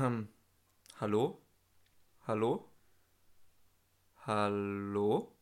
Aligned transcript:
Ähm, 0.00 0.28
hallo? 0.98 1.42
Hallo? 2.26 2.70
Hallo? 4.26 5.36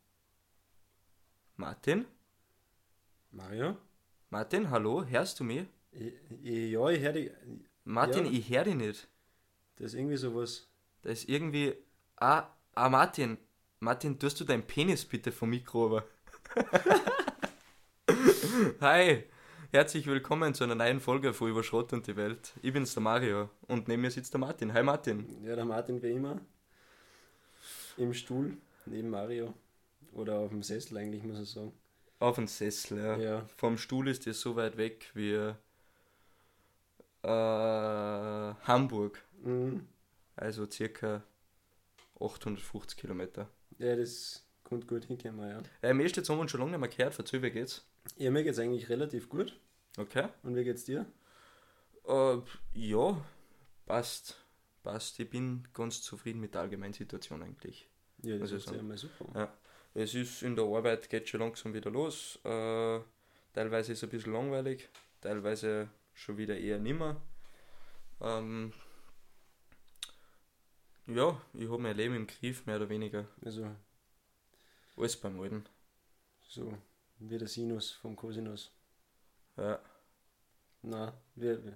Martin? 1.55 2.05
Mario? 3.31 3.77
Martin, 4.29 4.69
hallo? 4.69 5.05
Hörst 5.05 5.39
du 5.39 5.45
mich? 5.45 5.65
Ich, 5.91 6.13
ich, 6.43 6.71
ja, 6.71 6.89
ich 6.89 7.01
höre 7.01 7.13
dich. 7.13 7.31
Martin, 7.85 8.25
Ja. 8.25 8.31
ich 8.31 8.49
höre 8.49 8.63
dich 8.65 8.75
nicht. 8.75 9.07
Das 9.77 9.93
ist 9.93 9.93
irgendwie 9.93 10.17
sowas. 10.17 10.67
Da 11.03 11.09
ist 11.09 11.29
irgendwie. 11.29 11.75
Ah, 12.17 12.47
ah, 12.75 12.89
Martin. 12.89 13.37
Martin, 13.79 14.19
tust 14.19 14.41
du 14.41 14.43
deinen 14.43 14.67
Penis 14.67 15.05
bitte 15.05 15.31
vom 15.31 15.51
Mikro 15.51 15.85
über? 15.87 16.05
Hi, 18.81 19.23
herzlich 19.71 20.07
willkommen 20.07 20.55
zu 20.55 20.63
einer 20.63 20.75
neuen 20.75 20.99
Folge 20.99 21.33
von 21.33 21.49
Über 21.49 21.63
Schrott 21.63 21.93
und 21.93 22.07
die 22.07 22.15
Welt. 22.15 22.53
Ich 22.61 22.73
bin's, 22.73 22.93
der 22.93 23.03
Mario, 23.03 23.49
und 23.67 23.87
neben 23.87 24.01
mir 24.01 24.09
sitzt 24.09 24.33
der 24.33 24.39
Martin. 24.39 24.73
Hi 24.73 24.81
Martin. 24.81 25.27
Ja, 25.43 25.55
der 25.55 25.65
Martin 25.65 26.01
wie 26.01 26.11
immer. 26.11 26.41
Im 27.97 28.13
Stuhl, 28.13 28.57
neben 28.85 29.09
Mario. 29.09 29.53
Oder 30.13 30.39
auf 30.39 30.49
dem 30.49 30.63
Sessel 30.63 30.97
eigentlich, 30.97 31.23
muss 31.23 31.39
ich 31.39 31.49
sagen. 31.49 31.73
Auf 32.19 32.35
dem 32.35 32.47
Sessel, 32.47 32.97
ja. 32.97 33.17
Ja. 33.17 33.45
Vom 33.57 33.77
Stuhl 33.77 34.07
ist 34.07 34.25
das 34.25 34.41
so 34.41 34.55
weit 34.55 34.77
weg 34.77 35.11
wie 35.13 35.33
äh, 35.33 35.53
Hamburg. 37.23 39.23
Mhm. 39.43 39.87
Also 40.35 40.65
circa 40.65 41.21
850 42.19 42.97
Kilometer. 42.97 43.47
Ja, 43.77 43.95
das 43.95 44.43
kommt 44.63 44.87
gut 44.87 45.05
hinkommen, 45.05 45.47
ja. 45.47 45.61
Äh, 45.81 45.93
mir 45.93 46.05
ist 46.05 46.17
jetzt 46.17 46.29
haben 46.29 46.39
wir 46.39 46.49
schon 46.49 46.59
lange 46.59 46.71
nicht 46.71 46.79
mehr 46.79 46.89
gehört. 46.89 47.13
Verzögert 47.13 47.53
geht's? 47.53 47.85
Ja, 48.17 48.31
mir 48.31 48.43
geht's 48.43 48.59
eigentlich 48.59 48.89
relativ 48.89 49.29
gut. 49.29 49.59
Okay. 49.97 50.27
Und 50.43 50.55
wie 50.55 50.63
geht's 50.63 50.85
dir? 50.85 51.05
Äh, 52.07 52.37
ja, 52.73 53.25
passt. 53.85 54.35
Passt. 54.83 55.19
Ich 55.19 55.29
bin 55.29 55.67
ganz 55.73 56.01
zufrieden 56.01 56.39
mit 56.39 56.53
der 56.53 56.61
allgemeinen 56.61 56.93
Situation 56.93 57.43
eigentlich. 57.43 57.87
Ja, 58.21 58.37
das 58.37 58.51
ich 58.51 58.57
ist 58.57 58.71
ja 58.71 58.81
mal 58.81 58.97
super. 58.97 59.25
Ja. 59.35 59.53
Es 59.93 60.13
ist 60.13 60.43
in 60.43 60.55
der 60.55 60.65
Arbeit 60.65 61.09
geht 61.09 61.27
schon 61.27 61.39
langsam 61.41 61.73
wieder 61.73 61.89
los. 61.89 62.39
Äh, 62.43 62.99
teilweise 63.53 63.91
ist 63.91 63.99
es 63.99 64.03
ein 64.03 64.09
bisschen 64.09 64.33
langweilig, 64.33 64.89
teilweise 65.21 65.89
schon 66.13 66.37
wieder 66.37 66.57
eher 66.57 66.79
nimmer. 66.79 67.21
Ähm, 68.21 68.71
ja, 71.07 71.41
ich 71.53 71.67
habe 71.69 71.79
mein 71.79 71.97
Leben 71.97 72.15
im 72.15 72.27
Griff, 72.27 72.65
mehr 72.65 72.75
oder 72.75 72.89
weniger. 72.89 73.27
Also, 73.43 73.67
Alles 74.95 75.17
beim 75.17 75.39
Alten. 75.39 75.65
so 76.47 76.77
wie 77.19 77.37
der 77.37 77.47
Sinus 77.47 77.91
vom 77.91 78.15
Cosinus. 78.15 78.71
Ja, 79.59 79.79
Na, 80.81 81.13
wie, 81.35 81.57
wie- 81.65 81.73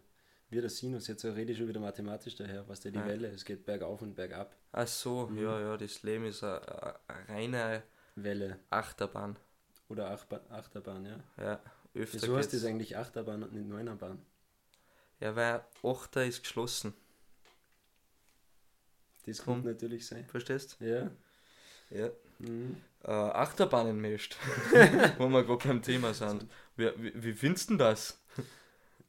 wie 0.50 0.62
der 0.62 0.70
Sinus. 0.70 1.08
Jetzt 1.08 1.26
rede 1.26 1.52
ich 1.52 1.58
schon 1.58 1.68
wieder 1.68 1.80
mathematisch 1.82 2.36
daher. 2.36 2.68
Was 2.70 2.80
der 2.82 2.92
die 2.92 3.00
Ja. 3.00 3.06
Welle? 3.06 3.28
Es 3.30 3.44
geht 3.44 3.66
bergauf 3.66 4.02
und 4.02 4.16
bergab. 4.16 4.56
ach 4.72 4.88
so, 4.88 5.28
Mhm. 5.28 5.38
ja, 5.44 5.60
ja, 5.60 5.78
das 5.78 6.04
Leben 6.04 6.26
ist 6.26 6.44
eine, 6.44 6.62
eine 7.08 7.28
reine 7.30 7.84
Welle. 8.16 8.60
Achterbahn. 8.70 9.36
Oder 9.90 10.10
Achba 10.12 10.40
Achterbahn, 10.50 11.06
ja. 11.06 11.20
Ja, 11.38 11.60
öfter 11.94 12.22
Wieso 12.22 12.38
heißt 12.38 12.54
das 12.54 12.64
eigentlich 12.66 12.96
Achterbahn 12.98 13.44
und 13.44 13.54
nicht 13.54 13.68
Neunerbahn? 13.68 14.20
Ja, 15.20 15.36
weil 15.36 15.62
Achter 15.84 16.26
ist 16.26 16.42
geschlossen. 16.44 16.94
Das 19.26 19.44
kommt 19.44 19.66
natürlich 19.66 20.06
sein. 20.06 20.26
Verstehst 20.28 20.78
Ja. 20.80 21.12
Ja. 21.90 22.10
Mhm. 22.40 22.78
Äh, 23.04 23.12
Achterbahnen 23.12 24.00
mischt. 24.00 24.38
Wo 25.18 25.28
wir 25.30 25.44
gerade 25.44 25.68
beim 25.68 25.82
Thema 25.82 26.14
sind. 26.14 26.46
Wie, 26.76 26.90
wie, 26.98 27.12
wie 27.24 27.34
findest 27.34 27.70
du 27.70 27.76
das? 27.78 28.22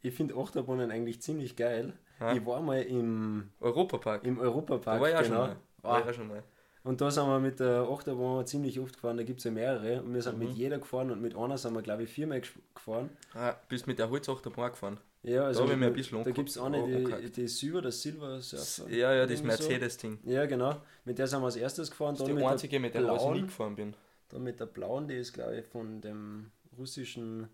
Ich 0.02 0.14
finde 0.14 0.34
Achterbahnen 0.36 0.90
eigentlich 0.90 1.22
ziemlich 1.22 1.56
geil. 1.56 1.92
Ja. 2.20 2.32
Ich 2.34 2.44
war 2.46 2.60
mal 2.60 2.82
im, 2.82 3.50
Europapark. 3.60 4.24
im 4.24 4.38
Europapark. 4.38 4.98
da 4.98 5.00
war 5.00 5.08
ich 5.10 5.16
auch 5.16 5.22
genau. 5.22 5.46
schon 5.46 5.48
mal. 5.48 5.56
War 5.82 5.98
ich 6.00 6.06
Ah, 6.06 6.10
auch 6.10 6.14
schon 6.14 6.28
mal. 6.28 6.42
Und 6.82 7.00
da 7.00 7.10
sind 7.10 7.26
wir 7.26 7.40
mit 7.40 7.60
der 7.60 7.88
Achterbahn 7.90 8.46
ziemlich 8.46 8.78
oft 8.78 8.94
gefahren. 8.94 9.16
Da 9.16 9.22
gibt 9.22 9.38
es 9.38 9.44
ja 9.44 9.50
mehrere. 9.50 10.02
Und 10.02 10.12
wir 10.12 10.20
sind 10.22 10.38
Mhm. 10.38 10.48
mit 10.48 10.56
jeder 10.56 10.78
gefahren 10.78 11.10
und 11.10 11.22
mit 11.22 11.34
einer 11.34 11.56
sind 11.56 11.72
wir, 11.74 11.80
glaube 11.82 12.02
ich, 12.02 12.10
viermal 12.10 12.42
gefahren. 12.74 13.08
Ah, 13.34 13.54
bist 13.68 13.86
mit 13.86 13.98
der 13.98 14.10
Holzachterbahn 14.10 14.70
gefahren? 14.72 14.98
Ja, 15.24 15.46
also 15.46 15.64
hab 15.64 15.70
ich 15.70 15.76
mir 15.76 15.86
ein 15.86 15.92
bisschen 15.94 16.22
da 16.22 16.30
gibt 16.30 16.50
es 16.50 16.58
eine, 16.58 16.86
die, 16.86 17.30
die 17.30 17.48
Silber, 17.48 17.80
das 17.80 18.02
Silver 18.02 18.40
Surfer. 18.42 18.90
Ja, 18.90 19.14
ja, 19.14 19.22
das 19.26 19.40
Irgendwie 19.40 19.56
so. 19.56 19.68
Mercedes-Ding. 19.68 20.18
Ja, 20.24 20.44
genau. 20.44 20.82
Mit 21.06 21.18
der 21.18 21.26
sind 21.26 21.40
wir 21.40 21.46
als 21.46 21.56
erstes 21.56 21.90
gefahren. 21.90 22.14
Das 22.14 22.20
ist 22.20 22.28
die 22.28 22.34
mit, 22.34 22.44
einzige, 22.44 22.70
der 22.72 22.80
mit 22.80 22.94
der 22.94 23.00
ich 23.02 23.06
nie 23.08 23.14
blauen, 23.14 23.42
gefahren 23.46 23.74
bin. 23.76 23.96
dann 24.28 24.42
mit 24.42 24.60
der 24.60 24.66
blauen, 24.66 25.08
die 25.08 25.14
ist, 25.14 25.32
glaube 25.32 25.56
ich, 25.58 25.64
von 25.66 26.00
dem 26.02 26.50
russischen 26.76 27.48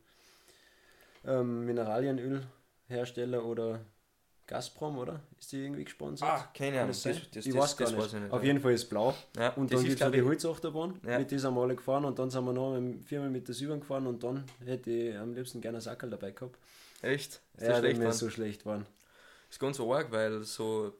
ähm, 1.25 1.65
Mineralienölhersteller 1.67 3.45
oder 3.45 3.81
Gazprom, 4.51 4.99
oder? 4.99 5.21
Ist 5.39 5.53
die 5.53 5.63
irgendwie 5.65 5.85
gesponsert? 5.85 6.29
Ah, 6.29 6.49
keine 6.53 6.79
Ahnung. 6.79 6.89
das 6.89 7.03
Das, 7.05 7.17
das, 7.31 7.47
ich 7.47 7.53
das, 7.55 7.63
weiß 7.63 7.77
gar 7.77 7.85
das 7.87 7.95
nicht. 7.95 8.05
weiß 8.05 8.13
ich 8.15 8.21
nicht. 8.21 8.33
Auf 8.33 8.41
ja. 8.43 8.47
jeden 8.49 8.61
Fall 8.61 8.73
ist 8.73 8.87
blau. 8.91 9.15
Ja, 9.37 9.51
Und 9.51 9.73
dann 9.73 9.79
ist, 9.79 9.85
gibt 9.87 10.01
es 10.03 10.11
die 10.11 10.23
Holzachterbahn, 10.23 11.01
Ja. 11.07 11.19
mit 11.21 11.31
dieser 11.31 11.51
Male 11.53 11.77
gefahren 11.77 12.05
und 12.05 12.19
dann 12.19 12.31
sind 12.31 12.45
wir 12.45 12.53
noch 12.53 12.79
mit 12.79 13.05
viermal 13.05 13.31
mit 13.31 13.47
der 13.47 13.55
Silbern 13.55 13.79
gefahren 13.81 14.07
und 14.09 14.23
dann 14.25 14.45
hätte 14.65 14.91
ich 14.91 15.17
am 15.17 15.33
liebsten 15.35 15.61
gerne 15.61 15.77
einen 15.79 15.83
Sackerl 15.83 16.11
dabei 16.11 16.33
gehabt. 16.33 16.59
echt? 17.03 17.35
Ist 17.35 17.43
das 17.55 17.69
Ja, 17.69 17.79
schlecht, 17.79 17.99
wir 18.01 18.05
Mann? 18.09 18.13
so 18.17 18.29
schlecht 18.29 18.67
waren. 18.67 18.87
ist 19.49 19.61
ganz 19.61 19.79
arg, 19.81 20.11
weil 20.11 20.43
so. 20.43 20.93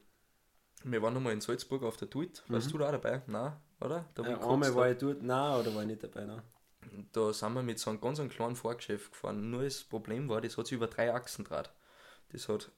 Wir 0.83 1.01
waren 1.01 1.13
nochmal 1.13 1.33
in 1.33 1.41
Salzburg 1.41 1.83
auf 1.83 1.97
der 1.97 2.09
Tuit. 2.09 2.41
Warst 2.47 2.67
Mhm. 2.67 2.71
du 2.71 2.77
da 2.79 2.91
dabei? 2.91 3.21
Nein, 3.27 3.53
oder? 3.81 4.05
Da, 4.15 4.23
Äh, 4.23 4.27
wo 4.27 4.31
ich 4.45 4.49
einmal 4.49 4.75
war 4.75 4.85
da, 4.85 4.91
ich 4.93 4.97
dort, 4.97 5.21
nein, 5.21 5.59
oder 5.59 5.75
war 5.75 5.81
ich 5.83 5.87
nicht 5.89 6.03
dabei, 6.03 6.23
nein. 6.25 6.41
da 7.11 7.31
sind 7.33 7.53
wir 7.53 7.61
mit 7.63 7.77
so 7.79 7.91
einem 7.91 8.01
ganz 8.01 8.19
kleinen 8.29 8.55
Fahrgeschäft 8.55 9.11
gefahren. 9.11 9.51
Nur 9.51 9.63
das 9.63 9.83
Problem 9.83 10.27
war, 10.29 10.41
das 10.41 10.57
hat 10.57 10.65
sich 10.67 10.75
über 10.77 10.87
drei 10.87 11.13
Achsen 11.13 11.45
draht. 11.45 11.71
Das 12.31 12.49
hat, 12.49 12.71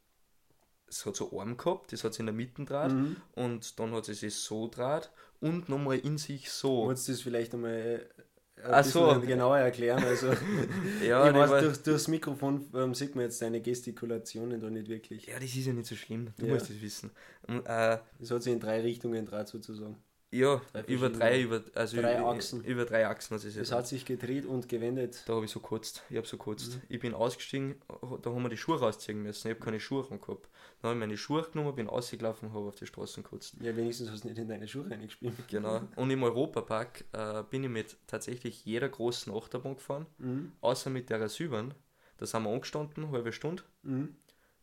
das 0.93 1.05
hat 1.05 1.15
so 1.15 1.39
Arm 1.39 1.57
gehabt, 1.57 1.91
das 1.91 2.03
hat 2.03 2.17
in 2.19 2.25
der 2.27 2.33
Mitte 2.35 2.63
draht 2.65 2.91
Mhm. 2.91 3.15
und 3.33 3.79
dann 3.79 3.91
hat 3.93 4.07
es 4.09 4.19
sich 4.21 4.35
so 4.35 4.67
draht 4.67 5.11
und 5.39 5.69
nochmal 5.69 5.99
in 5.99 6.17
sich 6.17 6.49
so. 6.51 6.85
Wolltest 6.85 7.07
du 7.07 7.11
das 7.13 7.21
vielleicht 7.21 7.53
einmal 7.53 8.07
äh, 8.55 8.63
ein 8.63 8.83
so. 8.83 9.19
genauer 9.21 9.57
erklären? 9.57 10.03
Also, 10.03 10.27
Ja, 11.05 11.27
ich 11.27 11.33
weiß, 11.35 11.49
war- 11.49 11.61
durch, 11.61 11.77
durchs 11.83 12.07
Mikrofon 12.07 12.69
ähm, 12.75 12.93
sieht 12.93 13.15
man 13.15 13.25
jetzt 13.25 13.41
deine 13.41 13.59
Gestikulationen 13.61 14.59
da 14.61 14.69
nicht 14.69 14.87
wirklich. 14.87 15.25
ja, 15.25 15.35
das 15.39 15.55
ist 15.55 15.65
ja 15.65 15.73
nicht 15.73 15.87
so 15.87 15.95
schlimm. 15.95 16.29
Du 16.37 16.45
Ja. 16.45 16.53
musst 16.53 16.69
das 16.69 16.81
wissen. 16.81 17.11
Und, 17.47 17.65
äh, 17.65 17.97
Es 18.21 18.31
hat 18.31 18.43
sich 18.43 18.53
in 18.53 18.59
drei 18.59 18.81
Richtungen 18.81 19.25
draht 19.25 19.47
sozusagen. 19.49 19.97
Ja, 20.35 20.61
Drei 20.73 20.81
über 20.83 21.09
drei, 21.09 21.41
über, 21.41 21.63
also 21.75 22.01
drei 22.01 22.17
über, 22.17 22.29
Achsen. 22.31 22.63
über 22.63 22.85
drei 22.85 23.07
Achsen 23.07 23.35
es 23.35 23.45
Es 23.45 23.69
ja 23.69 23.77
hat 23.77 23.87
sich 23.87 24.05
gedreht 24.05 24.45
und 24.45 24.67
gewendet. 24.67 25.23
Da 25.27 25.33
habe 25.35 25.45
ich 25.45 25.51
so 25.51 25.59
gekotzt. 25.59 26.03
Ich 26.09 26.17
habe 26.17 26.27
so 26.27 26.37
gekotzt. 26.37 26.75
Mhm. 26.75 26.81
Ich 26.89 26.99
bin 26.99 27.13
ausgestiegen, 27.13 27.75
da 28.21 28.29
haben 28.31 28.41
wir 28.43 28.49
die 28.49 28.57
Schuhe 28.57 28.79
rausziehen 28.79 29.21
müssen. 29.21 29.47
Ich 29.47 29.53
habe 29.55 29.63
keine 29.63 29.79
Schuhe 29.79 30.03
gehabt. 30.03 30.49
Dann 30.81 30.89
habe 30.89 30.93
ich 30.93 30.99
meine 30.99 31.17
Schuhe 31.17 31.43
genommen, 31.51 31.75
bin 31.75 31.87
ausgelaufen 31.87 32.49
und 32.49 32.55
habe 32.55 32.67
auf 32.67 32.75
die 32.75 32.85
Straßen 32.87 33.23
gekotzt. 33.23 33.55
Ja, 33.61 33.75
wenigstens 33.75 34.09
hast 34.11 34.23
du 34.23 34.27
nicht 34.29 34.37
in 34.39 34.47
deine 34.47 34.67
Schuhe 34.67 34.89
reingespielt. 34.89 35.33
Genau. 35.47 35.81
Und 35.95 36.09
im 36.09 36.23
Europapark 36.23 37.05
äh, 37.13 37.43
bin 37.49 37.63
ich 37.63 37.69
mit 37.69 37.97
tatsächlich 38.07 38.65
jeder 38.65 38.89
großen 38.89 39.33
Achterbahn 39.33 39.75
gefahren, 39.75 40.05
Mhm. 40.17 40.51
außer 40.61 40.89
mit 40.89 41.09
der 41.09 41.29
Silbern. 41.29 41.73
Da 42.17 42.25
sind 42.25 42.43
wir 42.43 42.49
angestanden, 42.51 43.11
halbe 43.11 43.31
Stunde. 43.31 43.63
Mhm. 43.83 44.15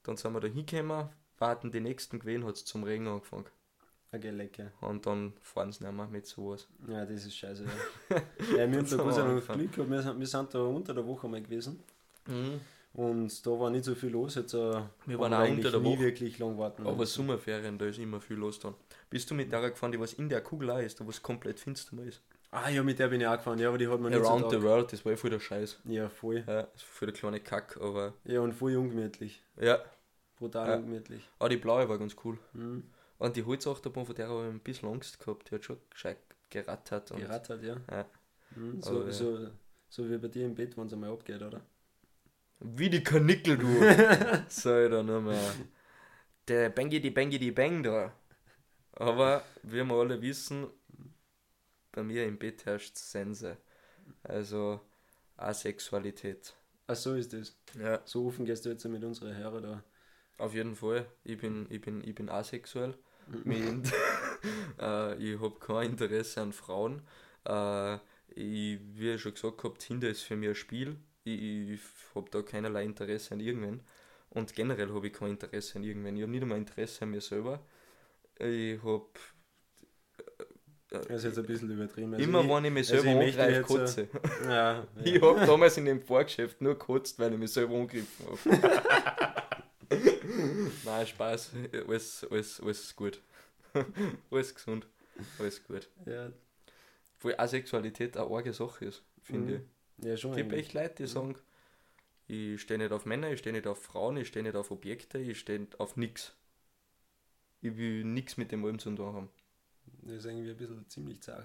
Dann 0.03 0.17
sind 0.17 0.33
wir 0.33 0.41
da 0.41 0.49
hingekommen, 0.49 1.09
warten 1.39 1.71
die 1.71 1.81
nächsten 1.81 2.19
gewesen, 2.19 2.45
hat 2.45 2.57
es 2.57 2.65
zum 2.65 2.83
Regen 2.85 3.07
angefangen. 3.07 3.45
Okay, 4.13 4.31
lecker. 4.31 4.73
Und 4.81 5.07
dann 5.07 5.33
fahren 5.41 5.71
sie 5.71 5.85
nicht 5.85 5.93
mehr 5.95 6.07
mit 6.09 6.27
sowas. 6.27 6.67
Ja, 6.89 7.05
das 7.07 7.25
ist 7.27 7.37
scheiße. 7.37 7.65
Ja, 7.65 8.17
ja 8.57 8.71
wir 8.71 8.79
haben 8.79 8.89
da 8.91 8.97
Gott 8.97 9.15
sei 9.15 9.23
Dank. 9.23 9.47
Glück 9.47 9.73
gehabt. 9.73 9.91
Wir 9.91 10.03
sind, 10.03 10.19
wir 10.19 10.27
sind 10.27 10.55
da 10.55 10.59
unter 10.61 10.95
der 10.95 11.07
Woche 11.07 11.29
mal 11.29 11.41
gewesen. 11.41 11.81
Mhm. 12.27 12.61
Und 12.93 13.47
da 13.47 13.51
war 13.53 13.71
nicht 13.71 13.85
so 13.85 13.95
viel 13.95 14.11
los. 14.11 14.35
Jetzt, 14.35 14.53
äh, 14.55 14.83
Wir 15.07 15.17
waren 15.19 15.33
auch 15.33 15.49
unter 15.49 15.71
der 15.71 15.79
nie 15.79 15.93
Woche. 15.93 16.01
wirklich 16.01 16.39
lang 16.41 16.59
warten. 16.59 16.85
Aber. 16.87 17.07
Sommerferien, 17.07 17.79
da 17.79 17.87
ist 17.87 17.99
immer 18.01 18.21
viel 18.21 18.37
los 18.37 18.59
dann. 18.59 18.75
Bist 19.09 19.31
du 19.31 19.35
mit 19.35 19.53
der 19.53 19.71
gefahren, 19.71 19.93
die 19.93 20.01
was 20.01 20.15
in 20.15 20.29
der 20.29 20.41
Kugel 20.41 20.71
ist, 20.85 20.99
da 20.99 21.07
wo 21.07 21.11
es 21.11 21.23
komplett 21.23 21.61
finster 21.61 21.95
mal 21.95 22.07
ist? 22.09 22.21
Ah 22.51 22.69
ja, 22.69 22.83
mit 22.83 22.99
der 22.99 23.07
bin 23.07 23.21
ich 23.21 23.27
auch 23.29 23.37
gefahren. 23.37 23.61
Ja, 23.61 23.69
aber 23.69 23.79
die 23.79 23.87
hat 23.87 24.01
man 24.01 24.11
nicht 24.13 24.25
Around 24.25 24.43
so 24.43 24.51
the. 24.51 24.63
World, 24.63 24.93
das 24.93 25.05
war 25.05 25.13
ja 25.13 25.17
voll 25.17 25.31
der 25.31 25.39
Scheiß. 25.39 25.79
Ja, 25.85 26.09
voll. 26.09 26.43
Ja, 26.49 26.67
voll 26.75 27.07
der 27.07 27.15
kleine 27.15 27.39
Kack, 27.39 27.79
aber 27.81 28.15
Ja, 28.25 28.41
und 28.41 28.55
voll 28.55 28.75
ungemütlich. 28.77 29.41
ja. 29.61 29.79
Brutal 30.37 30.69
Ja. 30.69 30.77
ungemütlich. 30.77 31.29
Aber 31.39 31.49
die 31.51 31.59
blaue 31.59 31.89
war 31.89 31.97
ganz 31.99 32.17
cool. 32.25 32.39
Mhm. 32.55 32.83
Und 33.21 33.37
die 33.37 33.45
Holzachterbahn, 33.45 34.07
von 34.07 34.15
der 34.17 34.29
habe 34.29 34.49
ich 34.49 34.55
ein 34.55 34.61
bisschen 34.61 34.89
Angst 34.89 35.21
gehabt, 35.21 35.51
die 35.51 35.55
hat 35.55 35.65
schon 35.65 35.79
gescheit 35.91 36.19
gerattert. 36.51 37.13
Und 37.13 37.21
Gerattert, 37.21 37.63
ja. 37.63 37.77
Ja. 37.91 38.07
Mhm. 38.57 38.83
Aber 38.83 38.83
So, 38.83 39.05
ja. 39.05 39.13
so, 39.13 39.51
so 39.89 40.11
wie 40.11 40.19
bei 40.19 40.29
dir 40.29 40.47
im 40.47 40.55
Bett, 40.57 40.77
wenn 40.77 40.87
es 40.89 40.93
einmal 40.93 41.13
abgeht, 41.13 41.43
oder? 41.43 41.61
Wie 42.61 42.91
die 42.91 43.03
Kanickel, 43.03 43.59
du! 43.59 43.69
Sei 44.49 44.89
da 44.89 45.03
nur 45.03 45.21
mehr. 45.21 45.53
Der 46.49 46.71
Bangi 46.71 47.01
die 47.01 47.11
Bangi 47.11 47.39
die 47.39 47.53
Bang 47.53 47.83
da. 47.83 48.13
Aber 48.93 49.45
wie 49.63 49.83
wir 49.85 49.95
alle 49.95 50.21
wissen, 50.23 50.69
bei 51.93 52.03
mir 52.03 52.27
im 52.27 52.39
Bett 52.39 52.67
herrscht 52.67 52.97
Sense. 52.97 53.57
Also 54.25 54.81
Asexualität. 55.37 56.55
Ach 56.87 56.97
so 56.97 57.15
ist 57.15 57.33
das. 57.33 57.57
Ja. 57.79 58.01
So 58.05 58.27
offen 58.27 58.45
gehst 58.45 58.65
du 58.67 58.71
jetzt 58.71 58.85
mit 58.85 59.03
unseren 59.05 59.35
Hörern 59.37 59.63
da. 59.63 59.85
Auf 60.39 60.55
jeden 60.55 60.75
Fall. 60.75 61.07
Ich 61.25 61.39
bin, 61.39 61.67
ich 61.71 61.81
bin, 61.81 62.03
ich 62.03 62.15
bin 62.15 62.29
asexuell. 62.29 62.95
Mit, 63.45 63.93
äh, 64.81 65.15
ich 65.17 65.41
habe 65.41 65.59
kein 65.59 65.91
Interesse 65.91 66.41
an 66.41 66.53
Frauen. 66.53 67.03
Äh, 67.45 67.95
ich, 68.35 68.81
wie 68.95 69.11
ich 69.11 69.21
schon 69.21 69.35
gesagt 69.35 69.63
habe, 69.65 69.79
Tinder 69.79 70.09
ist 70.09 70.23
für 70.23 70.37
mich 70.37 70.51
ein 70.51 70.55
Spiel. 70.55 70.97
Ich, 71.25 71.41
ich 71.41 71.81
habe 72.15 72.31
da 72.31 72.43
keinerlei 72.43 72.85
Interesse 72.85 73.35
an 73.35 73.41
irgendwen. 73.41 73.81
Und 74.31 74.55
generell 74.55 74.91
habe 74.91 75.09
ich 75.09 75.13
kein 75.13 75.31
Interesse 75.31 75.79
an 75.79 75.85
irgendwen. 75.85 76.17
Ich 76.17 76.23
habe 76.23 76.33
nicht 76.33 76.43
einmal 76.43 76.59
Interesse 76.59 77.03
an 77.03 77.11
mir 77.11 77.21
selber. 77.21 77.61
Ich 78.39 78.83
habe 78.83 79.07
Das 80.89 81.07
ist 81.07 81.25
jetzt 81.25 81.39
ein 81.39 81.47
bisschen 81.47 81.71
übertrieben. 81.71 82.15
Also 82.15 82.25
immer, 82.25 82.43
ich, 82.43 82.49
wenn 82.49 82.65
ich 82.65 82.73
mich 82.73 82.91
also 82.91 83.03
selber 83.03 83.19
möchte 83.19 83.43
angreife, 83.43 83.61
äh, 83.61 83.63
kotze. 83.63 84.09
ja, 84.45 84.51
ja. 84.51 84.87
Ich 85.05 85.21
habe 85.21 85.47
damals 85.47 85.77
in 85.77 85.85
dem 85.85 86.01
Vorgeschäft 86.01 86.61
nur 86.61 86.75
gekotzt, 86.75 87.19
weil 87.19 87.33
ich 87.33 87.39
mich 87.39 87.53
selber 87.53 87.75
angegriffen 87.75 88.27
habe. 88.27 89.33
Nein, 90.83 91.07
Spaß. 91.07 91.53
Alles, 91.87 92.25
alles, 92.31 92.61
alles 92.61 92.97
gut. 92.97 93.21
alles 94.31 94.55
gesund. 94.55 94.87
Alles 95.39 95.63
gut. 95.65 95.89
ja, 96.07 96.33
Wo 97.21 97.31
Asexualität 97.31 98.17
eine 98.17 98.27
arge 98.27 98.53
Sache 98.53 98.87
ist, 98.87 99.03
finde 99.23 99.59
Mhm. 99.59 99.71
ja, 99.99 100.17
schon. 100.17 100.33
ich. 100.33 100.33
Es 100.33 100.37
gibt 100.37 100.53
eigentlich. 100.53 100.67
echt 100.67 100.73
Leute, 100.75 100.95
die 101.03 101.07
sagen, 101.07 101.37
ich 102.29 102.61
stehe 102.63 102.79
nicht 102.79 102.93
auf 102.93 103.07
Männer, 103.07 103.31
ich 103.33 103.41
stehe 103.41 103.55
nicht 103.55 103.67
auf 103.67 103.83
Frauen, 103.83 104.17
ich 104.19 104.29
stehe 104.29 104.43
nicht 104.45 104.57
auf 104.57 104.71
Objekte, 104.71 105.19
ich 105.19 105.41
stehe 105.41 105.67
auf 105.79 105.97
nichts. 105.97 106.35
Ich 107.63 107.75
will 107.79 108.05
nichts 108.05 108.37
mit 108.37 108.53
dem 108.53 108.65
allem 108.67 108.79
zu 108.79 108.95
tun 108.95 109.15
haben. 109.15 109.31
Das 110.03 110.17
ist 110.17 110.25
irgendwie 110.25 110.51
ein 110.51 110.57
bisschen 110.57 110.89
ziemlich 110.89 111.25
ja. 111.27 111.45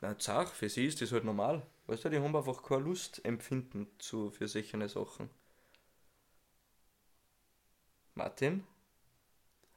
Na, 0.00 0.18
Zach, 0.18 0.52
für 0.54 0.68
sie 0.68 0.86
ist 0.86 1.00
das 1.00 1.12
halt 1.12 1.24
normal. 1.24 1.62
Weißt 1.86 2.04
du, 2.04 2.08
die 2.08 2.18
haben 2.18 2.34
einfach 2.34 2.62
keine 2.62 2.82
Lust 2.84 3.24
empfinden 3.24 3.86
zu, 3.98 4.30
für 4.30 4.48
solche 4.48 4.88
Sachen. 4.88 5.30
Martin? 8.18 8.64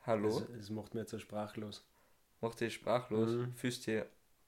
Hallo? 0.07 0.39
Das, 0.39 0.47
das 0.57 0.69
macht 0.71 0.95
mir 0.95 1.01
jetzt 1.01 1.11
so 1.11 1.19
sprachlos. 1.19 1.85
Mach 2.41 2.55
dich 2.55 2.73
sprachlos, 2.73 3.29
Mhm. 3.29 3.53
fühlst 3.53 3.85
dich 3.85 4.01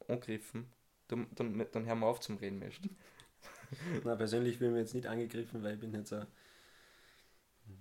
angegriffen. 0.08 0.66
Dann, 1.08 1.28
dann, 1.36 1.64
dann 1.72 1.86
hör 1.86 1.94
mal 1.96 2.08
auf 2.08 2.20
zum 2.20 2.38
Reden, 2.38 2.58
Mensch. 2.58 2.82
Na, 4.04 4.16
persönlich 4.16 4.58
bin 4.58 4.70
ich 4.70 4.74
mir 4.74 4.80
jetzt 4.80 4.96
nicht 4.96 5.06
angegriffen, 5.06 5.62
weil 5.62 5.76
ich 5.76 5.80
bin 5.80 5.94
jetzt 5.94 6.12
auch 6.12 6.26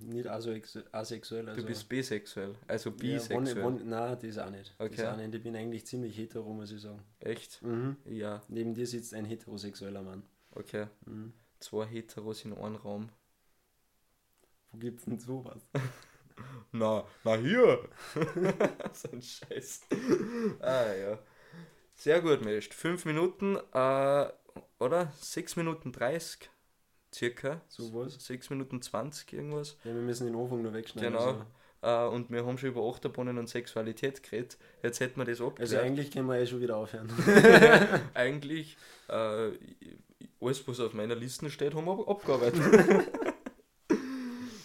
nicht 0.01 0.29
asex- 0.29 0.85
asexuell. 0.93 1.49
Also, 1.49 1.63
Du 1.63 1.67
bist 1.67 1.89
bisexuell, 1.89 2.55
also 2.69 2.91
ja, 2.91 2.97
bisexuell. 2.97 3.65
wann- 3.65 3.81
wann- 3.81 3.89
Nein, 3.89 4.19
das 4.21 4.39
auch 4.39 4.51
nicht. 4.51 4.75
Okay. 4.79 4.97
Das 4.97 5.07
auch 5.07 5.17
nicht. 5.17 5.35
Ich 5.35 5.43
bin 5.43 5.57
eigentlich 5.57 5.87
ziemlich 5.87 6.17
hetero, 6.19 6.53
muss 6.53 6.71
ich 6.73 6.81
sagen. 6.83 7.03
Echt? 7.21 7.63
Mhm. 7.63 7.97
Ja, 8.05 8.43
Neben 8.49 8.75
dir 8.75 8.87
sitzt 8.87 9.15
ein 9.15 9.25
heterosexueller 9.25 10.03
Mann. 10.03 10.23
okay. 10.55 10.89
Mhm. 11.07 11.33
Zwei 11.59 11.87
Heteros 11.87 12.45
in 12.45 12.53
einem 12.53 12.77
Raum. 12.77 13.09
Wo 14.73 14.79
gibt's 14.79 15.05
denn 15.05 15.19
sowas? 15.19 15.63
Na, 16.73 17.05
na 17.25 17.37
hier! 17.37 17.79
so 18.93 19.09
ein 19.13 19.21
Scheiß. 19.23 19.83
ah 20.61 20.93
ja. 20.95 21.19
Sehr 21.95 22.21
gut, 22.23 22.43
Mensch. 22.43 22.69
Fünf 22.71 23.05
Minuten, 23.05 23.57
äh, 23.75 24.27
oder? 24.79 25.13
Sechs 25.21 25.55
Minuten 25.57 25.93
30 25.93 26.51
circa. 27.15 27.61
Sowas? 27.69 28.15
Sechs 28.19 28.49
Minuten 28.49 28.81
20 28.81 29.33
irgendwas. 29.35 29.77
Ja, 29.85 29.95
wir 29.95 30.01
müssen 30.01 30.27
den 30.27 30.35
Anfang 30.35 30.63
noch 30.63 30.73
wegschneiden. 30.73 31.13
Genau. 31.13 31.45
Äh, 31.83 32.09
und 32.09 32.31
wir 32.31 32.47
haben 32.47 32.57
schon 32.57 32.71
über 32.71 32.89
Achterbahnen 32.89 33.37
und 33.39 33.49
Sexualität 33.49 34.23
geredet. 34.23 34.57
Jetzt 34.83 35.01
hätten 35.01 35.21
wir 35.21 35.25
das 35.27 35.33
Also, 35.33 35.49
abgeklärt. 35.49 35.73
also 35.83 35.87
eigentlich 35.87 36.11
können 36.11 36.27
wir 36.29 36.37
eh 36.39 36.47
schon 36.47 36.61
wieder 36.63 36.77
aufhören. 36.79 37.11
eigentlich 38.15 38.79
äh, 39.09 39.51
alles, 40.41 40.67
was 40.67 40.81
auf 40.81 40.95
meiner 40.95 41.15
Liste 41.17 41.51
steht, 41.51 41.75
haben 41.75 41.85
wir 41.85 41.93
ab- 41.93 42.09
abgearbeitet. 42.09 42.63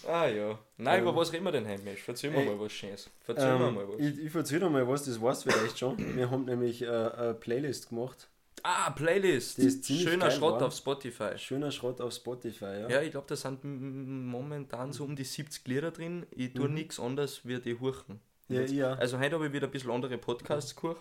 Ah 0.08 0.26
ja. 0.26 0.58
Nein, 0.76 0.98
Ähm, 0.98 1.02
über 1.02 1.16
was 1.16 1.32
reden 1.32 1.44
wir 1.44 1.52
denn 1.52 1.68
heute, 1.68 1.82
Mensch? 1.82 2.02
Erzähl 2.06 2.30
mir 2.30 2.38
ey, 2.38 2.46
mal 2.46 2.60
was 2.60 2.72
Schönes. 2.72 3.10
Mir 3.26 3.36
ähm, 3.38 3.74
mal 3.74 3.88
was. 3.88 4.00
ich 4.00 4.18
ich 4.18 4.34
erzähl 4.34 4.60
dir 4.60 4.70
mal 4.70 4.86
was, 4.88 5.04
das 5.04 5.20
weißt 5.20 5.46
du 5.46 5.50
vielleicht 5.50 5.78
schon. 5.78 6.16
Wir 6.16 6.30
haben 6.30 6.44
nämlich 6.44 6.82
äh, 6.82 6.86
eine 6.88 7.34
Playlist 7.34 7.88
gemacht. 7.90 8.28
Ah, 8.62 8.90
Playlist. 8.90 9.60
Schöner 9.86 10.30
Schrott 10.30 10.60
wa? 10.60 10.66
auf 10.66 10.74
Spotify. 10.74 11.38
Schöner 11.38 11.70
Schrott 11.70 12.00
auf 12.00 12.12
Spotify, 12.12 12.64
ja. 12.64 12.88
Ja, 12.88 13.02
ich 13.02 13.12
glaube, 13.12 13.26
da 13.28 13.36
sind 13.36 13.60
momentan 13.64 14.92
so 14.92 15.04
um 15.04 15.14
die 15.14 15.24
70 15.24 15.66
Lieder 15.68 15.90
drin. 15.90 16.26
Ich 16.30 16.54
tue 16.54 16.68
Mhm. 16.68 16.74
nichts 16.74 16.98
anderes 16.98 17.46
wie 17.46 17.60
die 17.60 17.78
Hurchen. 17.78 18.20
Ja, 18.48 18.62
ja. 18.62 18.94
Also 18.94 19.18
heute 19.18 19.36
habe 19.36 19.46
ich 19.46 19.52
wieder 19.52 19.68
ein 19.68 19.70
bisschen 19.70 19.90
andere 19.90 20.18
Podcasts 20.18 20.74
gehört 20.74 21.00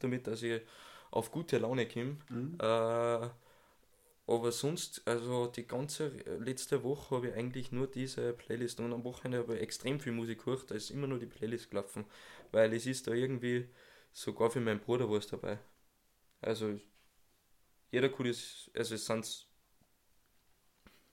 damit 0.00 0.26
dass 0.26 0.42
ich 0.42 0.60
auf 1.10 1.30
gute 1.30 1.58
Laune 1.58 1.86
komme. 1.86 2.16
Mhm. 2.28 2.58
Äh, 2.60 3.28
aber 4.26 4.50
sonst, 4.50 5.02
also 5.06 5.46
die 5.46 5.66
ganze 5.66 6.08
letzte 6.38 6.82
Woche 6.82 7.16
habe 7.16 7.28
ich 7.28 7.34
eigentlich 7.34 7.70
nur 7.70 7.86
diese 7.86 8.32
Playlist 8.32 8.80
und 8.80 8.92
am 8.92 9.04
Wochenende 9.04 9.38
habe 9.38 9.56
ich 9.56 9.62
extrem 9.62 10.00
viel 10.00 10.12
Musik 10.12 10.44
gehört, 10.44 10.70
da 10.70 10.74
ist 10.74 10.90
immer 10.90 11.06
nur 11.06 11.18
die 11.18 11.26
Playlist 11.26 11.70
gelaufen, 11.70 12.04
weil 12.50 12.72
es 12.72 12.86
ist 12.86 13.06
da 13.06 13.12
irgendwie 13.12 13.68
sogar 14.12 14.50
für 14.50 14.60
meinen 14.60 14.80
Bruder 14.80 15.08
was 15.10 15.28
dabei. 15.28 15.58
Also 16.40 16.78
jeder 17.92 18.08
cooles, 18.08 18.70
also 18.74 18.96
es 18.96 19.06
sind 19.06 19.46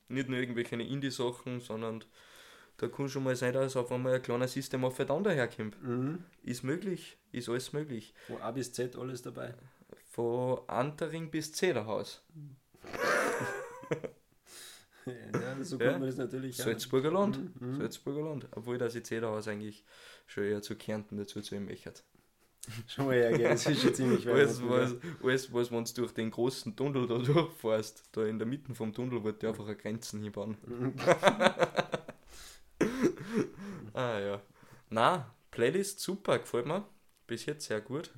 nicht 0.08 0.30
nur 0.30 0.40
irgendwelche 0.40 0.76
Indie-Sachen, 0.76 1.60
sondern 1.60 2.04
da 2.78 2.88
kann 2.88 3.10
schon 3.10 3.24
mal 3.24 3.36
sein, 3.36 3.54
dass 3.54 3.76
auf 3.76 3.92
einmal 3.92 4.16
ein 4.16 4.22
kleiner 4.22 4.48
System 4.48 4.84
of 4.84 5.00
a 5.00 5.06
Down 5.06 5.24
daherkommt. 5.24 5.82
Mhm. 5.84 6.26
Ist 6.42 6.64
möglich, 6.64 7.18
ist 7.32 7.48
alles 7.48 7.74
möglich. 7.74 8.14
Von 8.26 8.42
A 8.42 8.52
bis 8.52 8.74
Z 8.74 8.96
alles 8.96 9.22
dabei. 9.22 9.54
Von 10.10 10.68
Antering 10.68 11.30
bis 11.30 11.52
Zederhaus. 11.52 12.24
ja, 15.06 15.64
so 15.64 15.78
Ja. 15.78 15.92
kann 15.92 16.00
man 16.00 16.10
das 16.10 16.18
natürlich. 16.18 16.58
Salzburger 16.58 17.12
Land. 17.12 17.40
Mhm, 17.62 17.68
mhm. 17.68 17.78
Salzburger 17.80 18.24
Land. 18.24 18.48
Obwohl 18.52 18.78
das 18.78 18.96
ich 18.96 19.06
Zederhaus 19.06 19.48
eigentlich 19.48 19.84
schon 20.28 20.44
eher 20.44 20.62
zu 20.62 20.76
Kärnten 20.76 21.18
dazu 21.18 21.42
zu 21.42 21.56
ihm 21.56 21.66
möchte. 21.66 21.94
Schon 22.88 23.08
mal 23.08 23.16
hergehen, 23.16 23.50
das 23.50 23.66
ist 23.66 23.82
schon 23.82 23.94
ziemlich 23.94 24.26
weit. 24.26 24.36
Alles, 24.36 24.64
was, 24.64 24.96
alles, 25.22 25.54
was 25.54 25.70
wenn 25.70 25.84
du 25.84 25.94
durch 25.96 26.14
den 26.14 26.32
großen 26.32 26.74
Tunnel 26.78 27.08
da 27.08 27.18
durchfährst, 27.20 28.06
da 28.14 28.26
in 28.26 28.40
der 28.40 28.48
Mitte 28.48 28.74
vom 28.74 28.94
Tunnel 28.94 29.22
wird 29.22 29.44
einfach 29.44 29.66
eine 29.66 29.76
Grenzen 29.76 30.24
hinbauen. 30.24 30.56
Mhm. 30.66 30.94
Ah 33.94 34.20
ja. 34.20 34.42
Na, 34.90 35.34
Playlist 35.52 36.00
super, 36.00 36.40
gefällt 36.40 36.66
mir. 36.66 36.86
Bis 37.28 37.46
jetzt 37.46 37.68
sehr 37.68 37.82
gut. 37.82 38.12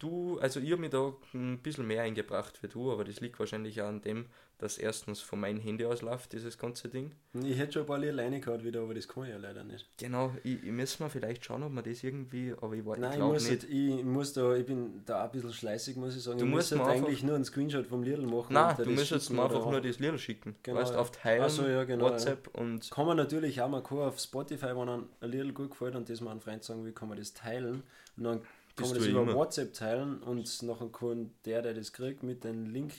Du, 0.00 0.38
also 0.38 0.60
ich 0.60 0.72
habe 0.72 0.80
mich 0.80 0.90
da 0.90 1.12
ein 1.34 1.58
bisschen 1.58 1.86
mehr 1.86 2.02
eingebracht 2.02 2.62
wie 2.62 2.68
du, 2.68 2.90
aber 2.90 3.04
das 3.04 3.20
liegt 3.20 3.38
wahrscheinlich 3.38 3.82
auch 3.82 3.88
an 3.88 4.00
dem, 4.00 4.24
dass 4.56 4.78
erstens 4.78 5.20
von 5.20 5.40
meinem 5.40 5.60
Handy 5.60 5.84
aus 5.84 6.00
läuft, 6.00 6.32
dieses 6.32 6.56
ganze 6.56 6.88
Ding. 6.88 7.12
Ich 7.34 7.58
hätte 7.58 7.74
schon 7.74 7.82
ein 7.82 7.86
paar 7.86 7.96
alleine 7.96 8.40
gehabt 8.40 8.64
wieder, 8.64 8.80
aber 8.80 8.94
das 8.94 9.06
kann 9.06 9.24
ich 9.24 9.28
ja 9.28 9.36
leider 9.36 9.62
nicht. 9.62 9.86
Genau, 9.98 10.34
ich, 10.42 10.64
ich 10.64 10.72
müssen 10.72 11.04
wir 11.04 11.10
vielleicht 11.10 11.44
schauen, 11.44 11.62
ob 11.64 11.72
man 11.72 11.84
das 11.84 12.02
irgendwie, 12.02 12.54
aber 12.62 12.72
ich, 12.72 12.80
ich 12.80 12.96
Nein, 12.96 13.12
ich 13.12 13.18
muss, 13.18 13.50
nicht. 13.50 13.62
halt, 13.62 13.70
ich 13.70 14.04
muss 14.04 14.32
da, 14.32 14.54
ich 14.54 14.64
bin 14.64 15.02
da 15.04 15.20
auch 15.20 15.24
ein 15.26 15.32
bisschen 15.32 15.52
schleißig, 15.52 15.96
muss 15.96 16.16
ich 16.16 16.22
sagen. 16.22 16.38
Du 16.38 16.46
ich 16.46 16.50
musst 16.50 16.74
muss 16.74 16.86
halt 16.86 16.96
eigentlich 16.96 17.22
nur 17.22 17.34
einen 17.34 17.44
Screenshot 17.44 17.86
vom 17.86 18.02
Lidl 18.02 18.22
machen. 18.22 18.54
Nein, 18.54 18.76
du 18.78 18.86
müsstest 18.86 19.26
schicken 19.26 19.36
mir 19.36 19.44
einfach 19.44 19.70
nur 19.70 19.82
das 19.82 19.98
Lied 19.98 20.18
schicken. 20.18 20.56
Genau, 20.62 20.80
weißt, 20.80 20.94
ja. 20.94 20.98
auf 20.98 21.10
Teilen, 21.10 21.50
so, 21.50 21.66
ja, 21.66 21.84
genau, 21.84 22.06
WhatsApp 22.06 22.48
und 22.56 22.90
Kann 22.90 23.04
man 23.04 23.18
natürlich 23.18 23.60
auch 23.60 23.68
mal 23.68 23.82
auf 23.82 24.18
Spotify, 24.18 24.68
wenn 24.68 24.88
einem 24.88 25.08
ein 25.20 25.30
Lidl 25.30 25.52
gut 25.52 25.72
gefällt 25.72 25.94
und 25.94 26.08
das 26.08 26.22
mal 26.22 26.30
einem 26.30 26.40
Freund 26.40 26.64
sagen 26.64 26.86
will, 26.86 26.92
kann 26.92 27.10
man 27.10 27.18
das 27.18 27.34
teilen. 27.34 27.82
Und 28.16 28.24
dann 28.24 28.40
kann 28.76 28.88
man 28.88 28.94
das 28.96 29.04
du 29.04 29.10
über 29.10 29.22
immer. 29.22 29.34
WhatsApp 29.34 29.72
teilen 29.74 30.22
und 30.22 30.62
nachher 30.62 30.88
kann 30.90 31.32
der, 31.44 31.62
der 31.62 31.74
das 31.74 31.92
kriegt, 31.92 32.22
mit 32.22 32.44
dem 32.44 32.66
Link 32.66 32.92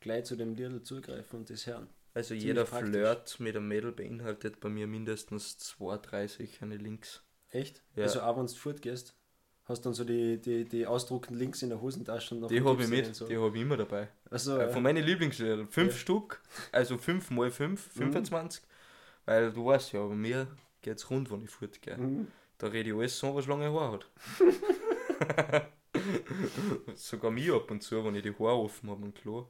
gleich 0.00 0.24
zu 0.24 0.36
dem 0.36 0.54
Lidl 0.54 0.82
zugreifen 0.82 1.40
und 1.40 1.50
das 1.50 1.66
hören. 1.66 1.88
also 2.14 2.28
ziemlich 2.28 2.44
jeder 2.44 2.64
praktisch. 2.64 2.90
Flirt 2.90 3.40
mit 3.40 3.56
einem 3.56 3.68
Mädel 3.68 3.92
beinhaltet 3.92 4.60
bei 4.60 4.68
mir 4.68 4.86
mindestens 4.86 5.58
zwei, 5.58 5.96
drei 5.98 6.26
solche 6.26 6.64
Links. 6.66 7.22
Echt? 7.50 7.82
Ja. 7.96 8.04
Also 8.04 8.20
auch 8.22 8.36
wenn 8.38 8.46
du 8.46 8.52
fortgehst, 8.54 9.14
hast 9.64 9.82
dann 9.86 9.94
so 9.94 10.04
die, 10.04 10.40
die, 10.40 10.64
die 10.64 10.86
ausdruckten 10.86 11.36
Links 11.36 11.62
in 11.62 11.68
der 11.68 11.80
Hosentasche 11.80 12.34
und 12.34 12.50
Die 12.50 12.62
habe 12.62 12.82
ich 12.82 12.88
du 12.88 12.94
mit, 12.96 13.14
so. 13.14 13.26
die 13.26 13.36
habe 13.36 13.54
ich 13.56 13.62
immer 13.62 13.76
dabei. 13.76 14.08
Also, 14.30 14.58
Äh. 14.58 14.70
Von 14.70 14.82
meinen 14.82 15.04
Lieblingsliedern. 15.04 15.68
Fünf 15.68 15.92
Ja. 15.92 15.98
Stück, 15.98 16.40
also 16.72 16.96
fünf 16.98 17.30
mal 17.30 17.50
fünf, 17.50 17.88
25. 17.92 18.62
Weil 19.26 19.52
du 19.52 19.66
weißt 19.66 19.92
ja, 19.92 20.04
bei 20.06 20.14
mir 20.14 20.48
geht 20.82 20.96
es 20.96 21.08
rund, 21.10 21.30
wenn 21.30 21.42
ich 21.42 21.50
fortgehe. 21.50 21.96
Mhm. 21.98 22.28
Da 22.58 22.66
rede 22.68 22.90
ich 22.90 22.96
alles 22.96 23.18
so, 23.18 23.34
was 23.34 23.46
lange 23.46 23.70
Haare 23.72 23.92
hat. 23.92 24.06
Sogar 26.94 27.30
mir 27.30 27.54
ab 27.54 27.70
und 27.70 27.82
zu, 27.82 28.04
wenn 28.04 28.14
ich 28.14 28.22
die 28.22 28.32
Haare 28.32 28.56
offen 28.58 28.90
habe 28.90 29.04
im 29.04 29.14
Klo, 29.14 29.46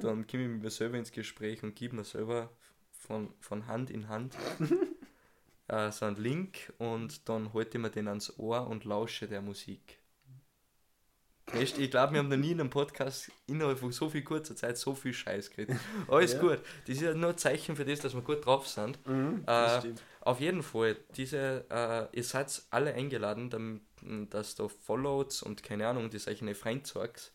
dann 0.00 0.26
komme 0.26 0.42
ich 0.42 0.48
mit 0.48 0.62
mir 0.62 0.70
selber 0.70 0.98
ins 0.98 1.12
Gespräch 1.12 1.62
und 1.62 1.74
gebe 1.74 1.96
mir 1.96 2.04
selber 2.04 2.50
von, 2.92 3.32
von 3.40 3.66
Hand 3.66 3.90
in 3.90 4.08
Hand 4.08 4.36
äh, 5.68 5.90
so 5.90 6.06
einen 6.06 6.16
Link 6.16 6.72
und 6.78 7.28
dann 7.28 7.52
halte 7.52 7.78
ich 7.78 7.82
mir 7.82 7.90
den 7.90 8.08
ans 8.08 8.38
Ohr 8.38 8.66
und 8.66 8.84
lausche 8.84 9.28
der 9.28 9.42
Musik. 9.42 9.98
Weißt, 11.52 11.78
ich 11.78 11.90
glaube, 11.90 12.14
wir 12.14 12.20
haben 12.20 12.28
noch 12.28 12.36
nie 12.38 12.52
in 12.52 12.60
einem 12.60 12.70
Podcast 12.70 13.30
innerhalb 13.46 13.78
von 13.78 13.92
so 13.92 14.08
viel 14.08 14.22
kurzer 14.24 14.56
Zeit 14.56 14.78
so 14.78 14.94
viel 14.94 15.12
Scheiß 15.12 15.50
geredet. 15.50 15.76
Alles 16.08 16.32
Ja. 16.32 16.40
gut. 16.40 16.60
Das 16.86 16.96
ist 16.96 17.02
ja 17.02 17.14
nur 17.14 17.30
ein 17.30 17.38
Zeichen 17.38 17.76
für 17.76 17.84
das, 17.84 18.00
dass 18.00 18.14
wir 18.14 18.22
gut 18.22 18.44
drauf 18.46 18.66
sind. 18.66 18.98
mhm, 19.06 19.44
Äh. 19.46 19.80
Auf 20.22 20.40
jeden 20.40 20.62
Fall, 20.62 20.96
diese, 21.16 21.66
äh, 21.70 22.16
ihr 22.16 22.24
seid 22.24 22.62
alle 22.70 22.94
eingeladen, 22.94 23.50
damit, 23.50 23.82
dass 24.32 24.54
da 24.54 24.68
followt 24.68 25.42
und 25.42 25.62
keine 25.62 25.86
Ahnung, 25.86 26.08
das 26.08 26.26
euch 26.28 26.40
eine 26.40 26.54
Freund 26.54 26.86
sagt. 26.86 27.30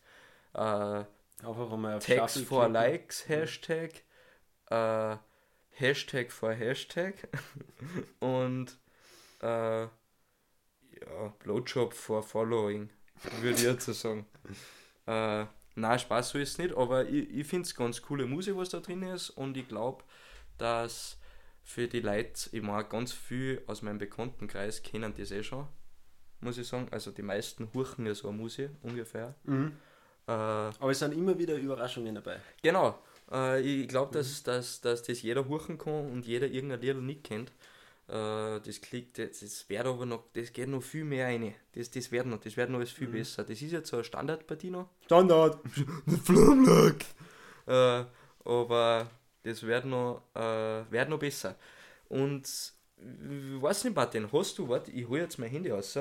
Äh, 0.54 0.58
Einfach 0.58 1.72
einmal 1.72 1.94
auf 1.98 2.04
Tags 2.04 2.40
for 2.40 2.64
klicken. 2.64 2.72
Likes, 2.72 3.28
Hashtag, 3.28 4.02
äh, 4.70 5.16
Hashtag 5.70 6.32
for 6.32 6.52
Hashtag 6.52 7.28
und 8.18 8.76
äh, 9.40 9.82
ja, 9.82 9.88
Blowjob 11.38 11.94
for 11.94 12.24
Following, 12.24 12.90
würde 13.40 13.56
ich 13.56 13.62
jetzt 13.62 13.86
so 13.86 13.92
sagen. 13.92 14.26
äh, 15.06 15.44
na 15.76 15.98
Spaß 15.98 16.30
so 16.30 16.38
ist 16.38 16.50
es 16.52 16.58
nicht, 16.58 16.76
aber 16.76 17.06
ich, 17.08 17.30
ich 17.30 17.46
finde 17.46 17.66
es 17.66 17.74
ganz 17.74 18.02
coole 18.02 18.26
Musik, 18.26 18.56
was 18.56 18.70
da 18.70 18.80
drin 18.80 19.02
ist 19.02 19.30
und 19.30 19.56
ich 19.56 19.68
glaube, 19.68 20.04
dass 20.58 21.18
für 21.62 21.86
die 21.86 22.00
Leute, 22.00 22.50
ich 22.52 22.62
mag 22.62 22.90
ganz 22.90 23.12
viel 23.12 23.62
aus 23.66 23.82
meinem 23.82 23.98
Bekanntenkreis 23.98 24.82
kennen 24.82 25.14
das 25.16 25.30
eh 25.30 25.42
schon, 25.42 25.66
muss 26.40 26.58
ich 26.58 26.66
sagen. 26.66 26.88
Also 26.90 27.10
die 27.12 27.22
meisten 27.22 27.68
huchen 27.74 28.06
ja 28.06 28.14
so 28.14 28.28
eine 28.28 28.36
Musik 28.38 28.70
ungefähr. 28.82 29.34
Mhm. 29.44 29.72
Äh, 30.26 30.32
Aber 30.32 30.90
es 30.90 30.98
sind 30.98 31.12
immer 31.14 31.38
wieder 31.38 31.54
Überraschungen 31.56 32.14
dabei. 32.14 32.38
genau. 32.62 32.98
Äh, 33.30 33.60
ich 33.60 33.88
glaube, 33.88 34.12
dass, 34.12 34.42
dass, 34.42 34.80
dass 34.80 35.02
das 35.02 35.22
jeder 35.22 35.46
huchen 35.48 35.78
kann 35.78 36.10
und 36.10 36.26
jeder 36.26 36.48
irgendein 36.48 36.80
Lied 36.80 36.96
nicht 36.96 37.24
kennt. 37.24 37.52
Äh, 38.10 38.60
das 38.60 38.80
klingt, 38.80 39.16
das, 39.18 39.38
das 39.38 39.68
wird 39.68 39.86
aber 39.86 40.04
noch, 40.04 40.24
das 40.32 40.52
geht 40.52 40.68
noch 40.68 40.82
viel 40.82 41.04
mehr 41.04 41.26
rein. 41.26 41.54
Das, 41.72 41.90
das 41.92 42.10
wird 42.10 42.26
noch, 42.26 42.40
das 42.40 42.56
wird 42.56 42.68
noch 42.68 42.78
alles 42.78 42.90
viel 42.90 43.06
besser. 43.06 43.44
Das 43.44 43.62
ist 43.62 43.70
jetzt 43.70 43.88
so 43.88 43.96
eine 43.98 44.04
Standardpartie 44.04 44.70
noch. 44.70 44.88
Standard! 45.04 45.60
Flammlack. 46.24 47.04
Äh, 47.66 48.04
aber 48.44 49.08
das 49.44 49.62
wird 49.62 49.84
noch, 49.84 50.22
äh, 50.34 50.90
wird 50.90 51.08
noch 51.08 51.20
besser. 51.20 51.54
Und 52.08 52.42
ich 52.96 53.62
weiß 53.62 53.84
nicht, 53.84 53.94
Martin, 53.94 54.30
hast 54.32 54.58
du 54.58 54.68
was? 54.68 54.88
Ich 54.88 55.08
hole 55.08 55.20
jetzt 55.20 55.38
mein 55.38 55.50
Handy 55.50 55.70
raus. 55.70 55.96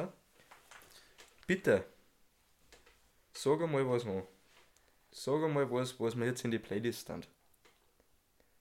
Bitte. 1.46 1.84
Sag 3.34 3.62
einmal 3.62 3.88
was 3.88 4.04
noch. 4.04 4.28
Sag 5.12 5.44
einmal 5.44 5.70
was, 5.70 6.00
was 6.00 6.16
mir 6.16 6.26
jetzt 6.26 6.44
in 6.44 6.50
die 6.50 6.60
Playlist 6.60 7.02
stand. 7.02 7.28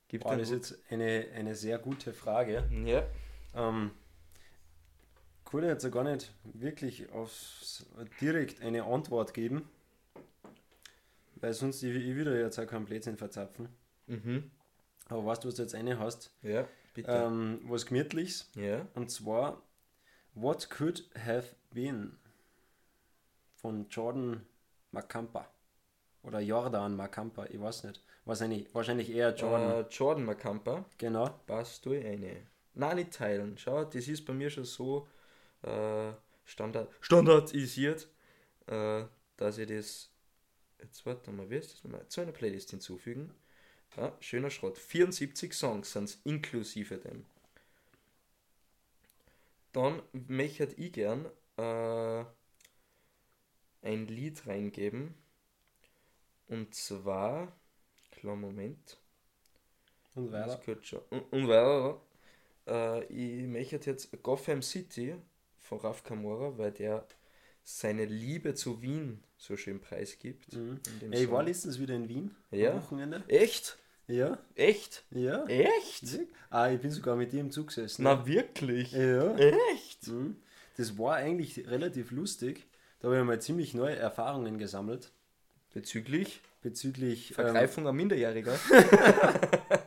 Gibt 0.07 0.25
Boah, 0.25 0.37
das 0.37 0.51
ist 0.51 0.73
jetzt 0.73 0.93
eine, 0.93 1.29
eine 1.35 1.55
sehr 1.55 1.79
gute 1.79 2.13
Frage. 2.13 2.69
Ja. 2.85 3.07
Ähm, 3.55 3.91
kann 5.45 5.63
ich 5.63 5.69
jetzt 5.69 5.91
gar 5.91 6.05
nicht 6.05 6.35
wirklich 6.45 7.11
aufs, 7.11 7.87
direkt 8.21 8.61
eine 8.61 8.85
Antwort 8.85 9.33
geben, 9.33 9.69
weil 11.37 11.55
sonst 11.55 11.83
ich, 11.83 11.95
ich 11.95 12.17
wieder 12.17 12.39
jetzt 12.39 12.59
auch 12.59 12.67
keinen 12.67 12.85
Blödsinn 12.85 13.17
verzapfen. 13.17 13.69
Mhm. 14.07 14.51
Aber 15.09 15.25
weißt 15.25 15.45
du, 15.45 15.49
was 15.49 15.55
du 15.55 15.63
jetzt 15.63 15.75
eine 15.75 15.99
hast? 15.99 16.31
Ja, 16.43 16.67
bitte. 16.95 17.11
Ähm, 17.11 17.61
was 17.65 17.87
Gemütliches. 17.87 18.51
ja. 18.55 18.87
Und 18.95 19.11
zwar 19.11 19.63
What 20.35 20.69
Could 20.71 21.09
Have 21.19 21.55
Been 21.71 22.17
von 23.57 23.89
Jordan 23.89 24.47
Macampa. 24.93 25.49
Oder 26.23 26.41
Jordan 26.41 26.95
Macampa, 26.95 27.47
ich 27.47 27.61
weiß 27.61 27.85
nicht. 27.85 28.03
Wahrscheinlich, 28.25 28.75
wahrscheinlich 28.75 29.11
eher 29.11 29.35
Jordan. 29.35 29.85
Äh, 29.85 29.89
Jordan 29.89 30.25
Macampa. 30.25 30.85
Genau. 30.99 31.31
passt 31.47 31.87
du 31.87 31.93
eine. 31.93 32.43
Nein, 32.79 32.97
nicht 32.97 33.13
teilen. 33.13 33.59
Schau, 33.59 33.85
das 33.85 34.07
ist 34.07 34.25
bei 34.25 34.33
mir 34.33 34.51
schon 34.51 34.65
so 34.65 35.09
äh, 35.63 36.13
Standard, 36.45 36.89
standardisiert, 37.01 38.09
äh, 38.67 39.05
dass 39.37 39.59
ich 39.59 39.67
das. 39.69 40.11
Jetzt 40.81 41.05
warte 41.05 41.33
mal, 41.33 41.51
wie 41.51 41.57
ist 41.57 41.75
das 41.75 41.83
nochmal? 41.83 42.07
Zu 42.07 42.21
einer 42.21 42.31
Playlist 42.31 42.71
hinzufügen. 42.71 43.35
Ja, 43.97 44.17
schöner 44.21 44.49
Schrott. 44.49 44.79
74 44.79 45.53
Songs 45.53 45.93
sind 45.93 46.05
es 46.05 46.21
inklusive 46.23 46.99
dem. 46.99 47.27
Dann 49.73 50.01
möchte 50.13 50.73
ich 50.77 50.93
gern 50.93 51.27
äh, 51.57 52.25
ein 53.83 54.07
Lied 54.07 54.47
reingeben. 54.47 55.15
Und 56.47 56.77
zwar. 56.77 57.53
Klar, 58.13 58.37
Moment. 58.37 58.99
Und 60.15 60.31
weiter. 60.31 61.03
Und, 61.11 61.33
und 61.33 61.49
weiter. 61.49 62.01
Äh, 62.69 63.05
ich 63.05 63.47
möchte 63.47 63.77
jetzt 63.85 64.11
Gotham 64.23 64.63
City 64.63 65.15
von 65.59 65.79
Raf 65.79 66.05
Kamora, 66.05 66.57
weil 66.59 66.73
der 66.73 67.07
seine 67.65 68.05
Liebe 68.05 68.55
zu 68.55 68.81
Wien 68.81 69.23
so 69.37 69.57
schön 69.57 69.81
preisgibt. 69.81 70.55
Mhm. 70.55 70.81
Ey, 71.11 71.25
ich 71.25 71.31
war 71.31 71.43
letztens 71.43 71.79
wieder 71.79 71.95
in 71.95 72.09
Wien. 72.09 72.35
Ja. 72.51 72.73
Am 72.73 72.83
Wochenende. 72.83 73.25
Echt? 73.29 73.79
Ja. 74.07 74.39
Echt? 74.55 75.05
Ja. 75.11 75.45
Echt? 75.47 76.19
Ah, 76.49 76.71
ich 76.71 76.81
bin 76.81 76.91
sogar 76.91 77.17
mit 77.17 77.33
dir 77.33 77.41
im 77.41 77.51
Zug 77.51 77.69
gesessen. 77.69 78.05
Na 78.05 78.27
wirklich? 78.27 78.93
Ja. 78.93 79.37
Echt? 79.37 80.09
Mhm. 80.09 80.37
Das 80.77 80.97
war 80.97 81.17
eigentlich 81.17 81.69
relativ 81.69 82.11
lustig. 82.11 82.67
Da 83.01 83.09
habe 83.09 83.19
ich 83.19 83.25
mal 83.25 83.41
ziemlich 83.41 83.75
neue 83.75 83.97
Erfahrungen 83.97 84.59
gesammelt 84.59 85.13
Bezüglich 85.75 86.41
bezüglich. 86.63 87.31
Ähm, 87.31 87.35
Vergreifung 87.35 87.87
an 87.87 87.97
Minderjähriger. 87.97 88.59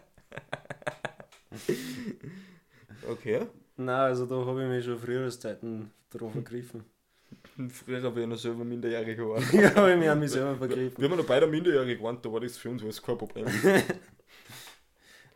okay. 3.12 3.48
na, 3.77 4.06
also 4.06 4.25
da 4.25 4.36
habe 4.46 4.63
ich 4.63 4.70
mich 4.70 4.86
schon 4.86 4.98
früheres 5.00 5.39
Zeiten 5.39 5.91
drauf 6.10 6.32
vergriffen. 6.34 6.84
Früher 7.70 8.01
habe 8.03 8.22
ich 8.22 8.27
noch 8.27 8.38
selber 8.38 8.63
minderjährig 8.65 9.15
geworden. 9.18 9.46
ja, 9.53 9.74
habe 9.75 9.91
ich 9.94 9.98
mich 9.98 10.10
an 10.10 10.20
mich 10.20 10.32
selber 10.32 10.56
vergriffen. 10.56 10.98
Wir 11.01 11.10
haben 11.10 11.18
noch 11.18 11.25
beide 11.25 11.48
minderjährig 11.48 12.01
waren, 12.01 12.22
da 12.22 12.32
war 12.32 12.39
das 12.41 12.58
für 12.58 12.70
uns 12.70 12.84
alles 12.84 13.01
kein 13.01 13.18
Problem. 13.18 13.46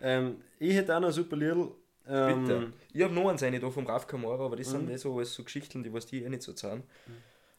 Ähm, 0.01 0.41
ich 0.59 0.73
hätte 0.75 0.95
auch 0.95 0.99
noch 0.99 1.11
super 1.11 1.35
Lidl. 1.37 1.71
Ähm, 2.07 2.41
Bitte. 2.45 2.73
Ich 2.93 3.01
habe 3.01 3.13
noch 3.13 3.29
eins 3.29 3.41
eine 3.43 3.59
da 3.59 3.69
vom 3.69 3.85
Raf 3.87 4.05
Kamara, 4.05 4.45
aber 4.45 4.55
das 4.57 4.69
sind 4.69 4.83
Mhm. 4.83 4.89
nicht 4.91 4.99
so 4.99 5.15
alles 5.15 5.33
so 5.33 5.43
Geschichten, 5.43 5.83
die 5.83 5.93
was 5.93 6.05
die 6.05 6.21
eh 6.23 6.29
nicht 6.29 6.43
so 6.43 6.53
zahlen. 6.53 6.83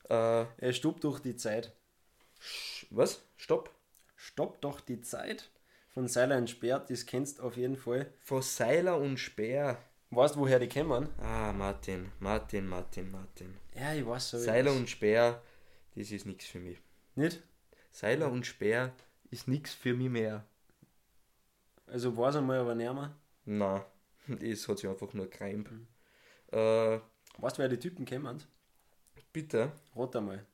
Äh, 0.09 0.45
Er 0.59 0.73
stoppt 0.73 1.03
durch 1.05 1.19
die 1.21 1.35
Zeit. 1.37 1.73
was? 2.91 3.23
Stopp. 3.37 3.71
Stopp 4.17 4.61
doch 4.61 4.81
die 4.81 5.01
Zeit 5.01 5.51
von 5.93 6.09
Seiler 6.09 6.37
und 6.37 6.51
Speer, 6.51 6.79
das 6.79 7.07
kennst 7.07 7.39
du 7.39 7.43
auf 7.45 7.57
jeden 7.57 7.77
Fall. 7.77 8.07
Von 8.21 8.43
Seiler 8.43 8.99
und 8.99 9.17
Speer. 9.19 9.79
Weißt 10.11 10.37
du, 10.37 10.41
woher 10.41 10.59
die 10.59 10.69
kommen? 10.69 11.09
Ah, 11.19 11.53
Martin, 11.53 12.13
Martin, 12.21 12.67
Martin, 12.69 13.11
Martin. 13.11 13.57
Ja, 13.75 13.93
ich 13.93 14.07
weiß 14.07 14.31
so. 14.31 14.39
Seiler 14.39 14.73
und 14.73 14.89
Speer, 14.89 15.43
das 15.95 16.11
ist 16.11 16.27
nichts 16.27 16.47
für 16.47 16.61
mich. 16.61 16.79
Nicht? 17.17 17.43
Seiler 17.91 18.31
und 18.31 18.47
Speer 18.47 18.93
ist 19.31 19.49
nichts 19.49 19.75
für 19.75 19.95
mich 19.95 20.09
mehr. 20.09 20.45
Also 21.87 22.17
weiß 22.17 22.37
einmal 22.37 22.59
aber 22.61 22.75
nicht 22.75 22.93
mehr. 22.93 23.15
Na, 23.45 23.85
das 24.29 24.69
hat 24.69 24.79
sich 24.79 24.89
einfach 24.89 25.13
nur 25.13 25.29
gereimt. 25.29 25.71
Mhm. 25.71 25.87
Äh, 26.53 27.01
Weißt 27.39 27.59
du, 27.59 27.63
wer 27.63 27.69
die 27.69 27.79
Typen 27.79 28.07
kommen? 28.07 28.43
bitte, 29.33 29.73
Rat 29.95 30.17
einmal. 30.17 30.47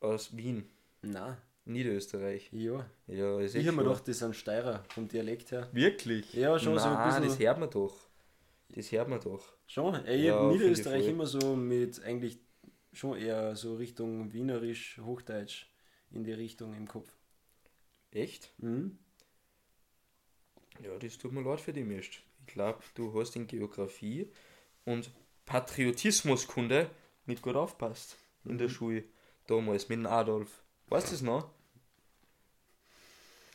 aus 0.00 0.36
Wien, 0.36 0.68
Na, 1.02 1.38
Niederösterreich. 1.66 2.48
ja. 2.52 2.84
Ja, 3.06 3.38
ist 3.38 3.54
Ich 3.54 3.66
habe 3.68 3.76
mir 3.76 3.84
gedacht, 3.84 4.08
das 4.08 4.18
sind 4.18 4.34
Steirer 4.34 4.82
vom 4.88 5.06
Dialekt 5.06 5.52
her. 5.52 5.68
Wirklich? 5.72 6.32
Ja, 6.32 6.58
schon 6.58 6.76
so 6.78 6.86
ein 6.88 6.94
Nein, 6.94 7.06
bisschen- 7.22 7.28
das 7.28 7.38
hört 7.38 7.60
man 7.60 7.70
doch. 7.70 8.07
Das 8.74 8.92
hört 8.92 9.08
man 9.08 9.20
doch. 9.20 9.52
Schon? 9.66 9.94
Ich 10.06 10.24
Ja, 10.24 10.34
habe 10.36 10.52
Niederösterreich 10.52 11.08
immer 11.08 11.26
so 11.26 11.56
mit 11.56 12.02
eigentlich 12.02 12.38
schon 12.92 13.18
eher 13.18 13.54
so 13.56 13.74
Richtung 13.76 14.32
Wienerisch, 14.32 14.98
Hochdeutsch 15.04 15.66
in 16.10 16.24
die 16.24 16.32
Richtung 16.32 16.74
im 16.74 16.88
Kopf. 16.88 17.10
Echt? 18.10 18.52
Mhm. 18.58 18.98
Ja, 20.82 20.96
das 20.98 21.18
tut 21.18 21.32
mir 21.32 21.42
leid 21.42 21.60
für 21.60 21.72
die 21.72 21.84
Mist. 21.84 22.20
Ich 22.46 22.54
glaube, 22.54 22.82
du 22.94 23.12
hast 23.18 23.36
in 23.36 23.46
Geografie 23.46 24.30
und 24.84 25.10
Patriotismuskunde 25.44 26.90
nicht 27.26 27.42
gut 27.42 27.56
aufpasst 27.56 28.16
in 28.44 28.52
Mhm. 28.54 28.58
der 28.58 28.68
Schule. 28.68 29.04
Damals 29.46 29.88
mit 29.88 29.98
dem 29.98 30.06
Adolf. 30.06 30.62
Weißt 30.88 31.08
du 31.08 31.12
das 31.12 31.22
noch? 31.22 31.50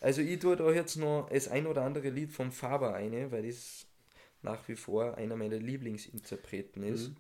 Also 0.02 0.22
ich 0.22 0.40
tue 0.40 0.56
da 0.56 0.72
jetzt 0.72 0.98
noch 0.98 1.30
das 1.30 1.48
ein 1.48 1.66
oder 1.68 1.84
andere 1.84 2.10
Lied 2.10 2.32
von 2.32 2.52
Faber 2.52 2.94
eine, 2.94 3.32
weil 3.32 3.48
das 3.48 3.86
nach 4.44 4.68
wie 4.68 4.76
vor 4.76 5.18
einer 5.18 5.36
meiner 5.36 5.58
Lieblingsinterpreten 5.58 6.84
ist. 6.84 7.10
Mhm. 7.10 7.16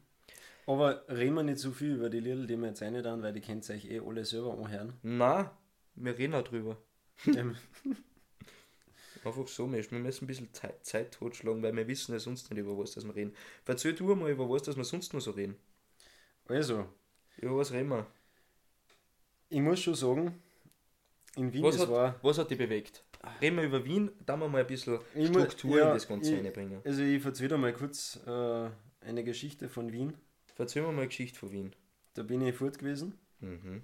Aber 0.65 1.03
reden 1.09 1.33
wir 1.35 1.43
nicht 1.43 1.59
so 1.59 1.71
viel 1.71 1.95
über 1.95 2.09
die 2.09 2.19
Lieder, 2.21 2.45
die 2.45 2.55
wir 2.55 2.67
jetzt 2.67 2.81
rein 2.81 3.01
dann, 3.03 3.21
weil 3.21 3.33
die 3.33 3.41
könnt 3.41 3.67
ihr 3.69 3.75
euch 3.75 3.85
eh 3.85 3.99
alle 3.99 4.23
selber 4.23 4.53
anhören. 4.53 4.93
Na, 5.01 5.57
wir 5.95 6.17
reden 6.17 6.35
auch 6.35 6.43
drüber. 6.43 6.77
Ähm, 7.27 7.55
Einfach 9.25 9.47
so, 9.47 9.67
Mensch. 9.67 9.89
wir 9.91 9.99
müssen 9.99 10.25
ein 10.25 10.27
bisschen 10.27 10.53
Zeit, 10.53 10.85
Zeit 10.85 11.13
totschlagen, 11.13 11.63
weil 11.63 11.75
wir 11.75 11.87
wissen 11.87 12.11
ja 12.11 12.19
sonst 12.19 12.49
nicht 12.49 12.59
über 12.59 12.77
was 12.77 12.91
das 12.91 13.05
wir 13.05 13.15
reden. 13.15 13.33
Erzähl 13.65 13.93
du 13.93 14.13
mal 14.15 14.29
über 14.31 14.49
was, 14.49 14.63
dass 14.63 14.75
wir 14.75 14.83
sonst 14.83 15.13
noch 15.13 15.21
so 15.21 15.31
reden. 15.31 15.55
also, 16.47 16.85
Über 17.37 17.57
was 17.57 17.71
reden 17.71 17.89
wir? 17.89 18.05
ich 19.49 19.61
muss 19.61 19.79
schon 19.81 19.95
sagen, 19.95 20.41
in 21.35 21.53
Wien, 21.53 21.63
Was 21.63 21.79
hat, 21.79 21.89
war. 21.89 22.19
was 22.21 22.37
hat 22.37 22.49
dich 22.51 22.57
bewegt? 22.57 23.03
Reden 23.41 23.57
wir 23.57 23.63
über 23.63 23.85
Wien, 23.85 24.11
da 24.25 24.35
wir 24.37 24.47
mal 24.49 24.61
ein 24.61 24.67
bisschen 24.67 24.99
Struktur 25.25 25.77
ja, 25.77 25.87
in 25.87 25.93
das 25.93 26.07
Ganze 26.07 26.35
ich- 26.35 26.43
reinbringen. 26.45 26.81
Also, 26.83 27.01
ich 27.03 27.23
erzähle 27.23 27.45
wieder 27.49 27.57
mal 27.57 27.73
kurz 27.73 28.19
äh, 28.25 28.69
eine 29.01 29.23
Geschichte 29.23 29.69
von 29.69 29.91
Wien. 29.91 30.13
Erzähl 30.57 30.81
mir 30.81 30.89
mal 30.91 30.99
eine 30.99 31.07
Geschichte 31.07 31.39
von 31.39 31.51
Wien. 31.51 31.73
Da 32.15 32.23
bin 32.23 32.41
ich 32.41 32.55
fort 32.55 32.77
gewesen 32.79 33.15
Mhm. 33.39 33.81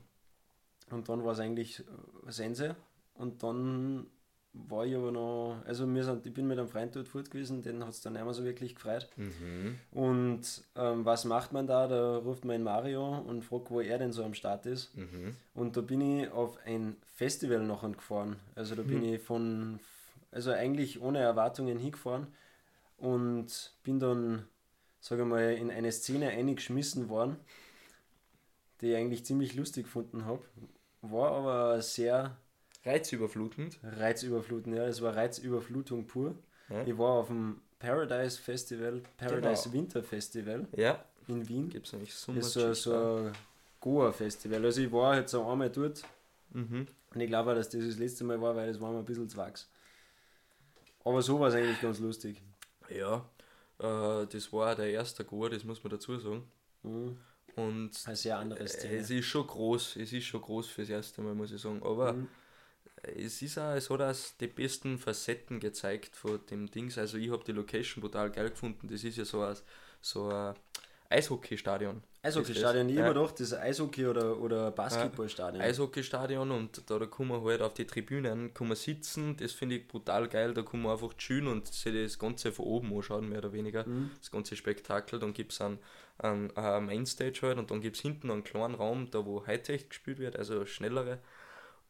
und 0.92 1.10
dann 1.10 1.24
war 1.24 1.34
es 1.34 1.40
eigentlich 1.40 1.84
Sense. 2.28 2.76
Und 3.16 3.44
dann 3.44 4.08
war 4.68 4.86
ich 4.86 4.96
aber 4.96 5.12
noch. 5.12 5.62
Also, 5.66 5.88
wir 5.94 6.04
sind, 6.04 6.26
ich 6.26 6.34
bin 6.34 6.48
mit 6.48 6.60
einem 6.60 6.68
Freund 6.68 6.96
dort 6.96 7.08
fort 7.08 7.32
gewesen, 7.32 7.62
den 7.62 7.84
hat 7.84 7.92
es 7.92 8.02
dann 8.02 8.14
nicht 8.14 8.24
mehr 8.24 8.34
so 8.34 8.44
wirklich 8.44 8.76
gefreut. 8.76 9.08
Mhm. 9.16 9.80
Und 9.92 10.64
ähm, 10.76 11.06
was 11.06 11.26
macht 11.26 11.54
man 11.54 11.68
da? 11.68 11.88
Da 11.88 12.18
ruft 12.18 12.46
man 12.46 12.58
in 12.58 12.64
Mario 12.64 13.20
und 13.20 13.44
fragt, 13.44 13.72
wo 13.72 13.82
er 13.82 13.98
denn 13.98 14.12
so 14.12 14.24
am 14.24 14.34
Start 14.34 14.66
ist. 14.66 14.96
Mhm. 14.98 15.36
Und 15.54 15.78
da 15.78 15.82
bin 15.82 16.02
ich 16.02 16.32
auf 16.32 16.58
ein 16.66 16.96
Festival 17.14 17.60
nachher 17.60 17.90
gefahren. 17.90 18.38
Also 18.56 18.76
da 18.76 18.82
bin 18.82 19.04
ich 19.04 19.22
von, 19.22 19.80
also 20.32 20.52
eigentlich 20.52 21.02
ohne 21.02 21.20
Erwartungen 21.20 21.78
hingefahren 21.78 22.28
und 22.98 23.74
bin 23.84 24.00
dann, 24.00 24.46
sage 25.00 25.24
ich 25.24 25.28
mal, 25.28 25.54
in 25.54 25.72
eine 25.72 25.92
Szene 25.92 26.30
eingeschmissen 26.30 27.10
worden, 27.10 27.38
die 28.82 28.92
ich 28.92 28.96
eigentlich 28.96 29.26
ziemlich 29.26 29.56
lustig 29.56 29.86
gefunden 29.86 30.26
habe. 30.26 30.44
War 31.02 31.32
aber 31.32 31.82
sehr 31.82 32.38
Reizüberflutend. 32.86 33.80
reizüberflutend, 33.84 34.76
ja, 34.76 34.86
es 34.88 35.02
war 35.02 35.16
Reizüberflutung 35.16 36.06
pur. 36.08 36.36
Ja. 36.70 36.84
Ich 36.86 36.98
war 36.98 37.12
auf 37.20 37.28
dem 37.28 37.62
Paradise 37.80 38.40
Festival, 38.42 39.02
Paradise 39.18 39.64
Genau. 39.70 39.74
Winter 39.74 40.04
Festival 40.04 40.68
Ja, 40.76 41.04
in 41.28 41.48
Wien. 41.48 41.70
gibt 41.70 41.88
es 41.88 41.94
nämlich 41.94 42.12
Das 42.12 42.22
Sommer 42.22 42.40
ist 42.40 42.54
so, 42.54 42.74
so 42.74 42.96
ein 43.28 43.32
Goa-Festival. 43.82 44.64
Also 44.66 44.82
ich 44.82 44.92
war 44.92 45.18
jetzt 45.18 45.32
so 45.32 45.46
einmal 45.46 45.70
dort 45.70 46.04
Mhm. 46.52 46.88
und 47.14 47.22
ich 47.22 47.28
glaube 47.28 47.52
auch, 47.52 47.56
dass 47.56 47.70
das 47.70 47.86
das 47.86 47.98
letzte 47.98 48.24
Mal 48.24 48.40
war, 48.42 48.56
weil 48.56 48.68
das 48.72 48.80
war 48.82 48.92
mir 48.92 49.00
ein 49.00 49.06
bisschen 49.06 49.30
zu 49.30 49.38
wachs. 49.38 49.70
Aber 51.04 51.22
so 51.22 51.40
war 51.40 51.50
es 51.50 51.56
eigentlich 51.56 51.82
ganz 51.82 52.00
lustig. 52.00 52.42
Ja, 52.90 53.26
äh, 53.80 54.26
das 54.28 54.52
war 54.52 54.76
der 54.76 54.90
erste 54.92 55.24
Goa, 55.26 55.50
das 55.50 55.64
muss 55.64 55.84
man 55.84 55.92
dazu 55.92 56.18
sagen. 56.20 56.44
Mhm. 56.84 57.18
Und 57.56 57.92
Eine 58.06 58.16
sehr 58.16 58.38
andere 58.38 58.60
äh, 58.62 58.68
Szene. 58.68 58.98
es 58.98 59.10
ist 59.10 59.26
schon 59.26 59.46
groß, 59.46 59.96
es 59.98 60.14
ist 60.14 60.26
schon 60.26 60.42
groß 60.42 60.68
fürs 60.68 60.90
erste 60.90 61.22
Mal, 61.22 61.34
muss 61.36 61.52
ich 61.52 61.62
sagen. 61.62 61.82
Aber 61.84 62.14
Mhm. 62.14 62.28
Es 63.04 63.42
ist 63.42 63.58
auch, 63.58 63.74
es 63.76 63.90
hat 63.90 64.02
auch 64.02 64.16
die 64.40 64.48
besten 64.48 64.98
Facetten 64.98 65.60
gezeigt 65.60 66.16
von 66.16 66.40
dem 66.50 66.70
Dings. 66.70 66.98
Also 66.98 67.18
ich 67.18 67.32
habe 67.32 67.44
die 67.44 67.52
Location 67.52 68.02
brutal 68.02 68.30
geil 68.32 68.50
gefunden. 68.50 68.88
Das 68.88 69.04
ist 69.04 69.18
ja 69.18 69.26
so 69.26 69.42
ein, 69.42 69.56
so 70.02 70.28
ein 70.30 70.54
Eishockeystadion. 71.10 72.04
Eishockeystadion, 72.22 72.90
ich 72.90 72.96
Ja. 72.96 73.06
immer 73.06 73.14
gedacht, 73.14 73.40
das 73.40 73.52
ist 73.52 73.58
Eishockey- 73.58 74.08
oder, 74.08 74.38
oder 74.40 74.72
Basketballstadion. 74.72 75.62
Eishockeystadion 75.62 76.52
und 76.52 76.84
da, 76.90 77.00
da 77.00 77.06
kann 77.06 77.28
man 77.28 77.44
halt 77.44 77.62
auf 77.62 77.74
die 77.74 77.86
Tribünen 77.88 78.54
kann 78.54 78.68
man 78.68 78.78
sitzen. 78.78 79.36
Das 79.38 79.54
finde 79.54 79.78
ich 79.78 79.88
brutal 79.88 80.28
geil. 80.28 80.54
Da 80.54 80.62
kann 80.62 80.82
man 80.82 80.92
einfach 80.92 81.14
chillen 81.16 81.48
und 81.48 81.68
sich 81.74 81.94
das 81.94 82.20
Ganze 82.20 82.52
von 82.52 82.66
oben 82.66 82.94
anschauen, 82.94 83.30
mehr 83.30 83.40
oder 83.40 83.54
weniger. 83.54 83.88
Mhm. 83.88 84.12
Das 84.20 84.30
ganze 84.30 84.56
Spektakel. 84.56 85.18
Dann 85.20 85.34
gibt 85.34 85.54
es 85.54 85.62
einen, 85.62 85.80
einen, 86.18 86.56
eine 86.56 86.86
Mainstage 86.86 87.40
halt 87.44 87.58
und 87.58 87.72
dann 87.72 87.82
gibt 87.82 87.96
es 87.96 88.02
hinten 88.02 88.30
einen 88.30 88.44
kleinen 88.44 88.76
Raum, 88.76 89.10
da 89.10 89.26
wo 89.26 89.48
Hightech 89.48 89.90
gespielt 89.90 90.20
wird, 90.20 90.36
also 90.38 90.66
schnellere. 90.66 91.20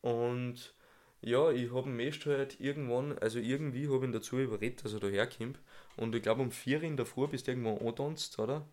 Und 0.02 0.74
ja, 1.22 1.52
ich 1.52 1.72
habe 1.74 1.90
ihn 1.90 2.00
erst 2.00 2.26
halt 2.26 2.60
irgendwann, 2.60 3.18
also 3.20 3.40
irgendwie 3.40 3.88
habe 3.88 3.98
ich 3.98 4.04
ihn 4.04 4.12
dazu 4.12 4.38
überredet, 4.40 4.84
dass 4.86 4.94
er 4.94 5.00
da 5.00 5.08
herkommt. 5.08 5.60
Und 5.98 6.16
ich 6.16 6.22
glaube 6.22 6.42
um 6.42 6.52
4 6.52 6.82
in 6.84 6.98
der 6.98 7.06
Früh 7.06 7.28
bist 7.28 7.48
du 7.48 7.52
irgendwann 7.52 7.78
angetanzt, 7.78 8.38
oder? 8.40 8.66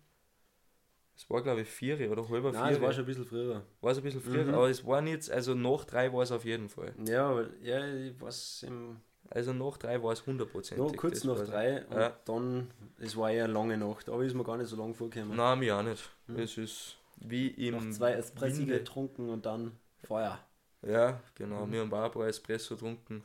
Es 1.15 1.29
war 1.29 1.41
glaube 1.41 1.61
ich 1.61 1.67
4 1.67 2.11
oder 2.11 2.29
halber 2.29 2.53
4. 2.53 2.61
Nein, 2.61 2.73
es 2.75 2.81
war 2.81 2.93
schon 2.93 3.03
ein 3.03 3.07
bisschen 3.07 3.25
früher. 3.25 3.63
War 3.81 3.91
es 3.91 3.97
ein 3.97 4.03
bisschen 4.03 4.21
früher, 4.21 4.45
Mhm. 4.45 4.53
aber 4.53 4.69
es 4.69 4.85
war 4.85 5.01
nicht, 5.01 5.29
also 5.31 5.55
nach 5.55 5.83
3 5.85 6.13
war 6.13 6.21
es 6.21 6.31
auf 6.31 6.45
jeden 6.45 6.69
Fall. 6.69 6.93
Ja, 7.05 7.29
aber 7.29 7.47
ja, 7.61 7.85
ich 7.95 8.19
weiß, 8.21 8.63
im, 8.67 8.97
Also 9.29 9.51
nach 9.51 9.77
3 9.77 10.01
war 10.03 10.13
es 10.13 10.25
100%. 10.25 10.77
noch 10.77 10.95
kurz 10.95 11.23
nach 11.23 11.43
drei 11.43 11.85
und 11.87 11.97
Ja. 11.97 12.17
dann, 12.25 12.71
es 12.99 13.17
war 13.17 13.31
eher 13.31 13.45
eine 13.45 13.53
lange 13.53 13.77
Nacht, 13.77 14.09
aber 14.09 14.23
ist 14.23 14.35
mir 14.35 14.43
gar 14.43 14.57
nicht 14.57 14.67
so 14.69 14.77
lang 14.77 14.93
vorgekommen. 14.93 15.35
Nein, 15.35 15.59
mir 15.59 15.75
auch 15.75 15.83
nicht. 15.83 16.09
Mhm. 16.27 16.39
Es 16.39 16.57
ist 16.57 16.97
wie 17.17 17.47
im 17.47 17.75
Noch 17.75 17.89
zwei 17.89 18.11
Espresso 18.13 18.65
getrunken 18.65 19.29
und 19.29 19.45
dann 19.45 19.71
Feuer. 20.03 20.39
Ja, 20.81 21.21
genau. 21.35 21.65
Mhm. 21.65 21.71
Wir 21.71 21.81
haben 21.81 21.89
paar 21.89 22.27
Espresso 22.27 22.75
getrunken 22.75 23.23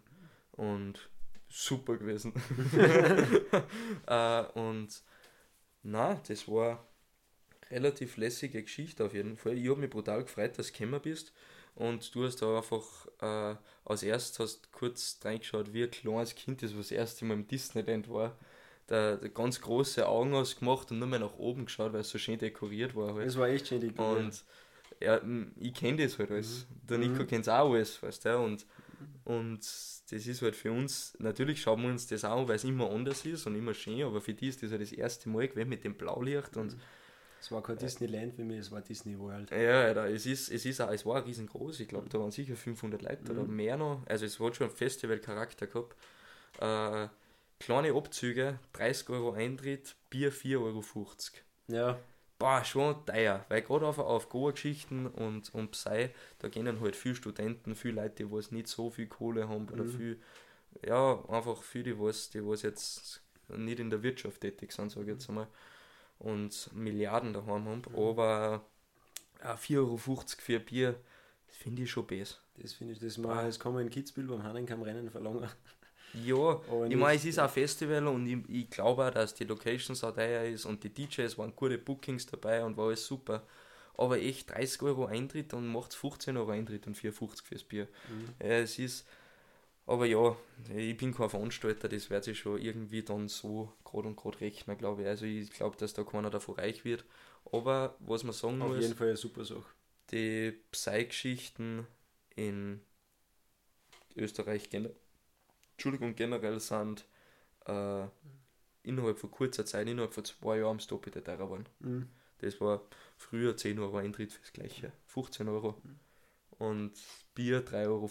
und 0.53 1.09
super 1.49 1.97
gewesen. 1.97 2.33
äh, 4.07 4.43
und 4.55 5.03
na, 5.83 6.21
das 6.27 6.49
war 6.49 6.87
relativ 7.71 8.17
lässige 8.17 8.63
Geschichte 8.63 9.05
auf 9.05 9.15
jeden 9.15 9.37
Fall. 9.37 9.57
Ich 9.57 9.69
habe 9.69 9.81
mich 9.81 9.91
brutal 9.91 10.23
gefreut, 10.23 10.59
dass 10.59 10.69
du 10.69 10.73
gekommen 10.73 11.01
bist 11.01 11.33
und 11.75 12.15
du 12.15 12.25
hast 12.25 12.43
da 12.43 12.59
einfach 12.59 13.07
äh, 13.21 13.57
als 13.85 14.03
erstes 14.03 14.39
hast 14.39 14.73
kurz 14.73 15.19
reingeschaut, 15.25 15.73
wie 15.73 15.85
ein 15.85 15.91
kleines 15.91 16.35
Kind 16.35 16.63
das 16.63 16.73
was 16.73 16.89
das 16.89 16.93
erste 16.93 17.25
Mal 17.25 17.35
im 17.35 17.47
Disneyland 17.47 18.09
war. 18.11 18.37
Der, 18.89 19.17
der 19.17 19.31
ganz 19.31 19.61
große 19.61 20.07
Augen 20.07 20.35
hast 20.35 20.59
gemacht 20.59 20.91
und 20.91 20.99
nur 20.99 21.09
mal 21.09 21.19
nach 21.19 21.39
oben 21.39 21.65
geschaut, 21.67 21.93
weil 21.93 22.01
es 22.01 22.11
so 22.11 22.19
schön 22.19 22.39
dekoriert 22.39 22.95
war. 22.95 23.15
Halt. 23.15 23.27
Das 23.27 23.39
war 23.39 23.49
echt 23.49 23.69
schön 23.69 23.81
dekoriert. 23.81 24.25
Und 24.25 24.45
ja, 25.03 25.21
ich 25.61 25.75
kenne 25.75 26.03
das 26.05 26.19
halt 26.19 26.31
alles. 26.31 26.67
Der 26.89 26.99
Mhm. 26.99 27.03
Nico 27.11 27.25
kennt 27.27 27.43
es 27.43 27.49
auch 27.49 27.73
alles, 27.73 28.03
weißt 28.03 28.25
du? 28.27 28.39
Und, 28.39 28.67
und 29.25 29.61
das 29.61 30.27
ist 30.27 30.43
halt 30.43 30.57
für 30.57 30.73
uns, 30.73 31.15
natürlich 31.19 31.63
schauen 31.63 31.83
wir 31.83 31.91
uns 31.91 32.07
das 32.07 32.25
auch 32.25 32.43
an, 32.43 32.49
weil 32.49 32.57
es 32.57 32.65
immer 32.65 32.91
anders 32.91 33.25
ist 33.25 33.47
und 33.47 33.55
immer 33.57 33.75
schön, 33.75 34.03
aber 34.03 34.21
für 34.21 34.35
die 34.35 34.49
ist 34.49 34.63
das 34.63 34.71
halt 34.73 34.83
das 34.83 34.93
erste 34.93 35.29
Mal 35.29 35.49
gewesen 35.49 35.69
mit 35.69 35.85
dem 35.85 35.95
Blaulicht 35.95 36.57
und 36.57 36.77
Es 37.41 37.51
war 37.51 37.63
kein 37.63 37.77
Disneyland 37.77 38.35
für 38.35 38.45
mich, 38.45 38.61
es 38.61 38.71
war 38.71 38.81
Disney 38.81 39.19
World. 39.19 39.51
ja, 39.51 39.83
Alter, 39.83 40.09
es 40.09 40.27
ist, 40.27 40.51
es 40.51 40.65
ist 40.65 40.81
auch, 40.81 40.91
es 40.91 41.05
war 41.05 41.25
riesengroß, 41.27 41.81
ich 41.81 41.89
glaube, 41.89 42.09
da 42.09 42.19
waren 42.19 42.31
sicher 42.31 42.57
500 42.57 43.03
Leute 43.03 43.33
oder 43.33 43.45
Mhm. 43.45 43.57
mehr 43.57 43.77
noch, 43.77 44.03
also 44.07 44.25
es 44.25 44.39
hat 44.41 44.57
schon 44.57 44.69
einen 44.69 44.77
Festivalcharakter 44.77 45.67
gehabt. 45.67 45.97
Äh, 46.61 47.09
kleine 47.61 47.95
Abzüge, 47.95 48.59
30 48.73 49.11
Euro 49.11 49.33
Eintritt, 49.33 49.97
Bier 50.11 50.33
4,50 50.33 50.59
Euro. 50.61 50.83
Ja, 51.69 51.99
Boah, 52.43 52.65
schon 52.65 53.07
teuer, 53.07 53.45
weil 53.49 53.63
gerade 53.63 53.87
auf, 53.87 53.99
auf 53.99 54.29
Goa-Geschichten 54.29 55.07
und, 55.07 55.55
und 55.55 55.71
Psy, 55.71 56.11
da 56.41 56.49
gehen 56.49 56.81
halt 56.81 56.97
viele 56.97 57.15
Studenten, 57.15 57.77
viele 57.77 58.03
Leute, 58.03 58.25
die 58.25 58.33
was 58.33 58.51
nicht 58.51 58.67
so 58.67 58.91
viel 58.91 59.07
Kohle 59.07 59.49
haben 59.49 59.69
oder 59.69 59.85
Mhm. 59.85 59.97
viel, 59.97 60.21
ja, 60.87 61.25
einfach 61.29 61.63
viele, 61.63 61.85
die 61.95 62.01
was, 62.01 62.31
die 62.31 62.47
was 62.47 62.63
jetzt 62.63 63.23
nicht 63.49 63.81
in 63.81 63.91
der 63.91 64.03
Wirtschaft 64.03 64.41
tätig 64.41 64.73
sind, 64.73 64.91
sage 64.91 65.07
ich 65.07 65.13
jetzt 65.13 65.29
einmal, 65.29 65.49
und 66.21 66.71
Milliarden 66.75 67.33
daheim 67.35 67.67
haben, 67.69 67.83
Mhm. 67.91 67.97
aber 67.97 68.65
ja, 69.43 69.57
4,50 69.57 70.39
Euro 70.41 70.43
für 70.43 70.57
ein 70.57 70.65
Bier, 70.67 70.97
das 71.49 71.57
finde 71.59 71.83
ich 71.83 71.91
schon 71.91 72.07
besser. 72.07 72.39
das 72.57 72.73
finde 72.75 72.95
ich, 72.95 72.99
das, 72.99 73.19
mal, 73.19 73.45
das 73.47 73.59
kann 73.61 73.73
man 73.75 73.83
in 73.83 73.91
Kitzbühel 73.91 74.27
beim 74.29 74.43
Hannenkamm-Rennen 74.43 75.11
verlangen. 75.11 75.49
Ja, 76.13 76.61
Aber 76.67 76.87
ich 76.89 76.97
meine, 76.97 77.17
es 77.17 77.25
ist 77.25 77.39
ein 77.39 77.49
Festival 77.49 78.07
und 78.07 78.27
ich, 78.27 78.39
ich 78.49 78.71
glaube 78.71 79.07
auch, 79.07 79.11
dass 79.11 79.35
die 79.35 79.45
Location 79.45 79.97
so 79.97 80.11
teuer 80.11 80.45
ist 80.45 80.67
und 80.67 80.85
die 80.85 80.91
DJs 80.91 81.39
waren 81.39 81.57
gute 81.57 81.79
Bookings 81.79 82.27
dabei 82.27 82.63
und 82.65 82.77
war 82.77 82.87
alles 82.89 83.07
super. 83.07 83.43
Aber 83.97 84.19
echt 84.19 84.51
30 84.51 84.83
Euro 84.83 85.07
Eintritt 85.07 85.55
und 85.55 85.67
macht 85.69 85.95
15 85.95 86.37
Euro 86.37 86.51
Eintritt 86.51 86.87
und 86.87 86.97
4,50 86.97 87.47
fürs 87.47 87.65
Bier. 87.65 87.89
Mhm. 88.09 88.35
Ja, 88.41 88.49
es 88.59 88.79
ist, 88.79 89.07
aber 89.87 90.07
ja, 90.07 90.37
ich 90.77 90.97
bin 90.97 91.15
kein 91.15 91.31
Veranstalter, 91.31 91.89
das 91.89 92.11
wird 92.11 92.25
sich 92.25 92.39
schon 92.39 92.61
irgendwie 92.61 93.03
dann 93.03 93.29
so 93.29 93.73
gerade 93.85 94.09
und 94.09 94.17
gerade 94.17 94.41
rechnen, 94.41 94.79
glaube 94.79 95.03
ich. 95.03 95.09
Also 95.09 95.27
ich 95.27 95.51
glaube, 95.51 95.77
dass 95.79 95.95
da 95.95 96.05
keiner 96.05 96.31
davon 96.31 96.57
reich 96.57 96.85
wird. 96.85 97.05
Aber 97.53 97.97
was 98.01 98.25
man 98.25 98.35
sagen 98.35 98.61
Auf 98.61 98.75
muss, 98.75 98.79
jeden 98.79 98.97
Fall 98.97 99.09
eine 99.09 99.17
super 99.19 99.45
Sache. 99.45 99.75
die 100.11 100.53
Psy-Geschichten 100.71 101.87
in 102.37 102.81
Österreich 104.17 104.71
generell, 104.71 104.97
Entschuldigung, 105.73 106.15
generell 106.15 106.61
sind 106.61 107.05
äh, 107.67 108.07
innerhalb 108.83 109.19
von 109.19 109.31
kurzer 109.31 109.65
Zeit, 109.67 109.89
innerhalb 109.89 110.15
von 110.15 110.25
zwei 110.25 110.59
Jahren 110.59 110.79
das 110.79 110.87
Doppelte 110.87 111.23
teurer 111.23 111.39
geworden. 111.45 111.67
Mhm. 111.81 112.09
Das 112.39 112.61
war 112.61 112.83
früher 113.17 113.57
10 113.57 113.79
Euro 113.79 113.99
Eintritt 113.99 114.33
fürs 114.33 114.53
gleiche, 114.53 114.93
15 115.07 115.49
Euro 115.49 115.81
und 116.59 116.93
Bier 117.35 117.65
3,50 117.65 117.87
Euro 117.89 118.11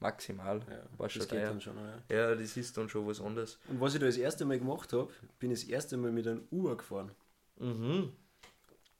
maximal. 0.00 0.60
Ja, 0.68 0.82
War 0.98 1.06
das 1.06 1.12
schon 1.12 1.20
geht 1.22 1.30
teuer. 1.30 1.48
dann 1.48 1.60
schon, 1.60 1.76
ja. 1.76 2.02
Ja, 2.10 2.34
das 2.34 2.56
ist 2.56 2.76
dann 2.76 2.88
schon 2.88 3.06
was 3.06 3.20
anderes. 3.20 3.58
Und 3.68 3.80
was 3.80 3.94
ich 3.94 4.00
da 4.00 4.06
das 4.06 4.16
erste 4.18 4.44
Mal 4.44 4.58
gemacht 4.58 4.92
habe, 4.92 5.10
bin 5.38 5.50
ich 5.50 5.60
das 5.62 5.68
erste 5.70 5.96
Mal 5.96 6.12
mit 6.12 6.26
einem 6.26 6.46
Uber 6.50 6.76
gefahren. 6.76 7.10
Mhm. 7.58 8.12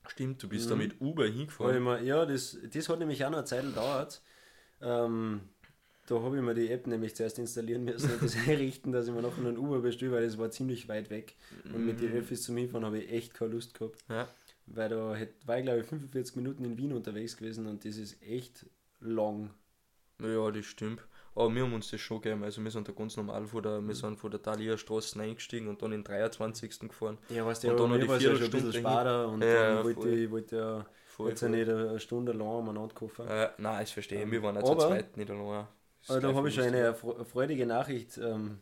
Stimmt, 0.08 0.42
du 0.42 0.48
bist 0.48 0.66
Mhm. 0.66 0.70
da 0.70 0.76
mit 0.76 1.00
Uber 1.00 1.26
hingefahren. 1.26 1.82
mir, 1.84 2.02
ja, 2.02 2.24
das, 2.26 2.56
das 2.72 2.88
hat 2.88 2.98
nämlich 2.98 3.22
auch 3.24 3.30
noch 3.30 3.38
eine 3.38 3.46
Zeit 3.46 3.62
gedauert. 3.64 4.22
Ähm, 4.80 5.42
da 6.10 6.20
habe 6.22 6.36
ich 6.36 6.42
mir 6.42 6.54
die 6.54 6.70
App 6.70 6.86
nämlich 6.86 7.14
zuerst 7.14 7.38
installieren 7.38 7.84
müssen 7.84 8.10
und 8.10 8.22
das 8.22 8.34
einrichten, 8.48 8.92
dass 8.92 9.06
ich 9.06 9.12
mir 9.14 9.22
nachher 9.22 9.38
einen 9.46 9.56
Uber 9.58 9.78
bestelle, 9.80 10.12
weil 10.12 10.24
das 10.24 10.36
war 10.38 10.50
ziemlich 10.50 10.88
weit 10.88 11.08
weg. 11.10 11.34
Und 11.72 11.86
mit 11.86 12.00
den 12.00 12.12
Öffis 12.12 12.42
zum 12.42 12.56
Hinfahren 12.56 12.84
habe 12.84 12.98
ich 12.98 13.10
echt 13.12 13.34
keine 13.34 13.52
Lust 13.52 13.74
gehabt. 13.78 13.98
Ja. 14.08 14.28
Weil 14.66 14.88
da 14.88 15.16
war 15.46 15.58
ich 15.58 15.64
glaube 15.64 15.80
ich 15.80 15.86
45 15.86 16.36
Minuten 16.36 16.64
in 16.64 16.76
Wien 16.76 16.92
unterwegs 16.92 17.36
gewesen 17.36 17.66
und 17.66 17.84
das 17.84 17.96
ist 17.96 18.22
echt 18.22 18.66
lang. 19.00 19.50
Ja, 20.20 20.50
das 20.50 20.66
stimmt. 20.66 21.00
Aber 21.34 21.54
wir 21.54 21.62
haben 21.62 21.72
uns 21.72 21.90
das 21.90 22.00
schon 22.00 22.20
gegeben. 22.20 22.42
Also 22.42 22.62
wir 22.62 22.70
sind 22.72 22.88
da 22.88 22.92
ganz 22.92 23.16
normal 23.16 23.46
von 23.46 23.62
der, 23.62 23.80
wir 23.80 23.94
sind 23.94 24.18
von 24.18 24.30
der 24.32 24.42
Thalia 24.42 24.76
Straße 24.76 25.18
eingestiegen 25.20 25.68
und 25.68 25.80
dann 25.80 25.92
den 25.92 26.02
23. 26.04 26.80
gefahren. 26.80 27.18
Ja, 27.28 27.46
weißt 27.46 27.64
Und 27.66 27.70
du, 27.70 27.76
dann 27.76 27.86
aber 27.86 27.94
noch 27.96 28.02
die 28.02 28.08
war 28.08 28.16
es 28.16 28.22
ja 28.24 28.30
schon 28.34 28.44
ein 28.44 28.50
Viertelstunde 28.50 28.66
bisschen 28.72 28.86
hin. 28.86 28.96
später 28.98 29.28
und 29.28 29.42
Ja, 29.42 29.74
dann 29.76 29.84
wollte 29.84 30.08
ich, 30.10 30.30
wollte 30.30 30.56
ja 30.56 30.86
Voll, 31.06 31.28
jetzt 31.30 31.40
voll. 31.40 31.48
nicht 31.50 31.68
eine 31.68 32.00
Stunde 32.00 32.32
lang 32.32 32.48
umeinander 32.48 32.94
kaufen. 32.94 33.26
Äh, 33.28 33.48
nein, 33.58 33.80
das 33.80 33.90
verstehe 33.92 34.18
ich. 34.18 34.24
Ähm, 34.24 34.30
Wir 34.32 34.42
waren 34.42 34.56
auch 34.58 34.76
zu 34.78 34.86
zweit 34.86 35.16
nicht 35.16 35.30
allein. 35.30 35.66
Ist 36.02 36.10
da 36.10 36.34
habe 36.34 36.48
ich 36.48 36.54
schon 36.54 36.64
eine 36.64 36.94
freudige 36.94 37.66
Nachricht 37.66 38.18
ähm, 38.18 38.60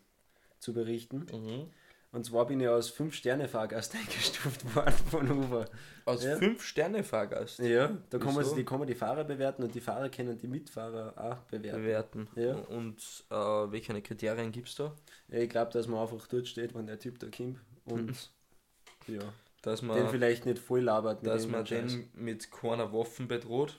zu 0.59 0.72
berichten. 0.72 1.27
Mhm. 1.33 1.70
Und 2.11 2.24
zwar 2.24 2.46
bin 2.46 2.59
ich 2.59 2.68
als 2.68 2.90
5-Sterne-Fahrgast 2.96 3.94
eingestuft 4.01 4.74
worden 4.74 4.94
von 5.11 5.31
Uber. 5.31 5.66
Als 6.07 6.24
Ja. 6.24 6.37
5-Sterne-Fahrgast 6.37 7.59
Ja, 7.59 7.96
da 8.09 8.18
kann 8.18 8.35
man, 8.35 8.46
die, 8.57 8.64
kann 8.64 8.79
man 8.79 8.88
die 8.88 8.94
Fahrer 8.94 9.24
bewerten 9.24 9.62
und 9.62 9.74
die 9.74 9.81
Fahrer 9.81 10.09
können 10.09 10.38
die 10.38 10.48
Mitfahrer 10.48 11.12
auch 11.16 11.37
bewerten. 11.51 11.77
bewerten. 11.83 12.29
Ja. 12.35 12.55
Und 12.74 13.24
äh, 13.31 13.35
welche 13.72 14.01
Kriterien 14.01 14.51
gibt 14.53 14.68
es 14.68 14.74
da? 14.77 14.94
Ja, 15.29 15.38
ich 15.40 15.51
glaube, 15.51 15.70
dass 15.72 15.87
man 15.87 16.01
einfach 16.01 16.27
dort 16.29 16.48
steht, 16.48 16.74
wenn 16.74 16.87
der 16.87 16.98
Typ 16.98 17.18
da 17.18 17.27
kommt 17.29 17.59
und 17.85 18.31
ja, 19.07 19.20
Dass 19.61 19.83
man, 19.83 19.96
den 19.98 20.09
vielleicht 20.09 20.46
nicht 20.46 20.59
voll 20.59 20.81
labert. 20.81 21.27
dass 21.27 21.46
man 21.46 21.66
Scheiß. 21.66 21.92
den 21.92 22.09
mit 22.14 22.51
keiner 22.51 22.90
Waffen 22.92 23.29
bedroht. 23.29 23.79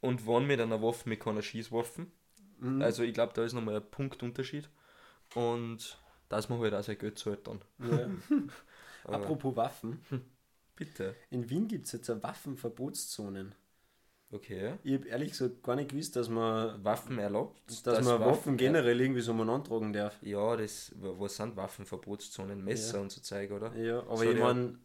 Und 0.00 0.24
wann 0.28 0.46
mit 0.46 0.60
einer 0.60 0.80
Waffe 0.80 1.08
mit 1.08 1.18
keiner 1.18 1.42
Schießwaffen. 1.42 2.12
Mhm. 2.58 2.82
Also 2.82 3.02
ich 3.02 3.14
glaube, 3.14 3.32
da 3.34 3.44
ist 3.44 3.52
nochmal 3.52 3.76
ein 3.76 3.90
Punktunterschied. 3.90 4.68
Und 5.34 5.98
dass 6.28 6.48
man 6.48 6.60
halt 6.60 6.74
auch 6.74 6.82
sein 6.82 6.98
Geld 6.98 7.18
zahlt 7.18 7.46
dann. 7.46 7.60
ja. 7.78 8.08
Apropos 9.04 9.56
Waffen, 9.56 10.00
bitte. 10.76 11.14
in 11.30 11.48
Wien 11.48 11.66
gibt 11.68 11.86
es 11.86 11.92
jetzt 11.92 12.10
eine 12.10 12.22
Waffenverbotszonen. 12.22 13.54
Okay. 14.30 14.74
Ich 14.84 14.92
habe 14.94 15.08
ehrlich 15.08 15.30
gesagt 15.30 15.62
gar 15.62 15.74
nicht 15.76 15.90
gewusst, 15.90 16.14
dass 16.14 16.28
man, 16.28 16.84
Waffen 16.84 17.18
erlaubt? 17.18 17.62
dass 17.86 18.04
man 18.04 18.20
Waffen 18.20 18.58
generell 18.58 19.00
irgendwie 19.00 19.22
so 19.22 19.32
umeinander 19.32 19.66
tragen 19.68 19.92
darf. 19.94 20.18
Ja, 20.22 20.54
das, 20.56 20.92
was 20.98 21.36
sind 21.36 21.56
Waffenverbotszonen? 21.56 22.62
Messer 22.62 22.96
Ja. 22.98 23.02
und 23.02 23.10
so 23.12 23.22
Zeug, 23.22 23.50
oder? 23.52 23.74
Ja, 23.74 24.00
aber 24.00 24.18
So 24.18 24.24
ich 24.30 24.38
meine, 24.38 24.78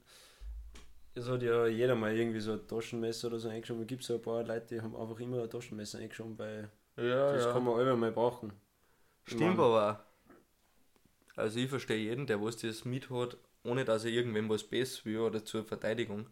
es 1.16 1.28
hat 1.28 1.44
ja 1.44 1.68
jeder 1.68 1.96
mal 1.96 2.16
irgendwie 2.16 2.40
so 2.40 2.54
ein 2.54 2.66
Taschenmesser 2.68 3.28
oder 3.28 3.40
so 3.40 3.50
eingeschoben. 3.50 3.82
Es 3.84 3.88
gibt 3.88 4.04
so 4.04 4.16
ein 4.16 4.22
paar 4.22 4.44
Leute, 4.44 4.76
die 4.76 4.82
haben 4.82 4.96
einfach 4.96 5.20
immer 5.20 5.44
ein 5.44 5.50
Taschenmesser 5.50 6.00
eingeschoben, 6.00 6.38
weil 6.40 6.70
Ja, 6.98 7.34
das 7.34 7.46
kann 7.52 7.64
man 7.64 7.80
alle 7.80 7.96
mal 7.96 8.12
brauchen. 8.12 8.52
Ich 9.26 9.34
Stimmt 9.34 9.58
mein, 9.58 9.60
aber 9.60 9.92
auch. 9.92 11.38
Also 11.40 11.60
ich 11.60 11.70
verstehe 11.70 11.98
jeden, 11.98 12.28
der 12.28 12.42
was 12.42 12.58
das 12.58 12.86
mit 12.86 13.10
hat, 13.10 13.38
ohne 13.64 13.84
dass 13.86 14.06
er 14.06 14.12
irgendwem 14.12 14.48
was 14.50 14.64
Besseres 14.64 15.06
will 15.06 15.20
oder 15.20 15.44
zur 15.44 15.64
Verteidigung. 15.64 16.28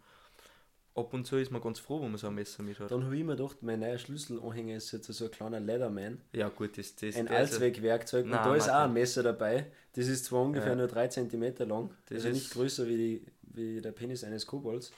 Ab 0.94 1.14
und 1.14 1.26
zu 1.26 1.38
ist 1.38 1.52
man 1.52 1.62
ganz 1.62 1.80
froh, 1.80 2.02
wenn 2.02 2.10
man 2.12 2.18
so 2.18 2.28
ein 2.28 2.36
Messer 2.36 2.62
mit 2.64 2.78
hat. 2.80 2.92
Dann 2.92 3.06
habe 3.06 3.18
ich 3.18 3.24
mir 3.24 3.38
gedacht, 3.38 3.64
mein 3.64 3.80
neuer 3.80 3.98
Schlüsselanhänger 3.98 4.76
ist 4.76 4.92
jetzt 4.92 5.08
so 5.08 5.26
ein 5.26 5.32
kleiner 5.32 5.60
Leatherman. 5.62 6.20
Ja 6.34 6.50
gut, 6.50 6.78
das, 6.78 6.94
das, 6.98 7.16
Ein 7.16 7.28
ist- 7.28 7.32
Allzweckwerkzeug. 7.32 8.26
Und 8.26 8.32
da 8.32 8.54
ist 8.54 8.70
auch 8.70 8.82
ein 8.84 8.94
Messer 8.94 9.24
dabei. 9.24 9.72
Das 9.94 10.08
ist 10.08 10.26
zwar 10.26 10.42
ungefähr 10.42 10.72
Ja. 10.72 10.76
nur 10.76 10.88
3 10.88 11.08
cm 11.08 11.56
lang, 11.68 11.92
Das 12.08 12.16
also 12.18 12.28
ist- 12.28 12.34
nicht 12.36 12.52
größer 12.52 12.86
wie, 12.88 12.98
die, 12.98 13.26
wie 13.54 13.82
der 13.82 13.94
Penis 13.94 14.24
eines 14.26 14.46
Kobolds. 14.46 14.92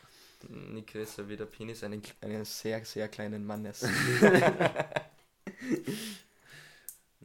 nicht 0.49 0.88
größer 0.91 1.30
wie 1.30 1.38
der 1.38 1.45
Penis 1.45 1.84
einen 1.84 2.02
sehr, 2.43 2.84
sehr 2.84 3.08
kleinen 3.08 3.45
Mannes. 3.45 3.88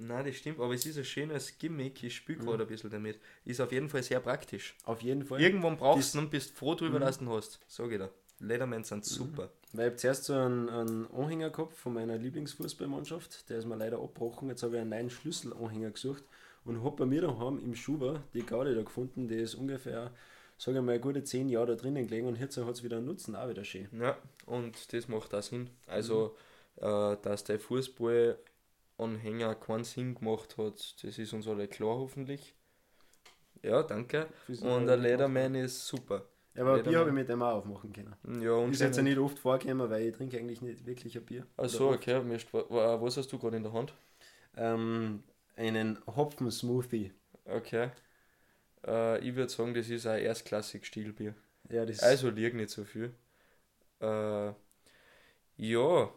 Nein, 0.01 0.24
das 0.27 0.37
stimmt, 0.37 0.61
aber 0.61 0.72
es 0.74 0.87
ist 0.87 0.96
ein 0.96 1.05
schönes 1.05 1.59
Gimmick, 1.59 2.03
ich 2.05 2.14
spiele 2.14 2.38
Mhm. 2.38 2.44
gerade 2.46 2.62
ein 2.62 2.68
bisschen 2.68 2.90
damit. 2.90 3.18
Ist 3.44 3.61
auf 3.61 3.72
jeden 3.72 3.88
Fall 3.88 4.03
sehr 4.05 4.20
praktisch. 4.20 4.77
Auf 4.85 5.03
jeden 5.03 5.24
Fall. 5.24 5.40
Irgendwann 5.40 5.77
brauchst 5.77 6.14
du 6.14 6.18
und 6.20 6.31
bist 6.31 6.53
froh 6.57 6.77
drüber, 6.77 6.98
Mhm. 6.98 7.03
dass 7.03 7.18
du 7.18 7.24
ihn 7.24 7.31
hast. 7.31 7.59
Sag 7.66 7.90
ich 7.90 7.98
dir. 7.98 8.11
Leathermans 8.40 8.88
sind 8.88 9.05
super. 9.05 9.51
Weil 9.72 9.87
ich 9.87 9.90
habe 9.90 9.96
zuerst 9.96 10.24
so 10.24 10.35
einen, 10.35 10.68
einen 10.68 11.07
Anhänger 11.11 11.51
gehabt 11.51 11.74
von 11.77 11.94
meiner 11.94 12.16
Lieblingsfußballmannschaft, 12.16 13.51
der 13.51 13.59
ist 13.59 13.64
mir 13.66 13.74
leider 13.74 13.98
abgebrochen. 13.98 14.48
Jetzt 14.48 14.62
habe 14.62 14.77
ich 14.77 14.81
einen 14.81 14.90
neuen 14.90 15.11
Schlüsselanhänger 15.11 15.90
gesucht 15.90 16.22
und 16.64 16.85
habe 16.85 16.94
bei 16.96 17.07
mir 17.07 17.22
daheim 17.22 17.59
im 17.59 17.74
Schuber 17.74 18.22
die 18.35 18.42
Gaudi 18.46 18.77
da 18.77 18.83
gefunden, 18.83 19.27
die 19.27 19.35
ist 19.35 19.57
ungefähr, 19.57 20.12
sage 20.57 20.79
ich 20.79 20.85
mal, 20.85 21.01
gute 21.01 21.24
10 21.24 21.48
Jahre 21.48 21.66
da 21.66 21.74
drinnen 21.74 22.07
gelegen 22.07 22.29
und 22.29 22.38
jetzt 22.38 22.57
hat 22.57 22.68
es 22.72 22.85
wieder 22.85 22.98
einen 22.98 23.07
Nutzen, 23.07 23.35
auch 23.35 23.48
wieder 23.48 23.64
schön. 23.64 23.88
Ja, 24.01 24.16
und 24.46 24.92
das 24.92 25.09
macht 25.09 25.35
auch 25.35 25.42
Sinn. 25.42 25.68
Also, 25.88 26.37
äh, 26.81 27.17
dass 27.23 27.45
der 27.45 27.61
Fußballanhänger 27.61 29.55
keinen 29.57 29.85
Sinn 29.85 30.14
gemacht 30.14 30.57
hat, 30.59 31.05
das 31.05 31.19
ist 31.19 31.33
uns 31.33 31.47
alle 31.49 31.69
klar 31.69 31.97
hoffentlich. 31.99 32.55
Ja, 33.62 33.83
danke. 33.83 34.29
Und 34.62 34.87
der 34.87 34.97
Leatherman 34.97 35.55
ist 35.57 35.87
super. 35.87 36.23
Ja, 36.55 36.62
aber 36.62 36.75
ein 36.75 36.83
Bier 36.83 36.99
habe 36.99 37.11
ich 37.11 37.14
mit 37.14 37.29
dem 37.29 37.43
auch 37.43 37.59
aufmachen 37.59 37.93
können. 37.93 38.14
Ja, 38.43 38.53
und 38.53 38.73
Ist 38.73 38.81
jetzt 38.81 38.97
ja 38.97 39.03
nicht 39.03 39.19
oft 39.19 39.38
vorgekommen, 39.38 39.88
weil 39.91 40.09
ich 40.09 40.17
trinke 40.17 40.38
eigentlich 40.38 40.62
nicht 40.62 40.87
wirklich 40.87 41.17
ein 41.17 41.25
Bier. 41.25 41.47
Achso, 41.57 41.93
okay, 41.93 42.21
Was 42.23 43.17
hast 43.17 43.33
du 43.33 43.38
gerade 43.38 43.57
in 43.57 43.62
der 43.62 43.73
Hand? 43.73 43.95
Ähm, 44.57 45.23
einen 45.57 45.99
Hopfen-Smoothie. 46.07 47.12
Okay. 47.45 47.91
Äh, 48.87 49.19
ich 49.27 49.35
würde 49.35 49.51
sagen, 49.51 49.75
das 49.75 49.88
ist 49.88 50.07
ein 50.07 50.21
erstklassig 50.23 50.85
Stilbier. 50.87 51.35
Ja, 51.71 51.85
das 51.85 52.01
Also 52.01 52.31
liegt 52.31 52.57
nicht 52.57 52.71
so 52.71 52.85
viel. 52.85 53.14
Äh, 54.01 54.53
ja, 55.57 56.11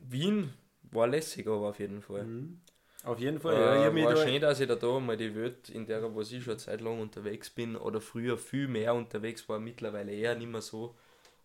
Wien 0.00 0.52
war 0.90 1.06
lässig, 1.06 1.46
aber 1.46 1.68
auf 1.68 1.78
jeden 1.78 2.02
Fall. 2.02 2.24
Mhm. 2.24 2.60
Auf 3.04 3.18
jeden 3.20 3.40
Fall, 3.40 3.54
Äh, 3.54 3.82
ja. 3.84 3.88
Ich 3.94 4.04
war 4.04 4.14
da, 4.14 4.24
schön, 4.24 4.40
dass 4.40 4.60
ich 4.60 4.68
da, 4.68 4.74
da 4.74 5.00
mal 5.00 5.16
die 5.16 5.34
Welt, 5.34 5.68
in 5.70 5.86
der 5.86 6.14
was 6.14 6.32
ich 6.32 6.44
schon 6.44 6.58
Zeit 6.58 6.80
lang 6.80 7.00
unterwegs 7.00 7.48
bin 7.50 7.76
oder 7.76 8.00
früher 8.00 8.36
viel 8.36 8.68
mehr 8.68 8.94
unterwegs 8.94 9.48
war, 9.48 9.58
mittlerweile 9.60 10.12
eher 10.12 10.34
nicht 10.34 10.48
mehr 10.50 10.62
so 10.62 10.96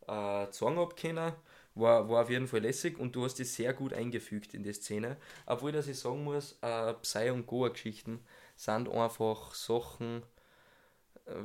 äh, 0.08 0.48
sagen 0.52 0.78
hab 0.78 0.98
können. 0.98 1.34
War, 1.76 2.08
war 2.10 2.24
auf 2.24 2.30
jeden 2.30 2.48
Fall 2.48 2.62
lässig 2.62 3.00
und 3.00 3.16
du 3.16 3.26
hast 3.26 3.40
dich 3.40 3.52
sehr 3.52 3.74
gut 3.74 3.94
eingefügt 3.94 4.54
in 4.54 4.64
die 4.64 4.74
Szene. 4.74 5.18
Obwohl, 5.48 5.72
dass 5.72 5.88
ich 5.88 5.98
sagen 5.98 6.24
muss, 6.24 6.58
äh, 6.62 6.94
Psy- 7.02 7.32
und 7.32 7.48
Goa-Geschichten 7.48 8.20
sind 8.56 8.90
einfach 8.90 9.56
Sachen, 9.56 10.24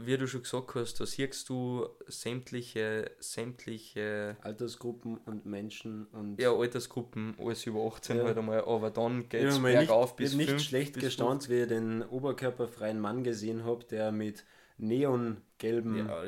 wie 0.01 0.17
du 0.17 0.27
schon 0.27 0.43
gesagt 0.43 0.75
hast, 0.75 1.01
da 1.01 1.07
siehst 1.07 1.49
du 1.49 1.89
sämtliche, 2.07 3.11
sämtliche 3.21 4.37
Altersgruppen 4.43 5.19
und 5.19 5.47
Menschen 5.47 6.07
und 6.07 6.41
ja, 6.41 6.53
Altersgruppen, 6.53 7.35
alles 7.39 7.67
über 7.67 7.87
18 7.87 8.19
Ja. 8.19 8.25
halt 8.25 8.39
einmal, 8.39 8.61
aber 8.63 8.91
dann 8.91 9.25
Ich 9.31 9.47
hab 9.47 9.61
mal 9.61 9.77
nicht, 9.77 9.89
bergauf 9.89 10.13
ich 10.13 10.17
bis 10.17 10.33
hab 10.33 10.39
nicht 10.39 10.61
schlecht 10.63 10.95
gestaunt, 10.99 11.49
wie 11.49 11.63
ich 11.63 11.69
den 11.69 12.03
oberkörperfreien 12.03 13.01
Mann 13.01 13.23
gesehen 13.25 13.65
habe, 13.65 13.85
der 13.85 14.13
mit 14.13 14.45
neongelben 14.79 15.97
Ja. 15.97 16.25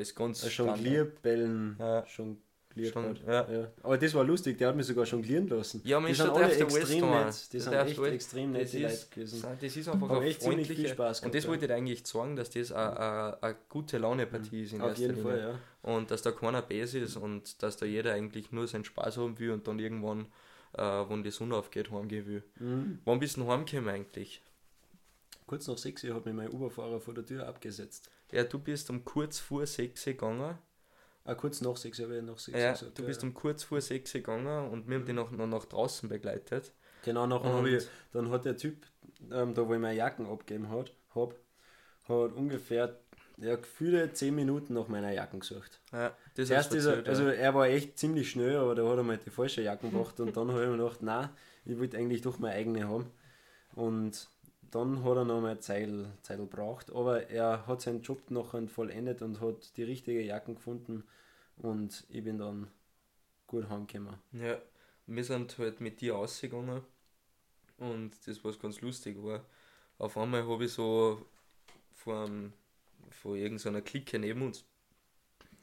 Jonglierbällen 0.48 1.76
Ja. 1.78 2.06
Schon, 2.06 2.38
hat. 2.86 3.20
ja. 3.26 3.50
Ja. 3.60 3.68
Aber 3.82 3.98
das 3.98 4.14
war 4.14 4.24
lustig, 4.24 4.58
der 4.58 4.68
hat 4.68 4.76
mich 4.76 4.86
sogar 4.86 5.04
jonglieren 5.04 5.48
lassen. 5.48 5.80
Ja, 5.84 6.00
die 6.00 6.14
sind 6.14 6.30
alle 6.30 6.54
extrem 6.54 7.10
nett. 7.10 7.52
Die 7.52 7.60
sind 7.60 7.72
echt 7.72 7.98
extrem 7.98 8.52
Das 8.52 8.62
nette 8.72 8.78
Leute 8.82 8.92
ist, 8.94 9.10
gewesen. 9.10 9.44
das 9.60 9.76
ist 9.76 9.88
einfach 9.88 10.10
eine 10.10 10.26
echt 10.26 10.42
ziemlich 10.42 10.68
viel. 10.68 10.88
Spaß 10.88 11.20
Und 11.20 11.34
das 11.34 11.44
ja. 11.44 11.50
wollte 11.50 11.64
ich 11.66 11.72
eigentlich 11.72 12.06
sagen, 12.06 12.36
dass 12.36 12.50
das 12.50 12.72
eine- 12.72 13.42
eine 13.42 13.56
gute 13.68 13.98
Laune-Partie 13.98 14.62
ist 14.62 14.72
in 14.72 14.80
Auf 14.80 14.88
erster 14.90 15.02
jeden 15.02 15.16
Linie. 15.16 15.30
Fall, 15.30 15.40
ja. 15.84 15.90
Und 15.94 16.10
dass 16.10 16.22
da 16.22 16.32
keiner 16.32 16.62
base 16.62 16.98
ist 16.98 17.16
und 17.16 17.62
dass 17.62 17.76
da 17.76 17.86
jeder 17.86 18.12
eigentlich 18.14 18.52
nur 18.52 18.66
seinen 18.66 18.84
Spaß 18.84 19.16
haben 19.16 19.38
will 19.38 19.50
und 19.52 19.66
dann 19.66 19.78
irgendwann, 19.78 20.26
äh, 20.74 20.82
wenn 20.82 21.22
die 21.22 21.30
Sonne 21.30 21.56
aufgeht, 21.56 21.90
heimgehen 21.90 22.26
will. 22.26 22.42
Mhm. 22.58 22.98
Wann 23.04 23.18
bist 23.18 23.36
du 23.36 23.40
denn 23.42 23.50
heimgekommen 23.50 23.88
eigentlich? 23.88 24.42
Kurz 25.46 25.66
nach 25.66 25.78
sechs 25.78 26.04
Uhr 26.04 26.14
hat 26.14 26.26
mich 26.26 26.34
mein 26.34 26.48
Uberfahrer 26.50 27.00
vor 27.00 27.14
der 27.14 27.26
Tür 27.26 27.48
abgesetzt. 27.48 28.10
Ja, 28.30 28.44
du 28.44 28.58
bist 28.60 28.88
um 28.90 29.04
kurz 29.04 29.40
vor 29.40 29.66
6 29.66 30.06
Uhr 30.06 30.12
gegangen. 30.12 30.56
Ah, 31.24 31.34
kurz 31.34 31.60
nach 31.60 31.76
sechs 31.76 31.98
Uhr 31.98 32.06
habe 32.06 32.18
ich 32.18 32.22
nach 32.22 32.38
sechs 32.38 32.58
Ja, 32.58 32.72
gesagt, 32.72 32.98
du 32.98 33.02
ja. 33.02 33.08
bist 33.08 33.22
um 33.22 33.34
kurz 33.34 33.62
vor 33.62 33.80
6 33.80 34.14
Uhr 34.14 34.20
gegangen 34.20 34.70
und 34.70 34.88
wir 34.88 34.96
haben 34.96 35.04
dich 35.04 35.14
noch, 35.14 35.30
noch 35.30 35.46
nach 35.46 35.64
draußen 35.66 36.08
begleitet. 36.08 36.72
Genau, 37.04 37.26
nachher 37.26 37.52
habe 37.52 37.70
ich, 37.70 37.86
dann 38.12 38.30
hat 38.30 38.44
der 38.44 38.56
Typ, 38.56 38.86
ähm, 39.30 39.54
da 39.54 39.66
wo 39.66 39.74
ich 39.74 39.80
meine 39.80 39.96
Jacken 39.96 40.26
abgegeben 40.26 40.70
hat, 40.70 40.92
hab, 41.14 41.34
hat 42.08 42.32
ungefähr 42.32 42.98
ja, 43.38 43.56
gefühlte 43.56 44.12
10 44.12 44.34
Minuten 44.34 44.74
nach 44.74 44.88
meiner 44.88 45.12
Jacken 45.12 45.40
gesucht. 45.40 45.80
Ja, 45.92 46.14
das 46.34 46.48
du 46.68 46.76
ist 46.76 46.84
er, 46.84 47.06
also 47.06 47.24
ja. 47.24 47.32
er 47.32 47.54
war 47.54 47.66
echt 47.68 47.98
ziemlich 47.98 48.30
schnell, 48.30 48.56
aber 48.56 48.74
da 48.74 48.86
hat 48.86 48.98
er 48.98 49.02
mal 49.02 49.18
die 49.18 49.30
falsche 49.30 49.62
Jacken 49.62 49.90
gebracht 49.90 50.20
und 50.20 50.36
dann 50.36 50.50
habe 50.50 50.62
ich 50.62 50.68
mir 50.68 50.76
gedacht, 50.76 51.02
nein, 51.02 51.30
ich 51.64 51.78
wollte 51.78 51.96
eigentlich 51.96 52.22
doch 52.22 52.38
meine 52.38 52.54
eigene 52.54 52.88
haben. 52.88 53.06
Und 53.74 54.28
dann 54.70 55.04
hat 55.04 55.16
er 55.16 55.24
noch 55.24 55.40
mal 55.40 55.58
Zeil, 55.60 56.12
Zeil 56.22 56.38
gebraucht, 56.38 56.90
aber 56.92 57.28
er 57.28 57.66
hat 57.66 57.80
seinen 57.80 58.02
Job 58.02 58.30
nachher 58.30 58.66
vollendet 58.68 59.22
und 59.22 59.40
hat 59.40 59.76
die 59.76 59.82
richtige 59.82 60.22
Jacken 60.22 60.54
gefunden 60.54 61.04
und 61.56 62.04
ich 62.08 62.22
bin 62.22 62.38
dann 62.38 62.68
gut 63.46 63.68
heimgekommen. 63.68 64.14
Ja, 64.32 64.58
wir 65.06 65.24
sind 65.24 65.58
halt 65.58 65.80
mit 65.80 66.00
dir 66.00 66.16
ausgegangen 66.16 66.82
und 67.78 68.12
das, 68.26 68.44
was 68.44 68.58
ganz 68.58 68.80
lustig 68.80 69.22
war, 69.22 69.44
auf 69.98 70.16
einmal 70.16 70.46
habe 70.46 70.64
ich 70.64 70.72
so 70.72 71.26
von, 71.94 72.52
von 73.10 73.36
irgendeiner 73.36 73.82
Clique 73.82 74.18
neben 74.18 74.42
uns 74.42 74.64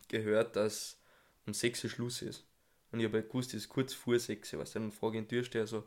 gehört, 0.07 0.55
dass 0.55 0.99
um 1.45 1.53
6 1.53 1.85
Uhr 1.85 1.89
Schluss 1.89 2.21
ist. 2.21 2.45
Und 2.91 2.99
ich 2.99 3.05
habe 3.05 3.17
halt 3.17 3.29
gewusst, 3.29 3.49
es 3.49 3.63
ist 3.63 3.69
kurz 3.69 3.93
vor 3.93 4.19
6 4.19 4.53
Uhr, 4.53 4.59
weißt 4.59 4.75
du, 4.75 4.79
dann 4.79 4.91
frage 4.91 5.17
ich 5.17 5.23
den 5.23 5.29
Türsteher 5.29 5.67
so, 5.67 5.83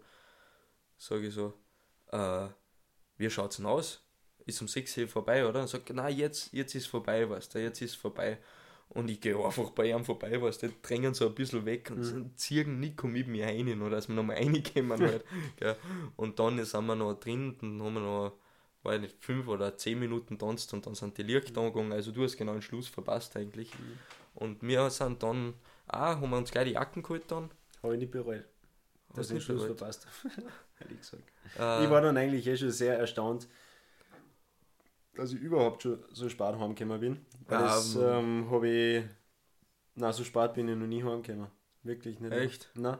sage 0.96 1.28
ich 1.28 1.34
so, 1.34 1.54
äh, 2.12 2.48
wie 3.20 3.30
schaut's 3.30 3.56
denn 3.58 3.66
aus? 3.66 4.02
Ist 4.46 4.60
um 4.62 4.68
6 4.68 4.96
Uhr 4.98 5.08
vorbei, 5.08 5.46
oder? 5.46 5.60
Und 5.60 5.68
sagt, 5.68 5.90
nein, 5.92 6.16
jetzt, 6.16 6.52
jetzt 6.52 6.74
ist 6.74 6.86
vorbei, 6.86 7.28
weißt 7.28 7.54
du, 7.54 7.60
jetzt 7.62 7.80
ist 7.82 7.94
vorbei. 7.96 8.38
Und 8.88 9.08
ich 9.08 9.20
gehe 9.20 9.36
einfach 9.38 9.70
bei 9.70 9.90
ihm 9.90 10.04
vorbei, 10.04 10.40
weißt 10.42 10.62
du, 10.64 10.68
die 10.68 10.74
drängen 10.82 11.14
so 11.14 11.26
ein 11.28 11.34
bisschen 11.34 11.64
weg 11.64 11.90
und 11.92 11.98
Mhm. 12.00 12.36
ziehen 12.36 12.80
nicht 12.80 13.00
mit 13.04 13.28
mir 13.28 13.46
rein, 13.46 13.80
oder 13.80 13.96
dass 13.96 14.08
wir 14.08 14.16
nochmal 14.16 14.36
reinkommen 14.42 15.00
halt. 15.00 15.24
gell. 15.56 15.76
Und 16.16 16.38
dann 16.40 16.64
sind 16.64 16.86
wir 16.86 16.96
noch 16.96 17.14
drin, 17.20 17.56
dann 17.60 17.80
haben 17.82 17.94
wir 17.94 18.00
noch, 18.00 18.32
weiß 18.82 18.96
ich 18.96 19.02
nicht, 19.02 19.16
fünf 19.24 19.46
oder 19.46 19.76
zehn 19.76 19.98
Minuten 20.00 20.38
tanzt 20.38 20.72
und 20.74 20.84
dann 20.86 20.94
sind 20.96 21.16
die 21.18 21.22
Lichter 21.22 21.60
angegangen, 21.60 21.92
also 21.92 22.10
du 22.10 22.24
hast 22.24 22.36
genau 22.36 22.52
den 22.54 22.62
Schluss 22.62 22.88
verpasst 22.88 23.36
eigentlich. 23.36 23.72
Mhm. 23.78 23.98
Und 24.34 24.62
wir 24.62 24.90
sind 24.90 25.22
dann, 25.22 25.54
auch, 25.86 25.98
haben 26.20 26.30
wir 26.30 26.38
uns 26.38 26.50
gleich 26.50 26.64
die 26.66 26.72
Jacken 26.72 27.02
geholt 27.04 27.24
dann. 27.28 27.50
Habe 27.82 27.94
ich 27.94 28.00
nicht 28.00 28.10
bereut, 28.10 28.44
dass 29.14 29.26
ich 29.30 29.34
den 29.36 29.40
Schluss 29.42 29.62
bereut? 29.66 29.76
verpasst. 29.78 30.08
Ehrlich 30.80 30.98
gesagt. 31.00 31.22
Äh, 31.58 31.84
Ich 31.84 31.90
war 31.90 32.00
dann 32.00 32.16
eigentlich 32.16 32.46
eh 32.46 32.56
schon 32.56 32.70
sehr 32.70 32.98
erstaunt, 32.98 33.48
dass 35.14 35.32
ich 35.32 35.40
überhaupt 35.40 35.82
schon 35.82 36.02
so 36.12 36.28
spät 36.28 36.56
heimgekommen 36.56 37.00
bin. 37.00 37.26
Weil 37.46 37.58
das 37.58 37.94
Ähm. 37.96 38.02
ähm, 38.02 38.50
habe 38.50 38.68
ich. 38.68 39.04
Na, 39.96 40.12
so 40.12 40.24
spät 40.24 40.54
bin 40.54 40.68
ich 40.68 40.76
noch 40.76 40.86
nie 40.86 41.02
heimgekommen. 41.02 41.48
Wirklich 41.82 42.20
nicht. 42.20 42.32
Echt? 42.32 42.70
Na, 42.74 42.98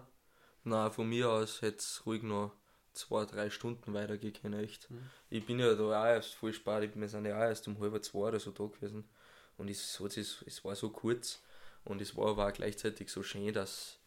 Na, 0.65 0.91
von 0.91 1.09
mir 1.09 1.31
aus 1.31 1.63
hätte 1.63 1.79
es 1.79 2.03
ruhig 2.05 2.23
noch 2.23 2.53
zwei, 2.93 3.25
drei 3.25 3.49
Stunden 3.49 3.95
weitergehen 3.95 4.35
können, 4.35 4.63
echt. 4.63 4.91
Mhm. 4.91 5.09
Ich 5.31 5.47
bin 5.47 5.59
ja 5.59 5.75
da 5.75 5.85
auch 5.85 6.07
erst 6.07 6.35
voll 6.35 6.53
spät, 6.53 6.83
ich- 6.91 6.97
wir 7.01 7.09
sind 7.09 7.25
ja 7.25 7.37
auch 7.37 7.43
erst 7.49 7.67
um 7.69 7.79
halb 7.81 8.05
zwei 8.05 8.29
oder 8.29 8.41
so 8.41 8.51
da 8.51 8.65
gewesen. 8.67 9.09
Und 9.57 9.69
es, 9.71 9.99
hat 10.01 10.13
sich- 10.13 10.43
es 10.47 10.63
war 10.65 10.75
so 10.75 10.91
kurz 10.91 11.41
und 11.85 12.01
es 12.03 12.15
war 12.17 12.29
aber 12.31 12.49
auch 12.49 12.53
gleichzeitig 12.53 13.11
so 13.11 13.23
schön, 13.23 13.53
dass 13.55 13.99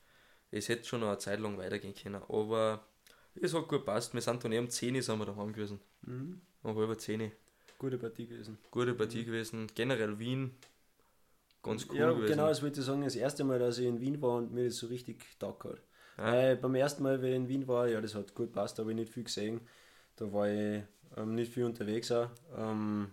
es 0.51 0.67
hätte 0.69 0.83
schon 0.87 0.99
noch 0.99 1.07
eine 1.07 1.17
Zeit 1.17 1.39
lang 1.39 1.57
weitergehen 1.57 1.95
können. 1.95 2.21
Aber 2.27 2.85
es 3.41 3.53
hat 3.53 3.67
gut 3.67 3.85
passt. 3.85 4.13
Wir 4.13 4.21
sind 4.21 4.43
dann 4.43 4.51
eben 4.51 4.65
um 4.65 4.69
10 4.69 4.95
Uhr 4.95 5.01
sind 5.01 5.19
wir 5.19 5.25
daheim 5.25 5.53
gewesen. 5.53 5.79
mhm. 6.01 6.41
Um 6.63 6.77
halb 6.77 6.99
10 6.99 7.21
Uhr. 7.21 7.31
gute 7.77 7.97
Partie 7.97 8.27
gewesen. 8.27 8.57
Gute 8.71 8.93
Partie 8.93 9.25
gewesen. 9.25 9.67
Generell 9.75 10.17
Wien, 10.19 10.51
ganz 11.61 11.87
cool 11.89 11.97
ja, 11.97 12.11
gewesen. 12.11 12.27
genau, 12.27 12.47
das 12.47 12.61
wollte 12.61 12.79
ich 12.79 12.85
sagen. 12.85 13.01
Das 13.03 13.15
erste 13.15 13.43
Mal, 13.43 13.59
dass 13.59 13.77
ich 13.77 13.85
in 13.85 13.99
Wien 13.99 14.21
war 14.21 14.37
und 14.37 14.53
mir 14.53 14.65
das 14.65 14.77
so 14.77 14.87
richtig 14.87 15.23
taugt 15.39 15.65
hat. 15.65 15.81
Ja. 16.17 16.51
Äh, 16.51 16.55
beim 16.55 16.75
ersten 16.75 17.03
Mal, 17.03 17.21
wie 17.21 17.29
ich 17.29 17.35
in 17.35 17.47
Wien 17.47 17.67
war, 17.67 17.87
ja, 17.87 17.99
das 17.99 18.15
hat 18.15 18.35
gut 18.35 18.51
passt, 18.53 18.77
da 18.77 18.83
habe 18.83 18.91
ich 18.91 18.97
nicht 18.97 19.11
viel 19.11 19.23
gesehen. 19.23 19.61
Da 20.15 20.31
war 20.31 20.47
ich 20.47 20.83
ähm, 21.17 21.35
nicht 21.35 21.51
viel 21.51 21.65
unterwegs 21.65 22.11
auch. 22.11 22.29
Ähm, 22.55 23.09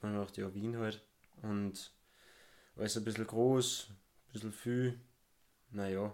dann 0.00 0.14
dachte 0.14 0.40
ja, 0.40 0.54
Wien 0.54 0.76
halt. 0.78 1.02
Und 1.42 1.92
alles 2.76 2.96
ein 2.96 3.04
bisschen 3.04 3.26
groß, 3.26 3.88
ein 3.90 4.32
bisschen 4.32 4.52
viel. 4.52 5.00
Naja, 5.70 6.12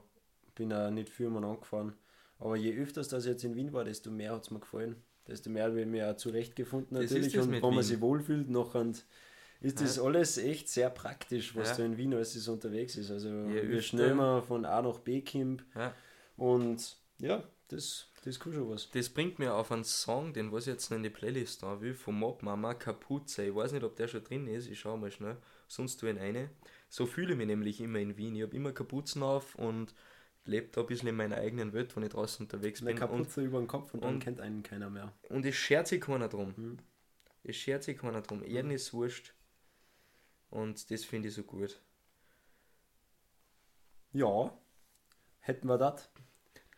bin 0.54 0.72
auch 0.72 0.90
nicht 0.90 1.08
viel 1.08 1.30
mal 1.30 1.44
angefahren. 1.44 1.94
Aber 2.38 2.56
je 2.56 2.76
öfters 2.76 3.08
das 3.08 3.26
jetzt 3.26 3.44
in 3.44 3.54
Wien 3.54 3.72
war, 3.72 3.84
desto 3.84 4.10
mehr 4.10 4.32
hat 4.32 4.44
es 4.44 4.50
mir 4.50 4.60
gefallen. 4.60 4.96
Desto 5.26 5.50
mehr 5.50 5.64
habe 5.64 5.80
ich 5.80 5.86
mir 5.86 6.10
auch 6.10 6.16
zurechtgefunden 6.16 6.98
natürlich. 6.98 7.38
Und 7.38 7.60
wo 7.62 7.70
man 7.70 7.84
sich 7.84 8.00
wohlfühlt, 8.00 8.48
noch 8.48 8.74
und 8.74 9.04
ist 9.60 9.80
das 9.80 9.96
ja. 9.96 10.04
alles 10.04 10.38
echt 10.38 10.68
sehr 10.68 10.88
praktisch, 10.88 11.56
was 11.56 11.70
ja. 11.70 11.76
da 11.78 11.84
in 11.84 11.96
Wien 11.96 12.14
alles 12.14 12.46
unterwegs 12.46 12.96
ist. 12.96 13.10
Also 13.10 13.28
je 13.28 13.68
wie 13.68 13.82
schnell 13.82 14.14
man 14.14 14.42
von 14.42 14.64
A 14.64 14.80
nach 14.80 15.00
B 15.00 15.22
kommt. 15.22 15.64
Ja. 15.74 15.92
Und 16.36 16.96
ja, 17.18 17.42
das, 17.66 18.06
das 18.24 18.38
kann 18.38 18.52
schon 18.52 18.70
was. 18.70 18.88
Das 18.90 19.08
bringt 19.08 19.40
mir 19.40 19.54
auf 19.54 19.72
einen 19.72 19.82
Song, 19.82 20.32
den 20.32 20.52
was 20.52 20.68
ich 20.68 20.74
jetzt 20.74 20.90
noch 20.90 20.96
in 20.96 21.02
die 21.02 21.10
Playlist 21.10 21.64
da 21.64 21.80
will, 21.80 21.94
von 21.94 22.14
Mob 22.14 22.42
Mama 22.42 22.74
Kapuze. 22.74 23.46
Ich 23.46 23.54
weiß 23.54 23.72
nicht, 23.72 23.82
ob 23.82 23.96
der 23.96 24.06
schon 24.06 24.22
drin 24.22 24.46
ist, 24.46 24.68
ich 24.68 24.78
schau 24.78 24.96
mal 24.96 25.10
schnell. 25.10 25.36
Sonst 25.66 25.96
tu 25.96 26.06
ihn 26.06 26.18
eine. 26.18 26.50
So 26.88 27.06
fühle 27.06 27.32
ich 27.32 27.38
mich 27.38 27.48
nämlich 27.48 27.80
immer 27.80 27.98
in 27.98 28.16
Wien. 28.16 28.36
Ich 28.36 28.42
habe 28.42 28.56
immer 28.56 28.72
Kapuzen 28.72 29.24
auf 29.24 29.56
und 29.56 29.92
lebe 30.44 30.68
da 30.72 30.80
ein 30.80 30.86
bisschen 30.86 31.08
in 31.08 31.16
meiner 31.16 31.36
eigenen 31.36 31.72
Welt, 31.72 31.94
wenn 31.96 32.02
ich 32.02 32.10
draußen 32.10 32.46
unterwegs 32.46 32.80
bin. 32.80 32.88
Eine 32.88 32.98
Kapuze 32.98 33.40
und, 33.40 33.46
über 33.46 33.58
den 33.58 33.68
Kopf 33.68 33.94
und, 33.94 34.02
und 34.02 34.10
dann 34.10 34.18
kennt 34.20 34.40
einen 34.40 34.62
keiner 34.62 34.90
mehr. 34.90 35.12
Und 35.28 35.44
es 35.44 35.54
schert 35.54 35.86
sich 35.86 36.00
keiner 36.00 36.28
drum. 36.28 36.56
Hm. 36.56 36.78
Es 37.44 37.56
schert 37.56 37.84
sich 37.84 37.98
keiner 37.98 38.22
drum. 38.22 38.42
Hm. 38.42 38.70
ist 38.70 38.92
wurscht. 38.92 39.34
Und 40.50 40.90
das 40.90 41.04
finde 41.04 41.28
ich 41.28 41.34
so 41.34 41.42
gut. 41.42 41.80
Ja, 44.12 44.56
hätten 45.40 45.68
wir 45.68 45.76
das. 45.76 46.10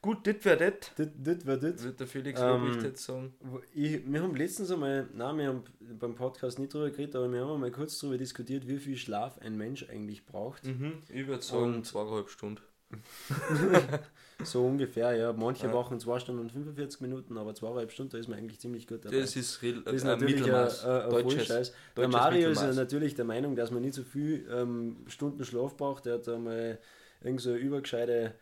Gut, 0.03 0.27
das 0.27 0.45
wäre 0.45 0.73
das. 0.73 0.95
Das 0.97 1.47
wäre 1.47 1.59
das. 1.59 1.85
Wird 1.85 2.01
der 2.01 2.07
Felix 2.07 2.41
ähm, 2.41 2.81
jetzt 2.83 3.05
sagen. 3.05 3.35
Ich, 3.75 4.11
wir 4.11 4.23
haben 4.23 4.35
letztens 4.35 4.71
einmal, 4.71 5.07
nein, 5.13 5.37
wir 5.37 5.49
haben 5.49 5.65
beim 5.79 6.15
Podcast 6.15 6.59
nicht 6.59 6.73
drüber 6.73 6.91
geredet, 6.91 7.17
aber 7.17 7.31
wir 7.31 7.43
haben 7.43 7.53
einmal 7.53 7.71
kurz 7.71 7.99
darüber 7.99 8.17
diskutiert, 8.17 8.67
wie 8.67 8.79
viel 8.79 8.97
Schlaf 8.97 9.39
ein 9.39 9.59
Mensch 9.59 9.89
eigentlich 9.91 10.25
braucht. 10.25 10.65
Mhm, 10.65 11.03
ich 11.09 11.29
Und 11.29 11.85
zweieinhalb 11.85 12.31
Stunden. 12.31 12.63
so 14.45 14.65
ungefähr, 14.65 15.15
ja. 15.15 15.33
Manche 15.33 15.67
ja. 15.67 15.73
brauchen 15.73 16.01
2 16.01 16.19
Stunden 16.19 16.41
und 16.41 16.53
45 16.53 17.01
Minuten, 17.01 17.39
aber 17.39 17.55
zweieinhalb 17.55 17.93
Stunden, 17.93 18.13
da 18.13 18.19
ist 18.19 18.29
man 18.29 18.39
eigentlich 18.39 18.61
ziemlich 18.61 18.87
gut 18.87 19.05
dabei. 19.05 19.21
Das 19.21 19.37
ist, 19.37 19.63
real, 19.63 19.83
das 19.85 19.95
ist 19.95 20.05
natürlich 20.05 20.43
ein, 20.45 20.55
ein, 20.55 20.65
ein 20.65 21.11
Vollscheiß. 21.11 21.73
Der 21.97 22.09
Mario 22.09 22.51
ist 22.51 22.63
ja 22.63 22.73
natürlich 22.73 23.15
der 23.15 23.25
Meinung, 23.25 23.57
dass 23.57 23.71
man 23.71 23.83
nicht 23.83 23.95
so 23.95 24.03
viel 24.03 24.47
ähm, 24.51 25.05
Stunden 25.07 25.45
Schlaf 25.45 25.77
braucht. 25.77 26.07
Der 26.07 26.15
hat 26.15 26.29
einmal 26.29 26.79
irgend 27.23 27.41
so 27.41 27.55
übergescheite, 27.55 28.35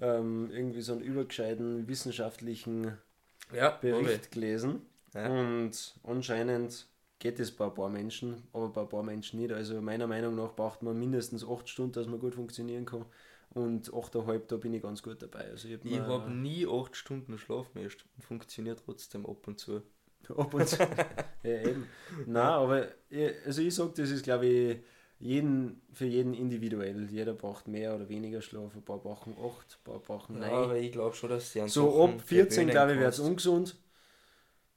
ähm, 0.00 0.50
irgendwie 0.52 0.82
so 0.82 0.92
einen 0.92 1.02
übergescheiten 1.02 1.88
wissenschaftlichen 1.88 2.96
ja, 3.54 3.70
Bericht 3.70 4.32
gelesen. 4.32 4.82
Ja. 5.14 5.28
Und 5.28 5.94
anscheinend 6.04 6.86
geht 7.18 7.40
es 7.40 7.50
bei 7.50 7.64
ein 7.64 7.74
paar 7.74 7.88
Menschen, 7.88 8.42
aber 8.52 8.68
bei 8.68 8.82
ein 8.82 8.88
paar 8.88 9.02
Menschen 9.02 9.40
nicht. 9.40 9.52
Also 9.52 9.80
meiner 9.80 10.06
Meinung 10.06 10.34
nach 10.36 10.54
braucht 10.54 10.82
man 10.82 10.98
mindestens 10.98 11.46
8 11.46 11.68
Stunden, 11.68 11.92
dass 11.92 12.06
man 12.06 12.20
gut 12.20 12.34
funktionieren 12.34 12.84
kann. 12.84 13.06
Und 13.56 13.90
8,5, 13.90 14.48
da 14.48 14.56
bin 14.58 14.74
ich 14.74 14.82
ganz 14.82 15.02
gut 15.02 15.22
dabei. 15.22 15.50
Also 15.50 15.66
ich 15.66 15.78
habe 15.78 16.08
hab 16.08 16.28
nie 16.28 16.66
8 16.66 16.94
Stunden 16.94 17.38
Schlaf 17.38 17.72
mehr 17.72 17.84
und 17.84 18.22
funktioniert 18.22 18.82
trotzdem 18.84 19.24
ab 19.24 19.48
und 19.48 19.58
zu. 19.58 19.80
Ab 20.36 20.52
und 20.52 20.68
zu. 20.68 20.76
ja, 21.42 21.62
eben. 21.62 21.86
Nein, 22.26 22.36
aber 22.36 22.88
ich, 23.08 23.32
also 23.46 23.62
ich 23.62 23.74
sage, 23.74 23.92
das 23.96 24.10
ist 24.10 24.24
glaube 24.24 24.46
ich 24.46 24.78
jeden, 25.20 25.80
für 25.92 26.04
jeden 26.04 26.34
individuell. 26.34 27.08
Jeder 27.08 27.32
braucht 27.32 27.66
mehr 27.66 27.94
oder 27.94 28.10
weniger 28.10 28.42
Schlaf. 28.42 28.74
Ein 28.74 28.82
paar 28.82 28.98
brauchen 28.98 29.34
8, 29.34 29.38
ein 29.40 29.84
paar 29.84 30.00
brauchen 30.00 30.38
9. 30.38 30.50
Ja, 30.50 30.56
aber 30.56 30.76
ich 30.76 30.92
glaube 30.92 31.16
schon, 31.16 31.30
dass 31.30 31.52
die 31.52 31.66
So 31.68 32.04
ab 32.04 32.20
14, 32.20 32.68
glaube 32.68 32.92
ich, 32.92 32.98
wird 32.98 33.14
es 33.14 33.20
ungesund. 33.20 33.76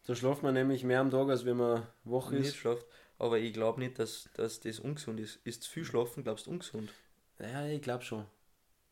Da 0.05 0.15
schlaft 0.15 0.41
man 0.41 0.53
nämlich 0.53 0.85
mehr 0.85 1.01
am 1.01 1.11
Tag, 1.11 1.27
als 1.27 1.43
wenn 1.43 1.57
man 1.57 1.85
wach 2.05 2.31
ist. 2.31 2.55
Schlaft. 2.55 2.85
Aber 3.17 3.39
ich 3.39 3.51
glaube 3.51 3.81
nicht, 3.81 3.99
dass, 3.99 4.29
dass 4.35 4.61
das 4.61 4.79
ungesund 4.79 5.19
ist. 5.19 5.41
Ist 5.43 5.63
zu 5.63 5.69
viel 5.69 5.83
schlafen, 5.83 6.23
glaubst 6.23 6.45
du, 6.45 6.51
ungesund? 6.51 6.93
Ja, 7.39 7.65
ich 7.65 7.81
glaube 7.81 8.03
schon. 8.03 8.25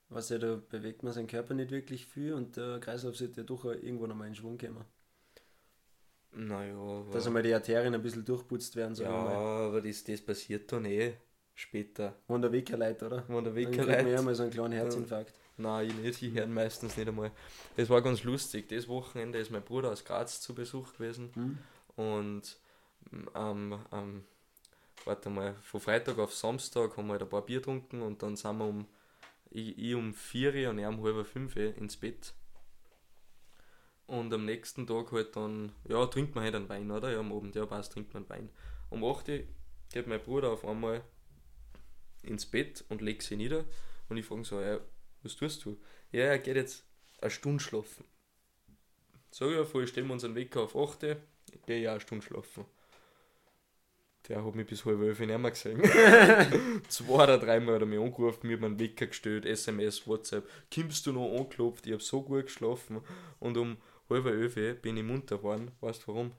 Was 0.09 0.29
ja, 0.29 0.37
da 0.37 0.55
bewegt 0.55 1.03
man 1.03 1.11
seinen 1.11 1.27
Körper 1.27 1.53
nicht 1.53 1.71
wirklich 1.71 2.05
viel 2.05 2.33
und 2.33 2.55
der 2.55 2.79
Kreislauf 2.79 3.17
sollte 3.17 3.41
ja 3.41 3.43
doch 3.43 3.65
irgendwo 3.65 4.07
nochmal 4.07 4.27
in 4.27 4.35
Schwung 4.35 4.57
kommen. 4.57 4.85
Naja. 6.31 7.05
Dass 7.11 7.27
einmal 7.27 7.43
die 7.43 7.53
Arterien 7.53 7.93
ein 7.93 8.01
bisschen 8.01 8.23
durchputzt 8.23 8.75
werden. 8.75 8.95
Ja, 8.95 9.09
aber 9.09 9.81
das, 9.81 10.03
das 10.03 10.21
passiert 10.21 10.71
dann 10.71 10.85
eh 10.85 11.15
später. 11.55 12.15
Wenn 12.27 12.41
der 12.41 12.51
Wecker 12.51 12.77
leid, 12.77 13.01
oder? 13.03 13.23
Wenn 13.27 13.43
der 13.43 13.55
Wecker 13.55 13.83
leid. 13.85 14.05
Dann 14.05 14.25
mal 14.25 14.35
so 14.35 14.43
einen 14.43 14.51
kleinen 14.51 14.73
Herzinfarkt. 14.73 15.33
Nein, 15.57 15.87
ich 15.87 15.95
nicht. 15.95 16.21
Ich 16.21 16.33
höre 16.33 16.47
meistens 16.47 16.95
nicht 16.95 17.07
einmal. 17.07 17.31
Das 17.75 17.89
war 17.89 18.01
ganz 18.01 18.23
lustig. 18.23 18.69
Das 18.69 18.87
Wochenende 18.87 19.39
ist 19.39 19.51
mein 19.51 19.63
Bruder 19.63 19.91
aus 19.91 20.05
Graz 20.05 20.39
zu 20.39 20.53
Besuch 20.53 20.93
gewesen. 20.93 21.31
Hm. 21.33 21.57
Und 21.95 22.57
ähm, 23.35 23.79
ähm, 23.91 24.23
warte 25.05 25.29
mal, 25.29 25.55
von 25.63 25.79
Freitag 25.79 26.19
auf 26.19 26.33
Samstag 26.33 26.95
haben 26.95 27.07
wir 27.07 27.13
halt 27.13 27.23
ein 27.23 27.29
paar 27.29 27.45
Bier 27.45 27.57
getrunken 27.57 28.01
und 28.03 28.21
dann 28.21 28.35
sind 28.35 28.57
wir 28.57 28.65
um 28.65 28.85
ich, 29.49 29.77
ich 29.77 29.95
um 29.95 30.13
4 30.13 30.69
und 30.69 30.79
er 30.79 30.89
um 30.89 31.01
halb 31.03 31.25
5 31.25 31.55
ins 31.55 31.97
Bett. 31.97 32.33
Und 34.05 34.33
am 34.33 34.45
nächsten 34.45 34.87
Tag 34.87 35.11
halt 35.11 35.35
dann, 35.35 35.73
ja, 35.87 36.05
trinkt 36.07 36.33
man 36.33 36.43
halt 36.45 36.55
einen 36.55 36.69
Wein, 36.69 36.89
oder? 36.89 37.11
Ja, 37.11 37.19
am 37.19 37.33
Abend, 37.33 37.55
ja, 37.55 37.65
passt, 37.65 37.91
trinkt 37.91 38.13
man 38.13 38.27
Wein. 38.29 38.49
Um 38.89 39.03
8 39.03 39.25
geht 39.25 40.07
mein 40.07 40.21
Bruder 40.21 40.51
auf 40.51 40.65
einmal 40.65 41.03
ins 42.23 42.45
Bett 42.45 42.85
und 42.89 43.01
legt 43.01 43.23
sich 43.23 43.37
nieder. 43.37 43.65
Und 44.09 44.17
ich 44.17 44.25
frage 44.25 44.45
so, 44.45 44.61
ja, 44.61 44.79
was 45.23 45.35
tust 45.35 45.65
du? 45.65 45.77
Ja, 46.11 46.25
er 46.25 46.39
geht 46.39 46.55
jetzt 46.55 46.85
eine 47.19 47.31
Stunde 47.31 47.61
schlafen. 47.61 48.05
Sag 49.31 49.49
ich 49.49 49.55
ja, 49.55 49.65
voll, 49.65 49.87
stellen 49.87 50.07
wir 50.07 50.13
unseren 50.13 50.35
Wecker 50.35 50.61
auf 50.61 50.75
8, 50.75 51.01
gehe 51.65 51.81
ich 51.81 51.87
auch 51.87 51.91
eine 51.91 51.99
Stunde 51.99 52.25
schlafen. 52.25 52.65
Der 54.27 54.43
hat 54.43 54.55
mich 54.55 54.67
bis 54.67 54.83
halb 54.83 55.01
elf 55.01 55.19
nicht 55.19 55.37
mehr 55.37 55.51
gesehen. 55.51 55.81
Zwei 56.89 57.23
oder 57.23 57.37
dreimal 57.37 57.75
hat 57.75 57.81
er 57.81 57.87
mich 57.87 57.99
angerufen, 57.99 58.47
mir 58.47 58.61
einen 58.61 58.79
Wecker 58.79 59.07
gestellt, 59.07 59.45
SMS, 59.45 60.05
WhatsApp. 60.05 60.49
Kommst 60.73 61.05
du 61.05 61.13
noch 61.13 61.31
angeklopft? 61.37 61.85
Ich 61.85 61.93
habe 61.93 62.03
so 62.03 62.21
gut 62.21 62.45
geschlafen. 62.45 63.01
Und 63.39 63.57
um 63.57 63.77
halb 64.09 64.25
elf 64.25 64.81
bin 64.81 64.97
ich 64.97 65.03
munter 65.03 65.37
geworden. 65.37 65.71
Weißt 65.79 66.03
du 66.03 66.07
warum? 66.07 66.31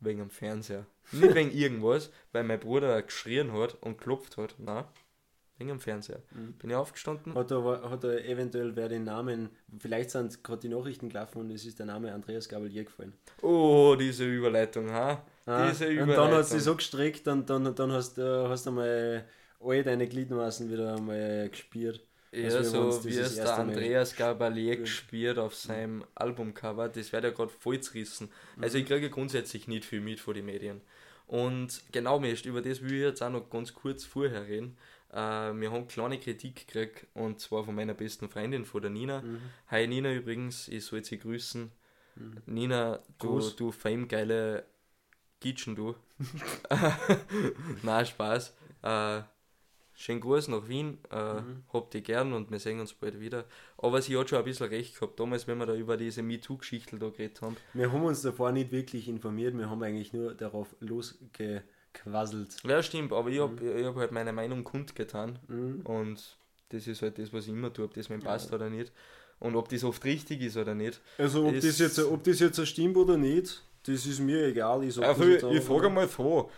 Wegen 0.00 0.18
dem 0.18 0.30
Fernseher. 0.30 0.86
Nicht 1.12 1.34
wegen 1.34 1.50
irgendwas, 1.56 2.10
weil 2.32 2.44
mein 2.44 2.60
Bruder 2.60 3.00
geschrien 3.02 3.52
hat 3.52 3.74
und 3.82 3.98
geklopft 3.98 4.36
hat. 4.36 4.54
Nein, 4.58 4.84
wegen 5.60 5.68
dem 5.68 5.80
Fernseher. 5.80 6.20
Mhm. 6.32 6.54
Bin 6.54 6.70
ich 6.70 6.76
aufgestanden. 6.76 7.34
Hat 7.34 7.50
er, 7.50 7.90
hat 7.90 8.02
er 8.02 8.24
eventuell 8.24 8.74
wer 8.74 8.88
den 8.88 9.04
Namen, 9.04 9.50
vielleicht 9.78 10.10
sind 10.10 10.42
gerade 10.42 10.60
die 10.60 10.68
Nachrichten 10.68 11.10
gelaufen 11.10 11.40
und 11.40 11.50
es 11.50 11.64
ist 11.64 11.78
der 11.78 11.86
Name 11.86 12.12
Andreas 12.12 12.48
Gabalier 12.48 12.84
gefallen. 12.84 13.12
Oh, 13.42 13.94
diese 13.98 14.24
Überleitung, 14.24 14.90
ha? 14.90 15.22
Ah, 15.46 15.68
Diese 15.68 15.88
und 16.02 16.08
dann 16.08 16.32
hat 16.32 16.46
sie 16.46 16.60
so 16.60 16.74
gestreckt 16.74 17.28
und 17.28 17.48
dann, 17.48 17.74
dann 17.74 17.92
hast 17.92 18.16
du 18.16 18.48
hast 18.48 18.66
einmal 18.66 19.24
all 19.60 19.82
deine 19.82 20.08
Gliedmaßen 20.08 20.70
wieder 20.70 20.96
einmal 20.96 21.48
gespielt. 21.50 22.00
Ja, 22.32 22.62
so 22.62 23.04
wie 23.04 23.18
es 23.18 23.34
der 23.34 23.58
Andreas 23.58 24.14
Gabalier 24.14 24.76
gespielt 24.76 25.38
auf 25.38 25.54
seinem 25.54 26.04
Albumcover, 26.14 26.88
das 26.88 27.12
wird 27.12 27.24
ja 27.24 27.30
gerade 27.30 27.50
voll 27.50 27.80
zerrissen. 27.80 28.30
Also 28.60 28.78
ich 28.78 28.86
kriege 28.86 29.10
grundsätzlich 29.10 29.66
nicht 29.66 29.84
viel 29.84 30.00
mit 30.00 30.20
von 30.20 30.34
den 30.34 30.46
Medien. 30.46 30.80
Und 31.26 31.82
genau, 31.92 32.18
Mist, 32.18 32.44
über 32.44 32.60
das 32.60 32.82
will 32.82 32.92
ich 32.92 33.02
jetzt 33.02 33.22
auch 33.22 33.30
noch 33.30 33.48
ganz 33.50 33.72
kurz 33.72 34.04
vorher 34.04 34.48
reden. 34.48 34.76
Äh, 35.12 35.16
wir 35.16 35.72
haben 35.72 35.88
kleine 35.88 36.18
Kritik 36.18 36.66
gekriegt 36.66 37.06
und 37.14 37.40
zwar 37.40 37.64
von 37.64 37.74
meiner 37.74 37.94
besten 37.94 38.28
Freundin, 38.28 38.64
von 38.64 38.82
der 38.82 38.90
Nina. 38.90 39.22
Mhm. 39.22 39.40
Hi 39.68 39.86
Nina 39.86 40.12
übrigens, 40.12 40.68
ich 40.68 40.84
soll 40.84 41.04
sie 41.04 41.18
grüßen. 41.18 41.72
Mhm. 42.16 42.42
Nina, 42.46 43.00
du, 43.18 43.40
du 43.50 43.72
famegeile 43.72 44.64
Gitschen, 45.40 45.74
du. 45.74 45.96
Nein, 47.82 48.06
Spaß. 48.06 48.54
Äh, 48.82 49.22
schönen 49.94 50.20
Gruß 50.20 50.48
nach 50.48 50.68
Wien. 50.68 50.98
Äh, 51.10 51.40
mhm. 51.40 51.64
Habt 51.72 51.94
ihr 51.94 52.02
gern 52.02 52.32
und 52.32 52.50
wir 52.50 52.60
sehen 52.60 52.78
uns 52.78 52.92
bald 52.92 53.18
wieder. 53.18 53.46
Aber 53.78 54.02
sie 54.02 54.16
hat 54.16 54.28
schon 54.28 54.38
ein 54.38 54.44
bisschen 54.44 54.68
recht 54.68 54.94
gehabt, 54.94 55.18
damals, 55.18 55.48
wenn 55.48 55.58
wir 55.58 55.66
da 55.66 55.74
über 55.74 55.96
diese 55.96 56.22
MeToo-Geschichte 56.22 56.98
da 56.98 57.08
geredet 57.08 57.42
haben. 57.42 57.56
Wir 57.72 57.90
haben 57.90 58.04
uns 58.04 58.22
davor 58.22 58.52
nicht 58.52 58.70
wirklich 58.70 59.08
informiert, 59.08 59.56
wir 59.56 59.70
haben 59.70 59.82
eigentlich 59.82 60.12
nur 60.12 60.34
darauf 60.34 60.76
losgequasselt. 62.04 62.56
Ja, 62.64 62.82
stimmt, 62.82 63.12
aber 63.12 63.30
ich 63.30 63.40
habe 63.40 63.62
mhm. 63.62 63.84
hab 63.86 63.96
halt 63.96 64.12
meine 64.12 64.32
Meinung 64.32 64.64
kundgetan. 64.64 65.38
Mhm. 65.48 65.80
Und 65.84 66.36
das 66.70 66.86
ist 66.86 67.02
halt 67.02 67.18
das, 67.18 67.32
was 67.32 67.44
ich 67.44 67.52
immer 67.52 67.72
tue, 67.72 67.84
ob 67.84 67.94
das 67.94 68.08
mir 68.08 68.18
passt 68.18 68.50
ja. 68.50 68.56
oder 68.56 68.70
nicht. 68.70 68.92
Und 69.38 69.56
ob 69.56 69.68
das 69.68 69.84
oft 69.84 70.04
richtig 70.04 70.42
ist 70.42 70.56
oder 70.56 70.74
nicht. 70.74 71.00
Also 71.16 71.46
ob 71.46 71.54
das 71.54 71.78
jetzt, 71.78 71.98
ob 71.98 72.22
das 72.24 72.40
jetzt 72.40 72.66
stimmt 72.66 72.96
oder 72.96 73.16
nicht, 73.16 73.62
das 73.84 74.04
ist 74.06 74.20
mir 74.20 74.46
egal. 74.46 74.84
Ich, 74.84 74.98
also 75.02 75.24
ich, 75.24 75.42
ich 75.42 75.64
sage 75.64 75.88
mal 75.88 76.06
so, 76.06 76.50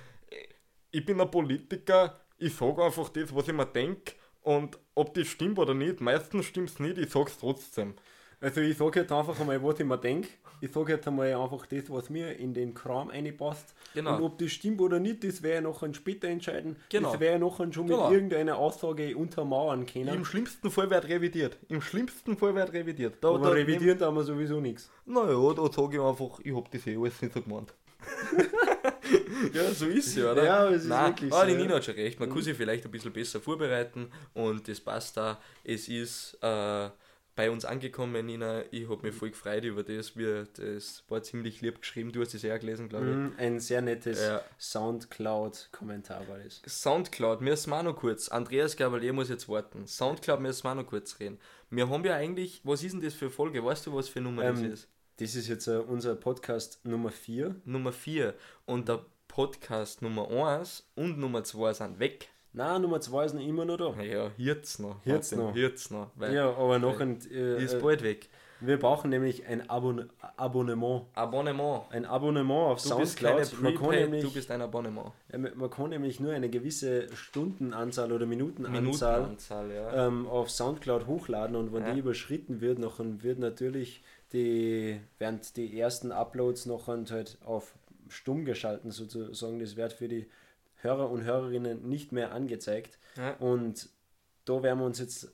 ich 0.90 1.04
bin 1.04 1.20
ein 1.20 1.30
Politiker, 1.30 2.20
ich 2.38 2.54
sage 2.54 2.84
einfach 2.84 3.08
das, 3.10 3.32
was 3.34 3.46
ich 3.46 3.54
mir 3.54 3.66
denke 3.66 4.14
und 4.42 4.78
ob 4.96 5.14
das 5.14 5.28
stimmt 5.28 5.60
oder 5.60 5.74
nicht, 5.74 6.00
meistens 6.00 6.46
stimmt 6.46 6.70
es 6.70 6.80
nicht, 6.80 6.98
ich 6.98 7.10
sage 7.10 7.30
es 7.30 7.38
trotzdem. 7.38 7.94
Also 8.42 8.60
ich 8.60 8.76
sage 8.76 9.00
jetzt 9.00 9.12
einfach 9.12 9.38
einmal, 9.38 9.62
was 9.62 9.78
ich 9.78 9.86
mir 9.86 9.96
denke. 9.96 10.28
Ich 10.60 10.72
sage 10.72 10.92
jetzt 10.92 11.06
einmal 11.06 11.32
einfach 11.32 11.64
das, 11.66 11.84
was 11.88 12.10
mir 12.10 12.36
in 12.38 12.52
den 12.54 12.74
Kram 12.74 13.08
reinpasst. 13.10 13.74
Genau. 13.94 14.16
Und 14.16 14.22
ob 14.24 14.38
das 14.38 14.50
stimmt 14.50 14.80
oder 14.80 14.98
nicht, 14.98 15.22
das 15.22 15.42
wäre 15.42 15.62
noch 15.62 15.82
ein 15.84 15.94
später 15.94 16.26
entscheiden. 16.28 16.76
Genau. 16.88 17.12
Das 17.12 17.20
wäre 17.20 17.38
noch 17.38 17.58
schon 17.58 17.68
mit 17.68 17.76
Genau. 17.96 18.10
irgendeiner 18.10 18.56
Aussage 18.56 19.16
untermauern 19.16 19.86
können. 19.86 20.08
Im 20.14 20.24
schlimmsten 20.24 20.70
Fall 20.72 20.90
wird 20.90 21.08
revidiert. 21.08 21.56
Im 21.68 21.80
schlimmsten 21.80 22.36
Fall 22.36 22.54
wird 22.56 22.72
revidiert. 22.72 23.14
Da, 23.20 23.28
Aber 23.30 23.54
revidieren 23.54 23.98
da 23.98 24.10
wir 24.10 24.24
sowieso 24.24 24.60
nichts. 24.60 24.90
Naja, 25.06 25.52
da 25.54 25.72
sage 25.72 25.96
ich 25.96 26.02
einfach, 26.02 26.40
ich 26.42 26.54
hab 26.54 26.70
das 26.70 26.86
eh 26.86 26.96
alles 26.96 27.22
nicht 27.22 27.34
so 27.34 27.42
gemeint. 27.42 27.72
ja, 29.54 29.70
so 29.72 29.86
ist 29.86 30.16
ja, 30.16 30.32
oder? 30.32 30.44
Ja, 30.44 30.56
aber 30.60 30.70
es 30.70 30.82
ist 30.82 30.88
Nein, 30.88 31.10
wirklich 31.12 31.32
aber 31.32 31.40
so, 31.42 31.46
die 31.46 31.52
ja. 31.52 31.58
Nina 31.58 31.74
hat 31.76 31.84
schon 31.84 31.94
recht. 31.94 32.18
Man 32.20 32.28
kann 32.30 32.42
sich 32.42 32.56
vielleicht 32.56 32.84
ein 32.84 32.90
bisschen 32.90 33.12
besser 33.12 33.40
vorbereiten 33.40 34.10
und 34.34 34.66
das 34.66 34.80
passt 34.80 35.16
da. 35.16 35.40
Es 35.64 35.88
ist 35.88 36.38
äh, 36.42 36.88
bei 37.34 37.50
uns 37.50 37.64
angekommen, 37.64 38.26
Nina. 38.26 38.62
Ich 38.70 38.88
habe 38.90 39.06
mich 39.06 39.14
voll 39.14 39.30
gefreut 39.30 39.64
über 39.64 39.82
das. 39.82 40.16
Wir, 40.16 40.44
das 40.44 41.02
war 41.08 41.22
ziemlich 41.22 41.60
lieb 41.62 41.80
geschrieben. 41.80 42.12
Du 42.12 42.20
hast 42.20 42.34
es 42.34 42.42
ja 42.42 42.56
gelesen, 42.58 42.88
glaube 42.88 43.08
ich. 43.08 43.14
Mhm, 43.16 43.32
Ein 43.38 43.60
sehr 43.60 43.80
nettes 43.80 44.20
Ja. 44.20 44.42
Soundcloud-Kommentar 44.58 46.26
war 46.28 46.38
das. 46.38 46.60
Soundcloud, 46.66 47.40
müssen 47.40 47.70
wir 47.70 47.82
noch 47.82 47.96
kurz. 47.96 48.28
Andreas 48.28 48.76
Gavalier 48.76 49.12
muss 49.12 49.28
jetzt 49.28 49.48
warten. 49.48 49.86
Soundcloud 49.86 50.40
müssen 50.40 50.64
wir 50.64 50.74
noch 50.74 50.86
kurz 50.86 51.18
reden. 51.20 51.38
Wir 51.70 51.88
haben 51.88 52.04
ja 52.04 52.14
eigentlich, 52.16 52.60
was 52.64 52.82
ist 52.82 52.92
denn 52.92 53.00
das 53.00 53.14
für 53.14 53.30
Folge? 53.30 53.64
Weißt 53.64 53.86
du, 53.86 53.94
was 53.94 54.08
für 54.08 54.20
Nummer 54.20 54.44
Ähm, 54.44 54.54
das 54.54 54.80
ist? 54.80 54.88
Das 55.18 55.34
ist 55.34 55.48
jetzt 55.48 55.66
äh, 55.68 55.76
unser 55.76 56.14
Podcast 56.16 56.80
Nummer 56.84 57.10
4. 57.10 57.56
Nummer 57.64 57.92
4. 57.92 58.34
Und 58.66 58.88
der 58.88 59.04
Podcast 59.28 60.02
Nummer 60.02 60.28
1 60.30 60.90
und 60.94 61.18
Nummer 61.18 61.44
2 61.44 61.72
sind 61.74 61.98
weg. 61.98 62.28
Na, 62.54 62.78
Nummer 62.78 63.00
2 63.00 63.24
ist 63.24 63.34
noch 63.34 63.40
immer 63.42 63.64
noch 63.64 63.78
da. 63.78 64.02
Ja, 64.02 64.30
jetzt 64.36 64.78
noch. 64.78 64.96
Jetzt 65.04 65.34
noch. 65.34 65.56
Jetzt 65.56 65.90
noch. 65.90 66.10
Ja, 66.30 66.50
aber 66.50 66.78
noch 66.78 67.00
ein. 67.00 67.18
Äh, 67.30 67.64
ist 67.64 67.74
äh, 67.74 67.80
bald 67.80 68.02
weg. 68.02 68.28
wir 68.60 68.78
brauchen 68.78 69.08
nämlich 69.10 69.46
ein 69.46 69.70
Abon 69.70 70.10
Abonnement. 70.36 71.06
Abonnement. 71.14 71.84
Ein 71.90 72.04
Abonnement 72.04 72.72
auf 72.72 72.82
Du 72.82 72.98
bist 72.98 73.16
keine 73.18 73.44
Soundcloud. 73.44 73.62
Man 73.62 73.82
kann, 73.90 74.00
nämlich, 74.00 74.22
du 74.22 74.30
bist 74.32 74.50
ein 74.50 74.60
Abonnement. 74.60 75.12
man 75.56 75.70
kann 75.70 75.90
nämlich 75.90 76.20
nur 76.20 76.32
eine 76.32 76.50
gewisse 76.50 77.08
Stundenanzahl 77.14 78.12
oder 78.12 78.26
Minutenanzahl 78.26 78.82
Minutenanzahl, 78.82 79.70
ja. 79.72 80.06
ähm, 80.06 80.26
auf 80.26 80.50
Soundcloud 80.50 81.06
hochladen 81.06 81.56
und 81.56 81.72
wenn 81.72 81.84
Ja. 81.86 81.94
die 81.94 82.00
überschritten 82.00 82.60
wird, 82.60 82.78
noch 82.78 83.00
wird 83.00 83.38
natürlich 83.38 84.02
die, 84.34 85.00
während 85.18 85.56
die 85.56 85.78
ersten 85.78 86.12
Uploads 86.12 86.66
noch 86.66 86.88
halt 86.88 87.38
auf 87.44 87.72
stumm 88.08 88.44
geschalten 88.44 88.90
sozusagen. 88.90 89.58
Das 89.58 89.76
wird 89.76 89.94
für 89.94 90.08
die 90.08 90.26
Hörer 90.82 91.10
und 91.10 91.24
Hörerinnen 91.24 91.88
nicht 91.88 92.12
mehr 92.12 92.32
angezeigt. 92.32 92.98
Ja. 93.16 93.34
Und 93.34 93.88
da 94.44 94.62
werden 94.62 94.80
wir 94.80 94.86
uns 94.86 94.98
jetzt 94.98 95.32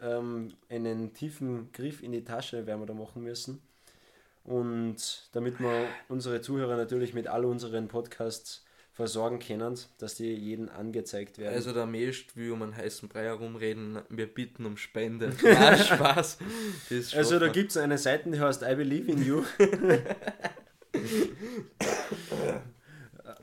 ähm, 0.00 0.54
einen 0.68 1.14
tiefen 1.14 1.72
Griff 1.72 2.02
in 2.02 2.12
die 2.12 2.24
Tasche 2.24 2.66
werden 2.66 2.80
wir 2.80 2.86
da 2.86 2.94
machen 2.94 3.22
müssen. 3.22 3.62
Und 4.44 5.28
damit 5.32 5.60
wir 5.60 5.86
unsere 6.08 6.40
Zuhörer 6.40 6.76
natürlich 6.76 7.12
mit 7.14 7.26
all 7.28 7.44
unseren 7.44 7.88
Podcasts 7.88 8.64
versorgen 8.92 9.38
können, 9.38 9.78
dass 9.98 10.16
die 10.16 10.34
jeden 10.34 10.68
angezeigt 10.68 11.38
werden. 11.38 11.54
Also 11.54 11.72
der 11.72 11.86
Meist 11.86 12.36
will 12.36 12.50
um 12.50 12.62
einen 12.62 12.76
heißen 12.76 13.08
Brei 13.08 13.24
herumreden, 13.24 14.00
wir 14.08 14.26
bitten 14.26 14.66
um 14.66 14.76
Spende. 14.76 15.32
Nein, 15.40 15.78
Spaß. 15.84 16.38
Also 17.14 17.38
da 17.38 17.48
gibt 17.48 17.70
es 17.70 17.76
eine 17.76 17.98
Seite, 17.98 18.30
die 18.30 18.40
heißt 18.40 18.62
I 18.62 18.74
Believe 18.74 19.12
in 19.12 19.24
You. 19.24 19.44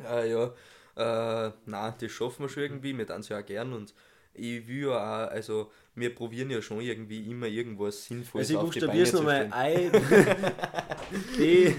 Ah, 0.03 0.23
ja. 0.25 0.53
Äh, 0.95 1.51
nein, 1.65 1.93
das 1.99 2.11
schaffen 2.11 2.43
wir 2.43 2.49
schon 2.49 2.63
irgendwie, 2.63 2.97
wir 2.97 3.05
tun 3.07 3.19
es 3.19 3.29
ja 3.29 3.39
auch 3.39 3.45
gern 3.45 3.73
und 3.73 3.93
ich 4.33 4.67
will 4.67 4.87
ja 4.89 5.25
auch, 5.27 5.31
also 5.31 5.71
wir 5.95 6.13
probieren 6.13 6.49
ja 6.49 6.61
schon 6.61 6.81
irgendwie 6.81 7.29
immer 7.29 7.47
irgendwas 7.47 8.05
Sinnvolles 8.05 8.49
Also 8.49 8.59
ich 8.59 8.65
auf 8.67 8.73
die 8.73 8.79
Beine 8.81 9.01
es 9.01 9.11
zu 9.11 9.17
nochmal. 9.17 9.49
I, 9.53 9.89
B. 11.37 11.73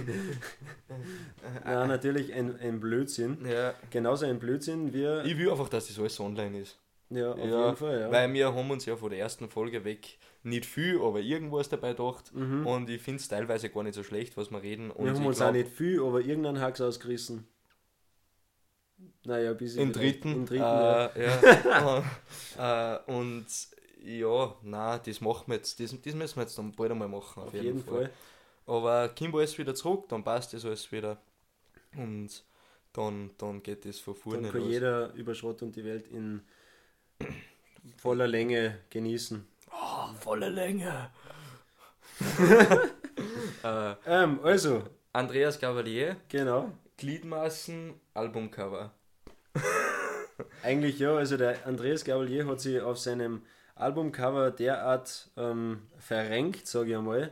Ja, 1.65 1.87
natürlich 1.87 2.33
ein, 2.33 2.59
ein 2.61 2.81
Blödsinn. 2.81 3.39
Ja, 3.47 3.75
Genauso 3.91 4.27
ein 4.27 4.39
Blödsinn 4.39 4.93
wie. 4.93 5.29
ich 5.29 5.37
will 5.39 5.51
einfach, 5.51 5.69
dass 5.69 5.89
das 5.89 5.99
alles 5.99 6.19
online 6.21 6.61
ist. 6.61 6.79
Ja, 7.11 7.33
auf 7.33 7.39
ja, 7.39 7.65
jeden 7.67 7.77
Fall, 7.77 8.01
ja. 8.01 8.11
Weil 8.11 8.33
wir 8.33 8.53
haben 8.53 8.71
uns 8.71 8.85
ja 8.85 8.97
von 8.97 9.11
der 9.11 9.21
ersten 9.21 9.49
Folge 9.49 9.85
weg 9.85 10.19
nicht 10.43 10.67
viel, 10.67 11.01
aber 11.01 11.21
irgendwas 11.21 11.69
dabei 11.69 11.91
gedacht 11.91 12.33
Mhm. 12.35 12.67
und 12.67 12.91
ich 12.91 13.01
finde 13.01 13.21
es 13.21 13.29
teilweise 13.29 13.69
gar 13.71 13.83
nicht 13.85 13.95
so 13.95 14.03
schlecht, 14.03 14.37
was 14.37 14.51
wir 14.51 14.63
reden. 14.63 14.91
Und 14.91 15.05
Wir 15.07 15.15
haben 15.15 15.27
uns 15.27 15.37
glaub, 15.37 15.51
auch 15.51 15.53
nicht 15.53 15.69
viel, 15.69 16.03
aber 16.03 16.21
irgendeinen 16.21 16.61
Hax 16.61 16.81
ausgerissen. 16.81 17.47
Naja, 19.27 19.51
ein 19.51 19.57
bisschen. 19.57 19.83
Im 19.83 19.95
vielleicht. 19.95 20.25
dritten. 20.25 20.33
Im 20.35 20.47
dritten, 20.47 20.63
ja. 20.63 21.07
äh, 21.07 22.05
ja. 22.57 22.95
äh, 22.97 23.01
und 23.07 23.47
ja, 24.05 24.55
nein, 24.63 25.01
das 25.05 25.21
machen 25.21 25.45
wir 25.49 25.57
jetzt, 25.57 25.81
das, 25.81 26.01
das 26.01 26.15
müssen 26.15 26.37
wir 26.37 26.43
jetzt 26.43 26.57
dann 26.57 26.73
bald 26.73 26.93
einmal 26.93 27.09
machen. 27.09 27.43
Auf, 27.43 27.49
Auf 27.49 27.55
jeden 27.55 27.83
Fall. 27.83 28.11
Aber 28.67 29.09
Kimbo 29.11 29.41
ist 29.41 29.59
wieder 29.59 29.75
zurück, 29.75 30.09
dann 30.09 30.23
passt 30.25 30.53
das 30.53 30.65
alles 30.65 30.91
wieder. 30.93 31.19
Und 31.97 32.45
dann, 32.93 33.31
dann 33.39 33.63
geht 33.63 33.85
das 33.85 33.99
von 33.99 34.15
vorne 34.15 34.43
Dann 34.43 34.53
kann 34.53 34.61
los. 34.63 34.71
jeder 34.71 35.13
über 35.15 35.35
Schrott 35.35 35.63
und 35.63 35.75
die 35.75 35.85
Welt 35.85 36.09
in 36.09 36.43
voller 37.97 38.27
Länge 38.27 38.79
genießen. 38.91 39.47
Oh, 39.71 40.15
volle 40.21 40.49
Länge. 40.49 41.11
äh, 43.63 43.95
Ähm, 44.07 44.41
also, 44.43 44.85
Andreas 45.13 45.59
Gavalier, 45.59 46.17
genau. 46.29 46.73
Gliedmaßen, 46.97 47.95
Albumcover. 48.15 48.93
Eigentlich 50.63 50.99
ja, 50.99 51.15
also 51.15 51.37
der 51.37 51.67
Andreas 51.67 52.05
Gavalier 52.05 52.47
hat 52.47 52.61
sich 52.61 52.81
auf 52.81 52.99
seinem 52.99 53.43
Albumcover 53.77 54.51
derart 54.51 55.31
ähm, 55.37 55.83
verrenkt, 55.99 56.67
sage 56.67 56.91
ich 56.91 56.97
einmal. 56.97 57.31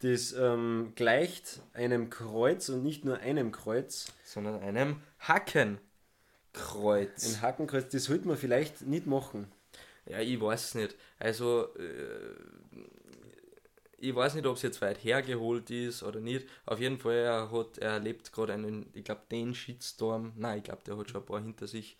Das 0.00 0.32
ähm, 0.32 0.92
gleicht 0.94 1.60
einem 1.72 2.08
Kreuz 2.08 2.68
und 2.68 2.84
nicht 2.84 3.04
nur 3.04 3.18
einem 3.18 3.50
Kreuz. 3.50 4.12
sondern 4.24 4.60
einem 4.60 5.02
Hackenkreuz. 5.18 5.80
Ein 6.54 7.42
Hakenkreuz, 7.42 7.88
das 7.88 8.04
sollte 8.04 8.28
man 8.28 8.36
vielleicht 8.36 8.82
nicht 8.82 9.06
machen. 9.06 9.50
Ja, 10.06 10.20
ich 10.20 10.40
weiß 10.40 10.76
nicht. 10.76 10.94
Also, 11.18 11.74
äh, 11.76 12.34
ich 14.00 14.14
weiß 14.14 14.34
nicht, 14.34 14.46
ob 14.46 14.56
es 14.56 14.62
jetzt 14.62 14.80
weit 14.80 15.02
hergeholt 15.02 15.70
ist 15.70 16.04
oder 16.04 16.20
nicht. 16.20 16.46
Auf 16.64 16.78
jeden 16.78 16.98
Fall, 16.98 17.16
er, 17.16 17.50
hat, 17.50 17.78
er 17.78 17.92
erlebt 17.94 18.32
gerade 18.32 18.52
einen, 18.52 18.88
ich 18.94 19.02
glaube, 19.02 19.22
den 19.30 19.54
Shitstorm. 19.54 20.32
Nein, 20.36 20.58
ich 20.58 20.64
glaube, 20.64 20.82
der 20.86 20.96
hat 20.96 21.10
schon 21.10 21.22
ein 21.22 21.26
paar 21.26 21.40
hinter 21.40 21.66
sich. 21.66 21.96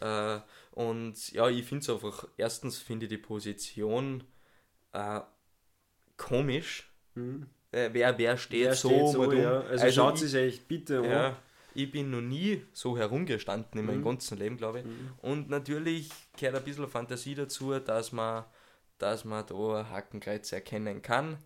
Äh, 0.00 0.40
und 0.72 1.32
ja, 1.32 1.48
ich 1.48 1.64
finde 1.64 1.82
es 1.82 1.90
einfach, 1.90 2.26
erstens 2.36 2.78
finde 2.78 3.06
ich 3.06 3.10
die 3.10 3.18
Position 3.18 4.24
äh, 4.92 5.20
komisch. 6.16 6.90
Hm. 7.14 7.46
Äh, 7.72 7.90
wer, 7.92 8.16
wer 8.18 8.36
steht 8.36 8.64
Wer 8.66 8.74
so, 8.74 8.88
steht 8.88 9.08
so, 9.08 9.32
ja. 9.32 9.60
Also, 9.60 9.84
Also 9.84 9.94
schaut 9.94 10.14
ich- 10.14 10.20
sich 10.30 10.34
echt 10.34 10.68
bitte 10.68 10.98
an. 10.98 11.04
ja, 11.04 11.36
ich 11.74 11.90
bin 11.90 12.10
noch 12.10 12.20
nie 12.20 12.62
so 12.72 12.96
herumgestanden 12.96 13.80
in 13.80 13.86
meinem 13.86 14.00
Mhm. 14.00 14.04
ganzen 14.04 14.38
Leben, 14.38 14.56
glaube 14.56 14.80
ich. 14.80 14.86
Und 15.22 15.50
natürlich 15.50 16.10
gehört 16.38 16.56
ein 16.56 16.64
bisschen 16.64 16.86
Fantasie 16.88 17.34
dazu, 17.34 17.78
dass 17.80 18.12
man, 18.12 18.44
dass 18.98 19.24
man 19.24 19.44
da 19.46 19.86
Hakenkreuze 19.90 20.56
erkennen 20.56 21.02
kann. 21.02 21.36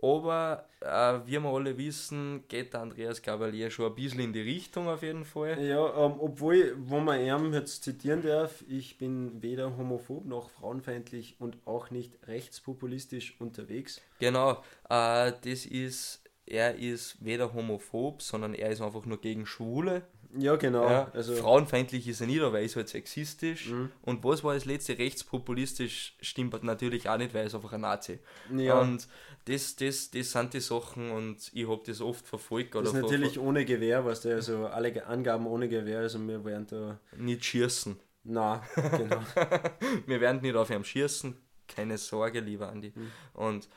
Aber 0.00 0.68
äh, 0.80 1.26
wie 1.26 1.42
wir 1.42 1.48
alle 1.48 1.76
wissen, 1.76 2.44
geht 2.46 2.72
der 2.72 2.82
Andreas 2.82 3.20
Cavalier 3.20 3.70
schon 3.70 3.86
ein 3.86 3.94
bisschen 3.96 4.20
in 4.20 4.32
die 4.32 4.42
Richtung 4.42 4.88
auf 4.88 5.02
jeden 5.02 5.24
Fall. 5.24 5.60
Ja, 5.60 6.06
ähm, 6.06 6.14
obwohl, 6.20 6.76
wo 6.78 7.00
man 7.00 7.20
ihn 7.20 7.52
jetzt 7.52 7.82
zitieren 7.82 8.22
darf, 8.22 8.64
ich 8.68 8.96
bin 8.96 9.42
weder 9.42 9.76
homophob 9.76 10.24
noch 10.24 10.50
frauenfeindlich 10.50 11.36
und 11.40 11.58
auch 11.64 11.90
nicht 11.90 12.28
rechtspopulistisch 12.28 13.40
unterwegs. 13.40 14.00
Genau, 14.20 14.62
äh, 14.88 15.32
das 15.42 15.66
ist, 15.66 16.22
er 16.46 16.76
ist 16.76 17.24
weder 17.24 17.52
homophob, 17.52 18.22
sondern 18.22 18.54
er 18.54 18.70
ist 18.70 18.80
einfach 18.80 19.04
nur 19.04 19.20
gegen 19.20 19.46
Schwule. 19.46 20.02
Ja, 20.36 20.56
genau. 20.56 20.88
Ja, 20.88 21.10
also, 21.14 21.34
Frauenfeindlich 21.34 22.06
ist 22.06 22.20
er 22.20 22.26
nicht, 22.26 22.40
aber 22.42 22.58
er 22.58 22.64
ist 22.64 22.76
halt 22.76 22.88
sexistisch. 22.88 23.68
Mhm. 23.70 23.90
Und 24.02 24.24
was 24.24 24.44
war 24.44 24.54
das 24.54 24.64
letzte? 24.66 24.98
Rechtspopulistisch 24.98 26.16
stimmt 26.20 26.62
natürlich 26.62 27.08
auch 27.08 27.16
nicht, 27.16 27.32
weil 27.32 27.42
er 27.42 27.46
ist 27.46 27.54
einfach 27.54 27.72
ein 27.72 27.80
Nazi. 27.80 28.18
ja, 28.54 28.78
Und 28.78 29.08
das, 29.46 29.76
das, 29.76 30.10
das 30.10 30.30
sind 30.32 30.52
die 30.52 30.60
Sachen 30.60 31.10
und 31.10 31.50
ich 31.54 31.66
habe 31.66 31.80
das 31.86 32.00
oft 32.00 32.26
verfolgt. 32.26 32.74
das 32.74 32.88
ist 32.88 32.92
natürlich 32.92 33.38
ohne 33.38 33.64
Gewehr, 33.64 34.04
was 34.04 34.20
der 34.20 34.36
also 34.36 34.66
alle 34.66 35.06
Angaben 35.06 35.46
ohne 35.46 35.68
Gewehr, 35.68 36.00
also 36.00 36.18
wir 36.26 36.44
werden 36.44 36.66
da. 36.66 37.00
nicht 37.16 37.44
schießen. 37.44 37.98
Na, 38.24 38.62
genau. 38.74 39.22
Wir 40.06 40.20
werden 40.20 40.42
nicht 40.42 40.54
auf 40.54 40.68
ihn 40.68 40.84
schießen. 40.84 41.34
Keine 41.66 41.96
Sorge, 41.96 42.40
lieber 42.40 42.68
Andi. 42.68 42.92
Mhm. 42.94 43.10
Und 43.32 43.68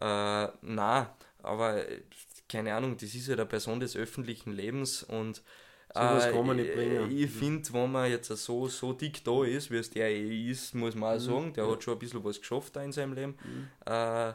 äh, 0.00 0.48
na, 0.62 1.14
aber 1.42 1.88
äh, 1.88 2.02
keine 2.48 2.74
Ahnung, 2.74 2.96
das 2.96 3.14
ist 3.14 3.28
ja 3.28 3.34
eine 3.34 3.46
Person 3.46 3.78
des 3.78 3.94
öffentlichen 3.96 4.52
Lebens 4.52 5.04
und 5.04 5.42
Sowas 5.92 6.26
äh, 6.26 6.32
kann 6.32 6.46
man 6.46 6.56
nicht 6.56 6.72
bringen. 6.74 7.10
Ich 7.16 7.30
finde, 7.30 7.72
wenn 7.72 7.90
man 7.90 8.10
jetzt 8.10 8.28
so, 8.28 8.68
so 8.68 8.92
dick 8.92 9.24
da 9.24 9.44
ist, 9.44 9.70
wie 9.70 9.76
es 9.78 9.90
der 9.90 10.14
ist, 10.16 10.74
muss 10.74 10.94
man 10.94 11.16
auch 11.16 11.20
Mhm. 11.20 11.24
sagen, 11.24 11.52
der 11.54 11.70
hat 11.70 11.82
schon 11.82 11.94
ein 11.94 11.98
bisschen 11.98 12.22
was 12.24 12.38
geschafft 12.40 12.76
da 12.76 12.82
in 12.82 12.92
seinem 12.92 13.12
Leben, 13.14 13.36
äh, 13.86 14.32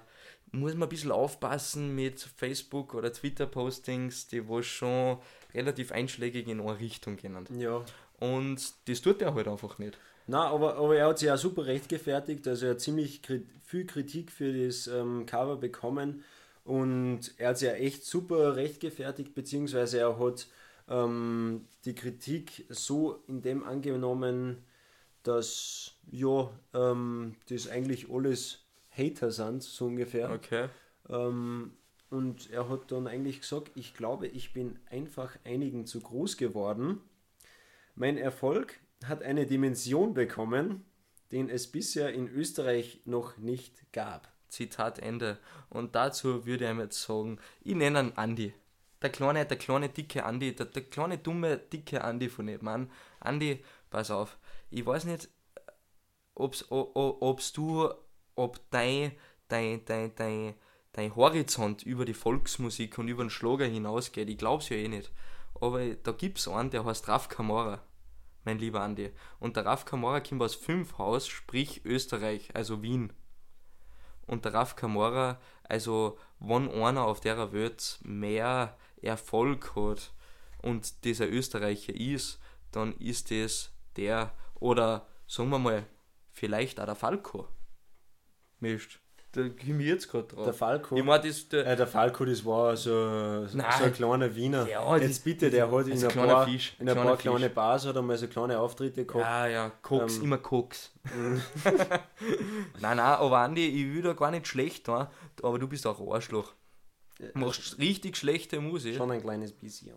muss 0.52 0.74
man 0.74 0.84
ein 0.84 0.90
bisschen 0.90 1.12
aufpassen 1.12 1.96
mit 1.96 2.20
Facebook- 2.20 2.94
oder 2.94 3.12
Twitter-Postings, 3.12 4.28
die 4.28 4.48
was 4.48 4.66
schon 4.66 5.18
relativ 5.54 5.92
einschlägig 5.92 6.48
in 6.48 6.60
eine 6.60 6.80
Richtung 6.80 7.16
gehen. 7.16 7.38
Ja. 7.58 7.84
Und 8.20 8.74
das 8.88 9.02
tut 9.02 9.22
er 9.22 9.34
halt 9.34 9.48
einfach 9.48 9.78
nicht. 9.78 9.98
Na, 10.28 10.48
aber, 10.48 10.76
aber 10.78 10.96
er 10.98 11.08
hat 11.08 11.20
sich 11.20 11.30
auch 11.32 11.38
super 11.38 11.66
rechtfertigt, 11.66 12.48
also 12.48 12.66
er 12.66 12.72
hat 12.72 12.82
ziemlich 12.82 13.22
kri 13.22 13.46
viel 13.64 13.86
Kritik 13.86 14.32
für 14.32 14.54
das 14.54 14.88
ähm, 14.88 15.26
Cover 15.26 15.56
bekommen 15.58 16.24
Und 16.64 17.34
er 17.38 17.50
hat 17.50 17.56
es 17.58 17.62
ja 17.62 17.72
echt 17.74 18.06
super 18.06 18.56
rechtgefertigt, 18.56 19.34
beziehungsweise 19.36 20.00
er 20.00 20.18
hat 20.20 20.48
ähm, 20.88 21.68
die 21.86 21.96
Kritik 21.96 22.66
so 22.70 23.24
in 23.28 23.42
dem 23.42 23.64
angenommen, 23.64 24.64
dass 25.24 25.96
ja, 26.12 26.52
ähm, 26.74 27.36
das 27.50 27.68
eigentlich 27.68 28.10
alles 28.12 28.66
Hater 28.90 29.32
sind, 29.32 29.64
so 29.64 29.86
ungefähr. 29.86 30.32
Okay. 30.32 30.70
Ähm, 31.10 31.74
und 32.10 32.50
er 32.52 32.70
hat 32.70 32.92
dann 32.92 33.08
eigentlich 33.08 33.42
gesagt, 33.42 33.72
ich 33.76 33.94
glaube, 33.94 34.28
ich 34.28 34.54
bin 34.54 34.80
einfach 34.90 35.38
einigen 35.44 35.86
zu 35.86 36.00
groß 36.00 36.38
geworden. 36.38 37.02
Mein 37.96 38.18
Erfolg 38.18 38.80
hat 39.06 39.24
eine 39.24 39.46
Dimension 39.46 40.14
bekommen, 40.14 40.86
den 41.32 41.50
es 41.50 41.72
bisher 41.72 42.14
in 42.14 42.28
Österreich 42.30 43.02
noch 43.06 43.38
nicht 43.38 43.92
gab. 43.92 44.32
Zitat 44.48 45.00
Ende. 45.00 45.40
Und 45.70 45.96
dazu 45.96 46.46
würde 46.46 46.66
ich 46.66 46.72
ihm 46.72 46.80
jetzt 46.80 47.02
sagen, 47.02 47.40
ich 47.62 47.76
nenne 47.76 48.00
ihn 48.00 48.14
Andi. 48.16 48.54
Der 49.02 49.10
kleine, 49.10 49.46
der 49.46 49.58
kleine 49.58 49.90
dicke 49.90 50.26
Andi, 50.26 50.56
der, 50.56 50.68
der 50.68 50.84
kleine 50.84 51.18
dumme 51.18 51.58
dicke 51.58 52.04
Andi 52.04 52.30
von 52.30 52.46
nebenan. 52.46 52.92
Andi, 53.20 53.64
pass 53.90 54.12
auf. 54.12 54.38
Ich 54.70 54.86
weiß 54.86 55.06
nicht, 55.06 55.30
ob's, 56.34 56.66
ob, 56.72 56.96
ob's 56.96 57.54
du, 57.54 57.90
ob 58.36 58.60
dein, 58.72 59.12
dein, 59.48 59.86
dein, 59.86 60.16
dein, 60.16 60.56
dein 60.94 61.16
Horizont 61.16 61.84
über 61.84 62.06
die 62.06 62.14
Volksmusik 62.14 62.98
und 62.98 63.08
über 63.08 63.24
den 63.24 63.30
Schlager 63.30 63.66
hinausgeht. 63.66 64.30
Ich 64.30 64.38
glaub's 64.38 64.70
ja 64.70 64.78
eh 64.78 64.88
nicht. 64.88 65.12
Aber 65.60 65.86
da 65.96 66.12
gibt's 66.12 66.48
einen, 66.48 66.72
der 66.72 66.86
heißt 66.86 67.08
Raf 67.08 67.30
Kamara 67.30 67.82
mein 68.46 68.60
lieber 68.60 68.82
Andi. 68.82 69.12
Und 69.40 69.58
der 69.58 69.66
Raf 69.66 69.86
Kamora 69.86 70.22
kommt 70.22 70.42
aus 70.42 70.56
Fünfhaus, 70.56 71.28
sprich 71.28 71.84
Österreich, 71.84 72.56
also 72.56 72.82
Wien. 72.82 73.12
Und 74.28 74.46
der 74.46 74.54
Raf 74.54 74.76
Kamora, 74.76 75.40
also 75.64 76.18
wenn 76.40 76.70
einer 76.72 77.06
auf 77.06 77.20
der 77.20 77.52
Welt 77.52 78.00
mehr 78.04 78.78
Erfolg 79.06 79.76
hat 79.76 80.14
und 80.62 81.04
dieser 81.04 81.30
Österreicher 81.30 81.96
ist, 81.96 82.40
dann 82.72 82.94
ist 82.98 83.32
es 83.32 83.72
der, 83.96 84.34
oder 84.56 85.08
sagen 85.28 85.50
wir 85.50 85.60
mal, 85.60 85.86
vielleicht 86.32 86.80
auch 86.80 86.86
der 86.86 86.96
Falco. 86.96 87.48
Mist. 88.60 89.00
Da 89.36 89.42
komme 89.50 89.84
ich 89.84 89.90
jetzt 89.90 90.10
gerade 90.10 90.28
drauf. 90.28 90.46
Der 90.46 90.54
Falco. 90.54 90.96
Ich 90.96 91.04
mein, 91.04 91.22
das, 91.22 91.50
der, 91.50 91.68
äh, 91.68 91.76
der 91.76 91.88
Falco, 91.88 92.24
das 92.24 92.46
war 92.46 92.78
so, 92.78 93.46
so 93.48 93.60
ein 93.60 93.94
kleiner 93.94 94.34
Wiener. 94.34 94.66
Ja, 94.66 94.96
jetzt 94.96 95.26
bitte, 95.26 95.50
der 95.50 95.70
hat 95.70 95.88
in 95.88 96.02
ein 96.02 96.10
paar, 96.10 96.46
Fisch, 96.48 96.74
in 96.80 96.88
ein 96.88 96.96
paar 96.96 97.18
kleine 97.18 97.50
Bars 97.50 97.86
hat 97.86 97.98
er 97.98 98.02
mal 98.02 98.18
so 98.18 98.28
kleine 98.28 98.58
Auftritte 98.58 99.06
gehabt. 99.06 99.26
Ja, 99.26 99.48
ja, 99.48 99.72
Koks, 99.82 100.18
ähm, 100.18 100.24
immer 100.24 100.38
Koks. 100.38 100.94
nein, 102.80 102.96
nein, 102.96 103.00
aber 103.00 103.40
Andi, 103.40 103.68
ich 103.68 103.94
will 103.94 104.04
da 104.04 104.14
gar 104.14 104.32
nicht 104.32 104.48
schlecht 104.48 104.88
aber 104.88 105.60
du 105.60 105.68
bist 105.68 105.86
auch 105.86 106.14
Arschloch. 106.14 106.54
Du 107.18 107.40
machst 107.40 107.78
richtig 107.78 108.18
schlechte 108.18 108.60
Musik. 108.60 108.96
Schon 108.96 109.12
ein 109.12 109.22
kleines 109.22 109.54
bisschen. 109.54 109.94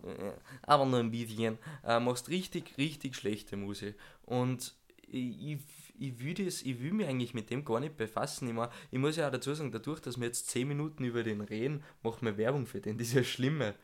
Aber 0.61 0.85
nur 0.85 0.99
ein 0.99 1.11
bisschen. 1.11 1.57
Äh, 1.83 1.99
machst 1.99 2.29
richtig, 2.29 2.77
richtig 2.77 3.15
schlechte 3.15 3.57
Musik. 3.57 3.95
Und 4.25 4.73
ich, 5.11 5.57
ich 5.97 6.19
will, 6.19 6.33
das, 6.33 6.61
ich 6.61 6.81
will 6.81 6.93
mich 6.93 7.07
eigentlich 7.07 7.33
mit 7.33 7.49
dem 7.49 7.65
gar 7.65 7.79
nicht 7.79 7.97
befassen. 7.97 8.47
Ich, 8.47 8.53
mein, 8.53 8.69
ich 8.91 8.99
muss 8.99 9.17
ja 9.17 9.27
auch 9.27 9.31
dazu 9.31 9.53
sagen, 9.53 9.71
dadurch, 9.71 9.99
dass 9.99 10.17
wir 10.17 10.27
jetzt 10.27 10.49
10 10.49 10.67
Minuten 10.67 11.03
über 11.03 11.23
den 11.23 11.41
reden, 11.41 11.83
machen 12.03 12.25
wir 12.25 12.37
Werbung 12.37 12.65
für 12.65 12.79
den. 12.79 12.97
Das 12.97 13.07
ist 13.07 13.13
ja 13.13 13.23
Schlimme. 13.23 13.75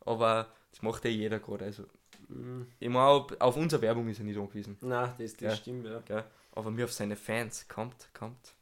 Aber 0.00 0.48
das 0.70 0.82
macht 0.82 1.04
ja 1.04 1.10
jeder 1.10 1.38
gerade. 1.38 1.64
Also, 1.64 1.84
mhm. 2.28 2.66
Ich 2.78 2.88
meine, 2.88 3.26
auf 3.38 3.56
unsere 3.56 3.80
Werbung 3.80 4.08
ist 4.08 4.18
er 4.18 4.24
nicht 4.24 4.38
angewiesen. 4.38 4.76
Nein, 4.80 5.12
das, 5.18 5.32
das 5.32 5.40
ja. 5.40 5.56
stimmt, 5.56 5.86
ja. 5.86 6.00
Gell? 6.00 6.24
Aber 6.52 6.70
mir 6.70 6.84
auf 6.84 6.92
seine 6.92 7.16
Fans 7.16 7.66
kommt, 7.68 8.08
kommt, 8.12 8.54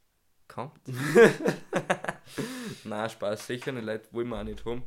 kommt. 0.51 0.79
Na 2.83 3.09
Spaß, 3.09 3.47
sicher 3.47 3.71
eine 3.71 3.81
Leute 3.81 4.07
wollen 4.11 4.29
wir 4.29 4.39
auch 4.39 4.43
nicht 4.43 4.65
haben. 4.65 4.83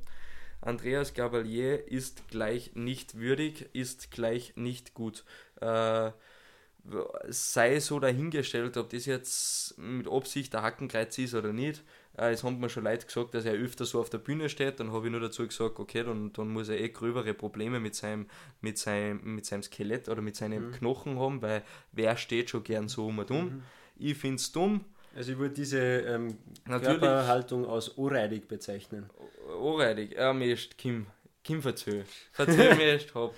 Andreas 0.60 1.12
Gabalier 1.12 1.88
ist 1.88 2.28
gleich 2.28 2.74
nicht 2.74 3.18
würdig, 3.18 3.68
ist 3.72 4.10
gleich 4.10 4.54
nicht 4.56 4.94
gut. 4.94 5.24
Äh, 5.60 6.12
sei 7.28 7.80
so 7.80 7.98
dahingestellt, 7.98 8.76
ob 8.76 8.90
das 8.90 9.06
jetzt 9.06 9.78
mit 9.78 10.08
Absicht 10.08 10.52
der 10.52 10.62
Hackenkreuz 10.62 11.16
ist 11.18 11.34
oder 11.34 11.52
nicht. 11.52 11.82
Äh, 12.16 12.32
es 12.32 12.44
haben 12.44 12.60
mir 12.60 12.68
schon 12.68 12.84
Leute 12.84 13.06
gesagt, 13.06 13.34
dass 13.34 13.44
er 13.44 13.54
öfter 13.54 13.84
so 13.84 14.00
auf 14.00 14.10
der 14.10 14.18
Bühne 14.18 14.48
steht. 14.48 14.80
Dann 14.80 14.92
habe 14.92 15.06
ich 15.06 15.12
nur 15.12 15.20
dazu 15.20 15.46
gesagt, 15.46 15.78
okay, 15.78 16.02
dann, 16.02 16.32
dann 16.32 16.48
muss 16.48 16.68
er 16.68 16.80
eh 16.80 16.88
gröbere 16.88 17.34
Probleme 17.34 17.80
mit 17.80 17.94
seinem, 17.94 18.26
mit 18.60 18.78
seinem, 18.78 19.34
mit 19.34 19.46
seinem 19.46 19.62
Skelett 19.62 20.08
oder 20.08 20.22
mit 20.22 20.36
seinen 20.36 20.68
mhm. 20.68 20.72
Knochen 20.72 21.18
haben, 21.18 21.42
weil 21.42 21.62
wer 21.92 22.16
steht 22.16 22.50
schon 22.50 22.64
gern 22.64 22.88
so 22.88 23.06
um 23.06 23.18
und 23.18 23.30
um. 23.30 23.44
Mhm. 23.44 23.62
Ich 23.96 24.16
finde 24.16 24.36
es 24.36 24.52
dumm. 24.52 24.84
Also 25.14 25.32
ich 25.32 25.38
würde 25.38 25.54
diese 25.54 25.78
ähm, 25.78 26.38
Körperhaltung 26.66 27.68
als 27.68 27.96
ohrreidig 27.96 28.48
bezeichnen. 28.48 29.08
Ohrreidig? 29.60 30.12
Ja, 30.12 30.32
mir 30.32 30.52
ist 30.52 30.76
Kim. 30.76 31.06
Kim 31.42 31.62
verzöh. 31.62 32.04
Verzöh 32.32 32.74
mir 32.74 32.94
ist, 32.94 33.14
hopp. 33.14 33.34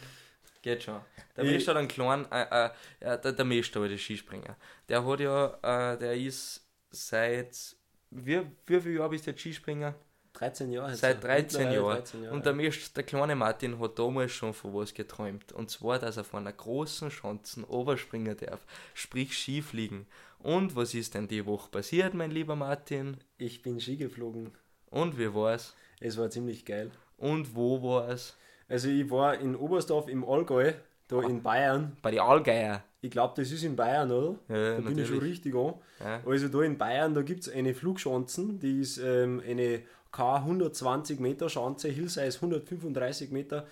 Geht 0.63 0.83
schon. 0.83 1.01
Der 1.37 1.45
ich, 1.45 1.53
Mist 1.53 1.69
hat 1.69 1.77
einen 1.77 1.89
kleinen, 1.89 2.27
äh, 2.33 2.67
äh, 2.67 2.71
der, 3.01 3.33
der 3.33 3.45
Mist 3.45 3.77
aber 3.77 3.89
der 3.89 3.99
Skispringer. 3.99 4.57
Der 4.89 5.05
hat 5.05 5.21
ja, 5.21 5.93
äh, 5.93 5.99
der 5.99 6.17
ist 6.17 6.67
seit, 6.91 7.77
wie, 8.11 8.43
wie 8.67 8.81
viele 8.81 8.99
Jahre 8.99 9.11
bist 9.11 9.27
du 9.27 9.31
jetzt 9.31 9.41
Skispringer? 9.41 9.95
13 10.33 10.71
Jahre. 10.71 10.95
Seit 10.95 11.23
13 11.23 11.73
Jahren. 11.73 11.97
13 11.97 12.23
Jahre. 12.23 12.35
Und 12.35 12.47
der, 12.47 12.53
Mist, 12.53 12.97
der 12.97 13.05
kleine 13.05 13.35
Martin 13.35 13.79
hat 13.81 13.99
damals 13.99 14.33
schon 14.33 14.53
von 14.53 14.75
was 14.75 14.93
geträumt. 14.93 15.53
Und 15.53 15.71
zwar, 15.71 15.99
dass 15.99 16.17
er 16.17 16.25
von 16.25 16.41
einer 16.41 16.53
großen 16.53 17.11
Schanzen 17.11 17.65
oberspringen 17.65 18.37
darf. 18.37 18.65
Sprich 18.95 19.37
Skifliegen. 19.39 20.07
Und 20.39 20.77
was 20.77 20.95
ist 20.95 21.15
denn 21.15 21.29
die 21.29 21.45
Woche 21.47 21.71
passiert, 21.71 22.15
mein 22.15 22.31
lieber 22.31 22.57
Martin? 22.57 23.17
Ich 23.39 23.63
bin 23.63 23.81
Ski 23.81 23.97
geflogen. 23.97 24.53
Und 24.91 25.19
wie 25.19 25.35
war's? 25.35 25.75
Es 26.01 26.17
war 26.17 26.31
ziemlich 26.31 26.65
geil. 26.65 26.91
Und 27.17 27.55
wo 27.55 27.83
war 27.83 28.09
es? 28.09 28.37
Also 28.69 28.89
ich 28.89 29.11
war 29.11 29.39
in 29.39 29.57
Oberstdorf 29.57 30.09
im 30.09 30.25
Allgäu, 30.25 30.73
da 31.09 31.23
in 31.23 31.43
Bayern. 31.43 31.97
Bei 32.03 32.11
den 32.11 32.21
Allgäuer. 32.21 32.83
Ich 33.01 33.11
glaube, 33.11 33.35
das 33.37 33.53
ist 33.53 33.63
in 33.63 33.77
Bayern, 33.77 34.11
oder? 34.11 34.39
Ja, 34.49 34.55
da 34.55 34.61
natürlich. 34.81 34.87
bin 34.87 34.99
ich 34.99 35.09
schon 35.09 35.19
richtig 35.19 35.55
an. 35.55 35.75
Ja. 36.01 36.21
Also 36.27 36.49
da 36.49 36.63
in 36.63 36.77
Bayern, 36.77 37.15
da 37.15 37.23
gibt 37.23 37.47
es 37.47 37.49
eine 37.49 37.75
Flugschanzen, 37.75 38.59
die 38.59 38.81
ist 38.81 38.99
ähm, 38.99 39.41
eine 39.47 39.83
K120 40.13 41.21
Meter 41.21 41.49
Schanze, 41.49 41.89
Hillsize 41.89 42.37
135 42.37 43.31
Meter. 43.31 43.67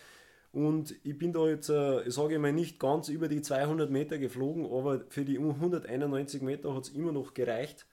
Und 0.55 0.95
ich 1.03 1.19
bin 1.19 1.33
da 1.33 1.49
jetzt, 1.49 1.69
äh, 1.69 2.09
sage 2.09 2.35
ich 2.35 2.41
mal, 2.41 2.53
nicht 2.53 2.79
ganz 2.79 3.09
über 3.09 3.27
die 3.27 3.43
200 3.43 3.91
Meter 3.91 4.19
geflogen, 4.19 4.65
aber 4.67 5.01
für 5.09 5.25
die 5.25 5.37
191 5.37 6.43
Meter 6.43 6.77
hat 6.77 6.85
es 6.85 6.91
immer 6.91 7.11
noch 7.11 7.35
gereicht. 7.35 7.87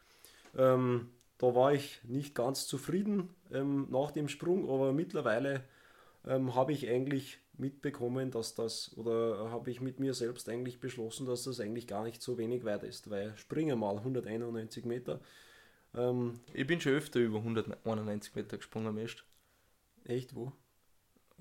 Ähm, 0.55 1.09
da 1.39 1.55
war 1.55 1.73
ich 1.73 2.01
nicht 2.03 2.35
ganz 2.35 2.67
zufrieden 2.67 3.29
ähm, 3.51 3.87
nach 3.89 4.11
dem 4.11 4.27
Sprung, 4.27 4.69
aber 4.69 4.93
mittlerweile 4.93 5.63
ähm, 6.27 6.53
habe 6.53 6.71
ich 6.71 6.87
eigentlich 6.87 7.39
mitbekommen, 7.57 8.29
dass 8.29 8.53
das, 8.53 8.95
oder 8.95 9.49
habe 9.49 9.71
ich 9.71 9.81
mit 9.81 9.99
mir 9.99 10.13
selbst 10.13 10.47
eigentlich 10.47 10.79
beschlossen, 10.79 11.25
dass 11.25 11.45
das 11.45 11.59
eigentlich 11.59 11.87
gar 11.87 12.03
nicht 12.03 12.21
so 12.21 12.37
wenig 12.37 12.63
weit 12.63 12.83
ist, 12.83 13.09
weil 13.09 13.35
springen 13.37 13.79
mal 13.79 13.97
191 13.97 14.85
Meter. 14.85 15.19
Ähm, 15.95 16.39
ich 16.53 16.67
bin 16.67 16.79
schon 16.79 16.93
öfter 16.93 17.19
über 17.21 17.39
191 17.39 18.35
Meter 18.35 18.57
gesprungen, 18.57 18.93
Mist. 18.93 19.23
Echt, 20.05 20.35
wo? 20.35 20.51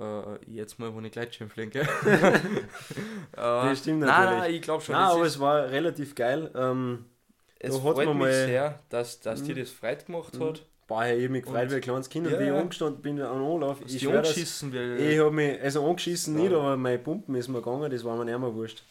Äh, 0.01 0.39
jetzt 0.47 0.79
mal, 0.79 0.95
wo 0.95 1.01
ich 1.01 1.13
Gleitschirm 1.13 1.51
fliege. 1.51 1.81
äh, 2.03 2.67
das 3.33 3.81
stimmt 3.81 4.01
natürlich. 4.01 4.31
Nein, 4.31 4.39
nein, 4.39 4.55
ich 4.55 4.63
glaube 4.63 4.83
schon. 4.83 4.95
Nein, 4.95 5.05
aber 5.05 5.25
es 5.25 5.39
war 5.39 5.71
relativ 5.71 6.15
geil. 6.15 6.51
Ähm, 6.55 7.05
es 7.59 7.77
freut 7.77 7.99
mich 7.99 8.15
mal, 8.15 8.33
sehr, 8.33 8.81
dass, 8.89 9.21
dass 9.21 9.43
dir 9.43 9.55
mhm. 9.55 9.61
das 9.61 9.71
Freude 9.71 10.05
gemacht 10.05 10.41
hat. 10.41 10.65
Boah, 10.87 11.05
ich 11.05 11.23
habe 11.23 11.29
mich 11.29 11.45
gefreut 11.45 11.71
wie 11.71 11.75
ein 11.77 11.81
kleines 11.83 12.09
Kind, 12.09 12.27
ja, 12.27 12.39
wie 12.39 12.45
ich 12.45 12.49
ja. 12.49 12.59
angestanden 12.59 13.03
bin 13.03 13.21
an 13.21 13.43
Anlauf. 13.43 13.79
Ich 13.87 14.01
schwör, 14.01 14.17
angeschissen 14.17 14.73
das, 14.73 15.01
Ich 15.01 15.19
habe 15.21 15.31
mich, 15.31 15.61
also 15.61 15.87
angeschissen 15.87 16.37
ja. 16.37 16.45
nicht, 16.45 16.53
aber 16.55 16.77
mein 16.77 17.03
Pumpen 17.03 17.35
ist 17.35 17.49
mir 17.49 17.59
gegangen, 17.59 17.91
das 17.91 18.03
war 18.03 18.17
mir 18.17 18.25
nicht 18.25 18.39
mehr 18.39 18.55
wurscht. 18.55 18.83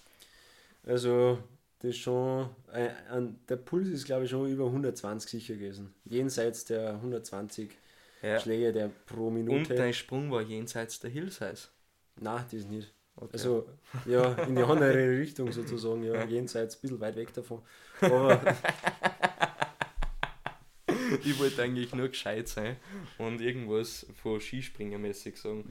Also, 0.86 1.39
das 1.80 1.89
ist 1.89 1.97
schon, 1.97 2.49
ein, 2.72 2.89
ein, 3.12 3.39
der 3.49 3.57
Puls 3.57 3.89
ist 3.89 4.05
glaube 4.05 4.26
ich 4.26 4.30
schon 4.30 4.47
über 4.47 4.68
120 4.68 5.30
sicher 5.30 5.55
gewesen. 5.55 5.93
Jenseits 6.05 6.66
der 6.66 6.91
120 6.91 7.72
ja. 8.22 8.39
Schläge 8.39 8.72
der 8.72 8.89
pro 9.05 9.30
Minute. 9.30 9.74
Und 9.74 9.80
dein 9.80 9.93
Sprung 9.93 10.32
war 10.32 10.41
jenseits 10.41 10.99
der 10.99 11.09
Hillsize? 11.09 11.70
Nein, 12.20 12.43
das 12.51 12.65
nicht. 12.65 12.93
Okay. 13.15 13.30
Also, 13.34 13.67
ja, 14.05 14.34
in 14.43 14.55
die 14.55 14.63
andere 14.63 15.09
Richtung 15.20 15.51
sozusagen, 15.51 16.03
ja, 16.03 16.24
jenseits, 16.24 16.78
ein 16.78 16.82
bisschen 16.82 16.99
weit 17.01 17.15
weg 17.17 17.34
davon. 17.34 17.61
Aber 17.99 18.41
ich 21.24 21.38
wollte 21.39 21.61
eigentlich 21.61 21.93
nur 21.93 22.07
gescheit 22.07 22.47
sein 22.47 22.78
und 23.17 23.41
irgendwas 23.41 24.05
von 24.22 24.39
Skispringermäßig 24.39 25.38
sagen. 25.38 25.65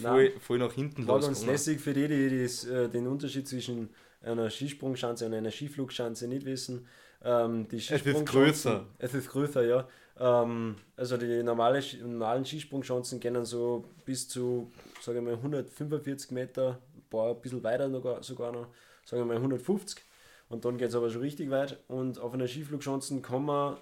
Voll, 0.00 0.32
voll 0.40 0.58
nach 0.58 0.72
hinten 0.72 1.06
War 1.06 1.20
ganz 1.20 1.44
lässig 1.46 1.80
für 1.80 1.94
die, 1.94 2.08
die 2.08 2.42
das, 2.42 2.64
äh, 2.64 2.88
den 2.88 3.06
Unterschied 3.06 3.46
zwischen 3.46 3.90
einer 4.22 4.50
Skisprungschanze 4.50 5.26
und 5.26 5.34
einer 5.34 5.50
Skiflugschanze 5.50 6.26
nicht 6.26 6.44
wissen. 6.46 6.86
Ähm, 7.22 7.68
die 7.68 7.76
es 7.76 7.90
ist 7.90 8.26
größer. 8.26 8.86
Es 8.98 9.14
ist 9.14 9.30
größer, 9.30 9.64
ja. 9.64 9.88
Ähm, 10.18 10.76
also 10.96 11.16
die 11.16 11.42
normale, 11.42 11.82
normalen 12.02 12.44
Skisprungschanzen 12.44 13.20
gehen 13.20 13.44
so 13.44 13.84
bis 14.04 14.28
zu, 14.28 14.70
sage 15.00 15.18
ich 15.18 15.24
mal, 15.24 15.34
145 15.34 16.30
Meter, 16.30 16.78
ein 16.94 17.02
paar 17.10 17.30
ein 17.30 17.40
bisschen 17.40 17.62
weiter 17.62 18.22
sogar 18.22 18.52
noch, 18.52 18.68
sagen 19.04 19.22
wir 19.22 19.26
mal 19.26 19.36
150. 19.36 20.02
Und 20.48 20.64
dann 20.64 20.78
geht 20.78 20.90
es 20.90 20.94
aber 20.94 21.10
schon 21.10 21.22
richtig 21.22 21.50
weit. 21.50 21.78
Und 21.88 22.18
auf 22.18 22.32
einer 22.32 22.46
Skiflugschanze 22.46 23.20
kann 23.20 23.44
man 23.44 23.76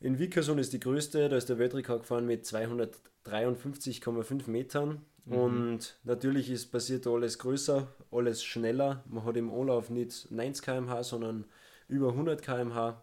In 0.00 0.18
Vickerson 0.18 0.58
ist 0.58 0.72
die 0.72 0.80
größte, 0.80 1.28
da 1.28 1.36
ist 1.36 1.48
der 1.48 1.58
Weltrekord 1.58 2.00
gefahren 2.00 2.26
mit 2.26 2.44
253,5 2.44 4.50
Metern. 4.50 5.04
Mhm. 5.24 5.36
Und 5.36 5.96
natürlich 6.04 6.50
ist 6.50 6.72
passiert 6.72 7.06
da 7.06 7.10
alles 7.10 7.38
größer, 7.38 7.86
alles 8.10 8.42
schneller. 8.42 9.04
Man 9.08 9.24
hat 9.24 9.36
im 9.36 9.52
Anlauf 9.52 9.90
nicht 9.90 10.30
90 10.30 10.64
km/h, 10.64 11.04
sondern 11.04 11.44
über 11.88 12.08
100 12.08 12.42
km/h. 12.42 13.02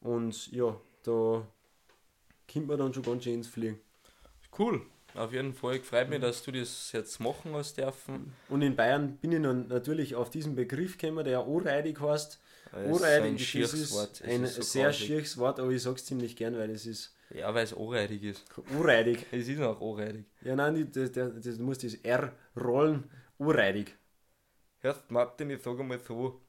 Und 0.00 0.52
ja, 0.52 0.78
da 1.02 1.46
kommt 2.52 2.68
man 2.68 2.78
dann 2.78 2.94
schon 2.94 3.02
ganz 3.02 3.24
schön 3.24 3.34
ins 3.34 3.48
Fliegen. 3.48 3.80
Cool. 4.58 4.82
Auf 5.14 5.32
jeden 5.32 5.54
Fall 5.54 5.80
freut 5.80 6.10
mich, 6.10 6.20
dass 6.20 6.42
du 6.42 6.52
das 6.52 6.92
jetzt 6.92 7.20
machen 7.20 7.54
hast 7.54 7.78
dürfen. 7.78 8.34
Und 8.50 8.60
in 8.62 8.76
Bayern 8.76 9.16
bin 9.16 9.32
ich 9.32 9.42
dann 9.42 9.66
natürlich 9.68 10.14
auf 10.14 10.28
diesen 10.28 10.54
Begriff 10.54 10.98
gekommen, 10.98 11.24
der 11.24 11.40
anreidig 11.40 12.00
heißt. 12.00 12.38
Das 12.72 12.96
ist 13.00 13.04
ein 13.04 13.36
das 13.36 13.72
ist 13.72 13.92
Wort. 13.94 14.20
Es 14.20 14.22
ein 14.22 14.44
ist 14.44 14.54
so 14.56 14.62
sehr 14.62 14.92
schieres 14.92 15.38
Wort, 15.38 15.58
aber 15.58 15.70
ich 15.70 15.82
sag's 15.82 16.04
ziemlich 16.04 16.36
gern, 16.36 16.56
weil 16.58 16.70
es 16.70 16.84
ist 16.84 17.14
Ja, 17.30 17.54
weil 17.54 17.64
es 17.64 17.72
anreidig 17.74 18.22
ist. 18.22 18.44
anreidig. 18.70 19.24
Es 19.32 19.48
ist 19.48 19.60
auch 19.60 19.80
anreidig. 19.80 20.26
Ja, 20.42 20.54
nein, 20.54 20.90
das, 20.92 21.12
das, 21.12 21.32
das, 21.40 21.56
du 21.56 21.64
musst 21.64 21.82
das 21.84 21.94
R 21.94 22.32
rollen, 22.54 23.04
anreidig. 23.38 23.96
Hörst 24.80 25.10
Martin, 25.10 25.48
ich 25.50 25.62
sage 25.62 25.82
mal 25.82 25.98
so, 25.98 26.42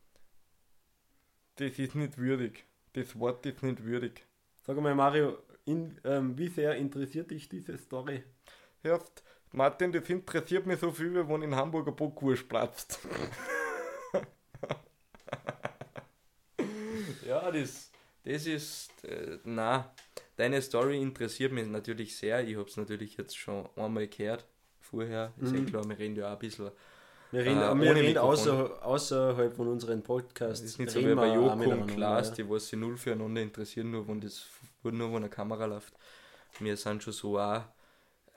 das 1.56 1.80
ist 1.80 1.96
nicht 1.96 2.18
würdig. 2.18 2.66
Das 2.94 3.18
Wort 3.18 3.46
ist 3.46 3.64
nicht 3.64 3.84
würdig. 3.84 4.26
Sag 4.66 4.76
mal, 4.82 4.94
Mario, 4.96 5.38
in, 5.68 6.00
ähm, 6.04 6.38
wie 6.38 6.48
sehr 6.48 6.76
interessiert 6.76 7.32
dich 7.32 7.50
diese 7.50 7.78
Story? 7.78 8.24
Hörst, 8.82 9.24
Martin, 9.52 9.92
das 9.92 10.10
interessiert 10.10 10.66
mich 10.66 10.80
so 10.80 10.92
viel, 10.92 11.14
wie 11.14 11.28
wenn 11.28 11.42
in 11.42 11.56
Hamburg 11.56 11.88
ein 11.88 11.96
Bockwurst 11.96 12.48
platzt. 12.48 13.00
ja, 17.28 17.52
das, 17.52 17.92
das 18.24 18.46
ist, 18.46 18.90
äh, 19.04 19.40
na, 19.44 19.94
deine 20.36 20.62
Story 20.62 21.02
interessiert 21.02 21.52
mich 21.52 21.68
natürlich 21.68 22.16
sehr. 22.16 22.48
Ich 22.48 22.56
habe 22.56 22.70
es 22.70 22.78
natürlich 22.78 23.18
jetzt 23.18 23.38
schon 23.38 23.68
einmal 23.76 24.08
gehört, 24.08 24.46
vorher. 24.80 25.34
Ist 25.42 25.52
Mhm. 25.52 25.66
klar, 25.66 25.84
wir 25.88 25.98
reden 26.00 26.16
ja 26.16 26.30
auch 26.30 26.34
ein 26.34 26.40
bisschen. 26.40 26.72
Wir 27.32 27.42
reden, 27.42 27.62
Äh, 27.62 27.82
wir 27.82 27.96
reden 27.96 28.18
außer, 28.20 28.86
außerhalb 28.86 29.54
von 29.54 29.68
unseren 29.68 30.02
Podcasts. 30.02 30.62
Das 30.62 30.72
ist 30.72 30.80
nicht 30.80 30.92
so 30.92 31.02
wie 31.02 31.14
bei 31.14 31.34
Joko 31.34 31.72
und 31.72 31.88
Klaas, 31.88 32.30
ja. 32.30 32.36
die 32.36 32.50
was 32.50 32.70
sich 32.70 32.80
null 32.80 32.96
füreinander 32.96 33.42
interessieren, 33.42 33.92
nur 33.92 34.08
wenn 34.08 34.22
das 34.22 34.46
nur 34.92 35.10
wenn 35.10 35.18
eine 35.18 35.30
Kamera 35.30 35.66
läuft. 35.66 35.94
Wir 36.60 36.78
sind 36.78 37.04
schon 37.04 37.14
so 37.14 37.40
auch 37.40 37.64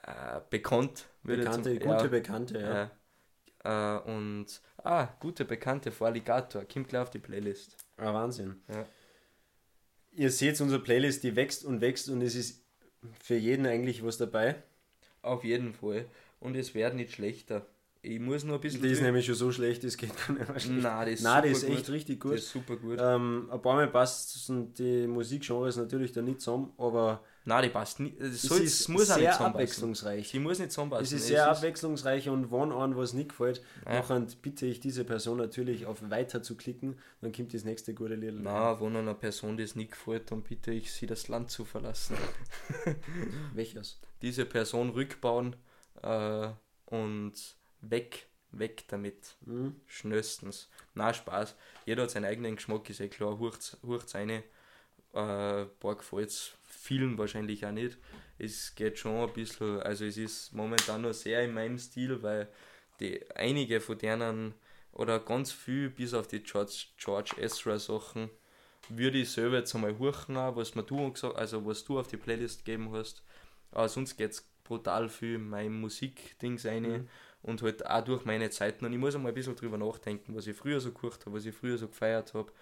äh, 0.03 0.41
bekannt. 0.51 1.07
Bekannte, 1.23 1.79
zum- 1.79 1.89
gute 1.89 2.05
ja, 2.05 2.09
Bekannte, 2.09 2.61
ja. 2.61 2.91
ja. 3.65 3.99
Äh, 3.99 4.11
und 4.11 4.47
ah, 4.79 5.09
gute 5.21 5.45
Bekannte 5.45 5.93
vor 5.93 6.09
Alligator, 6.09 6.65
kommt 6.65 6.89
gleich 6.89 7.03
auf 7.03 7.11
die 7.11 7.19
Playlist. 7.19 7.77
Ah, 7.97 8.13
Wahnsinn. 8.15 8.63
Ja. 8.69 8.87
Ihr 10.13 10.31
seht 10.31 10.61
unsere 10.61 10.83
Playlist, 10.83 11.23
die 11.23 11.37
wächst 11.37 11.65
und 11.65 11.81
wächst 11.81 12.09
und 12.09 12.23
es 12.23 12.35
ist 12.35 12.65
für 13.23 13.37
jeden 13.37 13.67
eigentlich 13.67 14.05
was 14.05 14.19
dabei. 14.19 14.63
Auf 15.23 15.45
jeden 15.45 15.75
Fall. 15.75 16.07
Und 16.41 16.57
es 16.57 16.75
wird 16.75 16.95
nicht 16.95 17.13
schlechter. 17.13 17.67
Ich 18.03 18.19
muss 18.19 18.45
nur 18.45 18.55
ein 18.55 18.61
bisschen. 18.63 18.81
Die 18.81 18.89
ist 18.89 19.03
nämlich 19.03 19.27
schon 19.27 19.35
so 19.35 19.53
schlecht, 19.53 19.85
das 19.85 19.97
geht 19.99 20.13
gar 20.27 20.33
nicht 20.35 20.49
mehr 20.49 20.59
schlecht. 20.59 20.83
Nein, 20.83 21.07
das 21.07 21.15
ist 21.19 21.23
Nein, 21.23 21.43
die 21.43 21.49
ist 21.51 21.65
echt 21.65 21.91
richtig 21.91 22.21
Das 22.21 22.31
gut. 22.31 22.39
ist 22.39 22.51
super 22.51 22.77
gut. 22.77 22.99
Ähm, 22.99 23.49
ein 23.51 23.61
paar 23.61 23.75
Mal 23.75 23.89
passen 23.89 24.73
die 24.73 25.07
Musikgenres 25.07 25.77
natürlich 25.77 26.13
da 26.13 26.23
nicht 26.23 26.41
zusammen, 26.41 26.73
aber 26.79 27.23
Nein, 27.45 27.65
die 27.65 27.69
passt 27.69 28.01
nicht. 28.01 28.19
Es, 28.19 28.37
es 28.37 28.43
soll, 28.43 28.61
ist 28.61 28.81
es 28.81 28.89
muss 28.89 29.11
auch 29.11 29.17
nicht 29.17 29.25
sehr 29.35 29.41
abwechslungsreich. 29.41 30.29
Sie 30.31 30.39
muss 30.39 30.59
nicht 30.59 30.71
zusammenpassen. 30.73 31.05
Es 31.05 31.13
ist 31.13 31.27
sehr 31.27 31.51
abwechslungsreich 31.51 32.29
und 32.31 32.51
wenn 32.51 32.73
einem 32.73 32.97
was 32.97 33.13
nicht 33.13 33.31
gefällt, 33.31 33.63
Ja. 33.85 34.03
bitte 34.41 34.65
ich 34.67 34.81
diese 34.81 35.05
Person 35.05 35.37
natürlich 35.37 35.85
auf 35.85 35.99
Weiter 36.11 36.43
zu 36.43 36.57
klicken, 36.57 36.99
dann 37.21 37.33
kommt 37.33 37.53
das 37.53 37.65
nächste 37.65 37.93
gute 37.93 38.15
Lied. 38.15 38.35
Na, 38.41 38.81
wenn 38.81 38.97
einer 38.97 39.15
Person 39.15 39.59
das 39.59 39.75
nicht 39.75 39.93
gefällt, 39.93 40.31
dann 40.31 40.43
bitte 40.43 40.71
ich 40.73 40.91
sie, 40.93 41.07
das 41.07 41.29
Land 41.29 41.51
zu 41.51 41.65
verlassen. 41.67 42.17
Welches? 43.55 44.01
Diese 44.23 44.45
Person 44.45 44.91
rückbauen 44.91 45.57
äh, 46.03 46.49
und 46.87 47.33
weg, 47.83 48.27
weg 48.53 48.85
damit. 48.89 49.37
Hm? 49.45 49.81
Schnellstens. 49.87 50.69
Na, 50.95 51.13
Spaß. 51.13 51.55
Jeder 51.87 52.05
hat 52.05 52.11
seinen 52.11 52.25
eigenen 52.25 52.57
Geschmack, 52.57 52.89
ist 52.91 53.01
eh 53.01 53.09
klar. 53.09 53.39
Hurcht's, 53.39 53.77
hurcht's 53.83 54.15
eine. 54.15 54.43
Äh, 55.13 55.65
paar 55.65 55.97
gefällt's 55.97 56.53
vielen 56.63 57.19
wahrscheinlich 57.19 57.67
auch 57.67 57.73
nicht. 57.73 57.99
Es 58.39 58.75
geht 58.75 58.99
schon 58.99 59.29
ein 59.29 59.33
bisschen, 59.33 59.81
also 59.81 60.05
es 60.05 60.17
ist 60.17 60.53
momentan 60.53 61.03
noch 61.03 61.13
sehr 61.13 61.43
in 61.43 61.53
meinem 61.53 61.79
Stil, 61.79 62.23
weil 62.23 62.49
die 63.01 63.29
einige 63.35 63.81
von 63.81 63.99
denen 63.99 64.55
oder 64.93 65.19
ganz 65.21 65.53
viel 65.53 65.91
bis 65.91 66.15
auf 66.15 66.27
die 66.29 66.43
George, 66.43 66.87
George 66.97 67.35
Ezra 67.39 67.79
Sachen 67.79 68.31
würde 68.89 69.19
ich 69.19 69.31
selber 69.31 69.59
jetzt 69.59 69.75
einmal 69.75 69.99
hurchen, 69.99 70.37
auch, 70.37 70.57
was 70.57 70.75
mir 70.75 70.83
du 70.83 71.13
gesagt, 71.13 71.37
also 71.37 71.65
was 71.65 71.85
du 71.85 71.99
auf 71.99 72.09
die 72.09 72.17
Playlist 72.17 72.65
gegeben 72.65 72.93
hast. 72.93 73.23
Aber 73.73 73.89
sonst 73.89 74.17
geht's 74.17 74.49
brutal 74.65 75.09
viel 75.09 75.37
in 75.37 75.49
mein 75.49 75.73
Musikdings 75.81 76.67
rein 76.67 76.83
Mhm. 76.83 77.09
Und 77.43 77.63
halt 77.63 77.87
auch 77.87 78.05
durch 78.05 78.25
meine 78.25 78.51
Zeiten. 78.51 78.85
Und 78.85 78.93
ich 78.93 78.99
muss 78.99 79.15
einmal 79.15 79.33
ein 79.33 79.35
bisschen 79.35 79.57
drüber 79.57 79.79
nachdenken, 79.79 80.35
was 80.37 80.47
ich 80.47 80.57
früher 80.57 80.81
so 80.81 80.93
gehört 80.93 81.25
habe, 81.27 81.37
was 81.37 81.45
ich 81.47 81.55
früher 81.55 81.79
so 81.79 81.89
gefeiert 81.89 82.35
habe. 82.35 82.53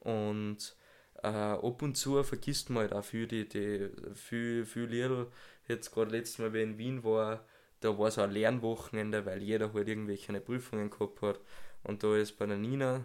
Und 0.00 0.76
äh, 1.22 1.28
ab 1.28 1.82
und 1.82 1.96
zu 1.96 2.22
vergisst 2.22 2.70
man 2.70 2.82
halt 2.82 2.92
auch 2.92 3.04
viel, 3.04 3.26
die, 3.26 3.48
die, 3.48 3.90
viel, 4.14 4.64
viel 4.66 4.84
Lieder. 4.84 5.26
Jetzt 5.68 5.92
gerade 5.92 6.10
letztes 6.10 6.38
Mal, 6.38 6.52
wie 6.52 6.58
ich 6.58 6.64
in 6.64 6.78
Wien 6.78 7.04
war, 7.04 7.44
da 7.80 7.98
war 7.98 8.10
so 8.10 8.22
ein 8.22 8.30
Lernwochenende, 8.30 9.26
weil 9.26 9.42
jeder 9.42 9.72
halt 9.72 9.88
irgendwelche 9.88 10.40
Prüfungen 10.40 10.90
gehabt 10.90 11.22
hat. 11.22 11.40
Und 11.82 12.02
da 12.02 12.16
ist 12.16 12.32
bei 12.38 12.46
der 12.46 12.56
Nina, 12.56 13.04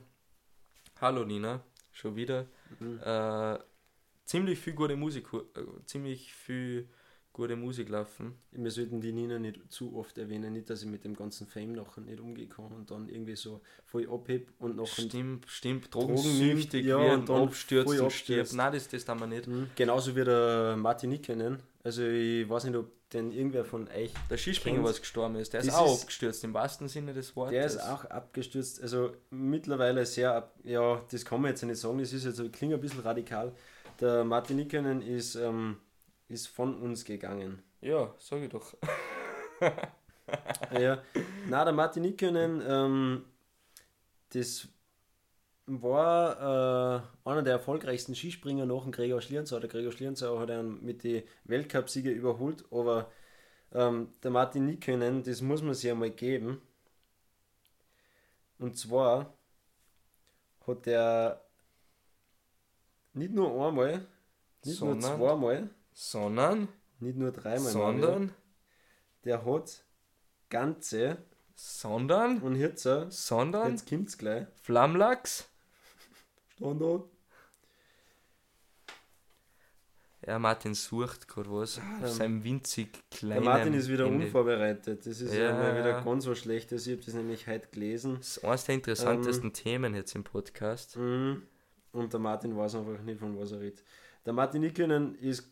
hallo 0.99 1.25
Nina, 1.25 1.63
schon 1.91 2.15
wieder, 2.15 2.47
Mhm. 2.79 2.99
äh, 3.03 3.59
ziemlich 4.25 4.59
viel 4.59 4.73
gute 4.73 4.95
Musik, 4.95 5.27
äh, 5.33 5.61
ziemlich 5.85 6.33
viel 6.33 6.89
gute 7.33 7.55
Musik 7.55 7.89
laufen. 7.89 8.35
Wir 8.51 8.71
sollten 8.71 9.01
die 9.01 9.11
Nina 9.13 9.39
nicht 9.39 9.59
zu 9.71 9.95
oft 9.95 10.17
erwähnen, 10.17 10.53
nicht, 10.53 10.69
dass 10.69 10.83
ich 10.83 10.89
mit 10.89 11.03
dem 11.03 11.15
ganzen 11.15 11.47
Fame 11.47 11.73
nachher 11.73 12.01
nicht 12.01 12.19
umgehen 12.19 12.49
kann 12.49 12.71
und 12.71 12.91
dann 12.91 13.07
irgendwie 13.09 13.35
so 13.35 13.61
voll 13.85 14.07
abheb 14.09 14.49
und 14.59 14.75
nachher 14.75 15.03
Stimmt, 15.03 15.45
stimmt, 15.47 15.93
Drogen 15.93 16.15
drogensüchtig 16.15 16.85
ja, 16.85 16.97
und 16.97 17.29
dann 17.29 17.43
abstürzt 17.43 17.99
und 17.99 18.11
stirbt. 18.11 18.53
Nein, 18.53 18.73
das, 18.73 18.87
das 18.87 19.05
tun 19.05 19.19
wir 19.19 19.27
nicht. 19.27 19.47
Mhm. 19.47 19.69
Genauso 19.75 20.15
wie 20.15 20.23
der 20.23 20.75
Martin 20.77 21.09
Nikkenen. 21.11 21.59
Also 21.83 22.03
ich 22.03 22.47
weiß 22.49 22.65
nicht, 22.65 22.75
ob 22.75 22.89
denn 23.11 23.31
irgendwer 23.31 23.65
von 23.65 23.87
euch, 23.89 24.13
Der 24.29 24.37
Skispringer, 24.37 24.83
was 24.83 25.01
gestorben 25.01 25.35
ist, 25.35 25.53
der 25.53 25.61
ist 25.61 25.73
auch 25.73 25.93
ist- 25.93 26.01
abgestürzt, 26.03 26.43
im 26.43 26.53
wahrsten 26.53 26.87
Sinne 26.87 27.13
des 27.13 27.35
Wortes. 27.35 27.51
der 27.51 27.65
ist 27.65 27.79
auch 27.79 28.05
abgestürzt. 28.05 28.81
Also 28.81 29.11
mittlerweile 29.29 30.05
sehr, 30.05 30.33
ab, 30.35 30.55
ja, 30.63 31.01
das 31.11 31.25
kann 31.25 31.41
man 31.41 31.51
jetzt 31.51 31.63
nicht 31.63 31.77
sagen, 31.77 31.97
das 31.97 32.13
ist 32.13 32.25
jetzt, 32.25 32.37
klingt 32.53 32.73
ein 32.73 32.79
bisschen 32.79 33.01
radikal. 33.01 33.51
Der 33.99 34.23
Martin 34.23 34.59
ist, 35.01 35.35
ähm, 35.35 35.77
ist 36.31 36.47
von 36.47 36.81
uns 36.81 37.03
gegangen. 37.05 37.61
Ja, 37.81 38.13
sag 38.17 38.41
ich 38.41 38.49
doch. 38.49 38.75
ja, 40.79 41.01
na 41.49 41.65
der 41.65 41.73
Martin 41.73 42.03
Nikkinen, 42.03 42.61
ähm, 42.65 43.25
das 44.29 44.67
war 45.65 47.05
äh, 47.25 47.29
einer 47.29 47.43
der 47.43 47.53
erfolgreichsten 47.53 48.15
Skispringer 48.15 48.65
nach 48.65 48.83
dem 48.83 48.91
Gregor 48.91 49.21
Schlierenzauer. 49.21 49.59
Der 49.59 49.69
Gregor 49.69 49.91
Schlierenzauer 49.91 50.39
hat 50.39 50.49
ihn 50.49 50.83
mit 50.83 51.03
den 51.03 51.23
Weltcupsiege 51.43 52.11
überholt, 52.11 52.65
aber 52.71 53.11
ähm, 53.73 54.13
der 54.23 54.31
Martin 54.31 54.65
Nikkinen, 54.65 55.23
das 55.23 55.41
muss 55.41 55.61
man 55.61 55.73
sich 55.73 55.91
einmal 55.91 56.11
geben. 56.11 56.61
Und 58.59 58.77
zwar 58.77 59.33
hat 60.67 60.87
er 60.87 61.41
nicht 63.13 63.33
nur 63.33 63.67
einmal, 63.67 64.05
nicht 64.63 64.77
Sondern? 64.77 64.99
nur 64.99 65.17
zweimal, 65.17 65.69
Sondern, 65.93 66.67
nicht 66.99 67.17
nur 67.17 67.31
dreimal, 67.31 67.73
Mario, 67.73 67.73
sondern, 67.73 68.33
der 69.25 69.45
hat 69.45 69.83
ganze 70.49 71.17
sondern, 71.55 72.39
und 72.39 72.55
äh, 72.55 73.05
sondern, 73.09 73.71
jetzt 73.71 73.87
kommt's 73.87 74.17
gleich. 74.17 74.47
Flammlachs. 74.61 75.47
Standard. 76.55 77.03
Ja, 80.25 80.37
Martin 80.37 80.75
sucht 80.75 81.27
gerade 81.27 81.51
was. 81.51 81.77
ähm, 81.77 82.03
auf 82.03 82.11
seinem 82.11 82.43
winzig 82.43 82.93
Der 82.93 83.17
kleinen. 83.17 83.43
Martin 83.43 83.73
ist 83.73 83.89
wieder 83.89 84.05
unvorbereitet. 84.05 85.05
Das 85.05 85.19
ist 85.19 85.33
Ja, 85.33 85.45
ja, 85.45 85.53
mal 85.53 85.75
wieder 85.77 86.03
ganz 86.03 86.27
was 86.27 86.37
Schlechtes. 86.37 86.85
Ich 86.85 86.93
habe 86.93 87.03
das 87.03 87.15
nämlich 87.15 87.47
heute 87.47 87.67
gelesen. 87.69 88.17
Das 88.19 88.37
ist 88.37 88.45
eines 88.45 88.65
der 88.65 88.75
interessantesten 88.75 89.53
Themen 89.53 89.95
jetzt 89.95 90.15
im 90.15 90.23
Podcast. 90.23 90.95
Mhm. 90.97 91.41
Und 91.91 92.13
der 92.13 92.19
Martin 92.19 92.55
weiß 92.55 92.75
einfach 92.75 93.01
nicht, 93.01 93.19
von 93.19 93.37
was 93.39 93.51
er 93.51 93.61
redet. 93.61 93.83
Der 94.25 94.33
Martin 94.33 94.61
Nikkinen 94.61 95.15
ist, 95.15 95.51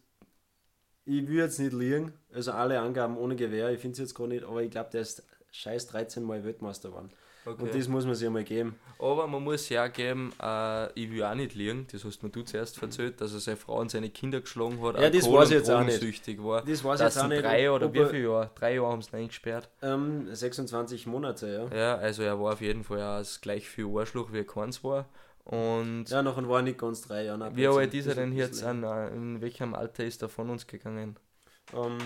ich 1.10 1.28
will 1.28 1.38
jetzt 1.38 1.60
nicht 1.60 1.74
liegen, 1.74 2.14
also 2.34 2.51
alle 2.51 2.80
Angaben 2.80 3.18
ohne 3.18 3.36
Gewehr, 3.36 3.72
ich 3.72 3.80
finde 3.80 3.93
es 3.93 3.99
jetzt 3.99 4.16
gar 4.16 4.28
nicht, 4.28 4.43
aber 4.43 4.62
ich 4.62 4.72
glaube, 4.72 4.89
der 4.91 5.01
ist 5.01 5.24
scheiß 5.51 5.88
13 5.88 6.24
Mal 6.24 6.43
Weltmeister 6.43 6.89
geworden. 6.89 7.10
Und 7.45 7.53
Okay. 7.64 7.72
das 7.78 7.88
muss 7.88 8.05
man 8.05 8.14
sich 8.14 8.28
einmal 8.28 8.43
geben. 8.43 8.76
Aber 8.99 9.26
man 9.26 9.41
muss 9.43 9.70
ja 9.70 9.86
auch 9.88 9.91
geben, 9.91 10.32
äh, 10.43 10.91
ich 10.93 11.10
will 11.10 11.24
auch 11.24 11.34
nicht 11.34 11.55
liegen, 11.55 11.88
das 11.91 12.03
hast 12.03 12.22
mir 12.22 12.30
du 12.30 12.43
zuerst 12.43 12.80
erzählt, 12.84 13.20
dass 13.22 13.34
er 13.34 13.39
seine 13.39 13.57
Frau 13.57 13.80
und 13.80 13.89
seine 13.89 14.10
Kinder 14.10 14.41
geschlagen 14.41 14.80
hat, 14.84 14.99
Ja, 14.99 15.10
das 15.10 15.24
Alkohol- 15.24 15.39
weiß 15.39 15.47
und 15.47 15.53
jetzt 15.55 15.70
auch 15.72 15.84
nicht. 15.84 16.43
war. 16.43 16.62
Das 16.64 16.84
weiß 16.84 16.99
jetzt 16.99 17.18
auch 17.18 17.28
nicht. 17.28 17.41
drei 17.43 17.72
oder 17.72 17.91
wie 17.91 18.05
viele 18.05 18.24
Jahre? 18.28 18.51
Drei 18.55 18.76
Jahre 18.76 18.91
haben 18.91 19.01
sie 19.01 19.10
ihn 19.12 19.20
eingesperrt. 19.22 19.70
Ähm, 19.82 20.28
26 20.36 21.07
Monate, 21.07 21.70
ja. 21.72 21.76
Ja, 21.78 21.95
also 21.95 22.22
er 22.24 22.39
war 22.39 22.53
auf 22.53 22.62
jeden 22.62 22.84
Fall 22.84 23.01
auch 23.01 23.18
das 23.20 23.41
gleich 23.41 23.68
viel 23.68 23.88
Arschloch 23.97 24.32
wie 24.34 24.39
er 24.39 24.45
keins 24.45 24.84
war. 24.84 25.07
Und 25.50 26.06
Ja, 26.10 26.22
nachher 26.22 26.47
war 26.47 26.60
er 26.60 26.62
nicht 26.64 26.78
ganz 26.78 27.02
drei 27.02 27.24
Jahre. 27.26 27.56
wie 27.56 27.68
alt 27.68 27.93
ist 27.95 28.06
er 28.06 28.16
denn 28.16 28.34
jetzt? 28.34 28.64
An, 28.64 28.84
äh, 28.84 29.08
in 29.10 29.41
welchem 29.41 29.74
Alter 29.74 30.06
ist 30.06 30.22
er 30.22 30.30
von 30.30 30.50
uns 30.50 30.68
gegangen? 30.68 31.18
Ähm, 31.74 31.97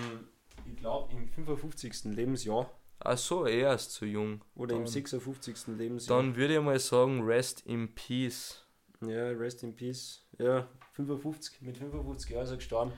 ich 0.66 0.76
glaube 0.76 1.12
im 1.14 1.28
55. 1.28 2.04
Lebensjahr 2.14 2.70
Ach 3.00 3.18
so, 3.18 3.44
er 3.44 3.74
ist 3.74 3.90
zu 3.92 4.06
jung. 4.06 4.42
oder 4.54 4.74
im 4.76 4.84
Dann- 4.84 4.86
56. 4.92 5.76
Lebensjahr. 5.76 6.22
Dann 6.22 6.36
würde 6.36 6.54
ich 6.56 6.60
mal 6.62 6.78
sagen, 6.78 7.22
rest 7.22 7.66
in 7.66 7.94
peace. 7.94 8.64
Ja, 9.02 9.28
rest 9.32 9.62
in 9.62 9.76
peace. 9.76 10.24
Ja, 10.38 10.66
55, 10.92 11.60
mit 11.60 11.76
55 11.76 12.30
Jahren 12.30 12.44
ist 12.44 12.50
er 12.50 12.56
gestorben. 12.56 12.92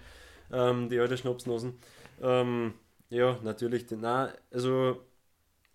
Ähm, 0.52 0.88
die 0.88 1.00
alte 1.00 1.16
Schnapsnosen. 1.16 1.74
Ähm, 2.22 2.74
ja, 3.10 3.36
natürlich. 3.42 3.90
Nein, 3.90 4.32
also 4.52 5.02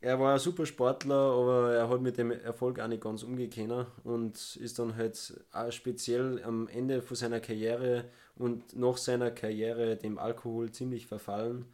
er 0.01 0.19
war 0.19 0.33
ein 0.33 0.39
super 0.39 0.65
Sportler, 0.65 1.15
aber 1.15 1.73
er 1.73 1.87
hat 1.87 2.01
mit 2.01 2.17
dem 2.17 2.31
Erfolg 2.31 2.79
auch 2.79 2.87
nicht 2.87 3.03
ganz 3.03 3.21
umgehen 3.21 3.85
und 4.03 4.55
ist 4.55 4.79
dann 4.79 4.95
halt 4.95 5.39
auch 5.51 5.71
speziell 5.71 6.43
am 6.43 6.67
Ende 6.67 7.03
von 7.03 7.15
seiner 7.15 7.39
Karriere 7.39 8.05
und 8.35 8.75
nach 8.75 8.97
seiner 8.97 9.29
Karriere 9.29 9.95
dem 9.95 10.17
Alkohol 10.17 10.71
ziemlich 10.71 11.05
verfallen 11.05 11.65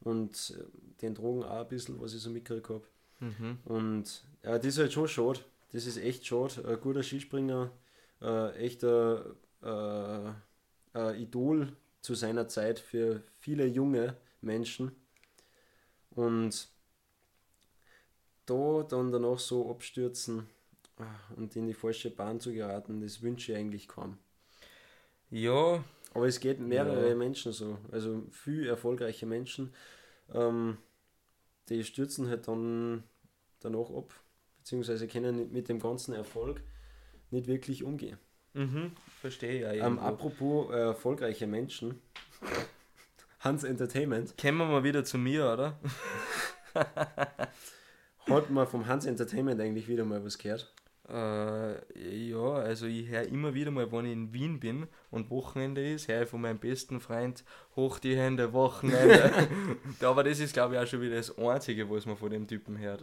und 0.00 0.54
äh, 0.58 0.64
den 1.02 1.14
Drogen 1.14 1.44
auch 1.44 1.60
ein 1.60 1.68
bisschen, 1.68 2.00
was 2.00 2.14
ich 2.14 2.22
so 2.22 2.30
mitgekriegt 2.30 2.70
habe. 2.70 2.84
Mhm. 3.20 3.58
Und 3.64 4.24
ja, 4.42 4.56
das 4.56 4.66
ist 4.66 4.78
halt 4.78 4.92
schon 4.92 5.08
schade. 5.08 5.40
Das 5.72 5.86
ist 5.86 5.98
echt 5.98 6.26
schade. 6.26 6.66
Ein 6.66 6.80
guter 6.80 7.02
Skispringer, 7.02 7.70
äh, 8.22 8.52
echter 8.56 9.34
äh, 9.62 10.98
äh, 10.98 11.22
Idol 11.22 11.72
zu 12.00 12.14
seiner 12.14 12.48
Zeit 12.48 12.78
für 12.78 13.22
viele 13.40 13.66
junge 13.66 14.16
Menschen. 14.40 14.92
Und 16.10 16.68
da 18.46 18.82
dann 18.88 19.10
danach 19.12 19.38
so 19.38 19.70
abstürzen 19.70 20.46
ah, 20.98 21.04
und 21.36 21.54
in 21.56 21.66
die 21.66 21.74
falsche 21.74 22.10
Bahn 22.10 22.40
zu 22.40 22.52
geraten, 22.52 23.00
das 23.00 23.22
wünsche 23.22 23.52
ich 23.52 23.58
eigentlich 23.58 23.88
kaum. 23.88 24.18
Ja, 25.30 25.82
Aber 26.12 26.26
es 26.28 26.38
geht 26.38 26.60
mehrere 26.60 27.08
Ja. 27.08 27.14
Menschen 27.14 27.52
so, 27.52 27.78
also 27.90 28.22
viel 28.30 28.68
erfolgreiche 28.68 29.26
Menschen, 29.26 29.72
ähm, 30.32 30.78
die 31.68 31.82
stürzen 31.82 32.28
halt 32.28 32.46
dann 32.46 33.02
danach 33.60 33.90
ab, 33.90 34.14
beziehungsweise 34.58 35.08
können 35.08 35.50
mit 35.52 35.68
dem 35.68 35.80
ganzen 35.80 36.14
Erfolg 36.14 36.62
nicht 37.30 37.46
wirklich 37.46 37.82
umgehen. 37.82 38.18
mhm. 38.52 38.92
verstehe 39.20 39.60
ja. 39.76 39.86
Ähm, 39.86 39.98
apropos 39.98 40.70
äh, 40.70 40.78
erfolgreiche 40.78 41.46
Menschen, 41.46 42.00
Hans 43.40 43.64
Entertainment 43.64 44.38
Kommen 44.38 44.58
wir 44.58 44.66
mal 44.66 44.84
wieder 44.84 45.04
zu 45.04 45.18
mir, 45.18 45.52
oder? 45.52 45.78
hat 48.28 48.50
man 48.50 48.66
vom 48.66 48.86
Hans 48.86 49.06
Entertainment 49.06 49.60
eigentlich 49.60 49.88
wieder 49.88 50.04
mal 50.04 50.24
was 50.24 50.38
gehört. 50.38 50.72
Äh, 51.06 52.28
ja, 52.30 52.54
also 52.54 52.86
ich 52.86 53.08
höre 53.08 53.28
immer 53.28 53.52
wieder 53.52 53.70
mal, 53.70 53.92
wenn 53.92 54.06
ich 54.06 54.12
in 54.12 54.32
Wien 54.32 54.58
bin 54.58 54.86
und 55.10 55.28
Wochenende 55.28 55.86
ist, 55.86 56.08
höre 56.08 56.22
ich 56.22 56.28
von 56.28 56.40
meinem 56.40 56.58
besten 56.58 56.98
Freund 56.98 57.44
hoch 57.76 57.98
die 57.98 58.16
Hände, 58.16 58.54
Wochenende. 58.54 59.30
Aber 60.00 60.24
das 60.24 60.40
ist, 60.40 60.54
glaube 60.54 60.74
ich, 60.74 60.80
auch 60.80 60.86
schon 60.86 61.02
wieder 61.02 61.16
das 61.16 61.36
Einzige, 61.36 61.90
was 61.90 62.06
man 62.06 62.16
von 62.16 62.30
dem 62.30 62.48
Typen 62.48 62.78
hört. 62.78 63.02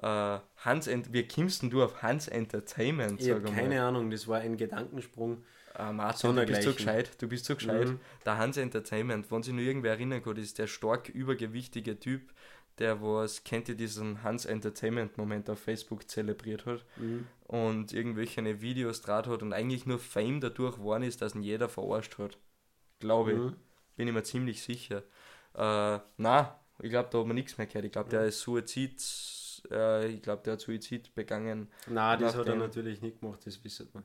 Äh, 0.00 0.40
Hans, 0.64 0.86
Ent 0.86 1.12
wie 1.12 1.28
kommst 1.28 1.62
denn 1.62 1.68
du 1.68 1.82
auf 1.82 2.02
Hans 2.02 2.28
Entertainment? 2.28 3.20
Ich 3.20 3.30
habe 3.30 3.42
keine? 3.42 3.82
Ahnung, 3.82 4.10
das 4.10 4.26
war 4.26 4.38
ein 4.38 4.56
Gedankensprung. 4.56 5.42
Äh, 5.76 5.92
Martin, 5.92 6.36
du 6.36 6.46
bist 6.46 6.62
so 6.62 6.72
gescheit, 6.72 7.10
du 7.18 7.28
bist 7.28 7.44
so 7.44 7.56
gescheit. 7.56 7.88
Mhm. 7.88 8.00
Der 8.24 8.38
Hans 8.38 8.56
Entertainment, 8.56 9.30
wenn 9.30 9.42
sich 9.42 9.52
nur 9.52 9.64
irgendwer 9.64 9.90
erinnern 9.90 10.22
kann, 10.22 10.36
ist 10.36 10.58
der 10.58 10.68
stark 10.68 11.08
übergewichtige 11.08 11.98
Typ, 11.98 12.32
der 12.78 13.00
was, 13.02 13.44
kennt 13.44 13.68
ihr 13.68 13.74
diesen 13.76 14.22
Hans 14.22 14.44
Entertainment 14.46 15.16
Moment 15.16 15.48
auf 15.50 15.60
Facebook 15.60 16.08
zelebriert 16.10 16.66
hat 16.66 16.84
Mhm. 16.96 17.26
und 17.44 17.92
irgendwelche 17.92 18.60
Videos 18.60 19.00
draht 19.00 19.26
hat 19.26 19.42
und 19.42 19.52
eigentlich 19.52 19.86
nur 19.86 19.98
Fame 19.98 20.40
dadurch 20.40 20.76
geworden 20.76 21.04
ist, 21.04 21.22
dass 21.22 21.34
ihn 21.34 21.42
jeder 21.42 21.68
verarscht 21.68 22.18
hat. 22.18 22.38
Glaube 23.00 23.32
ich. 23.32 23.38
Mhm. 23.38 23.56
Bin 23.96 24.08
ich 24.08 24.14
mir 24.14 24.22
ziemlich 24.24 24.62
sicher. 24.62 25.02
Äh, 25.54 25.98
na, 26.16 26.58
ich 26.80 26.90
glaube, 26.90 27.08
da 27.12 27.18
hat 27.18 27.26
man 27.26 27.36
nichts 27.36 27.56
mehr 27.58 27.66
gehört. 27.68 27.84
Ich 27.84 27.92
glaube, 27.92 28.10
der 28.10 28.24
ist 28.26 28.40
Suizid, 28.40 29.00
äh, 29.70 30.08
ich 30.08 30.20
glaube, 30.22 30.42
der 30.42 30.54
hat 30.54 30.60
Suizid 30.60 31.14
begangen. 31.14 31.68
Nein, 31.86 32.18
das 32.20 32.34
hat 32.34 32.48
er 32.48 32.56
natürlich 32.56 33.00
nicht 33.02 33.20
gemacht, 33.20 33.46
das 33.46 33.62
wissen 33.62 33.88
wir. 33.92 34.02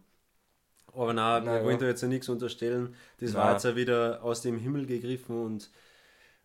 Aber 0.94 1.14
nein, 1.14 1.44
Na 1.46 1.56
wir 1.56 1.64
wollen 1.66 1.80
da 1.80 1.86
jetzt 1.88 2.02
ja 2.02 2.08
nichts 2.08 2.30
unterstellen. 2.30 2.96
Das 3.20 3.34
Na. 3.34 3.40
war 3.40 3.52
jetzt 3.54 3.64
ja 3.66 3.76
wieder 3.76 4.24
aus 4.24 4.42
dem 4.42 4.58
Himmel 4.60 4.86
gegriffen 4.86 5.44
und 5.44 5.70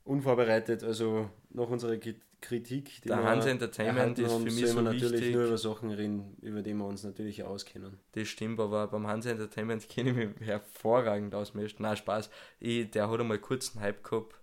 unvorbereitet. 0.04 0.82
Also 0.84 1.30
nach 1.50 1.68
unserer 1.68 1.94
Kri- 1.94 2.20
Kritik, 2.40 3.00
die 3.02 3.08
Der 3.08 3.18
wir 3.18 3.24
Hans 3.24 3.46
Entertainment 3.46 4.18
ist 4.18 4.30
haben, 4.30 4.46
für 4.46 4.52
mich 4.52 4.66
so 4.66 4.76
wir 4.76 4.82
natürlich 4.82 5.12
wichtig. 5.12 5.34
nur 5.34 5.46
über 5.46 5.56
Sachen 5.58 5.90
reden, 5.90 6.36
über 6.42 6.60
die 6.62 6.74
wir 6.74 6.84
uns 6.84 7.02
natürlich 7.02 7.42
auskennen. 7.42 7.98
Das 8.12 8.28
stimmt, 8.28 8.60
aber 8.60 8.86
beim 8.88 9.06
Hans 9.06 9.24
Entertainment 9.24 9.88
kenne 9.88 10.10
ich 10.10 10.38
mich 10.38 10.46
hervorragend 10.48 11.34
aus. 11.34 11.54
Nein, 11.54 11.96
Spaß. 11.96 12.28
Ich, 12.60 12.90
der 12.90 13.08
hat 13.10 13.18
einmal 13.20 13.38
kurz 13.38 13.74
einen 13.74 13.82
Hype 13.84 14.04
gehabt 14.04 14.36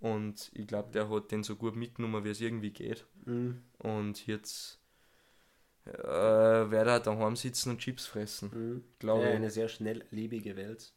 und 0.00 0.50
ich 0.52 0.66
glaube, 0.66 0.90
der 0.92 1.08
hat 1.08 1.30
den 1.32 1.42
so 1.44 1.56
gut 1.56 1.76
mitgenommen, 1.76 2.24
wie 2.24 2.30
es 2.30 2.40
irgendwie 2.42 2.70
geht. 2.70 3.06
Mhm. 3.24 3.62
Und 3.78 4.26
jetzt 4.26 4.78
äh, 5.86 5.92
werde 5.94 6.90
er 6.90 7.00
daheim 7.00 7.36
sitzen 7.36 7.70
und 7.70 7.78
Chips 7.78 8.06
fressen. 8.06 8.50
Mhm. 8.52 8.84
Glaube 8.98 9.22
ja, 9.24 9.30
eine 9.30 9.50
sehr 9.50 9.68
schnelllebige 9.68 10.56
Welt. 10.56 10.92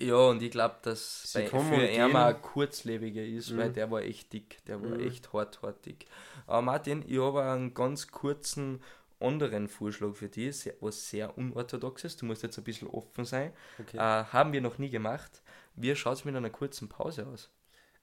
Ja, 0.00 0.16
und 0.16 0.42
ich 0.42 0.50
glaube, 0.50 0.76
dass 0.82 1.30
bei, 1.34 1.46
für 1.46 1.58
ein 1.58 2.42
kurzlebiger 2.42 3.22
ist, 3.22 3.56
weil 3.56 3.68
Mhm. 3.68 3.74
der 3.74 3.90
war 3.90 4.00
echt 4.02 4.32
dick. 4.32 4.64
Der 4.66 4.82
war 4.82 4.90
Mhm. 4.96 5.00
echt 5.00 5.32
hart, 5.32 5.60
hart 5.62 5.84
dick. 5.84 6.06
Aber 6.46 6.62
Martin, 6.62 7.04
ich 7.06 7.18
habe 7.18 7.42
einen 7.42 7.74
ganz 7.74 8.08
kurzen 8.08 8.82
anderen 9.20 9.68
Vorschlag 9.68 10.14
für 10.14 10.28
dich, 10.28 10.56
sehr, 10.56 10.74
was 10.80 11.10
sehr 11.10 11.36
unorthodox 11.36 12.04
ist. 12.04 12.22
Du 12.22 12.26
musst 12.26 12.42
jetzt 12.42 12.56
ein 12.56 12.64
bisschen 12.64 12.88
offen 12.88 13.24
sein. 13.26 13.52
Okay. 13.78 13.98
Äh, 13.98 14.24
haben 14.24 14.52
wir 14.54 14.62
noch 14.62 14.78
nie 14.78 14.88
gemacht. 14.88 15.42
Wie 15.74 15.94
schaut 15.94 16.14
es 16.14 16.24
mit 16.24 16.34
einer 16.34 16.48
kurzen 16.50 16.88
Pause 16.88 17.26
aus? 17.26 17.50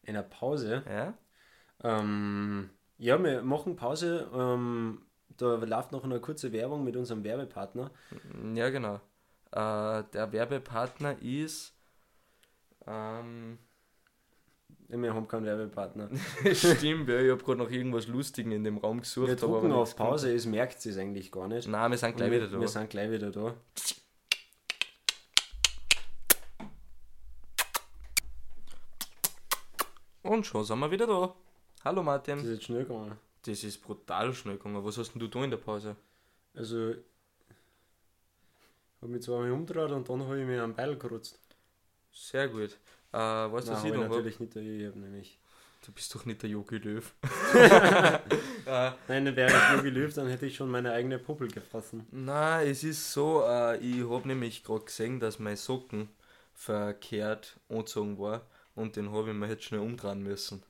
In 0.03 0.15
einer 0.15 0.23
Pause. 0.23 0.83
Ja? 0.87 1.17
Ähm, 1.83 2.69
ja, 2.97 3.21
wir 3.21 3.41
machen 3.41 3.75
Pause. 3.75 4.29
Ähm, 4.33 5.01
da 5.37 5.55
läuft 5.55 5.91
noch 5.91 6.03
eine 6.03 6.19
kurze 6.19 6.51
Werbung 6.51 6.83
mit 6.83 6.95
unserem 6.95 7.23
Werbepartner. 7.23 7.91
Ja, 8.53 8.69
genau. 8.69 8.95
Äh, 9.51 10.03
der 10.13 10.31
Werbepartner 10.31 11.21
ist. 11.21 11.73
Ähm, 12.87 13.57
Wir 14.87 15.13
haben 15.13 15.27
keinen 15.27 15.45
Werbepartner. 15.45 16.09
stimmt, 16.53 17.09
ja, 17.09 17.19
ich 17.19 17.31
habe 17.31 17.43
gerade 17.43 17.57
noch 17.57 17.69
irgendwas 17.69 18.07
Lustigen 18.07 18.51
in 18.51 18.63
dem 18.63 18.77
Raum 18.77 19.01
gesucht. 19.01 19.27
Wir 19.27 19.33
nichts 19.33 19.43
auf 19.43 19.95
Pause, 19.95 20.33
es 20.33 20.45
merkt 20.45 20.85
es 20.85 20.97
eigentlich 20.97 21.31
gar 21.31 21.47
nicht. 21.49 21.67
Nein, 21.67 21.91
wir 21.91 21.97
sind 21.97 22.15
gleich 22.15 22.31
wir, 22.31 22.37
wieder 22.41 22.49
da. 22.49 22.59
Wir 22.61 22.67
sind 22.67 22.89
gleich 22.89 23.11
wieder 23.11 23.31
da. 23.31 23.53
Und 30.23 30.45
schon 30.45 30.63
sind 30.63 30.79
wir 30.79 30.91
wieder 30.91 31.07
da. 31.07 31.33
Hallo 31.83 31.97
Das 31.97 32.05
Martin. 32.05 32.39
ist 32.39 32.49
jetzt 32.49 32.63
schnell 32.63 32.83
gegangen. 32.83 33.17
Das 33.45 33.63
ist 33.63 33.81
brutal 33.81 34.33
schnell 34.33 34.57
gegangen. 34.57 34.83
Was 34.83 34.97
hast 34.97 35.13
denn 35.13 35.19
du 35.19 35.27
da 35.27 35.43
in 35.43 35.51
der 35.51 35.57
Pause? 35.57 35.95
Also, 36.53 36.95
habe 39.01 39.11
mich 39.11 39.21
zweimal 39.21 39.51
umgedreht 39.51 39.91
und 39.91 40.09
dann 40.09 40.23
habe 40.23 40.39
ich 40.39 40.45
mir 40.45 40.63
am 40.63 40.73
Beil 40.73 40.97
gerutzt. 40.97 41.39
Sehr 42.17 42.47
gut. 42.47 42.77
Äh, 43.13 43.17
weißt 43.17 43.67
du, 43.67 43.71
was 43.71 43.83
Nein, 43.83 43.93
ich 43.93 43.93
noch 43.93 44.03
hab? 44.03 44.09
natürlich 44.09 44.39
nicht, 44.39 44.55
ich 44.55 44.87
habe 44.87 44.99
nämlich. 44.99 45.39
Du 45.85 45.91
bist 45.91 46.13
doch 46.13 46.25
nicht 46.25 46.41
der 46.41 46.49
Jogi 46.49 46.77
Löw. 46.79 47.13
äh, 47.55 48.19
Nein, 49.07 49.35
wäre 49.35 49.51
ich 49.55 49.73
nur 49.73 49.83
gelöst, 49.83 50.17
dann 50.17 50.27
hätte 50.27 50.47
ich 50.47 50.55
schon 50.55 50.69
meine 50.69 50.91
eigene 50.91 51.19
Puppel 51.19 51.47
gefressen. 51.47 52.05
Na, 52.11 52.61
es 52.63 52.83
ist 52.83 53.13
so, 53.13 53.43
äh, 53.47 53.77
ich 53.77 54.09
habe 54.09 54.27
nämlich 54.27 54.63
gerade 54.63 54.83
gesehen, 54.85 55.19
dass 55.19 55.39
mein 55.39 55.55
Socken 55.55 56.09
verkehrt 56.53 57.59
angezogen 57.69 58.17
war 58.17 58.41
und 58.75 58.95
den 58.95 59.11
habe 59.11 59.29
ich 59.29 59.35
mir 59.35 59.47
jetzt 59.47 59.63
schnell 59.63 59.81
umdrehen 59.81 60.23
müssen. 60.23 60.63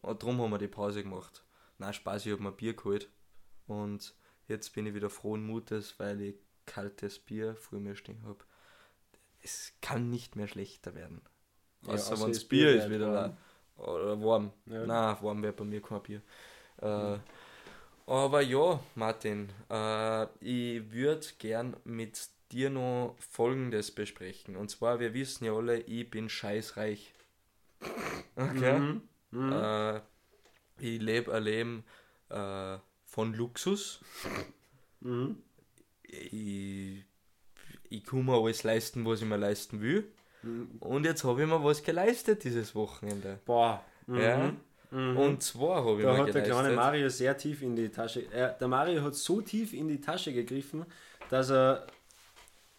Und 0.00 0.22
darum 0.22 0.40
haben 0.40 0.52
wir 0.52 0.58
die 0.58 0.68
Pause 0.68 1.02
gemacht. 1.02 1.42
Na, 1.78 1.92
Spaß, 1.92 2.24
ich 2.24 2.32
habe 2.32 2.42
mir 2.42 2.52
Bier 2.52 2.74
geholt 2.74 3.08
und 3.66 4.14
jetzt 4.46 4.72
bin 4.72 4.86
ich 4.86 4.94
wieder 4.94 5.10
frohen 5.10 5.44
Mutes, 5.44 5.94
weil 5.98 6.20
ich 6.20 6.36
kaltes 6.66 7.18
Bier 7.18 7.56
vor 7.56 7.80
mir 7.80 7.96
stehen 7.96 8.22
habe. 8.24 8.44
Es 9.44 9.72
kann 9.82 10.08
nicht 10.10 10.36
mehr 10.36 10.48
schlechter 10.48 10.94
werden. 10.94 11.20
Ja, 11.82 11.92
Außer 11.94 12.14
außer 12.14 12.24
wenn 12.24 12.32
das 12.32 12.44
Bier 12.44 12.70
ist 12.74 12.88
wieder 12.90 13.12
warm. 13.12 13.36
da. 13.76 13.82
Oder 13.82 14.22
warm. 14.22 14.52
Ja. 14.66 14.86
Nein, 14.86 15.16
warm 15.20 15.42
wäre 15.42 15.52
bei 15.52 15.64
mir 15.64 15.82
kein 15.82 16.02
Bier. 16.02 16.22
Äh, 16.80 17.18
aber 18.06 18.40
ja, 18.40 18.80
Martin, 18.94 19.50
äh, 19.70 20.24
ich 20.40 20.90
würde 20.90 21.26
gern 21.38 21.76
mit 21.84 22.28
dir 22.52 22.70
noch 22.70 23.16
Folgendes 23.18 23.90
besprechen. 23.94 24.56
Und 24.56 24.70
zwar, 24.70 24.98
wir 24.98 25.12
wissen 25.12 25.44
ja 25.44 25.52
alle, 25.52 25.78
ich 25.80 26.10
bin 26.10 26.28
scheißreich. 26.28 27.12
Okay? 28.36 28.78
Mhm. 28.80 29.02
Mhm. 29.30 29.52
Äh, 29.52 30.00
ich 30.78 31.00
lebe 31.00 31.32
ein 31.32 31.42
Leben 31.44 31.84
äh, 32.30 32.78
von 33.04 33.32
Luxus. 33.34 34.00
Mhm. 35.00 35.36
Ich, 36.02 37.04
ich 37.90 38.04
kann 38.04 38.24
mir 38.24 38.34
alles 38.34 38.62
leisten, 38.62 39.04
was 39.04 39.20
ich 39.22 39.28
mir 39.28 39.36
leisten 39.36 39.80
will. 39.80 40.06
Mhm. 40.42 40.68
Und 40.80 41.04
jetzt 41.04 41.24
habe 41.24 41.42
ich 41.42 41.48
mir 41.48 41.62
was 41.62 41.82
geleistet 41.82 42.44
dieses 42.44 42.74
Wochenende. 42.74 43.38
Boah. 43.44 43.82
Mhm. 44.06 44.20
Ja. 44.20 44.52
Mhm. 44.90 45.16
Und 45.16 45.42
zwar 45.42 45.84
habe 45.84 45.98
ich 45.98 46.04
da 46.04 46.12
mir 46.12 46.18
hat 46.18 46.26
der 46.28 46.32
geleistet. 46.42 46.52
kleine 46.54 46.76
Mario 46.76 47.08
sehr 47.08 47.36
tief 47.36 47.62
in 47.62 47.74
die 47.74 47.88
Tasche. 47.88 48.26
Er, 48.32 48.50
der 48.50 48.68
Mario 48.68 49.02
hat 49.02 49.14
so 49.14 49.40
tief 49.40 49.72
in 49.72 49.88
die 49.88 50.00
Tasche 50.00 50.32
gegriffen, 50.32 50.84
dass 51.30 51.50
er 51.50 51.86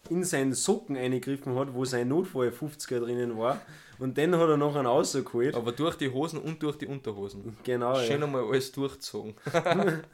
in 0.08 0.22
seinen 0.22 0.54
Socken 0.54 0.96
eingegriffen 0.96 1.56
hat, 1.56 1.74
wo 1.74 1.84
sein 1.84 2.08
Notfall 2.08 2.48
50er 2.50 3.00
drinnen 3.00 3.36
war. 3.36 3.60
Und 3.98 4.16
den 4.16 4.36
hat 4.36 4.48
er 4.48 4.56
noch 4.56 4.76
einen 4.76 4.86
rausgeholt. 4.86 5.54
Aber 5.56 5.72
durch 5.72 5.96
die 5.96 6.10
Hosen 6.10 6.38
und 6.38 6.62
durch 6.62 6.76
die 6.78 6.86
Unterhosen. 6.86 7.56
Genau. 7.64 7.96
Schön 8.00 8.20
Ja. 8.20 8.26
einmal 8.26 8.44
alles 8.44 8.70
durchgezogen. 8.70 9.34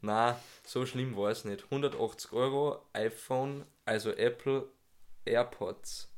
Na, 0.00 0.38
so 0.64 0.84
schlimm 0.86 1.16
war 1.16 1.30
es 1.30 1.44
nicht. 1.44 1.64
180 1.70 2.32
Euro, 2.32 2.80
iPhone, 2.92 3.64
also 3.86 4.10
Apple 4.12 4.68
AirPods. 5.24 6.12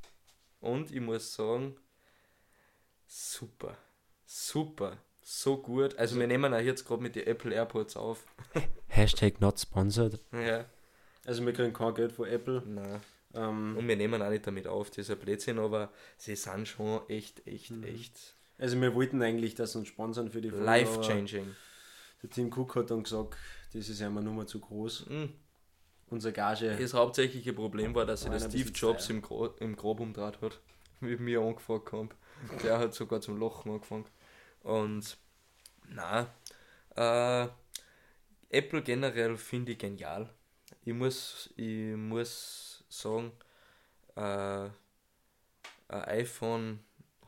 Und 0.60 0.90
ich 0.90 1.00
muss 1.00 1.32
sagen, 1.34 1.76
super. 3.06 3.76
Super. 4.26 4.98
So 5.22 5.58
gut. 5.58 5.96
Also 5.96 6.18
wir 6.18 6.26
nehmen 6.26 6.52
auch 6.52 6.58
jetzt 6.60 6.84
gerade 6.86 7.02
mit 7.02 7.14
den 7.14 7.26
Apple 7.26 7.54
AirPods 7.54 7.96
auf. 7.96 8.26
Hashtag 8.88 9.40
not 9.40 9.60
sponsored. 9.60 10.20
Ja. 10.32 10.64
Also 11.24 11.44
wir 11.44 11.52
kriegen 11.52 11.72
kein 11.72 11.94
Geld 11.94 12.12
von 12.12 12.26
Apple. 12.28 12.62
Na. 12.66 13.00
Ähm, 13.34 13.76
Und 13.76 13.86
wir 13.86 13.96
nehmen 13.96 14.22
auch 14.22 14.30
nicht 14.30 14.46
damit 14.46 14.66
auf, 14.66 14.88
das 14.88 14.98
ist 15.00 15.10
ein 15.10 15.18
Blödsinn, 15.18 15.58
aber 15.58 15.92
sie 16.16 16.34
sind 16.34 16.66
schon 16.66 17.02
echt, 17.10 17.46
echt, 17.46 17.70
Mhm. 17.70 17.84
echt 17.84 18.34
also 18.56 18.80
wir 18.80 18.92
wollten 18.94 19.22
eigentlich, 19.22 19.54
dass 19.54 19.76
uns 19.76 19.86
sponsern 19.86 20.30
für 20.32 20.40
die 20.40 20.50
Folge, 20.50 20.64
life 20.64 20.94
aber 20.94 21.02
changing. 21.02 21.54
Der 22.22 22.30
Tim 22.30 22.50
Cook 22.52 22.74
hat 22.74 22.90
dann 22.90 23.04
gesagt, 23.04 23.36
das 23.72 23.88
ist 23.88 24.02
einmal 24.02 24.24
nur 24.24 24.46
zu 24.48 24.58
groß. 24.58 25.06
Mhm. 25.10 25.32
Unsere 26.10 26.32
Gage. 26.32 26.76
Das 26.76 26.94
hauptsächliche 26.94 27.52
Problem 27.52 27.94
war, 27.94 28.06
dass 28.06 28.22
der 28.22 28.32
ein 28.32 28.40
Steve 28.40 28.70
Jobs 28.70 29.10
im, 29.10 29.20
Gro 29.20 29.46
im 29.58 29.76
Grob 29.76 30.00
umdreht 30.00 30.40
hat, 30.40 30.60
wie 31.00 31.16
mir 31.16 31.40
angefangen 31.40 31.92
haben. 31.92 32.08
Der 32.62 32.78
hat 32.78 32.94
sogar 32.94 33.20
zum 33.20 33.38
Lachen 33.40 33.72
angefangen. 33.72 34.06
Und 34.62 35.18
na, 35.88 36.32
äh, 36.96 37.48
Apple 38.50 38.82
generell 38.82 39.36
finde 39.36 39.72
ich 39.72 39.78
genial. 39.78 40.30
Ich 40.84 40.94
muss, 40.94 41.50
ich 41.56 41.96
muss 41.96 42.84
sagen, 42.88 43.32
äh, 44.16 44.70
ein 45.88 46.04
iPhone 46.04 46.80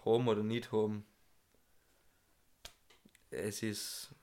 haben 0.04 0.28
oder 0.28 0.42
nicht 0.42 0.72
haben, 0.72 1.04
es 3.30 3.62
ist 3.62 4.14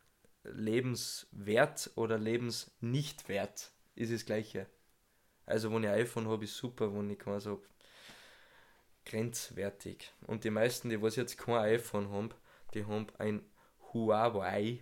lebenswert 0.43 1.91
oder 1.95 2.17
lebensnichtwert, 2.17 3.71
ist 3.97 4.13
das 4.13 4.25
gleiche. 4.25 4.67
Also 5.45 5.71
wenn 5.73 5.83
ich 5.83 5.89
ein 5.89 5.99
iPhone 6.01 6.27
habe, 6.27 6.45
ist 6.45 6.57
super, 6.57 6.93
wenn 6.93 7.09
ich 7.09 7.19
keins 7.19 7.45
habe, 7.45 7.61
grenzwertig. 9.05 10.13
Und 10.27 10.43
die 10.43 10.49
meisten, 10.49 10.89
die 10.89 11.01
was 11.01 11.15
jetzt 11.15 11.37
kein 11.37 11.55
iPhone 11.55 12.09
haben, 12.11 12.29
die 12.73 12.85
haben 12.85 13.07
ein 13.17 13.41
Huawei. 13.93 14.79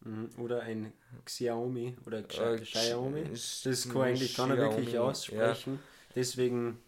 Mhm. 0.00 0.30
Oder 0.38 0.62
ein 0.62 0.92
Xiaomi 1.24 1.96
oder 2.06 2.18
Äh, 2.18 2.22
Xi- 2.22 2.60
Xiaomi. 2.60 3.24
Das 3.64 3.88
kann 3.88 4.02
eigentlich 4.02 4.36
keiner 4.36 4.56
wirklich 4.56 4.98
aussprechen. 4.98 5.78
Deswegen 6.14 6.78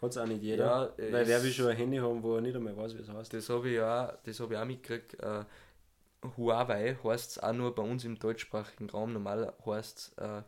hat 0.00 0.10
es 0.10 0.18
auch 0.18 0.26
nicht 0.26 0.42
Ja, 0.42 0.50
jeder. 0.52 0.94
ja 0.98 1.12
Weil 1.12 1.26
wer 1.26 1.42
will 1.42 1.52
schon 1.52 1.68
ein 1.68 1.76
Handy 1.76 1.98
haben, 1.98 2.22
wo 2.22 2.36
er 2.36 2.40
nicht 2.40 2.56
einmal 2.56 2.76
weiß, 2.76 2.96
wie 2.96 3.00
es 3.02 3.08
heißt. 3.08 3.32
Das 3.32 3.48
habe 3.48 3.68
ich 3.70 3.80
auch, 3.80 4.12
das 4.24 4.40
habe 4.40 4.54
ich 4.54 4.60
auch 4.60 4.64
mitgekriegt. 4.64 5.14
Äh, 5.20 5.44
Huawei 6.36 6.96
heißt 7.02 7.30
es 7.32 7.38
auch 7.38 7.52
nur 7.52 7.74
bei 7.74 7.82
uns 7.82 8.04
im 8.04 8.18
deutschsprachigen 8.18 8.90
Raum. 8.90 9.12
Normal 9.12 9.54
heißt 9.64 9.98
es 9.98 10.18
äh, 10.18 10.42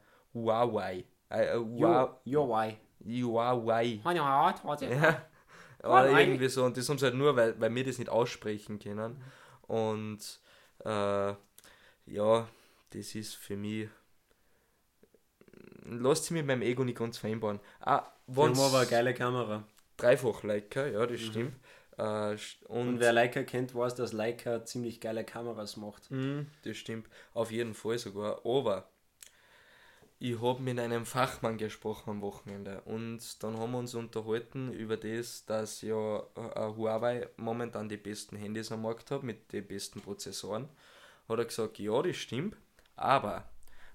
Huawei. 0.44 1.04
Äh, 1.30 1.46
äh, 1.46 1.56
Hua- 1.58 2.16
Jo, 2.24 2.48
why? 2.48 2.76
Huawei. 3.04 4.00
Ja. 4.90 5.22
Oder 5.80 5.88
Huawei. 6.08 6.22
irgendwie 6.24 6.48
so. 6.48 6.64
Und 6.64 6.76
das 6.76 6.88
haben 6.88 6.98
sie 6.98 7.04
halt 7.06 7.14
nur, 7.14 7.36
weil, 7.36 7.58
weil 7.60 7.74
wir 7.74 7.84
das 7.84 7.98
nicht 7.98 8.08
aussprechen 8.10 8.78
können. 8.78 9.22
Und 9.66 10.18
äh, 10.84 11.34
ja, 12.06 12.48
das 12.90 13.14
ist 13.14 13.34
für 13.36 13.56
mich. 13.56 13.88
Lasst 15.84 16.24
sie 16.26 16.34
mit 16.34 16.46
meinem 16.46 16.62
Ego 16.62 16.84
nicht 16.84 16.98
ganz 16.98 17.16
vereinbaren. 17.18 17.60
Ah, 17.80 18.02
Wir 18.26 18.44
haben 18.44 18.58
aber 18.60 18.78
eine 18.80 18.86
geile 18.88 19.14
Kamera. 19.14 19.64
dreifach 19.96 20.42
Leica, 20.42 20.86
ja, 20.86 21.06
das 21.06 21.20
stimmt. 21.20 21.54
Äh, 21.96 22.30
Und, 22.32 22.40
und 22.68 23.00
wer 23.00 23.12
Leica 23.12 23.42
kennt, 23.42 23.74
weiß, 23.74 23.94
dass 23.94 24.12
Leica 24.12 24.64
ziemlich 24.64 25.00
geile 25.00 25.24
Kameras 25.24 25.76
macht. 25.76 26.10
Mm, 26.10 26.42
das 26.62 26.76
stimmt, 26.76 27.08
auf 27.34 27.50
jeden 27.50 27.74
Fall 27.74 27.98
sogar. 27.98 28.44
Aber 28.44 28.88
ich 30.20 30.40
habe 30.40 30.60
mit 30.62 30.78
einem 30.80 31.06
Fachmann 31.06 31.58
gesprochen 31.58 32.10
am 32.10 32.20
Wochenende 32.22 32.80
und 32.82 33.20
dann 33.42 33.56
haben 33.56 33.72
wir 33.72 33.78
uns 33.78 33.94
unterhalten 33.94 34.72
über 34.72 34.96
das, 34.96 35.44
dass 35.46 35.80
ja 35.82 36.18
äh, 36.18 36.74
Huawei 36.76 37.28
momentan 37.36 37.88
die 37.88 37.96
besten 37.96 38.36
Handys 38.36 38.72
am 38.72 38.82
Markt 38.82 39.10
hat 39.10 39.22
mit 39.22 39.52
den 39.52 39.66
besten 39.66 40.00
Prozessoren. 40.00 40.68
Hat 41.28 41.38
er 41.38 41.44
gesagt, 41.44 41.78
ja, 41.78 42.02
das 42.02 42.16
stimmt, 42.16 42.56
aber 42.96 43.48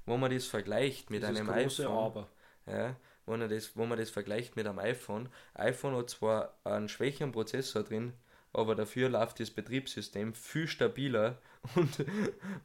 wenn 0.05 0.19
man 0.19 0.32
das 0.32 0.45
vergleicht 0.45 1.09
mit 1.09 1.24
Das 1.24 1.30
einem 1.30 1.49
iPhone, 1.49 2.26
ja, 2.67 2.95
wenn, 3.26 3.41
er 3.41 3.49
das, 3.49 3.76
wenn 3.76 3.89
man 3.89 3.97
das 3.97 4.09
vergleicht 4.09 4.55
mit 4.55 4.65
einem 4.65 4.80
iPhone, 4.80 5.28
iPhone 5.55 5.95
hat 5.95 6.09
zwar 6.09 6.53
einen 6.63 6.88
schwächeren 6.88 7.34
Prozessor 7.34 7.84
drin, 7.84 8.13
aber 8.54 8.76
dafür 8.76 9.10
läuft 9.10 9.39
das 9.39 9.49
Betriebssystem 9.51 10.34
viel 10.34 10.68
stabiler 10.68 11.38
und, 11.76 12.06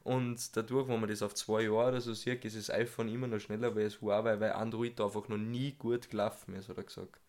und 0.03 0.55
dadurch, 0.57 0.87
wenn 0.87 0.99
man 0.99 1.09
das 1.09 1.21
auf 1.23 1.33
zwei 1.33 1.63
Jahre 1.63 1.89
oder 1.89 2.01
so 2.01 2.13
sieht, 2.13 2.45
ist 2.45 2.57
das 2.57 2.69
iPhone 2.69 3.07
immer 3.09 3.27
noch 3.27 3.39
schneller 3.39 3.75
weil 3.75 3.85
es 3.85 4.01
Huawei, 4.01 4.39
weil 4.39 4.51
Android 4.53 4.99
da 4.99 5.05
einfach 5.05 5.27
noch 5.29 5.37
nie 5.37 5.73
gut 5.73 6.09
gelaufen 6.09 6.55
ist, 6.55 6.69
hat 6.69 6.77
er 6.77 6.83
gesagt. 6.83 7.19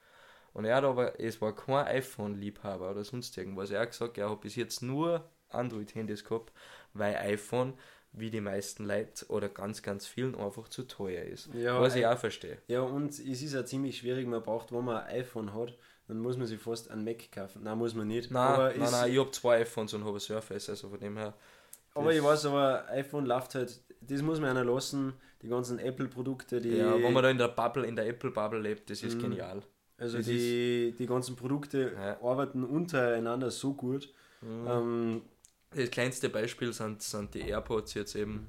Und 0.53 0.65
er 0.65 0.77
hat 0.77 0.85
aber, 0.85 1.21
es 1.21 1.41
war 1.41 1.55
kein 1.55 1.87
iPhone-Liebhaber 1.87 2.91
oder 2.91 3.05
sonst 3.05 3.39
irgendwas. 3.39 3.71
Er 3.71 3.81
hat 3.83 3.93
gesagt, 3.93 4.19
er 4.19 4.31
hat 4.31 4.41
bis 4.41 4.57
jetzt 4.57 4.83
nur 4.83 5.25
Android-Handys 5.51 6.25
gehabt, 6.25 6.53
weil 6.93 7.15
iPhone, 7.17 7.75
wie 8.13 8.31
die 8.31 8.41
meisten 8.41 8.85
Leute 8.85 9.27
oder 9.29 9.49
ganz, 9.49 9.81
ganz 9.83 10.07
vielen, 10.09 10.35
einfach 10.35 10.69
zu 10.69 10.83
teuer 10.89 11.23
ist. 11.23 11.51
Ja, 11.55 11.81
Was 11.81 11.95
ich 11.95 12.05
ein- 12.05 12.13
auch 12.13 12.19
verstehe. 12.19 12.59
Ja, 12.67 12.81
und 12.81 13.11
es 13.11 13.21
ist 13.21 13.53
ja 13.55 13.65
ziemlich 13.65 13.99
schwierig, 13.99 14.27
man 14.27 14.43
braucht, 14.43 14.73
wenn 14.73 14.85
man 14.85 15.05
ein 15.05 15.21
iPhone 15.21 15.55
hat, 15.55 15.79
dann 16.11 16.19
muss 16.21 16.37
man 16.37 16.47
sich 16.47 16.61
fast 16.61 16.91
ein 16.91 17.05
Mac 17.05 17.31
kaufen. 17.33 17.63
Nein, 17.63 17.79
muss 17.79 17.95
man 17.95 18.07
nicht. 18.09 18.31
Nein, 18.31 18.43
aber 18.43 18.69
nein, 18.77 18.91
nein, 18.91 19.13
ich 19.13 19.19
habe 19.19 19.31
zwei 19.31 19.61
iPhones 19.63 19.95
und 19.95 20.05
habe 20.05 20.17
ein 20.17 20.21
Surface, 20.21 20.69
also 20.69 20.89
von 20.91 21.01
dem 21.01 21.17
her. 21.17 21.35
aber 21.95 22.13
ich 22.15 22.23
weiß, 22.23 22.47
aber 22.47 22.89
iPhone 22.91 23.27
läuft 23.27 23.55
halt, 23.55 23.81
das 24.01 24.23
muss 24.23 24.41
man 24.41 24.51
einer 24.51 24.65
lassen, 24.65 25.15
die 25.43 25.49
ganzen 25.49 25.79
Apple-Produkte, 25.79 26.61
die, 26.61 26.71
Ja, 26.77 26.95
wenn 26.95 27.13
man 27.13 27.23
da 27.23 27.31
in 27.31 27.39
der 27.39 27.49
Bubble, 27.49 27.87
in 27.87 27.97
der 27.97 28.07
Apple-Bubble 28.07 28.61
lebt, 28.61 28.91
das 28.91 29.03
ist 29.03 29.17
Mhm. 29.17 29.21
genial. 29.23 29.63
also 29.99 30.17
das 30.19 30.27
die, 30.27 30.95
die 30.99 31.07
ganzen 31.07 31.37
Produkte 31.37 31.93
Ja. 31.95 32.21
arbeiten 32.23 32.65
untereinander 32.65 33.51
so 33.51 33.75
gut. 33.75 34.13
Mhm. 34.41 34.67
Ähm, 34.69 35.23
Das 35.75 35.91
kleinste 35.91 36.29
Beispiel 36.29 36.73
sind, 36.73 37.03
sind 37.03 37.35
die 37.35 37.41
AirPods 37.41 37.95
jetzt 37.95 38.15
eben. 38.17 38.49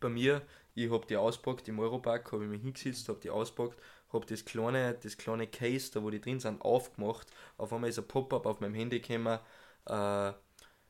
Bei 0.00 0.08
mir, 0.08 0.42
ich 0.74 0.90
habe 0.90 1.06
die 1.06 1.16
auspackt 1.16 1.66
im 1.68 1.78
Europark, 1.80 2.30
habe 2.32 2.44
ich 2.44 2.50
mich 2.50 2.62
hingesetzt, 2.62 3.08
habe 3.08 3.18
die 3.20 3.30
auspackt, 3.30 3.78
habe 4.14 4.26
das 4.26 4.44
kleine, 4.44 4.94
das 4.94 5.16
kleine 5.16 5.46
Case, 5.46 5.90
da 5.92 6.02
wo 6.02 6.10
die 6.10 6.20
drin 6.20 6.40
sind, 6.40 6.62
aufgemacht. 6.62 7.30
Auf 7.56 7.72
einmal 7.72 7.90
ist 7.90 7.98
ein 7.98 8.08
Pop-up 8.08 8.46
auf 8.46 8.60
meinem 8.60 8.74
Handy 8.74 9.00
gekommen. 9.00 9.38
Äh, 9.86 10.32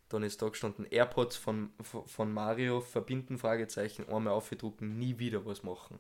dann 0.09 0.23
ist 0.23 0.41
da 0.43 0.49
gestanden 0.49 0.87
AirPods 0.87 1.37
von, 1.37 1.73
von 1.83 2.33
Mario, 2.33 2.81
verbinden, 2.81 3.39
Fragezeichen, 3.39 4.09
einmal 4.09 4.35
aufgedrucken, 4.35 4.99
nie 4.99 5.19
wieder 5.19 5.45
was 5.45 5.63
machen. 5.63 5.99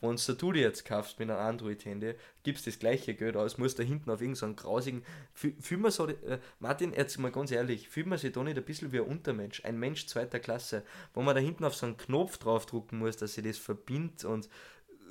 Wenn 0.00 0.16
du 0.16 0.52
die 0.52 0.60
jetzt 0.60 0.84
kaufst 0.84 1.18
mit 1.18 1.28
einem 1.28 1.40
Android-Handy, 1.40 2.14
gibst 2.44 2.68
das 2.68 2.78
gleiche 2.78 3.14
Geld 3.14 3.36
aus, 3.36 3.58
musst 3.58 3.80
da 3.80 3.82
hinten 3.82 4.10
auf 4.10 4.20
irgendeinen 4.20 4.54
grausigen. 4.54 5.04
Fühl 5.34 5.54
fühl 5.60 5.78
man 5.78 5.90
so, 5.90 6.06
äh, 6.06 6.38
Martin, 6.60 6.92
jetzt 6.92 7.18
mal 7.18 7.32
ganz 7.32 7.50
ehrlich, 7.50 7.88
fühlt 7.88 8.06
man 8.06 8.18
sich 8.18 8.32
da 8.32 8.44
nicht 8.44 8.56
ein 8.56 8.64
bisschen 8.64 8.92
wie 8.92 9.00
ein 9.00 9.06
Untermensch, 9.06 9.64
ein 9.64 9.78
Mensch 9.78 10.06
zweiter 10.06 10.38
Klasse, 10.38 10.84
wo 11.14 11.22
man 11.22 11.34
da 11.34 11.40
hinten 11.40 11.64
auf 11.64 11.74
so 11.74 11.86
einen 11.86 11.96
Knopf 11.96 12.38
draufdrucken 12.38 12.98
muss, 12.98 13.16
dass 13.16 13.34
sich 13.34 13.44
das 13.44 13.58
verbindet 13.58 14.24
und. 14.24 14.48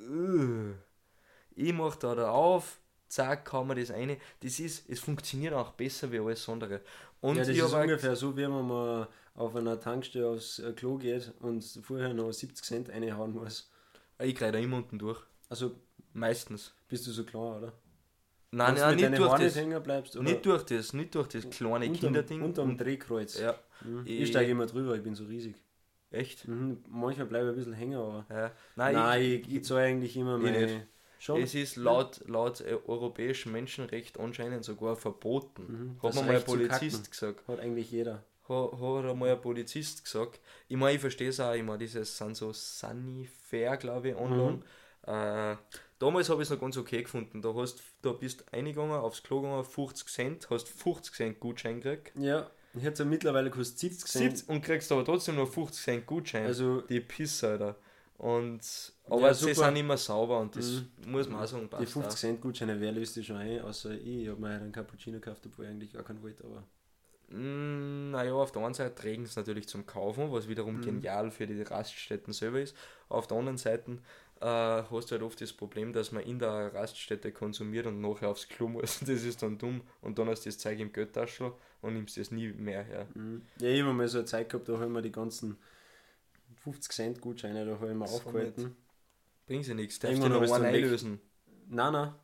Uh, 0.08 0.72
ich 1.58 1.72
mach 1.72 1.96
da, 1.96 2.14
da 2.14 2.30
auf, 2.30 2.78
zack, 3.08 3.44
kann 3.46 3.66
man 3.66 3.76
das 3.76 3.90
eine. 3.90 4.16
Das 4.40 4.58
ist, 4.60 4.88
es 4.88 5.00
funktioniert 5.00 5.54
auch 5.54 5.72
besser 5.72 6.10
wie 6.12 6.18
alles 6.20 6.48
andere. 6.48 6.80
Und 7.20 7.36
ja, 7.36 7.42
das 7.42 7.48
ich 7.48 7.58
ist 7.58 7.72
ungefähr 7.72 8.14
so, 8.16 8.36
wie 8.36 8.42
wenn 8.42 8.50
man 8.66 9.06
auf 9.34 9.54
einer 9.56 9.78
Tankstelle 9.80 10.28
aufs 10.28 10.58
äh, 10.58 10.72
Klo 10.72 10.96
geht 10.98 11.32
und 11.40 11.62
vorher 11.82 12.12
noch 12.14 12.32
70 12.32 12.64
Cent 12.64 12.88
reinhauen 12.90 13.32
muss. 13.32 13.70
ich 14.20 14.34
kriege 14.34 14.52
da 14.52 14.58
immer 14.58 14.76
unten 14.78 14.98
durch. 14.98 15.20
Also 15.48 15.76
Meistens. 16.12 16.74
bist 16.88 17.06
du 17.06 17.10
so 17.12 17.24
klar, 17.24 17.58
oder? 17.58 17.72
Nein, 18.50 18.74
nein, 18.74 18.96
mit 18.96 19.10
nicht 19.10 19.18
durch 19.20 19.30
Haaren 19.30 19.42
das. 19.42 19.56
hängen 19.56 19.82
bleibst, 19.82 20.16
oder? 20.16 20.24
Nicht 20.24 20.46
durch 20.46 20.62
das, 20.64 20.92
nicht 20.94 21.14
durch 21.14 21.28
das 21.28 21.48
kleine 21.50 21.86
unterm, 21.86 21.92
Kinderding. 21.94 22.42
Unterm 22.42 22.70
und- 22.70 22.80
Drehkreuz. 22.80 23.38
ja, 23.38 23.54
Mhm. 23.84 24.02
Ich- 24.06 24.20
Ich 24.22 24.28
steige 24.30 24.50
immer 24.50 24.66
drüber, 24.66 24.96
ich 24.96 25.02
bin 25.02 25.14
so 25.14 25.24
riesig. 25.24 25.54
echt. 26.10 26.48
Mhm. 26.48 26.82
Manchmal 26.88 27.26
bleibe 27.26 27.46
ich 27.46 27.52
ein 27.52 27.56
bisschen 27.56 27.72
hängen, 27.74 27.98
aber. 27.98 28.24
Ja. 28.30 28.50
Nein, 28.76 28.94
Nein, 28.94 29.22
ich, 29.22 29.40
ich, 29.48 29.54
ich 29.56 29.64
zahle 29.64 29.82
eigentlich 29.82 30.16
immer 30.16 30.38
meine. 30.38 30.86
Schon. 31.18 31.42
es 31.42 31.54
ist 31.54 31.76
laut, 31.76 32.20
laut 32.26 32.60
äh, 32.60 32.78
europäischem 32.86 33.52
Menschenrecht 33.52 34.20
anscheinend 34.20 34.64
sogar 34.64 34.96
verboten. 34.96 35.62
Mhm, 35.68 36.02
Hat 36.02 36.10
das 36.10 36.16
mir 36.16 36.26
mal 36.26 36.36
ein 36.36 36.44
Polizist 36.44 37.10
gesagt. 37.10 37.46
Hat 37.48 37.60
eigentlich 37.60 37.90
jeder. 37.90 38.24
Hat, 38.48 38.72
hat 38.72 39.04
einmal 39.04 39.30
ein 39.30 39.40
Polizist 39.40 40.04
gesagt. 40.04 40.40
Ich 40.68 40.76
meine, 40.76 40.94
ich 40.94 41.00
verstehe 41.00 41.28
es 41.28 41.40
auch, 41.40 41.54
ich 41.54 41.62
meine, 41.62 41.78
dieses 41.78 42.16
sind 42.16 42.36
so 42.36 42.52
Sunnyfair, 42.52 43.76
glaube 43.76 44.10
ich, 44.10 44.16
online. 44.16 44.62
Äh, 45.06 45.56
damals 45.98 46.28
habe 46.28 46.42
ich 46.42 46.48
es 46.48 46.50
noch 46.50 46.60
ganz 46.60 46.76
okay 46.76 47.02
gefunden. 47.02 47.42
Da, 47.42 47.54
hast, 47.54 47.82
da 48.02 48.12
bist 48.12 48.40
du 48.40 48.56
eingegangen, 48.56 48.92
aufs 48.92 49.22
Klo 49.22 49.40
gegangen, 49.40 49.64
50 49.64 50.08
Cent, 50.08 50.50
hast 50.50 50.68
50 50.68 51.14
Cent 51.14 51.40
Gutschein 51.40 51.80
gekriegt. 51.80 52.12
Ja, 52.16 52.50
ich 52.74 52.82
hätte 52.82 53.02
ja 53.02 53.08
mittlerweile 53.08 53.50
kostet 53.50 53.78
70 53.78 54.10
Cent. 54.10 54.36
70 54.38 54.48
und 54.50 54.62
kriegst 54.62 54.92
aber 54.92 55.04
trotzdem 55.04 55.36
noch 55.36 55.48
50 55.48 55.82
Cent 55.84 56.06
Gutschein. 56.06 56.46
Also, 56.46 56.82
die 56.82 57.00
Pisse, 57.00 57.48
Alter. 57.48 57.76
Und, 58.18 58.92
aber 59.08 59.20
Ja, 59.28 59.34
sie 59.34 59.54
sind 59.54 59.76
immer 59.76 59.96
sauber 59.96 60.40
und 60.40 60.56
das 60.56 60.72
Mhm. 60.72 61.12
muss 61.12 61.28
man 61.28 61.42
auch 61.42 61.46
sagen, 61.46 61.68
Die 61.70 61.76
passt 61.76 61.92
50 61.92 62.10
auch. 62.12 62.16
Cent 62.16 62.40
Gutscheine, 62.40 62.80
wer 62.80 62.92
löst 62.92 63.16
die 63.16 63.24
schon 63.24 63.36
ein? 63.36 63.60
Außer 63.62 63.92
ich, 63.94 64.06
ich 64.24 64.28
habe 64.28 64.40
mir 64.40 64.48
halt 64.48 64.62
einen 64.62 64.72
Cappuccino 64.72 65.18
gekauft, 65.20 65.46
obwohl 65.46 65.66
ich 65.66 65.70
eigentlich 65.70 65.92
gar 65.92 66.02
keinen 66.02 66.22
wollte, 66.22 66.44
aber 66.44 66.64
Mm, 67.30 68.10
Naja, 68.10 68.32
auf 68.32 68.52
der 68.52 68.62
einen 68.64 68.74
Seite 68.74 69.04
regen 69.04 69.24
es 69.24 69.36
natürlich 69.36 69.68
zum 69.68 69.86
Kaufen, 69.86 70.32
was 70.32 70.48
wiederum 70.48 70.76
Mhm. 70.76 70.80
genial 70.80 71.30
für 71.30 71.46
die 71.46 71.60
Raststätten 71.62 72.32
selber 72.32 72.60
ist. 72.60 72.74
Auf 73.08 73.26
der 73.26 73.36
anderen 73.36 73.58
Seite 73.58 73.98
äh, 74.40 74.46
hast 74.46 75.10
du 75.10 75.12
halt 75.12 75.22
oft 75.22 75.40
das 75.40 75.52
Problem, 75.52 75.92
dass 75.92 76.12
man 76.12 76.22
in 76.22 76.38
der 76.38 76.72
Raststätte 76.74 77.32
konsumiert 77.32 77.86
und 77.86 78.00
nachher 78.00 78.28
aufs 78.30 78.48
Klo 78.48 78.68
muss. 78.68 79.00
Das 79.00 79.24
ist 79.24 79.42
dann 79.42 79.58
dumm 79.58 79.82
und 80.00 80.18
dann 80.18 80.28
hast 80.28 80.44
du 80.46 80.48
das 80.48 80.58
Zeug 80.58 80.78
im 80.80 80.92
Geldtaschel 80.92 81.52
und 81.82 81.94
nimmst 81.94 82.16
das 82.16 82.30
nie 82.30 82.48
mehr 82.52 82.82
her. 82.82 83.06
Mhm. 83.14 83.42
Ja, 83.60 83.68
ich 83.68 83.82
habe 83.82 83.92
mal 83.92 84.08
so 84.08 84.18
eine 84.18 84.24
Zeit 84.26 84.48
gehabt, 84.48 84.68
da 84.68 84.74
habe 84.74 84.84
ich 84.86 84.90
mir 84.90 85.02
die 85.02 85.12
ganzen 85.12 85.58
50 86.58 86.92
Cent 86.92 87.20
Gutscheine, 87.20 87.64
da 87.64 87.72
habe 87.72 87.88
ich 87.90 87.94
mir 87.96 88.06
So 88.06 88.16
aufgehalten. 88.16 88.76
Bringt 89.46 89.64
sie 89.64 89.74
nichts, 89.74 89.98
darfst 89.98 90.22
du 90.22 90.28
noch 90.28 90.42
einen 90.42 90.64
einlösen. 90.64 91.20
Nein, 91.68 91.92
nein, 91.92 92.14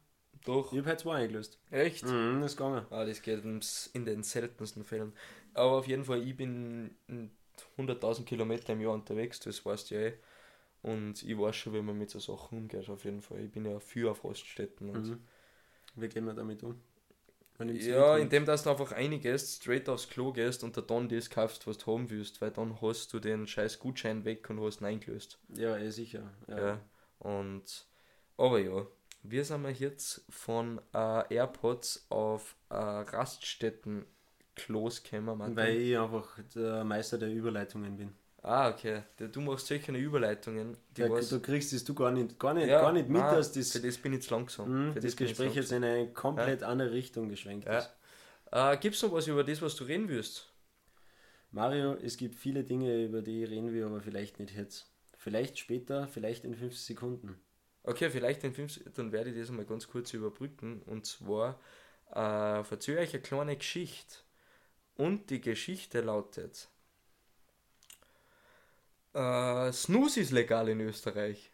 Doch. 0.44 0.72
ich 0.72 0.78
habe 0.78 0.88
halt 0.88 1.00
zwei 1.00 1.16
eingelöst. 1.16 1.58
Echt? 1.70 2.04
Mhm, 2.04 2.40
das 2.40 2.52
ist 2.52 2.56
gegangen. 2.56 2.86
Ah, 2.90 3.04
das 3.04 3.22
geht 3.22 3.44
in 3.44 4.04
den 4.04 4.22
seltensten 4.22 4.84
Fällen. 4.84 5.12
Aber 5.54 5.72
auf 5.72 5.86
jeden 5.86 6.04
Fall, 6.04 6.22
ich 6.26 6.36
bin 6.36 6.96
in 7.08 7.30
100.000 7.78 8.24
Kilometer 8.24 8.72
im 8.72 8.80
Jahr 8.80 8.92
unterwegs, 8.92 9.40
das 9.40 9.64
weißt 9.64 9.90
du 9.90 9.94
ja 9.94 10.00
eh. 10.08 10.14
Und 10.82 11.22
ich 11.22 11.38
weiß 11.38 11.56
schon, 11.56 11.72
wie 11.72 11.80
man 11.80 11.96
mit 11.96 12.10
so 12.10 12.18
Sachen 12.18 12.58
umgeht, 12.58 12.90
auf 12.90 13.04
jeden 13.04 13.22
Fall. 13.22 13.40
Ich 13.40 13.50
bin 13.50 13.64
ja 13.64 13.80
für 13.80 14.10
auf 14.10 14.24
Raststätten. 14.24 14.90
Und 14.90 15.08
Mhm. 15.08 15.18
Wie 15.96 16.08
gehen 16.08 16.24
wir 16.26 16.34
damit 16.34 16.62
um? 16.62 16.80
Ja, 17.58 18.16
indem 18.16 18.46
dass 18.46 18.64
du 18.64 18.70
einfach 18.70 18.92
reingehst, 18.92 19.62
straight 19.62 19.88
aufs 19.88 20.08
Klo 20.08 20.32
gehst 20.32 20.64
und 20.64 20.76
dann 20.90 21.08
das 21.08 21.30
kaufst, 21.30 21.66
was 21.66 21.78
du 21.78 21.92
haben 21.92 22.10
willst, 22.10 22.40
weil 22.40 22.50
dann 22.50 22.80
hast 22.80 23.12
du 23.12 23.20
den 23.20 23.46
scheiß 23.46 23.78
Gutschein 23.78 24.24
weg 24.24 24.50
und 24.50 24.60
hast 24.60 24.80
ihn 24.80 24.86
eingelöst. 24.86 25.38
Ja, 25.54 25.76
eh 25.76 25.90
sicher. 25.90 26.32
Ja. 26.48 26.58
Ja. 26.58 26.80
Und, 27.20 27.86
aber 28.36 28.58
ja, 28.58 28.86
wir 29.22 29.44
sind 29.44 29.64
jetzt 29.78 30.24
von 30.28 30.80
äh, 30.92 31.34
AirPods 31.34 32.06
auf 32.10 32.56
äh, 32.70 32.74
Raststätten 32.74 34.04
Klos 34.56 35.02
gekommen, 35.02 35.38
Martin. 35.38 35.56
Weil 35.56 35.76
ich 35.76 35.98
einfach 35.98 36.38
der 36.54 36.84
Meister 36.84 37.18
der 37.18 37.32
Überleitungen 37.32 37.96
bin. 37.96 38.14
Ah, 38.46 38.68
okay. 38.68 39.02
Der- 39.18 39.28
Du 39.28 39.40
machst 39.40 39.66
solche 39.66 39.90
Überleitungen, 39.92 40.76
was, 40.98 41.30
du 41.30 41.40
kriegst 41.40 41.72
es 41.72 41.82
du 41.82 41.94
gar 41.94 42.10
nicht, 42.10 42.38
gar 42.38 42.52
nicht, 42.52 42.68
Ja, 42.68 42.82
gar 42.82 42.92
nicht 42.92 43.08
mit, 43.08 43.22
nein, 43.22 43.34
dass 43.34 43.52
das, 43.52 43.72
für 43.72 43.80
das 43.80 43.96
bin 43.96 44.12
ich 44.12 44.22
zu 44.22 44.34
langsam. 44.34 44.88
mh, 44.88 44.92
Für 44.92 45.00
das 45.00 45.12
ich 45.12 45.16
Gespräch 45.16 45.54
jetzt 45.54 45.72
in 45.72 45.82
eine 45.82 46.12
komplett 46.12 46.62
andere 46.62 46.92
Richtung 46.92 47.30
geschwenkt 47.30 47.66
Ja. 47.66 47.78
ist. 47.78 47.94
Äh, 48.52 48.76
Gibt 48.76 48.96
es 48.96 49.02
noch 49.02 49.12
was 49.12 49.26
über 49.26 49.44
das, 49.44 49.62
was 49.62 49.74
du 49.76 49.84
reden 49.84 50.08
willst? 50.10 50.52
Mario, 51.52 51.94
es 51.94 52.16
gibt 52.18 52.34
viele 52.34 52.64
Dinge, 52.64 53.04
über 53.04 53.22
die 53.22 53.44
reden 53.44 53.72
wir, 53.72 53.86
aber 53.86 54.00
vielleicht 54.02 54.38
nicht 54.40 54.54
jetzt. 54.54 54.90
Vielleicht 55.16 55.58
später, 55.58 56.06
vielleicht 56.08 56.44
in 56.44 56.54
5 56.54 56.76
Sekunden. 56.76 57.40
Okay, 57.82 58.10
vielleicht 58.10 58.44
in 58.44 58.52
fünf, 58.54 58.80
dann 58.94 59.12
werde 59.12 59.30
ich 59.30 59.36
das 59.38 59.50
mal 59.50 59.64
ganz 59.64 59.88
kurz 59.88 60.12
überbrücken. 60.12 60.82
Und 60.86 61.06
zwar 61.06 61.60
äh, 62.10 62.64
verzögere 62.64 63.04
ich 63.04 63.12
eine 63.14 63.22
kleine 63.22 63.56
Geschichte. 63.56 64.16
Und 64.96 65.30
die 65.30 65.40
Geschichte 65.40 66.00
lautet: 66.00 66.68
äh, 69.14 69.72
Snooze 69.72 70.20
ist 70.20 70.30
legal 70.32 70.68
in 70.68 70.80
Österreich. 70.80 71.50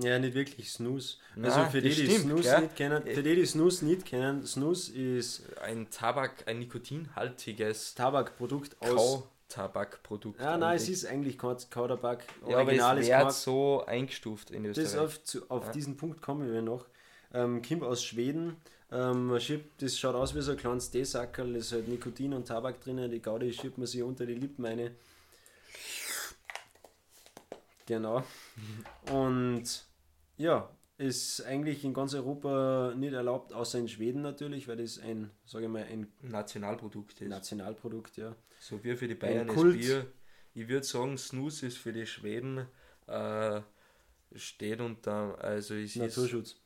Ja, 0.00 0.18
nicht 0.18 0.34
wirklich 0.34 0.70
Snooze. 0.70 1.16
Na, 1.34 1.48
also 1.48 1.70
für 1.70 1.82
die, 1.82 1.88
das 1.88 1.98
die 1.98 2.04
stimmt, 2.06 2.20
Snooze 2.20 2.42
gell? 2.42 2.60
nicht 2.62 2.76
kennen, 2.76 3.02
für 3.02 3.22
die, 3.22 3.34
die 3.34 3.46
Snooze 3.46 3.84
nicht 3.84 4.04
kennen, 4.04 4.46
Snooze 4.46 4.92
ist 4.96 5.42
Ein 5.60 5.90
Tabak, 5.90 6.46
ein 6.46 6.60
nikotinhaltiges 6.60 7.94
Tabakprodukt 7.96 8.76
aus. 8.80 9.24
Kautabakprodukt. 9.48 10.40
Ja, 10.40 10.56
nein, 10.56 10.76
es 10.76 10.88
ist 10.88 11.04
eigentlich 11.06 11.36
kein 11.36 11.56
Kautabak. 11.70 12.22
ja, 12.42 12.58
aber 12.58 12.66
Original 12.66 12.98
es 12.98 13.08
ist 13.08 13.18
wird 13.18 13.32
so 13.32 13.84
eingestuft 13.86 14.50
in 14.52 14.62
Das 14.64 14.78
Österreich. 14.78 15.04
auf, 15.04 15.24
zu, 15.24 15.50
auf 15.50 15.66
Ja. 15.66 15.72
diesen 15.72 15.96
Punkt 15.96 16.22
kommen 16.22 16.52
wir 16.52 16.62
noch. 16.62 16.86
Ähm, 17.34 17.60
kommt 17.62 17.82
aus 17.82 18.04
Schweden. 18.04 18.56
Ähm, 18.92 19.38
schiebt, 19.40 19.82
das 19.82 19.98
schaut 19.98 20.14
aus 20.14 20.34
wie 20.34 20.40
so 20.42 20.52
ein 20.52 20.56
kleines 20.58 20.90
Teesackerl, 20.90 21.52
da 21.52 21.58
ist 21.58 21.72
halt 21.72 21.88
Nikotin 21.88 22.32
und 22.34 22.46
Tabak 22.46 22.80
drinnen. 22.80 23.10
Die 23.10 23.20
Gaudi 23.20 23.52
schiebt 23.52 23.78
man 23.78 23.86
sich 23.86 24.02
unter 24.02 24.24
die 24.26 24.34
Lippen 24.34 24.64
eine. 24.64 24.92
Genau. 27.88 28.22
Und 29.10 29.64
ja, 30.36 30.68
ist 30.98 31.42
eigentlich 31.46 31.84
in 31.84 31.94
ganz 31.94 32.12
Europa 32.12 32.92
nicht 32.94 33.14
erlaubt, 33.14 33.54
außer 33.54 33.78
in 33.78 33.88
Schweden 33.88 34.20
natürlich, 34.20 34.68
weil 34.68 34.76
das 34.76 34.98
ein, 34.98 35.30
sage 35.46 35.64
ich 35.64 35.70
mal, 35.70 35.84
ein 35.84 36.12
Nationalprodukt 36.20 37.20
ist. 37.22 37.28
Nationalprodukt, 37.28 38.18
ja. 38.18 38.36
So 38.60 38.84
wie 38.84 38.94
für 38.94 39.08
die 39.08 39.14
Bayern 39.14 39.48
ist. 39.48 39.78
Bier. 39.78 40.06
Ich 40.52 40.68
würde 40.68 40.84
sagen, 40.84 41.16
Snus 41.16 41.62
ist 41.62 41.78
für 41.78 41.92
die 41.92 42.04
Schweden 42.04 42.66
äh, 43.06 43.62
steht 44.34 44.80
unter, 44.82 45.42
also 45.42 45.74
es 45.74 45.96
Naturschutz. 45.96 46.56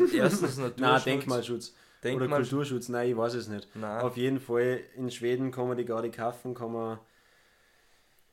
ist 0.00 0.14
erstens 0.14 0.56
Naturschutz. 0.56 0.80
Nein, 0.80 1.02
Denkmalschutz. 1.04 1.68
Oder 1.70 2.10
Denkmal, 2.10 2.40
Kulturschutz, 2.40 2.88
nein, 2.88 3.10
ich 3.10 3.16
weiß 3.16 3.34
es 3.34 3.48
nicht. 3.48 3.68
Nein. 3.74 4.00
Auf 4.02 4.16
jeden 4.16 4.40
Fall, 4.40 4.80
in 4.96 5.10
Schweden 5.10 5.50
kann 5.50 5.68
man 5.68 5.76
die 5.76 5.84
Gaudi 5.84 6.10
kaufen, 6.10 6.54
kann 6.54 6.72
man 6.72 6.98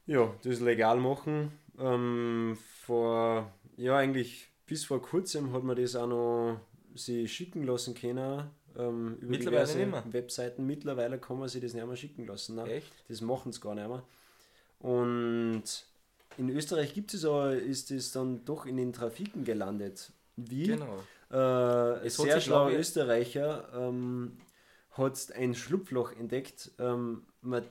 ja, 0.08 0.34
das 0.44 0.60
legal 0.60 1.00
machen. 1.00 1.52
Ähm, 1.80 2.58
vor, 2.82 3.52
ja, 3.78 3.98
eigentlich 3.98 4.48
bis 4.66 4.86
vor 4.86 5.02
kurzem 5.02 5.54
hat 5.54 5.64
man 5.64 5.76
das 5.76 5.96
auch 5.96 6.08
noch 6.08 6.60
sie 6.96 7.28
schicken 7.28 7.64
lassen 7.64 7.94
können. 7.94 8.50
Ähm, 8.78 9.18
über 9.22 9.32
Mittlerweile 9.32 9.66
diverse 9.66 9.78
nicht 9.78 9.92
mehr. 9.92 10.04
Webseiten. 10.12 10.66
Mittlerweile 10.66 11.20
kann 11.20 11.40
man 11.40 11.48
sich 11.50 11.62
das 11.62 11.74
nicht 11.74 11.86
mehr 11.86 11.96
schicken 11.96 12.26
lassen. 12.26 12.56
Ne? 12.56 12.64
Echt? 12.66 12.92
Das 13.08 13.22
machen 13.22 13.52
sie 13.52 13.60
gar 13.60 13.76
nicht 13.76 13.88
mehr. 13.88 14.04
Und 14.80 15.64
in 16.38 16.50
Österreich 16.50 16.94
gibt 16.94 17.14
es 17.14 17.26
aber, 17.26 17.56
ist 17.56 17.92
es 17.92 18.12
dann 18.12 18.44
doch 18.46 18.66
in 18.66 18.78
den 18.78 18.92
Trafiken 18.94 19.44
gelandet. 19.46 20.12
Wie? 20.36 20.68
Genau. 20.68 21.04
Äh, 21.32 22.06
Es 22.06 22.18
sehr 22.18 22.42
schlauer 22.42 22.72
Österreicher 22.72 23.70
ähm, 23.74 24.38
hat 24.92 25.32
ein 25.34 25.56
Schlupfloch 25.56 26.12
entdeckt. 26.14 26.72
Ähm, 26.80 27.24
man, 27.42 27.64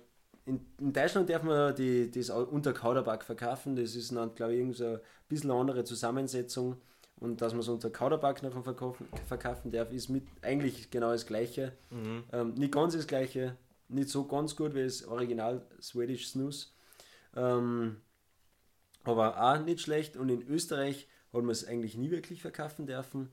in, 0.47 0.61
in 0.79 0.93
Deutschland 0.93 1.31
darf 1.31 1.43
man 1.43 1.75
die, 1.75 2.11
das 2.11 2.31
unter 2.31 2.73
Kauderback 2.73 3.25
verkaufen. 3.25 3.77
Das 3.77 3.95
ist 3.95 4.15
dann, 4.15 4.35
glaube 4.35 4.53
ich, 4.53 4.59
irgend 4.59 4.77
so 4.77 4.85
ein 4.85 5.01
bisschen 5.29 5.51
eine 5.51 5.61
andere 5.61 5.85
Zusammensetzung. 5.85 6.77
Und 7.21 7.41
dass 7.41 7.53
man 7.53 7.61
es 7.61 7.69
unter 7.69 7.91
Kauderback 7.91 8.43
nachher 8.43 8.63
verkaufen, 8.63 9.09
verkaufen 9.27 9.71
darf, 9.71 9.93
ist 9.93 10.09
mit 10.09 10.25
eigentlich 10.43 10.91
genau 10.91 11.13
das 11.13 11.27
Gleiche. 11.27 11.73
Mhm. 11.91 12.25
Ähm, 12.33 12.55
nicht 12.55 12.73
ganz 12.73 12.95
das 12.95 13.07
Gleiche, 13.07 13.57
nicht 13.89 14.09
so 14.09 14.25
ganz 14.25 14.57
gut 14.57 14.75
wie 14.75 14.83
das 14.83 15.07
Original 15.07 15.63
Swedish 15.81 16.29
Snooze. 16.29 16.69
Ähm, 17.37 17.97
aber 19.05 19.41
auch 19.41 19.65
nicht 19.65 19.81
schlecht. 19.81 20.17
Und 20.17 20.29
in 20.29 20.47
Österreich 20.47 21.09
hat 21.33 21.43
man 21.43 21.51
es 21.51 21.67
eigentlich 21.67 21.97
nie 21.97 22.11
wirklich 22.11 22.43
verkaufen 22.43 22.87
dürfen, 22.87 23.33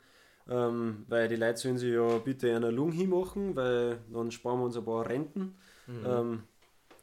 ähm, 0.50 1.06
weil 1.08 1.28
die 1.28 1.36
Leute 1.36 1.58
sollen 1.58 1.78
sich 1.78 1.94
ja 1.94 2.18
bitte 2.20 2.56
einer 2.56 2.72
Lung 2.72 2.92
hinmachen, 2.92 3.56
weil 3.56 4.00
dann 4.14 4.32
sparen 4.32 4.60
wir 4.60 4.66
uns 4.66 4.78
ein 4.78 4.86
paar 4.86 5.08
Renten. 5.08 5.56
Mhm. 5.88 6.06
Ähm, 6.06 6.44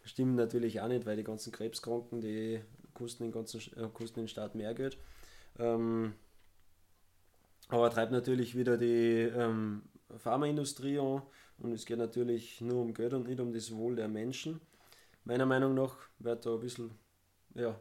stimmt 0.09 0.37
natürlich 0.37 0.81
auch 0.81 0.89
nicht, 0.89 1.07
weil 1.07 1.17
die 1.17 1.25
ganzen 1.25 1.53
Krebskranken, 1.53 2.21
die 2.21 2.61
kosten 2.95 3.25
den, 3.25 3.33
ganzen, 3.33 3.61
äh, 3.77 3.89
kosten 3.93 4.21
den 4.21 4.29
Staat 4.29 4.55
mehr 4.55 4.75
Geld. 4.75 4.99
Ähm, 5.59 6.15
aber 7.69 7.91
treibt 7.91 8.13
natürlich 8.13 8.57
wieder 8.57 8.77
die 8.77 9.31
ähm, 9.35 9.83
Pharmaindustrie 10.17 10.99
an 10.99 11.23
und 11.59 11.73
es 11.73 11.85
geht 11.85 11.99
natürlich 11.99 12.61
nur 12.61 12.81
um 12.81 12.95
Geld 12.95 13.13
und 13.13 13.29
nicht 13.29 13.41
um 13.41 13.53
das 13.53 13.75
Wohl 13.75 13.97
der 13.97 14.09
Menschen. 14.09 14.61
Meiner 15.25 15.47
Meinung 15.47 15.75
nach 15.75 15.97
wird 16.19 16.47
da 16.47 16.55
ein 16.55 16.61
bisschen 16.61 16.91
ja, 17.55 17.79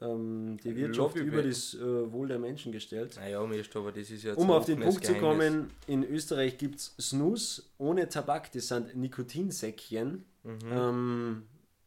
ähm, 0.00 0.56
die 0.62 0.76
Wirtschaft 0.76 1.16
Lobby- 1.16 1.28
über 1.28 1.42
das 1.42 1.74
äh, 1.74 2.12
Wohl 2.12 2.28
der 2.28 2.38
Menschen 2.38 2.72
gestellt. 2.72 3.16
Naja, 3.16 3.44
Mist, 3.44 3.74
aber 3.76 3.92
das 3.92 4.10
ist 4.10 4.22
ja 4.22 4.34
Um 4.34 4.50
auf 4.50 4.66
den 4.66 4.80
Punkt 4.80 5.04
zu 5.04 5.14
kommen, 5.14 5.70
in 5.86 6.04
Österreich 6.04 6.56
gibt 6.58 6.76
es 6.76 6.94
Snus 7.00 7.72
ohne 7.78 8.08
Tabak, 8.08 8.52
das 8.52 8.68
sind 8.68 8.96
Nikotinsäckchen. 8.96 10.24
Mhm. 10.44 10.58
Ähm, 10.72 11.42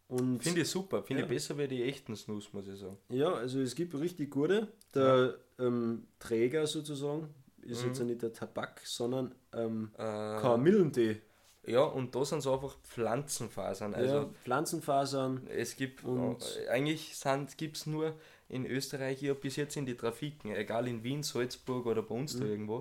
und 0.07 0.43
Finde 0.43 0.61
ich 0.61 0.69
super, 0.69 1.01
finde 1.03 1.21
Ja. 1.23 1.25
ich 1.27 1.33
besser 1.33 1.57
wie 1.57 1.67
die 1.67 1.83
echten 1.83 2.15
Snus, 2.15 2.53
muss 2.53 2.67
ich 2.67 2.79
sagen. 2.79 2.97
ja, 3.09 3.33
also 3.33 3.59
es 3.59 3.73
gibt 3.75 3.95
richtig 3.95 4.29
gute. 4.31 4.67
Der 4.93 5.35
ähm, 5.59 6.05
Träger 6.19 6.67
sozusagen 6.67 7.33
ist 7.61 7.81
Mhm. 7.81 7.87
jetzt 7.87 7.99
ja 7.99 8.05
nicht 8.05 8.21
der 8.21 8.31
Tabak, 8.33 8.81
sondern 8.85 9.33
ähm, 9.53 9.89
Äh, 9.95 9.97
Kamillentee. 10.39 11.21
ja, 11.65 11.81
und 11.81 12.13
da 12.13 12.23
sind 12.23 12.39
es 12.39 12.47
einfach 12.47 12.77
Pflanzenfasern. 12.83 13.95
Also 13.95 14.15
ja, 14.15 14.29
Pflanzenfasern. 14.43 15.47
es 15.47 15.75
gibt, 15.75 16.03
Und- 16.03 16.43
äh, 16.65 16.69
eigentlich 16.69 17.11
gibt 17.57 17.77
es 17.77 17.85
nur 17.87 18.13
in 18.47 18.65
Österreich, 18.67 19.23
ich 19.23 19.29
habe 19.29 19.39
bis 19.39 19.55
jetzt 19.55 19.75
in 19.75 19.85
die 19.87 19.95
Trafiken, 19.95 20.51
egal 20.55 20.87
in 20.87 21.03
Wien, 21.03 21.23
Salzburg 21.23 21.87
oder 21.87 22.03
bei 22.03 22.13
uns 22.13 22.35
Mhm. 22.35 22.39
da 22.41 22.45
irgendwo, 22.45 22.79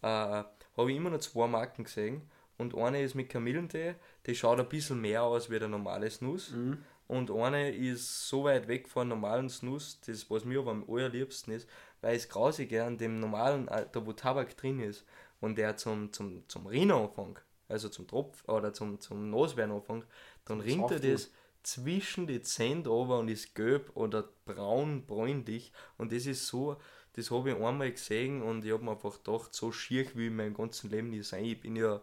äh, 0.00 0.06
habe 0.06 0.90
ich 0.90 0.96
immer 0.96 1.10
noch 1.10 1.20
zwei 1.20 1.46
Marken 1.46 1.84
gesehen. 1.84 2.22
Und 2.58 2.74
eine 2.76 3.02
ist 3.02 3.14
mit 3.14 3.28
Kamillentee, 3.28 3.94
die 4.26 4.34
schaut 4.34 4.60
ein 4.60 4.68
bisschen 4.68 5.00
mehr 5.00 5.22
aus 5.22 5.50
wie 5.50 5.58
der 5.58 5.68
normale 5.68 6.10
Snus. 6.10 6.50
Mhm. 6.50 6.78
Und 7.08 7.30
eine 7.30 7.70
ist 7.70 8.28
so 8.28 8.44
weit 8.44 8.68
weg 8.68 8.88
von 8.88 9.08
normalen 9.08 9.50
Snus, 9.50 10.00
das 10.06 10.30
was 10.30 10.44
mir 10.44 10.60
aber 10.60 10.70
am 10.70 10.84
allerliebsten 10.88 11.52
ist, 11.52 11.68
weil 12.00 12.16
es 12.16 12.28
grausig 12.28 12.72
an 12.80 12.96
dem 12.96 13.20
normalen, 13.20 13.68
äh, 13.68 13.86
da 13.90 14.06
wo 14.06 14.12
Tabak 14.12 14.56
drin 14.56 14.80
ist 14.80 15.04
und 15.40 15.58
der 15.58 15.76
zum, 15.76 16.12
zum, 16.12 16.48
zum 16.48 16.66
Riechen 16.66 16.92
anfängt, 16.92 17.42
also 17.68 17.88
zum 17.88 18.06
Tropf 18.06 18.48
oder 18.48 18.72
zum, 18.72 19.00
zum 19.00 19.30
Naswerden 19.30 19.74
anfängt, 19.74 20.06
dann 20.44 20.60
rinnt 20.60 20.90
er 20.90 21.00
das, 21.00 21.30
zwischen 21.62 22.26
die 22.26 22.42
Zähne 22.42 22.88
over 22.90 23.18
und 23.18 23.28
ist 23.28 23.54
gelb 23.54 23.90
oder 23.94 24.28
braun, 24.44 25.06
bräunlich. 25.06 25.72
Und 25.96 26.12
das 26.12 26.26
ist 26.26 26.46
so, 26.46 26.76
das 27.14 27.30
habe 27.30 27.50
ich 27.50 27.56
einmal 27.56 27.92
gesehen 27.92 28.42
und 28.42 28.64
ich 28.64 28.72
habe 28.72 28.84
mir 28.84 28.92
einfach 28.92 29.22
gedacht, 29.22 29.54
so 29.54 29.70
schier 29.70 30.06
wie 30.14 30.28
in 30.28 30.36
meinem 30.36 30.54
ganzen 30.54 30.90
Leben 30.90 31.10
nicht 31.10 31.28
sein. 31.28 31.44
Ich 31.44 31.60
bin 31.60 31.76
ja 31.76 32.00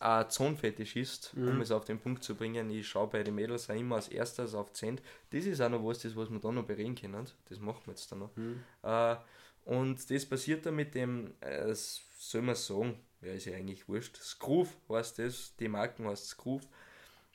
ein 0.00 0.30
Zonenfetischist, 0.30 1.36
mhm. 1.36 1.48
um 1.48 1.60
es 1.60 1.70
auf 1.70 1.84
den 1.84 1.98
Punkt 1.98 2.22
zu 2.22 2.34
bringen. 2.34 2.70
Ich 2.70 2.88
schaue 2.88 3.08
bei 3.08 3.22
den 3.22 3.34
Mädels 3.34 3.68
auch 3.68 3.74
immer 3.74 3.96
als 3.96 4.08
erstes 4.08 4.54
auf 4.54 4.72
Zent. 4.72 5.02
Das 5.30 5.44
ist 5.44 5.60
auch 5.60 5.68
noch 5.68 5.84
was, 5.84 6.00
das, 6.00 6.14
was 6.14 6.30
wir 6.30 6.38
da 6.38 6.52
noch 6.52 6.64
bereden 6.64 6.94
können. 6.94 7.26
Das 7.48 7.58
machen 7.58 7.82
wir 7.84 7.92
jetzt 7.92 8.10
dann 8.12 8.20
noch. 8.20 8.36
Mhm. 8.36 8.62
Äh, 8.82 9.16
und 9.64 10.10
das 10.10 10.24
passiert 10.24 10.64
dann 10.64 10.76
mit 10.76 10.94
dem, 10.94 11.34
äh, 11.40 11.74
soll 11.74 12.42
man 12.42 12.54
sagen, 12.54 13.00
ja, 13.20 13.32
ist 13.32 13.46
ja 13.46 13.56
eigentlich 13.56 13.88
wurscht. 13.88 14.16
Scroof 14.16 14.76
heißt 14.88 15.18
das, 15.18 15.56
die 15.56 15.68
Marken 15.68 16.06
heißt 16.06 16.28
Scroof. 16.28 16.62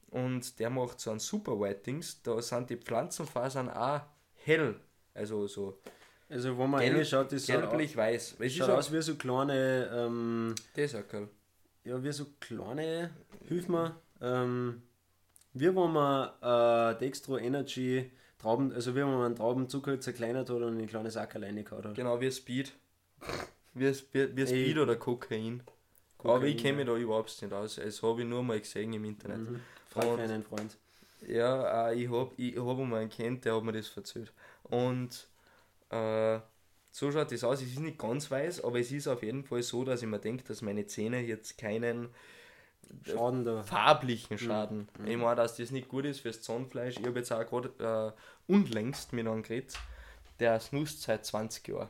Und 0.09 0.59
der 0.59 0.70
macht 0.70 0.99
so 0.99 1.11
ein 1.11 1.20
Super 1.20 1.59
Whitings, 1.59 2.22
da 2.22 2.41
sind 2.41 2.70
die 2.70 2.78
Pflanzenfasern 2.78 3.70
auch 3.70 4.01
hell. 4.36 4.80
Also 5.14 5.47
so. 5.47 5.82
Also 6.30 6.57
wo 6.57 6.66
man 6.66 6.82
gelb, 6.82 6.97
reinschaut, 6.97 7.32
ist 7.34 7.47
gelblich-weiß. 7.47 8.38
Es 8.39 8.53
schaut 8.55 8.70
aus 8.70 8.91
wie 8.91 9.01
so 9.01 9.16
kleine. 9.16 9.89
Ähm, 9.93 10.55
auch 10.95 11.03
Ja, 11.86 12.01
wie 12.03 12.11
so 12.11 12.25
kleine, 12.39 13.11
hilf 13.47 13.67
mir, 13.67 13.95
ähm, 14.21 14.84
wie 15.53 15.67
wenn 15.67 15.91
man 15.91 16.29
äh, 16.41 16.97
Dextro 16.97 17.38
Energy 17.38 18.09
Trauben, 18.43 18.73
also 18.73 18.91
wie 18.91 18.99
wenn 18.99 19.07
man 19.07 19.25
einen 19.25 19.36
Traubenzucker 19.36 19.99
zerkleinert 20.01 20.49
hat 20.49 20.57
und 20.57 20.73
in 20.73 20.81
ein 20.81 20.88
kleines 20.88 21.15
Ackerl 21.15 21.45
reingehauen 21.45 21.84
hat. 21.86 21.95
Genau, 21.95 22.19
wie 22.19 22.29
Speed. 22.29 22.73
Wie, 23.73 23.93
wie, 24.11 24.36
wie 24.36 24.47
Speed 24.47 24.77
oder 24.77 24.97
Kokain. 24.97 25.63
Kokain. 26.17 26.36
Aber 26.36 26.45
ich 26.45 26.57
kenne 26.57 26.77
mich 26.77 26.86
da 26.86 26.95
überhaupt 26.97 27.41
nicht 27.41 27.53
aus. 27.53 27.75
Das 27.75 28.03
habe 28.03 28.21
ich 28.21 28.27
nur 28.27 28.43
mal 28.43 28.59
gesehen 28.59 28.91
im 28.91 29.05
Internet. 29.05 29.49
Mhm. 29.49 29.61
Frag 29.89 30.19
einen 30.19 30.43
Freund. 30.43 30.77
Ja, 31.25 31.89
äh, 31.89 31.95
ich 31.95 32.11
habe 32.11 32.31
ich 32.36 32.57
hab 32.57 32.77
mal 32.79 33.01
einen 33.01 33.09
kennt, 33.09 33.45
der 33.45 33.55
hat 33.55 33.63
mir 33.63 33.71
das 33.71 33.95
erzählt. 33.95 34.34
Und 34.63 35.27
äh, 35.89 36.39
so 36.93 37.11
schaut 37.11 37.31
das 37.31 37.43
aus. 37.43 37.59
Es 37.59 37.69
ist 37.69 37.79
nicht 37.79 37.97
ganz 37.97 38.29
weiß, 38.29 38.63
aber 38.63 38.79
es 38.79 38.91
ist 38.91 39.07
auf 39.07 39.23
jeden 39.23 39.43
Fall 39.43 39.63
so, 39.63 39.83
dass 39.83 40.03
ich 40.03 40.07
mir 40.07 40.19
denke, 40.19 40.43
dass 40.43 40.61
meine 40.61 40.85
Zähne 40.85 41.21
jetzt 41.21 41.57
keinen 41.57 42.09
Schaden 43.01 43.43
da. 43.43 43.63
farblichen 43.63 44.37
Schaden. 44.37 44.87
Mhm. 44.99 45.07
Ich 45.07 45.17
meine, 45.17 45.37
dass 45.37 45.57
das 45.57 45.71
nicht 45.71 45.89
gut 45.89 46.05
ist 46.05 46.19
fürs 46.19 46.43
Zahnfleisch. 46.43 46.99
Ich 46.99 47.05
habe 47.07 47.17
jetzt 47.17 47.31
auch 47.31 47.43
gerade 47.47 48.13
äh, 48.47 48.51
unlängst 48.51 49.11
mit 49.11 49.27
einem 49.27 49.41
geredet, 49.41 49.73
der 50.39 50.59
snust 50.59 51.01
seit 51.01 51.25
20 51.25 51.67
Jahren. 51.67 51.89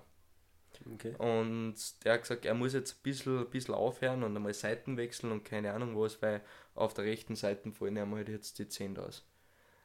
Okay. 0.94 1.16
Und 1.18 1.76
der 2.06 2.14
hat 2.14 2.22
gesagt, 2.22 2.46
er 2.46 2.54
muss 2.54 2.72
jetzt 2.72 3.00
ein 3.00 3.04
bisschen, 3.04 3.40
ein 3.40 3.50
bisschen 3.50 3.74
aufhören 3.74 4.24
und 4.24 4.34
einmal 4.38 4.54
Seiten 4.54 4.96
wechseln 4.96 5.34
und 5.34 5.44
keine 5.44 5.74
Ahnung 5.74 6.00
was, 6.00 6.22
weil 6.22 6.42
auf 6.76 6.94
der 6.94 7.04
rechten 7.04 7.36
Seite 7.36 7.74
fallen 7.74 7.98
ihm 7.98 8.16
halt 8.16 8.30
jetzt 8.30 8.58
die 8.58 8.70
Zähne 8.70 9.02
aus. 9.02 9.26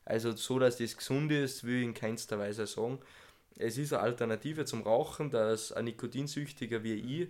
Also 0.04 0.30
so, 0.30 0.60
dass 0.60 0.78
das 0.78 0.96
gesund 0.96 1.32
ist, 1.32 1.64
will 1.64 1.78
ich 1.78 1.84
in 1.84 1.94
keinster 1.94 2.38
Weise 2.38 2.68
sagen. 2.68 3.00
Es 3.56 3.78
ist 3.78 3.92
eine 3.92 4.02
Alternative 4.02 4.64
zum 4.64 4.82
Rauchen, 4.82 5.30
dass 5.30 5.72
ein 5.72 5.86
Nikotinsüchtiger 5.86 6.82
wie 6.82 6.94
ich 6.94 7.28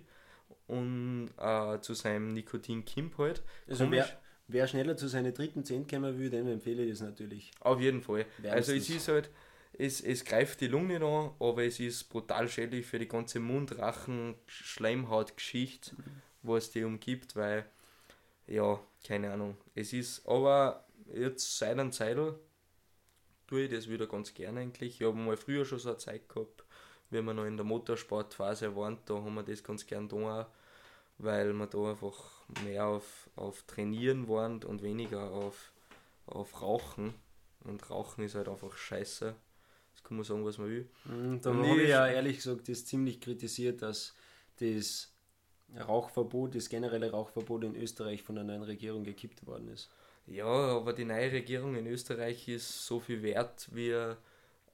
und 0.67 1.29
äh, 1.37 1.79
zu 1.81 1.93
seinem 1.93 2.33
Nikotin 2.33 2.85
kommt 2.85 3.17
halt. 3.17 3.41
Also 3.67 3.89
wer, 3.89 4.07
wer, 4.47 4.67
schneller 4.67 4.95
zu 4.95 5.07
seinen 5.07 5.33
dritten 5.33 5.65
Zähnen 5.65 5.87
kommen 5.87 6.19
will, 6.19 6.29
dem 6.29 6.47
empfehle 6.47 6.83
ich 6.83 6.91
das 6.91 7.01
natürlich. 7.01 7.51
Auf 7.59 7.79
jeden 7.79 8.01
Fall. 8.01 8.25
Wärmstens. 8.37 8.53
Also 8.53 8.73
es 8.73 8.89
ist 8.89 9.07
halt, 9.07 9.29
es, 9.73 10.01
es 10.01 10.25
greift 10.25 10.61
die 10.61 10.67
Lunge 10.67 10.97
an, 10.97 11.31
aber 11.39 11.63
es 11.63 11.79
ist 11.79 12.03
brutal 12.09 12.47
schädlich 12.47 12.85
für 12.85 12.99
die 12.99 13.07
ganze 13.07 13.39
Mund-, 13.39 13.77
Rachen-, 13.79 14.35
Schleimhaut-Geschichte, 14.45 15.95
mhm. 15.95 16.03
was 16.43 16.69
die 16.69 16.83
umgibt, 16.83 17.35
weil, 17.35 17.65
ja, 18.45 18.79
keine 19.03 19.31
Ahnung. 19.31 19.57
Es 19.73 19.93
ist, 19.93 20.27
aber 20.27 20.85
jetzt 21.13 21.57
seit 21.57 21.71
einem 21.71 21.91
Zeitl 21.91 22.35
tue 23.49 23.63
ich 23.63 23.71
das 23.71 23.89
wieder 23.89 24.05
ganz 24.05 24.33
gerne 24.35 24.59
eigentlich. 24.59 25.01
Ich 25.01 25.07
habe 25.07 25.17
mal 25.17 25.35
früher 25.35 25.65
schon 25.65 25.79
so 25.79 25.89
eine 25.89 25.97
Zeit 25.97 26.29
gehabt, 26.29 26.63
wenn 27.09 27.25
wir 27.25 27.33
noch 27.33 27.45
in 27.45 27.57
der 27.57 27.65
Motorsportphase 27.65 28.75
waren, 28.75 28.99
da 29.05 29.15
haben 29.15 29.33
wir 29.33 29.41
das 29.41 29.63
ganz 29.63 29.87
gern 29.87 30.07
da, 30.07 30.47
weil 31.17 31.51
wir 31.53 31.65
da 31.65 31.89
einfach 31.89 32.43
mehr 32.63 32.85
auf, 32.85 33.27
auf 33.35 33.63
Trainieren 33.63 34.27
waren 34.27 34.63
und 34.63 34.83
weniger 34.83 35.31
auf, 35.31 35.71
auf 36.27 36.61
Rauchen. 36.61 37.15
Und 37.63 37.89
Rauchen 37.89 38.23
ist 38.23 38.35
halt 38.35 38.47
einfach 38.47 38.77
scheiße. 38.77 39.33
Das 39.93 40.03
kann 40.03 40.17
man 40.17 40.23
sagen, 40.23 40.45
was 40.45 40.59
man 40.59 40.69
will. 40.69 40.87
Mhm, 41.05 41.41
da 41.41 41.51
habe 41.51 41.81
ich 41.81 41.89
ja 41.89 42.07
ehrlich 42.07 42.37
gesagt 42.37 42.69
das 42.69 42.85
ziemlich 42.85 43.19
kritisiert, 43.19 43.81
dass 43.81 44.13
das 44.59 45.11
Rauchverbot, 45.75 46.53
das 46.53 46.69
generelle 46.69 47.09
Rauchverbot 47.09 47.63
in 47.63 47.75
Österreich 47.75 48.21
von 48.21 48.35
der 48.35 48.43
neuen 48.43 48.63
Regierung 48.63 49.03
gekippt 49.03 49.45
worden 49.47 49.69
ist. 49.69 49.89
Ja, 50.31 50.45
aber 50.45 50.93
die 50.93 51.05
neue 51.05 51.31
Regierung 51.31 51.75
in 51.75 51.87
Österreich 51.87 52.47
ist 52.47 52.85
so 52.85 52.99
viel 52.99 53.23
wert 53.23 53.67
wie 53.71 53.89
äh, 53.89 54.15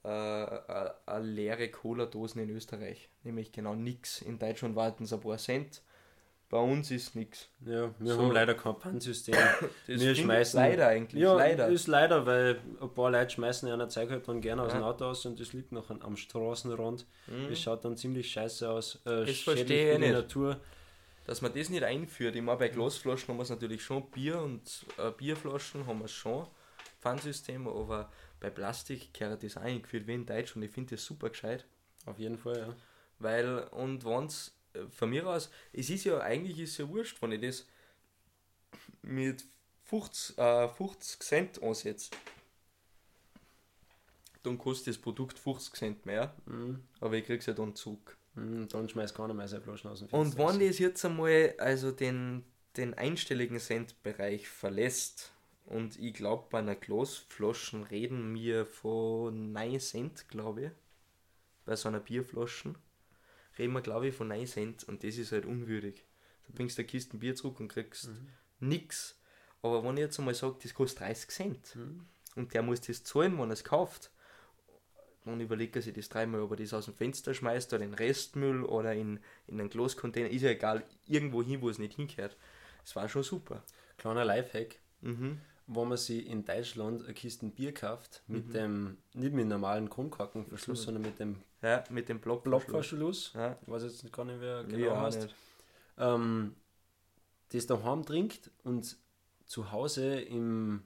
eine 0.04 1.24
leere 1.24 1.68
Cola-Dosen 1.68 2.42
in 2.42 2.50
Österreich. 2.50 3.08
Nämlich 3.24 3.52
genau 3.52 3.74
nichts. 3.74 4.22
In 4.22 4.38
Deutschland 4.38 4.76
warten 4.76 5.04
es 5.04 5.12
ein 5.12 5.20
paar 5.20 5.38
Cent. 5.38 5.82
Bei 6.48 6.58
uns 6.58 6.92
ist 6.92 7.16
nichts. 7.16 7.48
Ja, 7.64 7.90
wir 7.98 8.12
so. 8.14 8.22
haben 8.22 8.30
leider 8.30 8.54
kein 8.54 8.76
Pfandsystem. 8.76 9.34
wir 9.86 10.14
schmeißen 10.14 10.60
leider 10.60 10.86
eigentlich. 10.86 11.20
Ja, 11.20 11.34
leider. 11.34 11.66
ist 11.66 11.88
leider, 11.88 12.24
weil 12.24 12.60
ein 12.80 12.94
paar 12.94 13.10
Leute 13.10 13.30
schmeißen 13.30 13.68
einer 13.68 13.88
Zeug 13.88 14.10
halt 14.10 14.28
dann 14.28 14.40
gerne 14.40 14.62
aus 14.62 14.72
ja. 14.72 14.78
dem 14.78 14.84
Auto 14.84 15.06
aus 15.06 15.26
und 15.26 15.40
das 15.40 15.52
liegt 15.54 15.72
noch 15.72 15.90
am 15.90 16.16
Straßenrand. 16.16 17.04
Mhm. 17.26 17.48
Das 17.48 17.60
schaut 17.60 17.84
dann 17.84 17.96
ziemlich 17.96 18.30
scheiße 18.30 18.70
aus. 18.70 19.00
Äh, 19.04 19.26
das 19.26 19.38
verstehe 19.38 19.94
ich 19.94 19.98
nicht. 19.98 20.12
Natur. 20.12 20.60
Dass 21.26 21.42
man 21.42 21.52
das 21.52 21.68
nicht 21.68 21.82
einführt. 21.82 22.36
Ich 22.36 22.42
meine, 22.42 22.58
bei 22.58 22.68
Glasflaschen 22.68 23.28
haben 23.28 23.38
wir 23.38 23.42
es 23.42 23.50
natürlich 23.50 23.82
schon, 23.82 24.08
Bier 24.10 24.40
und 24.40 24.86
äh, 24.96 25.10
Bierflaschen 25.10 25.86
haben 25.86 25.98
wir 25.98 26.04
es 26.04 26.12
schon, 26.12 26.46
Pfandsystem, 27.00 27.66
aber 27.66 28.10
bei 28.38 28.50
Plastik 28.50 29.12
gehört 29.12 29.42
das 29.42 29.56
eingeführt 29.56 30.06
wie 30.06 30.14
in 30.14 30.26
Deutschland. 30.26 30.64
Ich 30.64 30.72
finde 30.72 30.94
das 30.94 31.04
super 31.04 31.30
gescheit. 31.30 31.66
Auf 32.04 32.18
jeden 32.18 32.38
Fall, 32.38 32.58
ja. 32.58 32.76
Weil, 33.18 33.64
und 33.72 34.04
wenn 34.04 34.26
es 34.26 34.56
äh, 34.74 34.86
von 34.88 35.10
mir 35.10 35.26
aus, 35.26 35.50
es 35.72 35.90
ist 35.90 36.04
ja 36.04 36.20
eigentlich 36.20 36.58
ist 36.60 36.78
ja 36.78 36.88
wurscht, 36.88 37.20
wenn 37.20 37.32
ich 37.32 37.40
das 37.40 37.66
mit 39.02 39.44
50, 39.84 40.38
äh, 40.38 40.68
50 40.68 41.22
Cent 41.22 41.62
ansetze. 41.62 42.10
Dann 44.42 44.58
kostet 44.58 44.88
das 44.94 44.98
Produkt 44.98 45.38
50 45.38 45.74
Cent 45.74 46.06
mehr, 46.06 46.34
mhm. 46.46 46.84
aber 47.00 47.14
ich 47.14 47.24
krieg's 47.24 47.46
ja 47.46 47.52
dann 47.52 47.74
zurück. 47.74 48.16
Mhm, 48.36 48.68
dann 48.68 48.88
schmeißt 48.88 49.14
keiner 49.14 49.34
mehr 49.34 49.48
seine 49.48 49.62
Flaschen 49.62 49.90
aus 49.90 50.00
dem 50.00 50.08
Und 50.08 50.38
wenn 50.38 50.60
das 50.60 50.78
jetzt 50.78 51.04
einmal 51.04 51.54
also 51.58 51.90
den, 51.90 52.44
den 52.76 52.94
einstelligen 52.94 53.58
Centbereich 53.58 54.48
verlässt, 54.48 55.32
und 55.66 55.98
ich 55.98 56.14
glaube, 56.14 56.46
bei 56.48 56.60
einer 56.60 56.76
Glasflaschen 56.76 57.82
reden 57.82 58.34
wir 58.34 58.64
von 58.64 59.52
9 59.52 59.80
Cent, 59.80 60.28
glaube 60.28 60.62
ich. 60.62 60.70
Bei 61.64 61.74
so 61.74 61.88
einer 61.88 61.98
Bierflaschen 61.98 62.76
reden 63.58 63.72
wir, 63.72 63.80
glaube 63.80 64.08
ich, 64.08 64.14
von 64.14 64.28
9 64.28 64.46
Cent 64.46 64.84
und 64.84 65.02
das 65.02 65.16
ist 65.16 65.32
halt 65.32 65.44
unwürdig. 65.44 66.04
Du 66.46 66.52
bringst 66.52 66.78
eine 66.78 66.86
Kiste 66.86 67.16
Bier 67.16 67.34
zurück 67.34 67.58
und 67.58 67.66
kriegst 67.66 68.08
mhm. 68.08 68.28
nichts. 68.60 69.18
Aber 69.60 69.82
wenn 69.82 69.96
ich 69.96 70.02
jetzt 70.02 70.18
einmal 70.20 70.34
sage, 70.34 70.56
das 70.62 70.72
kostet 70.72 71.00
30 71.00 71.30
Cent 71.30 71.76
mhm. 71.76 72.06
und 72.36 72.54
der 72.54 72.62
muss 72.62 72.82
das 72.82 73.02
zahlen, 73.02 73.36
wenn 73.36 73.50
er 73.50 73.54
es 73.54 73.64
kauft, 73.64 74.12
dann 75.32 75.40
überlegt 75.40 75.76
er 75.76 75.82
sich 75.82 75.94
das 75.94 76.08
dreimal, 76.08 76.40
ob 76.40 76.52
er 76.52 76.56
das 76.56 76.72
aus 76.72 76.86
dem 76.86 76.94
Fenster 76.94 77.34
schmeißt 77.34 77.72
oder 77.72 77.84
in 77.84 77.94
Restmüll 77.94 78.64
oder 78.64 78.94
in, 78.94 79.20
in 79.46 79.60
einen 79.60 79.70
Glascontainer, 79.70 80.30
ist 80.30 80.42
ja 80.42 80.50
egal, 80.50 80.84
irgendwo 81.06 81.42
hin, 81.42 81.60
wo 81.60 81.68
es 81.68 81.78
nicht 81.78 81.94
hinkehrt. 81.94 82.36
Das 82.82 82.96
war 82.96 83.08
schon 83.08 83.22
super. 83.22 83.62
Kleiner 83.98 84.24
Lifehack. 84.24 84.78
Mhm 85.00 85.40
wo 85.66 85.84
man 85.84 85.98
sich 85.98 86.26
in 86.26 86.44
Deutschland 86.44 87.04
eine 87.04 87.14
Kiste 87.14 87.46
Bier 87.46 87.74
kauft, 87.74 88.22
mit 88.28 88.48
mhm. 88.48 88.52
dem, 88.52 88.96
nicht 89.14 89.34
mit 89.34 89.42
dem 89.42 89.48
normalen 89.48 89.90
Kronkorkenverschluss, 89.90 90.84
sondern 90.84 91.02
mit 91.02 91.18
dem 91.18 91.36
ja, 91.62 91.82
mit 91.90 92.08
dem 92.08 92.20
Block 92.20 92.44
Blockverschluss. 92.44 93.32
Ja. 93.34 93.58
Ich 93.60 93.68
weiß 93.68 93.82
jetzt 93.82 94.12
gar 94.12 94.24
nicht, 94.24 94.40
wer 94.40 94.62
genau 94.64 94.86
ja, 94.86 95.00
heißt. 95.00 95.28
Ähm, 95.98 96.54
das 97.50 97.66
daheim 97.66 98.04
trinkt 98.04 98.50
und 98.62 98.96
zu 99.46 99.72
Hause 99.72 100.20
im 100.20 100.82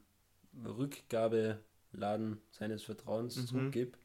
Rückgabeladen 0.64 2.40
seines 2.50 2.82
Vertrauens 2.82 3.36
mhm. 3.36 3.46
zurückgibt, 3.46 3.98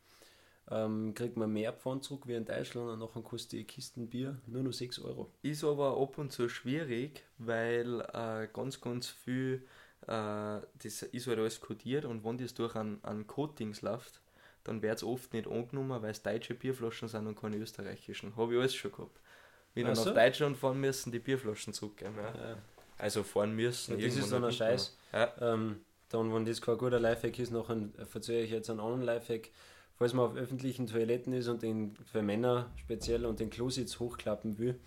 ähm, 0.71 1.13
kriegt 1.13 1.37
man 1.37 1.51
mehr 1.51 1.73
Pfand 1.73 2.03
zurück 2.03 2.23
wie 2.27 2.33
in 2.33 2.45
Deutschland 2.45 2.89
und 2.89 2.99
nachher 2.99 3.21
kostet 3.21 3.51
die 3.53 3.63
Kisten 3.65 4.09
Bier 4.09 4.39
nur 4.47 4.63
noch 4.63 4.73
6 4.73 4.99
Euro. 4.99 5.31
Ist 5.41 5.63
aber 5.63 5.97
ab 6.01 6.17
und 6.17 6.31
zu 6.31 6.49
schwierig, 6.49 7.23
weil 7.37 8.01
äh, 8.01 8.47
ganz, 8.51 8.81
ganz 8.81 9.07
viel 9.07 9.65
äh, 10.07 10.61
das 10.83 11.01
ist 11.01 11.27
halt 11.27 11.39
alles 11.39 11.59
kodiert 11.59 12.05
und 12.05 12.23
wenn 12.23 12.37
das 12.37 12.53
durch 12.53 12.75
einen, 12.75 13.03
einen 13.03 13.27
Coatings 13.27 13.81
läuft, 13.81 14.21
dann 14.63 14.81
wird 14.81 14.97
es 14.97 15.03
oft 15.03 15.33
nicht 15.33 15.47
angenommen, 15.47 16.01
weil 16.01 16.11
es 16.11 16.21
deutsche 16.21 16.53
Bierflaschen 16.53 17.07
sind 17.07 17.27
und 17.27 17.39
keine 17.39 17.57
österreichischen. 17.57 18.35
Habe 18.35 18.53
ich 18.53 18.59
alles 18.59 18.75
schon 18.75 18.91
gehabt. 18.91 19.19
Wenn 19.73 19.85
dann 19.85 19.95
so? 19.95 20.05
nach 20.05 20.15
Deutschland 20.15 20.57
fahren 20.57 20.79
müssen, 20.79 21.11
die 21.11 21.19
Bierflaschen 21.19 21.73
zurückgeben. 21.73 22.15
Ja. 22.17 22.49
ja. 22.49 22.57
Also 22.97 23.23
fahren 23.23 23.55
müssen. 23.55 23.99
Ja, 23.99 24.07
das 24.07 24.17
ist 24.17 24.31
dann 24.31 24.43
ein 24.43 24.51
Scheiß. 24.51 24.97
Ja. 25.11 25.33
Ähm, 25.41 25.81
dann, 26.09 26.33
wenn 26.33 26.45
das 26.45 26.61
kein 26.61 26.77
guter 26.77 26.99
Lifehack 26.99 27.37
ist, 27.39 27.51
noch 27.51 27.69
verzeihe 28.07 28.43
ich 28.43 28.51
jetzt 28.51 28.69
einen 28.69 28.79
anderen 28.79 29.01
Lifehack. 29.01 29.49
Falls 29.97 30.13
man 30.13 30.25
auf 30.25 30.35
öffentlichen 30.35 30.87
Toiletten 30.87 31.33
ist 31.33 31.47
und 31.47 31.63
den 31.63 31.95
für 32.11 32.21
Männer 32.21 32.71
speziell 32.75 33.25
und 33.25 33.39
den 33.39 33.49
Klositz 33.49 33.99
hochklappen 33.99 34.57
will, 34.57 34.79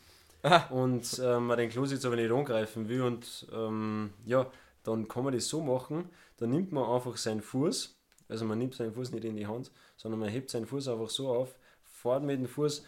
und 0.70 1.18
äh, 1.18 1.40
man 1.40 1.58
den 1.58 1.70
Klositz 1.70 2.04
aber 2.04 2.16
nicht 2.16 2.30
angreifen 2.30 2.88
will 2.88 3.02
und 3.02 3.46
ähm, 3.52 4.12
ja, 4.24 4.50
dann 4.84 5.08
kann 5.08 5.24
man 5.24 5.32
das 5.32 5.48
so 5.48 5.60
machen, 5.60 6.08
dann 6.36 6.50
nimmt 6.50 6.70
man 6.72 6.88
einfach 6.88 7.16
seinen 7.16 7.42
Fuß, 7.42 7.98
also 8.28 8.44
man 8.44 8.58
nimmt 8.58 8.74
seinen 8.74 8.92
Fuß 8.92 9.10
nicht 9.12 9.24
in 9.24 9.36
die 9.36 9.46
Hand, 9.46 9.72
sondern 9.96 10.20
man 10.20 10.28
hebt 10.28 10.50
seinen 10.50 10.66
Fuß 10.66 10.88
einfach 10.88 11.10
so 11.10 11.28
auf, 11.28 11.56
fährt 11.82 12.22
mit 12.22 12.38
dem 12.38 12.46
Fuß 12.46 12.84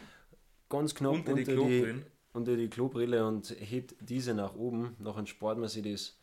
ganz 0.69 0.95
knapp 0.95 1.15
Unter 1.15 1.33
unter, 1.33 1.45
die 1.45 1.53
Klobrillen. 1.53 2.07
unter 2.33 2.57
die 2.57 2.69
Klobrille 2.69 3.27
und 3.27 3.51
hebt 3.59 3.95
diese 4.01 4.35
nach 4.35 4.55
oben. 4.55 4.97
Nachher 4.99 5.27
spart 5.27 5.59
man 5.59 5.69
sich 5.69 5.83
das 5.83 6.17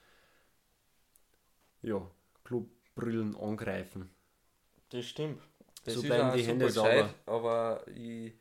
ja, 1.82 2.10
Klobrillen 2.44 3.36
angreifen. 3.36 4.10
Das 4.90 5.06
stimmt. 5.06 5.42
Das 5.88 5.96
So 5.96 6.02
bleiben 6.04 6.32
die 6.38 6.44
Hände 6.44 6.70
sauber. 6.70 7.10
Aber 7.26 7.88
ich, 7.88 8.34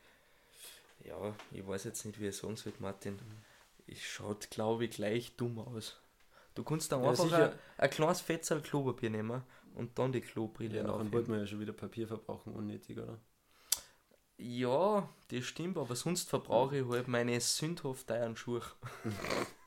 ja, 1.04 1.34
ich 1.52 1.66
weiß 1.66 1.84
jetzt 1.84 2.04
nicht, 2.04 2.20
wie 2.20 2.28
ich 2.28 2.36
sagen 2.36 2.56
soll, 2.56 2.72
Martin. 2.78 3.18
Es 3.86 4.00
schaut, 4.00 4.50
glaube 4.50 4.84
ich, 4.86 4.90
gleich 4.90 5.36
dumm 5.36 5.58
aus. 5.60 5.96
Du 6.54 6.64
kannst 6.64 6.90
dann 6.90 7.02
Ja, 7.02 7.10
einfach 7.10 7.24
sicher. 7.24 7.52
ein, 7.52 7.58
ein 7.78 7.90
kleines 7.90 8.20
Fetzel 8.20 8.60
Klopapier 8.62 9.10
nehmen 9.10 9.42
und 9.74 9.98
dann 9.98 10.10
die 10.12 10.20
Klobrille 10.22 10.78
Ja, 10.78 10.82
nachher 10.82 10.94
aufheben. 10.96 11.12
wollte 11.12 11.30
man 11.30 11.40
ja 11.40 11.46
schon 11.46 11.60
wieder 11.60 11.72
Papier 11.72 12.08
verbrauchen, 12.08 12.52
unnötig, 12.54 12.98
oder? 12.98 13.18
Ja, 14.38 15.08
das 15.28 15.44
stimmt, 15.44 15.78
aber 15.78 15.94
sonst 15.96 16.28
verbrauche 16.28 16.78
ich 16.78 16.88
halt 16.88 17.08
meine 17.08 17.40
sündhaft 17.40 18.06
teuren 18.08 18.36
Schuhe. 18.36 18.60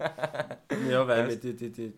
Ja, 0.90 1.08
weil 1.08 1.28
Weißt- 1.30 1.40
die, 1.40 1.56
die, 1.56 1.72
die, 1.72 1.94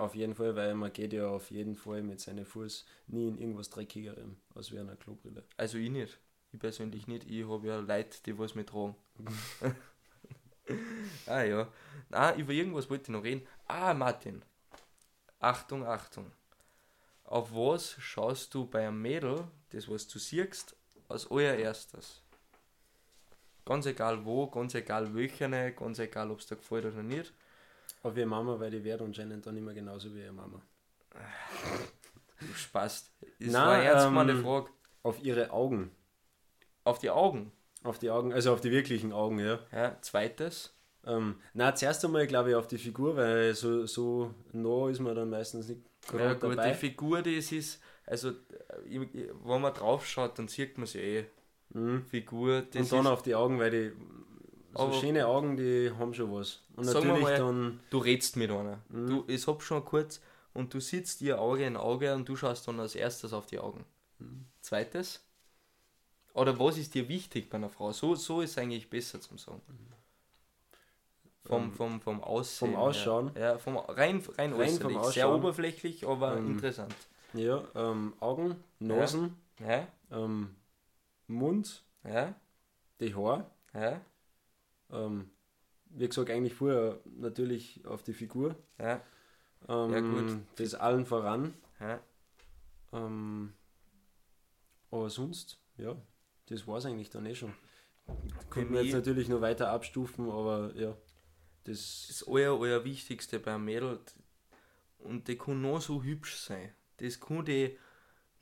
auf 0.00 0.14
jeden 0.14 0.34
Fall, 0.34 0.56
weil 0.56 0.74
man 0.74 0.92
geht 0.92 1.12
ja 1.12 1.28
auf 1.28 1.50
jeden 1.50 1.74
Fall 1.74 2.02
mit 2.02 2.20
seinen 2.20 2.44
Fuß 2.44 2.86
nie 3.08 3.28
in 3.28 3.38
irgendwas 3.38 3.70
Dreckigerem 3.70 4.36
als 4.54 4.72
wie 4.72 4.78
einer 4.78 4.96
Klobrille. 4.96 5.44
Also 5.56 5.78
ich 5.78 5.90
nicht. 5.90 6.18
Ich 6.52 6.58
persönlich 6.58 7.06
nicht. 7.06 7.30
Ich 7.30 7.46
habe 7.46 7.66
ja 7.66 7.78
Leute, 7.78 8.18
die 8.24 8.38
was 8.38 8.54
mit 8.54 8.70
tragen. 8.70 8.96
ah 11.26 11.42
ja. 11.42 11.68
Ah, 12.10 12.34
über 12.34 12.52
irgendwas 12.52 12.88
wollte 12.90 13.04
ich 13.04 13.08
noch 13.10 13.22
reden. 13.22 13.46
Ah, 13.66 13.94
Martin. 13.94 14.42
Achtung, 15.38 15.84
Achtung. 15.84 16.32
Auf 17.24 17.52
was 17.52 17.92
schaust 17.98 18.54
du 18.54 18.66
bei 18.66 18.88
einem 18.88 19.00
Mädel, 19.00 19.44
das 19.70 19.88
was 19.88 20.08
du 20.08 20.18
siehst, 20.18 20.74
als 21.08 21.30
allererstes? 21.30 22.22
Ganz 23.64 23.86
egal 23.86 24.24
wo, 24.24 24.48
ganz 24.48 24.74
egal 24.74 25.14
welche, 25.14 25.72
ganz 25.72 25.98
egal 25.98 26.30
ob 26.30 26.40
es 26.40 26.46
dir 26.46 26.56
gefällt 26.56 26.86
oder 26.86 27.02
nicht. 27.02 27.32
Auf 28.02 28.16
ihre 28.16 28.26
Mama, 28.26 28.58
weil 28.58 28.70
die 28.70 28.82
wird 28.82 29.02
anscheinend 29.02 29.46
dann 29.46 29.56
immer 29.56 29.74
genauso 29.74 30.14
wie 30.14 30.20
ihre 30.22 30.32
Mama. 30.32 30.62
Du 32.40 32.54
Spaß. 32.54 33.10
Das 33.20 33.52
Nein, 33.52 33.54
war 33.54 33.72
eine 33.72 33.84
ernst 33.84 34.06
ähm, 34.06 34.14
meine 34.14 34.36
Frage. 34.36 34.70
Auf 35.02 35.22
ihre 35.22 35.50
Augen. 35.50 35.90
Auf 36.84 36.98
die 36.98 37.10
Augen. 37.10 37.52
Auf 37.82 37.98
die 37.98 38.10
Augen, 38.10 38.32
also 38.32 38.52
auf 38.52 38.60
die 38.60 38.70
wirklichen 38.70 39.12
Augen, 39.12 39.38
ja. 39.38 39.58
Ja, 39.72 39.96
zweites. 40.02 40.74
Ähm, 41.06 41.36
na, 41.54 41.74
zuerst 41.74 42.04
einmal 42.04 42.26
glaube 42.26 42.50
ich 42.50 42.56
auf 42.56 42.66
die 42.66 42.76
Figur, 42.78 43.16
weil 43.16 43.54
so, 43.54 43.86
so 43.86 44.34
nah 44.52 44.88
ist 44.90 45.00
man 45.00 45.14
dann 45.14 45.30
meistens 45.30 45.68
nicht 45.68 45.80
Ja 46.12 46.34
gerade 46.34 46.38
gut, 46.38 46.58
dabei. 46.58 46.70
die 46.70 46.74
Figur, 46.74 47.22
das 47.22 47.52
ist, 47.52 47.80
also, 48.04 48.30
äh, 48.30 49.06
wenn 49.44 49.60
man 49.62 49.72
drauf 49.72 50.06
schaut, 50.06 50.38
dann 50.38 50.48
sieht 50.48 50.76
man 50.76 50.86
sie 50.86 50.98
eh. 51.00 51.24
Mhm. 51.70 52.04
Figur, 52.06 52.62
das 52.62 52.76
Und 52.82 52.92
dann 52.92 53.06
ist, 53.06 53.06
auf 53.06 53.22
die 53.22 53.34
Augen, 53.34 53.58
weil 53.58 53.70
die 53.70 53.92
so 54.74 54.92
schöne 54.92 55.26
Augen, 55.26 55.56
die 55.56 55.90
haben 55.98 56.14
schon 56.14 56.32
was. 56.32 56.60
Und 56.76 56.86
natürlich 56.86 57.22
mal, 57.22 57.38
dann, 57.38 57.80
du 57.90 57.98
redst 57.98 58.36
mit 58.36 58.50
einer. 58.50 58.78
Mhm. 58.88 59.06
Du, 59.08 59.24
ich 59.26 59.46
hab 59.46 59.62
schon 59.62 59.84
kurz, 59.84 60.20
und 60.54 60.74
du 60.74 60.80
sitzt 60.80 61.20
ihr 61.22 61.40
Auge 61.40 61.64
in 61.64 61.76
Auge 61.76 62.14
und 62.14 62.28
du 62.28 62.36
schaust 62.36 62.66
dann 62.68 62.80
als 62.80 62.94
erstes 62.94 63.32
auf 63.32 63.46
die 63.46 63.58
Augen. 63.58 63.84
Mhm. 64.18 64.46
Zweites? 64.62 65.20
Oder 66.34 66.58
was 66.58 66.76
ist 66.76 66.94
dir 66.94 67.08
wichtig 67.08 67.50
bei 67.50 67.56
einer 67.56 67.70
Frau? 67.70 67.92
So, 67.92 68.14
so 68.14 68.40
ist 68.40 68.58
eigentlich 68.58 68.88
besser 68.90 69.20
zum 69.20 69.38
Sagen. 69.38 69.62
Vom, 71.44 71.62
Ähm, 71.64 71.72
vom, 71.72 72.00
vom 72.00 72.22
Aussehen. 72.22 72.70
vom 72.72 72.76
Ausschauen? 72.76 73.30
Ja, 73.34 73.40
ja 73.40 73.58
vom, 73.58 73.76
rein, 73.76 74.22
rein, 74.38 74.52
Rein 74.52 74.58
äußerlich. 74.58 74.82
vom 74.82 74.96
Sehr 74.96 75.26
Ausschauen? 75.26 75.40
oberflächlich, 75.40 76.06
aber 76.06 76.36
Ähm, 76.36 76.46
interessant. 76.46 76.94
ja, 77.32 77.64
ähm, 77.74 78.14
Augen, 78.20 78.56
Nasen, 78.78 79.36
Ja, 79.60 79.86
ähm, 80.10 80.54
Mund, 81.28 81.82
ja, 82.04 82.34
die 83.00 83.14
Haare. 83.14 83.46
ja, 83.74 84.00
Ähm, 84.92 85.30
wie 85.90 86.08
gesagt, 86.08 86.30
eigentlich 86.30 86.54
vorher 86.54 87.00
natürlich 87.04 87.84
auf 87.86 88.02
die 88.02 88.12
Figur. 88.14 88.56
ja, 88.78 89.00
Ähm, 89.68 89.92
Ja, 89.92 90.00
gut. 90.00 90.38
Das 90.56 90.74
allen 90.74 91.06
voran. 91.06 91.54
ja. 91.80 92.00
Ähm, 92.92 93.52
aber 94.90 95.10
sonst, 95.10 95.58
ja, 95.76 95.96
das 96.46 96.66
war 96.66 96.78
es 96.78 96.86
eigentlich 96.86 97.10
dann 97.10 97.26
eh 97.26 97.34
schon. 97.34 97.54
Könnte 98.50 98.72
man 98.72 98.82
mich- 98.82 98.86
jetzt 98.86 98.94
natürlich 98.94 99.28
noch 99.28 99.40
weiter 99.40 99.70
abstufen, 99.70 100.28
aber 100.30 100.72
ja, 100.74 100.96
das 101.64 102.06
das 102.08 102.26
aller, 102.28 102.60
aller 102.60 102.84
Wichtigste 102.84 103.38
beim 103.38 103.64
Mädel 103.64 104.00
und 104.98 105.28
die 105.28 105.38
kann 105.38 105.60
noch 105.62 105.80
so 105.80 106.02
hübsch 106.02 106.36
sein. 106.38 106.72
Das 106.98 107.20
kann 107.20 107.44
die, 107.44 107.78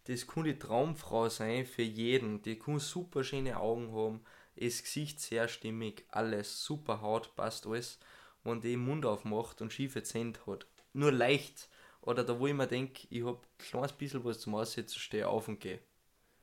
das 0.05 0.26
kann 0.26 0.44
die 0.44 0.59
Traumfrau 0.59 1.28
sein 1.28 1.66
für 1.66 1.82
jeden. 1.82 2.42
Die 2.42 2.59
kann 2.59 2.78
super 2.78 3.24
schöne 3.24 3.59
Augen 3.59 3.92
haben, 3.92 4.20
das 4.61 4.82
Gesicht 4.82 5.20
sehr 5.20 5.48
stimmig, 5.48 6.04
alles, 6.11 6.64
super 6.64 7.00
Haut, 7.00 7.34
passt 7.36 7.66
alles. 7.66 7.98
Wenn 8.44 8.61
die 8.61 8.70
den 8.72 8.80
Mund 8.84 9.04
aufmacht 9.04 9.61
und 9.61 9.72
schiefe 9.72 10.02
Zähne 10.02 10.32
hat. 10.46 10.66
Nur 10.92 11.12
leicht. 11.12 11.68
Oder 12.02 12.24
da 12.24 12.38
wo 12.38 12.46
ich 12.46 12.54
mir 12.54 12.66
denke, 12.66 13.06
ich 13.11 13.24
hab 13.24 13.42
ein 13.42 13.59
kleines 13.59 13.92
bisschen 13.92 14.24
was 14.24 14.38
zum 14.40 14.54
Aussetzen, 14.54 14.98
stehe 14.98 15.28
auf 15.28 15.48
und 15.48 15.61
gehe. 15.61 15.80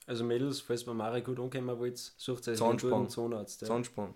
Also 0.05 0.23
Mädels, 0.23 0.61
falls 0.61 0.85
man 0.85 0.97
Mari 0.97 1.21
gut 1.21 1.39
ankommen 1.39 1.79
wollt, 1.79 1.97
sucht 1.97 2.47
euch 2.47 2.61
einen 2.61 2.77
guten 2.77 3.09
Zahnarzt. 3.09 3.61
Ja. 3.61 3.67
Zahnspange. 3.67 4.13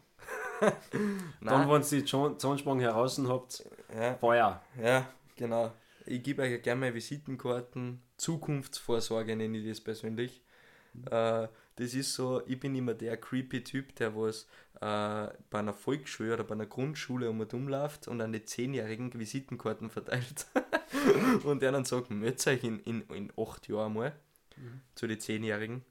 Dann, 1.42 1.70
wenn 1.70 1.82
ihr 1.82 1.88
die 1.90 2.06
Zahn- 2.06 2.38
Zahnspange 2.38 2.84
heraus 2.84 3.20
habt, 3.28 3.64
ja. 3.96 4.16
Feuer. 4.16 4.62
Ja, 4.80 5.10
genau. 5.36 5.72
Ich 6.06 6.22
gebe 6.22 6.42
euch 6.44 6.62
gerne 6.62 6.80
meine 6.82 6.94
Visitenkarten. 6.94 8.02
Zukunftsvorsorge 8.18 9.36
nenne 9.36 9.58
ich 9.58 9.68
das 9.68 9.82
persönlich. 9.82 10.42
Äh, 11.10 11.48
das 11.80 11.94
ist 11.94 12.14
so, 12.14 12.42
ich 12.46 12.60
bin 12.60 12.76
immer 12.76 12.94
der 12.94 13.16
creepy 13.16 13.64
Typ, 13.64 13.96
der 13.96 14.14
was 14.14 14.44
äh, 14.82 15.34
bei 15.50 15.60
einer 15.60 15.74
Volksschule 15.74 16.34
oder 16.34 16.44
bei 16.44 16.54
einer 16.54 16.66
Grundschule 16.66 17.30
um 17.30 17.40
und 17.40 17.54
umläuft 17.54 18.10
und 18.10 18.20
an 18.20 18.34
die 18.34 18.44
Zehnjährigen 18.44 19.18
Visitenkarten 19.18 19.90
verteilt. 19.90 20.48
und 21.46 21.62
der 21.62 21.72
dann 21.72 21.86
sagt, 21.86 22.10
meldet 22.12 22.46
euch 22.48 22.64
in, 22.66 22.80
in, 22.82 23.02
in 23.10 23.32
acht 23.38 23.70
Jahren 23.70 23.94
mal 23.94 24.14
zu 24.94 25.08
den 25.08 25.22
Zehnjährigen, 25.22 25.84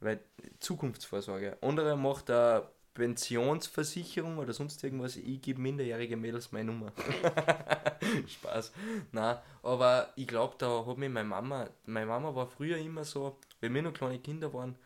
weil 0.00 0.20
Zukunftsvorsorge. 0.58 1.58
Andere 1.60 1.96
macht 1.96 2.28
eine 2.28 2.68
Pensionsversicherung 2.94 4.38
oder 4.38 4.52
sonst 4.52 4.82
irgendwas. 4.82 5.16
Ich 5.16 5.42
gebe 5.42 5.60
minderjährige 5.60 6.16
Mädels 6.16 6.50
meine 6.50 6.72
Nummer. 6.72 6.92
Spaß. 8.26 8.72
Nein, 9.12 9.36
aber 9.62 10.12
ich 10.16 10.26
glaube, 10.26 10.56
da 10.58 10.84
hat 10.84 10.98
mich 10.98 11.10
meine 11.10 11.28
Mama, 11.28 11.68
meine 11.84 12.06
Mama 12.06 12.34
war 12.34 12.48
früher 12.48 12.78
immer 12.78 13.04
so, 13.04 13.38
wenn 13.60 13.74
wir 13.74 13.82
noch 13.82 13.92
kleine 13.92 14.18
Kinder 14.18 14.52
waren, 14.52 14.76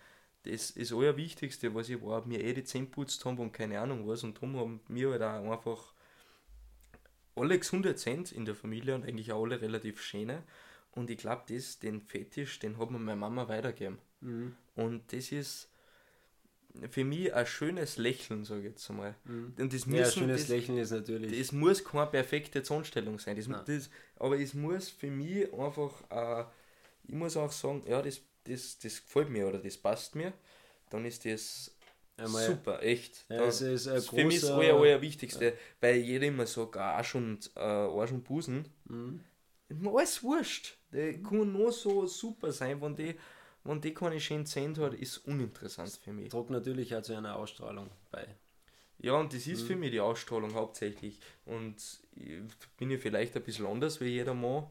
das 0.45 0.71
ist 0.71 0.93
euer 0.93 1.17
Wichtigste, 1.17 1.75
was 1.75 1.89
ich 1.89 2.03
war, 2.03 2.27
mir 2.27 2.43
eh 2.43 2.55
die 2.55 2.65
Zähne 2.65 2.87
putzt 2.87 3.25
haben 3.25 3.39
und 3.39 3.53
keine 3.53 3.81
Ahnung 3.81 4.07
was 4.09 4.25
und 4.25 4.37
darum 4.37 4.57
haben 4.57 4.81
wir 4.89 5.11
halt 5.13 5.23
auch 5.23 5.53
einfach 5.53 5.95
alle 7.35 7.59
gesunde 7.59 7.97
Zähne 7.97 8.25
in 8.33 8.45
der 8.45 8.55
Familie 8.55 8.95
und 8.95 9.05
eigentlich 9.05 9.33
auch 9.33 9.43
alle 9.43 9.61
relativ 9.61 10.01
schöne 10.01 10.45
und 10.93 11.11
ich 11.11 11.19
glaube, 11.19 11.43
das, 11.53 11.79
den 11.81 12.01
Fetisch, 12.01 12.59
den 12.61 12.79
hat 12.79 12.91
mir 12.93 12.99
meine 13.01 13.17
Mama 13.19 13.49
weitergegeben 13.49 13.99
Mhm. 14.23 14.57
und 14.77 15.13
das 15.13 15.33
ist 15.33 15.71
für 16.91 17.05
mich 17.05 17.35
ein 17.35 17.47
schönes 17.47 17.97
Lächeln, 17.97 18.45
sage 18.45 18.61
ich 18.61 18.67
jetzt 18.69 18.89
einmal. 18.91 19.15
Mhm. 19.25 19.55
Und 19.59 19.73
das 19.73 19.87
Ja, 19.87 19.91
müssen, 19.91 20.21
schönes 20.21 20.43
das, 20.43 20.49
Lächeln 20.49 20.79
ist 20.79 20.91
natürlich. 20.93 21.33
es 21.41 21.53
muss 21.53 21.85
keine 21.85 22.07
perfekte 22.07 22.63
Zahnstellung 22.63 23.19
sein. 23.19 23.37
Das, 23.37 23.49
das, 23.65 23.91
aber 24.17 24.39
es 24.39 24.55
muss 24.55 24.89
für 24.89 25.11
mich 25.11 25.53
einfach, 25.53 26.03
äh, 26.11 26.45
ich 27.05 27.15
muss 27.15 27.37
auch 27.37 27.51
sagen, 27.53 27.83
ja, 27.89 28.01
das, 28.03 28.21
das, 28.51 28.79
das 28.79 29.03
gefällt 29.03 29.31
mir 29.31 29.47
oder 29.49 29.59
das 29.59 29.77
passt 29.77 30.15
mir. 30.15 30.33
Dann 30.91 31.05
ist 31.05 31.25
das 31.25 31.75
Einmal- 32.17 32.47
super, 32.47 32.83
echt. 32.83 33.25
Ja, 33.29 33.45
es 33.45 33.61
ist 33.61 33.87
ein 33.89 33.95
das 33.95 34.09
für 34.09 34.25
mich 34.25 34.37
ist 34.37 34.45
das 34.45 34.51
großer- 34.51 34.59
euer, 34.59 34.77
euer 34.77 35.01
Wichtigste, 35.01 35.55
weil 35.81 35.97
jeder 35.97 36.27
immer 36.27 36.47
sagt, 36.47 36.77
Arsch 36.77 37.15
und, 37.15 37.51
äh, 37.57 37.61
Arsch 37.61 38.13
und 38.13 38.25
Busen. 38.25 38.67
Mhm. 38.85 39.21
Alles 39.87 40.23
wurscht. 40.23 40.77
Der 40.93 41.15
kann 41.23 41.53
nur 41.53 41.71
so 41.73 42.05
super 42.07 42.51
sein, 42.53 42.81
wenn 42.83 42.97
die, 42.97 43.15
wenn 43.63 43.81
die 43.81 43.95
keine 43.95 44.19
schönen 44.21 44.45
Zähne 44.47 44.77
hat, 44.79 44.95
ist 44.95 45.19
uninteressant 45.19 45.91
für 46.03 46.13
mich. 46.13 46.29
Tragt 46.31 46.51
natürlich 46.51 46.95
auch 46.97 47.03
zu 47.03 47.15
einer 47.17 47.37
Ausstrahlung 47.37 47.89
bei. 48.11 48.27
Ja, 48.99 49.13
und 49.15 49.33
das 49.33 49.47
ist 49.47 49.63
für 49.63 49.77
mich 49.77 49.93
die 49.93 50.01
Ausstrahlung 50.01 50.53
hauptsächlich. 50.55 51.21
Und 51.47 51.77
ich, 52.17 52.41
bin 52.77 52.91
ich 52.91 53.01
vielleicht 53.01 53.35
ein 53.37 53.43
bisschen 53.43 53.65
anders 53.67 54.01
wie 54.01 54.07
jeder 54.09 54.35
Mann. 54.35 54.67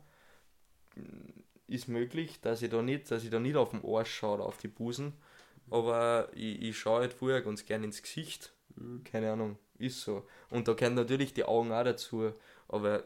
Ist 1.70 1.88
möglich, 1.88 2.42
dass 2.42 2.62
ich 2.62 2.70
da 2.70 2.82
nicht, 2.82 3.12
dass 3.12 3.24
ich 3.24 3.30
da 3.30 3.40
nicht 3.40 3.56
auf 3.56 3.70
den 3.70 3.86
Arsch 3.86 4.12
schaue 4.12 4.36
oder 4.36 4.46
auf 4.46 4.58
die 4.58 4.68
Busen. 4.68 5.14
Aber 5.70 6.30
ich, 6.34 6.62
ich 6.62 6.78
schaue 6.78 7.02
halt 7.02 7.14
vorher 7.14 7.42
ganz 7.42 7.66
gern 7.66 7.84
ins 7.84 8.02
Gesicht. 8.02 8.52
Keine 9.04 9.32
Ahnung, 9.32 9.58
ist 9.78 10.02
so. 10.02 10.26
Und 10.50 10.68
da 10.68 10.74
gehören 10.74 10.96
natürlich 10.96 11.34
die 11.34 11.44
Augen 11.44 11.72
auch 11.72 11.84
dazu. 11.84 12.34
Aber 12.68 13.04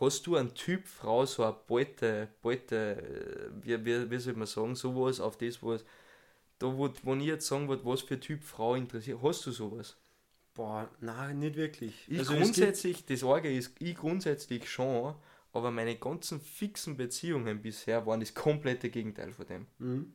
hast 0.00 0.26
du 0.26 0.36
einen 0.36 0.54
Typ 0.54 0.86
Frau, 0.86 1.24
so 1.26 1.44
eine 1.44 1.56
Beute, 1.66 2.28
Beute, 2.42 2.96
äh, 3.02 3.50
wie, 3.62 3.84
wie, 3.84 4.10
wie 4.10 4.18
soll 4.18 4.34
man 4.34 4.46
sagen, 4.46 4.74
sowas 4.74 5.20
auf 5.20 5.36
das, 5.38 5.62
was, 5.62 5.84
da 6.58 6.66
wo, 6.66 6.90
wo 7.02 7.14
ich 7.14 7.24
jetzt 7.24 7.46
sagen 7.46 7.68
würde, 7.68 7.84
was 7.84 8.02
für 8.02 8.18
Typ 8.18 8.42
Frau 8.42 8.74
interessiert, 8.74 9.20
hast 9.22 9.46
du 9.46 9.52
sowas? 9.52 9.96
Boah, 10.54 10.88
nein, 11.00 11.38
nicht 11.38 11.56
wirklich. 11.56 11.94
Ich 12.08 12.18
Also 12.18 12.34
grundsätzlich, 12.34 13.06
das 13.06 13.22
Orge 13.22 13.54
ist, 13.54 13.74
ich 13.78 13.96
grundsätzlich 13.96 14.68
schon, 14.68 15.14
aber 15.52 15.70
meine 15.70 15.96
ganzen 15.96 16.40
fixen 16.40 16.96
Beziehungen 16.96 17.62
bisher 17.62 18.06
waren 18.06 18.20
das 18.20 18.34
komplette 18.34 18.90
Gegenteil 18.90 19.32
von 19.32 19.46
dem. 19.46 19.66
Mhm. 19.78 20.14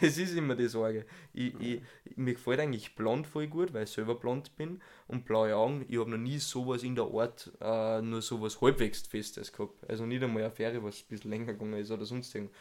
Das 0.00 0.18
ist 0.18 0.36
immer 0.36 0.54
die 0.54 0.68
Sorge. 0.68 1.06
Ich, 1.32 1.58
ich, 1.60 1.82
mir 2.14 2.34
gefällt 2.34 2.60
eigentlich 2.60 2.94
blond 2.94 3.26
voll 3.26 3.46
gut, 3.46 3.72
weil 3.72 3.84
ich 3.84 3.90
selber 3.90 4.14
blond 4.16 4.54
bin 4.56 4.82
und 5.06 5.24
blaue 5.24 5.56
Augen. 5.56 5.84
Ich 5.88 5.98
habe 5.98 6.10
noch 6.10 6.18
nie 6.18 6.38
sowas 6.38 6.82
in 6.82 6.94
der 6.94 7.06
Art, 7.06 7.50
äh, 7.60 8.02
nur 8.02 8.20
sowas 8.20 8.60
halbwegs 8.60 9.06
Festes 9.06 9.52
gehabt. 9.52 9.88
Also 9.88 10.04
nicht 10.04 10.22
einmal 10.22 10.42
eine 10.42 10.52
Fähre, 10.52 10.82
was 10.82 11.00
ein 11.00 11.08
bisschen 11.08 11.30
länger 11.30 11.54
gegangen 11.54 11.80
ist 11.80 11.90
oder 11.90 12.04
sonst 12.04 12.34
irgendwas. 12.34 12.56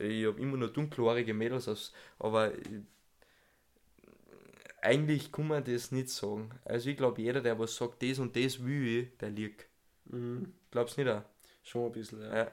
Ich 0.00 0.26
habe 0.26 0.40
immer 0.40 0.56
nur 0.56 0.72
dunkelhaarige 0.72 1.32
Mädels, 1.32 1.68
aus, 1.68 1.92
aber 2.18 2.52
ich, 2.58 2.82
eigentlich 4.82 5.30
kann 5.30 5.46
man 5.46 5.62
das 5.62 5.92
nicht 5.92 6.08
sagen. 6.10 6.50
Also 6.64 6.90
ich 6.90 6.96
glaube, 6.96 7.22
jeder, 7.22 7.40
der 7.40 7.58
was 7.58 7.76
sagt, 7.76 8.02
das 8.02 8.18
und 8.18 8.34
das 8.34 8.62
will 8.64 8.86
ich, 8.86 9.16
der 9.18 9.30
liegt. 9.30 9.66
Mhm. 10.06 10.52
Glaubst 10.72 10.96
du 10.96 11.04
nicht 11.04 11.12
auch? 11.12 11.22
Schon 11.64 11.86
ein 11.86 11.92
bisschen, 11.92 12.20
ja. 12.20 12.36
Ja. 12.36 12.52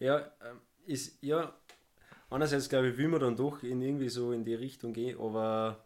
Ja, 0.00 0.18
ähm, 0.18 0.60
ist, 0.86 1.22
ja, 1.22 1.54
einerseits 2.30 2.68
glaube 2.68 2.88
ich, 2.88 2.96
will 2.96 3.08
man 3.08 3.20
dann 3.20 3.36
doch 3.36 3.62
in 3.62 3.82
irgendwie 3.82 4.08
so 4.08 4.32
in 4.32 4.44
die 4.44 4.54
Richtung 4.54 4.92
gehen, 4.92 5.18
aber 5.20 5.84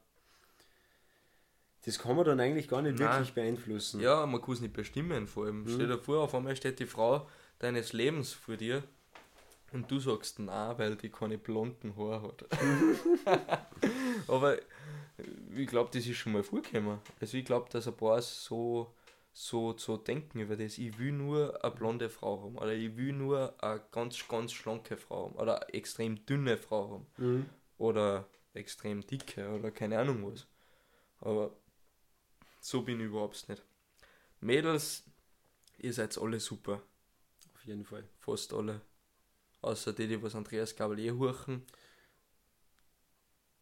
das 1.85 1.99
kann 1.99 2.17
man 2.17 2.25
dann 2.25 2.41
eigentlich 2.41 2.69
gar 2.69 2.83
nicht 2.83 2.99
Nein. 2.99 3.11
wirklich 3.11 3.35
beeinflussen. 3.35 4.01
Ja, 4.01 4.25
man 4.27 4.41
kann 4.41 4.55
es 4.55 4.61
nicht 4.61 4.75
bestimmen, 4.75 5.27
vor 5.27 5.47
allem. 5.47 5.63
Mhm. 5.63 5.69
Stell 5.69 5.89
dir 5.89 5.99
vor, 5.99 6.23
auf 6.23 6.35
einmal 6.35 6.57
steht 6.57 6.79
die 6.79 6.87
Frau 6.87 7.29
deines 7.59 7.93
Lebens 7.93 8.33
vor 8.33 8.57
dir 8.57 8.83
und 9.73 9.91
du 9.91 9.99
sagst 9.99 10.39
nein, 10.39 10.79
weil 10.79 10.97
die 10.97 11.11
keine 11.11 11.39
blonden 11.39 11.97
Haare 11.97 12.23
hat. 12.23 12.45
Aber 14.29 14.59
ich 15.57 15.67
glaube, 15.67 15.91
das 15.93 16.07
ist 16.07 16.17
schon 16.17 16.33
mal 16.33 16.43
vorgekommen. 16.43 16.99
Also 17.21 17.37
ich 17.37 17.45
glaube, 17.45 17.69
dass 17.71 17.89
ein 17.89 17.97
paar 17.97 18.21
so, 18.23 18.93
so, 19.33 19.77
so 19.79 19.97
denken 19.97 20.41
über 20.41 20.57
das. 20.57 20.79
Ich 20.79 20.99
will 20.99 21.13
nur 21.13 21.63
eine 21.65 21.75
blonde 21.75 22.11
Frau 22.11 22.43
haben 22.43 22.57
oder 22.59 22.73
ich 22.75 22.97
will 22.97 23.13
nur 23.13 23.55
eine 23.63 23.81
ganz, 23.93 24.27
ganz 24.29 24.53
schlanke 24.53 24.97
Frau 24.97 25.27
haben 25.27 25.35
oder 25.37 25.63
eine 25.63 25.75
extrem 25.75 26.25
dünne 26.27 26.57
Frau 26.57 26.91
haben 26.91 27.07
Mhm. 27.17 27.49
oder 27.79 28.29
extrem 28.55 29.07
dicke 29.07 29.49
oder 29.51 29.71
keine 29.71 29.99
Ahnung 29.99 30.25
was. 30.33 30.47
Aber 31.21 31.55
so 32.61 32.83
bin 32.83 32.99
ich 33.01 33.07
überhaupt 33.07 33.49
nicht. 33.49 33.63
Mädels, 34.41 35.05
ihr 35.79 35.93
seid 35.93 36.17
alle 36.19 36.41
super. 36.41 36.83
Auf 37.55 37.65
jeden 37.65 37.85
Fall. 37.85 38.09
Fast 38.19 38.53
alle. 38.53 38.81
Außer 39.61 39.93
die, 39.93 40.07
die 40.09 40.23
was 40.23 40.35
Andreas 40.35 40.75
Gabalier 40.77 41.17
huchen. 41.17 41.65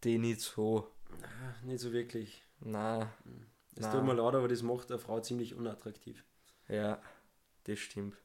Die 0.04 0.18
nicht 0.18 0.40
so. 0.40 0.90
Ah, 1.22 1.54
Nicht 1.64 1.80
so 1.80 1.92
wirklich. 1.92 2.42
Na, 2.60 3.12
Es 3.78 3.90
tut 3.90 4.04
mir 4.04 4.14
leid, 4.14 4.34
aber 4.34 4.48
das 4.48 4.62
macht 4.62 4.90
eine 4.90 4.98
Frau 4.98 5.20
ziemlich 5.20 5.54
unattraktiv. 5.54 6.24
ja, 6.68 7.00
das 7.64 7.78
stimmt. 7.78 8.16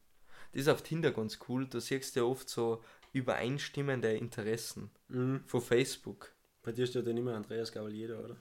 Das 0.52 0.62
ist 0.62 0.68
auf 0.68 0.82
Tinder 0.82 1.12
ganz 1.12 1.40
cool. 1.48 1.66
Da 1.68 1.80
siehst 1.80 2.16
du 2.16 2.20
ja 2.22 2.26
oft 2.26 2.50
so 2.50 2.84
übereinstimmende 3.14 4.14
Interessen. 4.14 4.92
Mhm. 5.08 5.44
Von 5.48 5.62
Facebook. 5.62 6.34
Bei 6.62 6.72
dir 6.72 6.86
steht 6.86 7.08
ja 7.08 7.14
nicht 7.14 7.24
mehr 7.24 7.36
Andreas 7.36 7.72
Gavalier 7.72 8.10
da, 8.10 8.20
oder? 8.20 8.38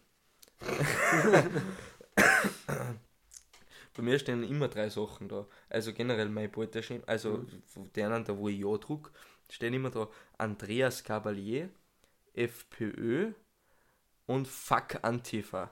Bei 3.94 4.02
mir 4.02 4.18
stehen 4.18 4.44
immer 4.44 4.68
drei 4.68 4.88
Sachen 4.88 5.28
da. 5.28 5.46
Also 5.68 5.92
generell 5.92 6.28
mein 6.28 6.50
Beuteschema, 6.50 7.02
also 7.06 7.44
von 7.66 7.92
denen, 7.92 8.24
da 8.24 8.36
wo 8.36 8.48
ich 8.48 8.58
ja 8.58 8.76
druck, 8.76 9.12
stehen 9.48 9.74
immer 9.74 9.90
da 9.90 10.08
Andreas 10.38 11.02
Gabalier, 11.02 11.70
FPÖ 12.34 13.32
und 14.26 14.46
Fuck 14.46 15.02
Antifa. 15.02 15.70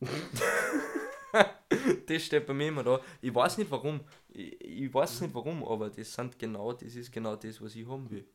das 2.06 2.22
steht 2.22 2.46
bei 2.46 2.52
mir 2.52 2.68
immer 2.68 2.82
da. 2.82 3.00
Ich 3.20 3.34
weiß 3.34 3.58
nicht 3.58 3.70
warum. 3.70 4.00
Ich, 4.28 4.60
ich 4.60 4.94
weiß 4.94 5.22
nicht 5.22 5.34
warum, 5.34 5.64
aber 5.64 5.90
das 5.90 6.12
sind 6.12 6.38
genau, 6.38 6.72
das 6.72 6.94
ist 6.94 7.12
genau 7.12 7.36
das, 7.36 7.60
was 7.60 7.74
ich 7.74 7.86
haben 7.86 8.10
will. 8.10 8.26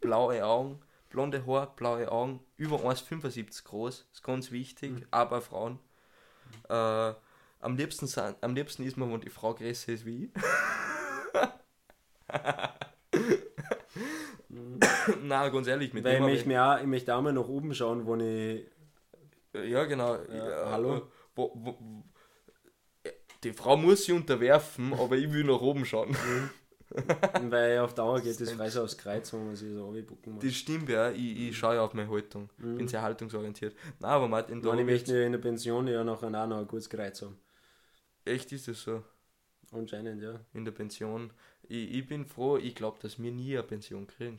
Blaue 0.00 0.44
Augen, 0.44 0.80
blonde 1.10 1.44
Haar, 1.46 1.74
blaue 1.76 2.10
Augen, 2.10 2.40
über 2.56 2.76
1,75 2.76 3.64
groß, 3.64 4.06
ist 4.12 4.22
ganz 4.22 4.50
wichtig, 4.50 5.06
aber 5.10 5.40
Frauen. 5.40 5.78
Äh, 6.68 7.12
am 7.60 7.76
liebsten, 7.76 8.06
sind, 8.06 8.36
am 8.40 8.54
liebsten 8.54 8.84
ist 8.84 8.96
man, 8.96 9.12
wenn 9.12 9.20
die 9.20 9.30
Frau 9.30 9.54
größer 9.54 9.92
ist 9.92 10.06
wie 10.06 10.26
ich. 10.26 10.30
Nein, 15.22 15.52
ganz 15.52 15.66
ehrlich, 15.66 15.92
mit 15.92 16.04
Weil 16.04 16.12
ich 16.12 16.18
dem 16.18 16.24
hab 16.24 16.30
möchte, 16.30 16.48
mir 16.48 16.64
auch, 16.64 16.80
ich 16.80 16.86
möchte 16.86 17.14
auch 17.14 17.22
mal 17.22 17.32
nach 17.32 17.48
oben 17.48 17.74
schauen, 17.74 18.06
wo 18.06 18.16
ich. 18.16 18.66
Ja, 19.52 19.84
genau. 19.84 20.16
Ja, 20.16 20.50
Ja, 20.50 20.70
hallo? 20.70 21.08
Wo, 21.34 21.52
wo, 21.54 22.04
die 23.44 23.52
Frau 23.52 23.76
muss 23.76 24.04
sich 24.04 24.14
unterwerfen, 24.14 24.92
aber 24.94 25.16
ich 25.16 25.32
will 25.32 25.44
nach 25.44 25.60
oben 25.60 25.84
schauen. 25.84 26.16
weil 27.50 27.78
auf 27.78 27.94
Dauer 27.94 28.20
geht 28.20 28.40
das 28.40 28.72
so 28.72 28.82
aufs 28.82 28.96
Kreuz, 28.96 29.32
wo 29.32 29.38
man 29.38 29.56
sich 29.56 29.72
so 29.72 29.84
runterbucken 29.84 30.34
muss. 30.34 30.44
Das 30.44 30.54
stimmt 30.54 30.88
ja, 30.88 31.10
ich, 31.10 31.48
ich 31.48 31.58
schaue 31.58 31.76
ja 31.76 31.82
auf 31.82 31.94
meine 31.94 32.10
Haltung. 32.10 32.50
Bin 32.56 32.88
sehr 32.88 33.02
haltungsorientiert. 33.02 33.76
Nein, 34.00 34.10
aber 34.10 34.28
Martin, 34.28 34.62
da 34.62 34.74
ich 34.74 34.84
möchte 34.84 35.16
in 35.18 35.32
der 35.32 35.38
Pension 35.38 35.86
ja 35.86 36.02
nachher 36.02 36.28
auch 36.28 36.46
noch 36.46 36.58
ein 36.58 36.66
gutes 36.66 36.88
Kreuz 36.88 37.22
haben. 37.22 37.38
echt 38.24 38.52
ist 38.52 38.68
es 38.68 38.82
so. 38.82 39.02
Anscheinend, 39.70 40.22
ja. 40.22 40.40
In 40.54 40.64
der 40.64 40.72
Pension. 40.72 41.30
Ich, 41.62 41.92
ich 41.94 42.06
bin 42.06 42.24
froh, 42.24 42.56
ich 42.56 42.74
glaube, 42.74 42.98
dass 43.02 43.20
wir 43.20 43.30
nie 43.30 43.56
eine 43.56 43.66
Pension 43.66 44.06
kriegen. 44.06 44.38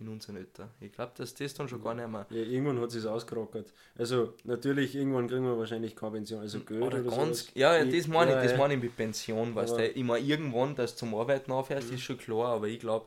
In 0.00 0.08
unserem 0.08 0.36
Alter. 0.36 0.70
Ich 0.80 0.92
glaube, 0.92 1.12
dass 1.14 1.34
das 1.34 1.52
dann 1.52 1.68
schon 1.68 1.82
gar 1.82 1.94
nicht 1.94 2.08
mehr. 2.08 2.26
ja 2.30 2.36
irgendwann 2.42 2.80
hat 2.80 2.94
es 2.94 3.04
ausgerockert. 3.04 3.72
Also, 3.98 4.34
natürlich, 4.44 4.94
irgendwann 4.94 5.28
kriegen 5.28 5.44
wir 5.44 5.58
wahrscheinlich 5.58 5.94
keine 5.94 6.12
Pension. 6.12 6.40
Also, 6.40 6.60
Geld 6.60 6.82
Oder 6.82 7.00
oder, 7.00 7.16
ganz, 7.16 7.40
sowas. 7.40 7.50
ja, 7.54 7.76
ja, 7.76 7.84
das 7.84 8.08
meine 8.08 8.30
ich, 8.30 8.36
ja, 8.36 8.42
das 8.42 8.52
ja. 8.52 8.58
meine 8.58 8.74
ich 8.74 8.82
mit 8.82 8.96
Pension, 8.96 9.54
weißt 9.54 9.76
du. 9.76 9.90
Ich 9.90 10.04
meine, 10.04 10.24
irgendwann, 10.24 10.74
dass 10.74 10.92
du 10.94 11.00
zum 11.00 11.14
Arbeiten 11.14 11.52
aufhörst, 11.52 11.90
ist 11.90 12.00
schon 12.00 12.16
klar, 12.16 12.54
aber 12.54 12.68
ich 12.68 12.80
glaube, 12.80 13.06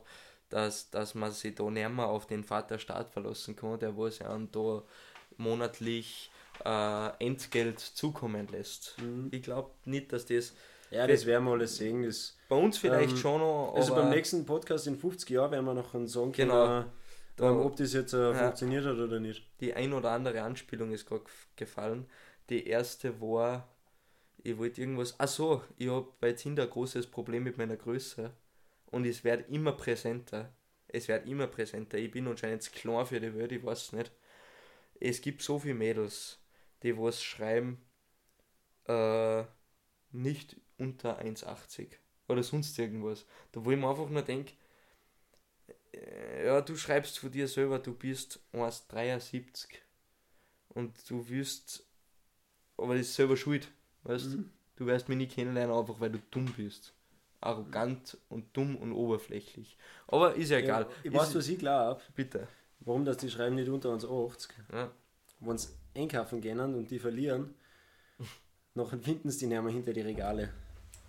dass, 0.50 0.88
dass 0.90 1.14
man 1.14 1.32
sich 1.32 1.54
da 1.54 1.68
nicht 1.68 1.88
mehr 1.90 2.06
auf 2.06 2.26
den 2.26 2.44
Vaterstaat 2.44 3.10
verlassen 3.10 3.56
kann, 3.56 3.78
der 3.80 3.96
was 3.98 4.20
einem 4.20 4.50
da 4.52 4.82
monatlich 5.36 6.30
äh, 6.64 7.08
Entgelt 7.18 7.80
zukommen 7.80 8.46
lässt. 8.48 8.96
Mhm. 9.00 9.28
Ich 9.32 9.42
glaube 9.42 9.70
nicht, 9.84 10.12
dass 10.12 10.26
das 10.26 10.54
Ja, 10.94 11.06
das 11.06 11.26
werden 11.26 11.44
wir 11.44 11.52
alles 11.52 11.76
sehen. 11.76 12.02
Das, 12.04 12.36
bei 12.48 12.56
uns 12.56 12.78
vielleicht 12.78 13.10
Ähm, 13.12 13.16
schon 13.16 13.40
noch, 13.40 13.74
also, 13.74 13.94
beim 13.94 14.10
nächsten 14.10 14.46
Podcast 14.46 14.86
in 14.86 14.96
50 14.96 15.28
Jahren 15.30 15.50
werden 15.50 15.64
wir 15.66 15.74
noch 15.74 15.92
sagen 15.92 16.32
können, 16.32 16.32
Genau. 16.32 16.84
Da- 17.36 17.50
ähm, 17.50 17.58
ob 17.60 17.74
das 17.76 17.92
jetzt 17.92 18.12
äh, 18.12 18.30
Ja. 18.30 18.34
funktioniert 18.34 18.84
hat 18.84 18.96
oder 18.96 19.18
nicht. 19.18 19.44
die 19.60 19.74
ein 19.74 19.92
oder 19.92 20.12
andere 20.12 20.40
Anspielung 20.42 20.92
ist 20.92 21.04
gerade 21.06 21.24
gefallen. 21.56 22.06
Die 22.48 22.66
erste 22.68 23.20
war, 23.20 23.68
ich 24.42 24.56
wollte 24.56 24.80
irgendwas, 24.82 25.16
ach 25.18 25.26
so, 25.28 25.62
ich 25.76 25.88
habe 25.88 26.06
bei 26.20 26.32
Tinder 26.32 26.62
ein 26.64 26.70
großes 26.70 27.08
Problem 27.08 27.42
mit 27.42 27.58
meiner 27.58 27.76
Größe 27.76 28.30
und 28.92 29.04
es 29.04 29.24
wird 29.24 29.48
immer 29.50 29.72
präsenter. 29.72 30.52
Es 30.86 31.08
wird 31.08 31.26
immer 31.26 31.48
präsenter. 31.48 31.98
Ich 31.98 32.10
bin 32.12 32.28
anscheinend 32.28 32.70
klein 32.72 33.04
für 33.06 33.18
die 33.18 33.34
Welt, 33.34 33.50
ich 33.50 33.64
weiß 33.64 33.94
nicht. 33.94 34.12
Es 35.00 35.20
gibt 35.20 35.42
so 35.42 35.58
viele 35.58 35.74
Mädels, 35.74 36.38
die 36.84 36.96
was 36.96 37.20
schreiben, 37.20 37.78
äh, 38.86 39.42
nicht 40.12 40.56
unter 40.78 41.20
1,80 41.20 41.88
oder 42.28 42.42
sonst 42.42 42.78
irgendwas. 42.78 43.26
Da 43.52 43.64
wo 43.64 43.70
ich 43.70 43.78
mir 43.78 43.88
einfach 43.88 44.08
nur 44.08 44.22
denke, 44.22 44.54
ja, 46.44 46.60
du 46.60 46.76
schreibst 46.76 47.18
von 47.18 47.30
dir 47.30 47.48
selber, 47.48 47.78
du 47.78 47.94
bist 47.94 48.40
1,73 48.52 49.66
und 50.70 51.08
du 51.08 51.28
wirst, 51.28 51.86
aber 52.76 52.94
das 52.94 53.06
ist 53.06 53.14
selber 53.14 53.36
schuld, 53.36 53.68
weißt 54.02 54.26
Mhm. 54.26 54.50
Du 54.76 54.86
wirst 54.86 55.08
mich 55.08 55.16
nie 55.16 55.28
kennenlernen, 55.28 55.76
einfach 55.76 56.00
weil 56.00 56.10
du 56.10 56.18
dumm 56.32 56.52
bist. 56.56 56.94
Arrogant 57.40 58.18
und 58.28 58.56
dumm 58.56 58.74
und 58.74 58.92
oberflächlich. 58.92 59.78
Aber 60.08 60.34
ist 60.34 60.50
ja 60.50 60.58
egal. 60.58 60.82
Ja, 60.82 60.88
ich 61.04 61.12
ist, 61.12 61.14
weiß, 61.14 61.34
was 61.36 61.48
ich 61.48 61.58
glaube, 61.60 62.00
Bitte. 62.16 62.48
warum 62.80 63.04
das 63.04 63.18
die 63.18 63.30
schreiben 63.30 63.54
nicht 63.54 63.68
unter 63.68 63.90
uns 63.90 64.04
80. 64.04 64.50
Ja. 64.72 64.90
Wenn 65.38 65.58
sie 65.58 65.68
einkaufen 65.94 66.40
gehen 66.40 66.58
und 66.58 66.90
die 66.90 66.98
verlieren, 66.98 67.54
nachher 68.74 68.98
finden 68.98 69.30
sie 69.30 69.40
die 69.40 69.46
nicht 69.46 69.62
mehr 69.62 69.72
hinter 69.72 69.92
die 69.92 70.00
Regale. 70.00 70.52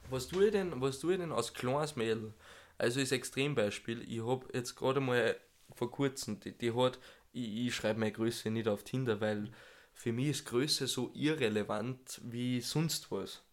Was 0.09 0.27
tue 0.27 0.45
ich 0.45 0.51
denn, 0.51 0.79
was 0.81 0.99
tue 0.99 1.13
ich 1.13 1.19
denn 1.19 1.31
als 1.31 1.53
kleines 1.53 1.95
Mädel? 1.95 2.33
Also 2.77 2.99
ist 2.99 3.11
Extrembeispiel, 3.11 4.03
ich 4.07 4.23
habe 4.25 4.45
jetzt 4.53 4.75
gerade 4.75 4.99
mal 4.99 5.35
vor 5.73 5.91
kurzem, 5.91 6.39
die, 6.39 6.57
die 6.57 6.73
hat, 6.73 6.99
ich, 7.33 7.67
ich 7.67 7.75
schreibe 7.75 7.99
meine 7.99 8.11
Größe 8.11 8.49
nicht 8.51 8.67
auf 8.67 8.83
Tinder, 8.83 9.21
weil 9.21 9.51
für 9.93 10.11
mich 10.11 10.27
ist 10.27 10.45
Größe 10.45 10.87
so 10.87 11.11
irrelevant 11.13 12.21
wie 12.23 12.61
sonst 12.61 13.11
was. 13.11 13.43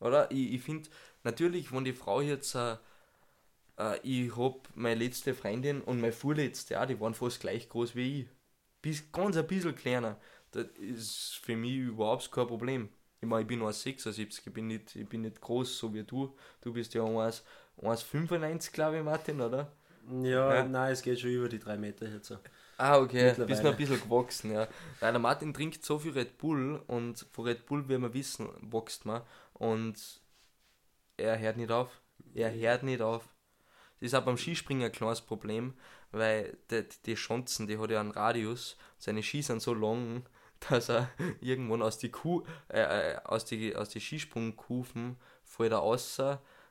Oder? 0.00 0.30
Ich, 0.30 0.54
ich 0.54 0.62
finde, 0.62 0.88
natürlich, 1.24 1.72
wenn 1.72 1.84
die 1.84 1.92
Frau 1.92 2.20
jetzt, 2.20 2.54
äh, 2.54 2.76
äh, 3.78 4.00
ich 4.02 4.36
habe 4.36 4.60
meine 4.74 5.00
letzte 5.04 5.34
Freundin 5.34 5.82
und 5.82 6.00
meine 6.00 6.12
vorletzte 6.12 6.80
auch, 6.80 6.86
die 6.86 7.00
waren 7.00 7.14
fast 7.14 7.40
gleich 7.40 7.68
groß 7.68 7.94
wie 7.94 8.22
ich. 8.22 8.28
Bis, 8.82 9.12
ganz 9.12 9.36
ein 9.36 9.46
bisschen 9.46 9.74
kleiner. 9.74 10.20
Das 10.52 10.66
ist 10.78 11.40
für 11.42 11.56
mich 11.56 11.76
überhaupt 11.76 12.30
kein 12.32 12.46
Problem. 12.46 12.88
Ich 13.20 13.26
meine, 13.28 13.42
ich 13.42 13.48
bin 13.48 13.62
1,76, 13.62 14.42
ich 14.46 14.52
bin 14.52 14.66
nicht, 14.68 14.94
ich 14.96 15.08
bin 15.08 15.22
nicht 15.22 15.40
groß, 15.40 15.78
so 15.78 15.92
wie 15.92 16.04
du. 16.04 16.36
Du 16.60 16.72
bist 16.72 16.94
ja 16.94 17.04
1 17.04 17.42
1,95, 17.80 18.72
glaube 18.72 18.98
ich, 18.98 19.04
Martin, 19.04 19.40
oder? 19.40 19.72
Ja, 20.22 20.54
Ja. 20.54 20.64
nein, 20.64 20.92
es 20.92 21.02
geht 21.02 21.20
schon 21.20 21.30
über 21.30 21.48
die 21.48 21.58
drei 21.58 21.76
Meter 21.76 22.08
jetzt. 22.08 22.28
so. 22.28 22.38
Ah, 22.76 22.98
okay, 22.98 23.34
bist 23.46 23.62
noch 23.64 23.72
ein 23.72 23.76
bisschen 23.76 24.00
gewachsen, 24.00 24.52
ja. 24.52 24.68
Nein, 25.00 25.14
der 25.14 25.18
Martin 25.18 25.52
trinkt 25.52 25.84
so 25.84 25.98
viel 25.98 26.12
Red 26.12 26.38
Bull 26.38 26.80
und 26.86 27.26
von 27.32 27.44
Red 27.44 27.66
Bull, 27.66 27.88
wie 27.88 27.98
wir 27.98 28.14
wissen, 28.14 28.48
wächst 28.72 29.04
man. 29.04 29.22
Und 29.54 29.96
er 31.16 31.38
hört 31.38 31.56
nicht 31.56 31.70
auf. 31.72 32.00
Er 32.34 32.52
hört 32.52 32.82
nicht 32.84 33.02
auf. 33.02 33.28
Das 34.00 34.08
ist 34.08 34.14
auch 34.14 34.24
beim 34.24 34.36
Skispringen 34.38 34.84
ein 34.86 34.92
kleines 34.92 35.20
Problem, 35.20 35.74
weil 36.12 36.56
die, 36.70 36.84
die 37.04 37.16
Schanzen, 37.16 37.66
die 37.66 37.78
hat 37.78 37.90
ja 37.90 38.00
einen 38.00 38.12
Radius, 38.12 38.76
seine 38.98 39.22
Ski 39.24 39.42
sind 39.42 39.60
so 39.60 39.74
lang, 39.74 40.24
dass 40.60 40.88
er 40.88 41.10
irgendwann 41.40 41.82
aus 41.82 41.98
die 41.98 42.10
Kuh, 42.10 42.44
äh, 42.68 43.12
äh, 43.14 43.16
aus 43.24 43.44
die, 43.44 43.74
aus 43.76 43.88
die 43.90 44.00
Skisprungkufen 44.00 45.16
fällt 45.44 45.72
er 45.72 45.78
raus, 45.78 46.20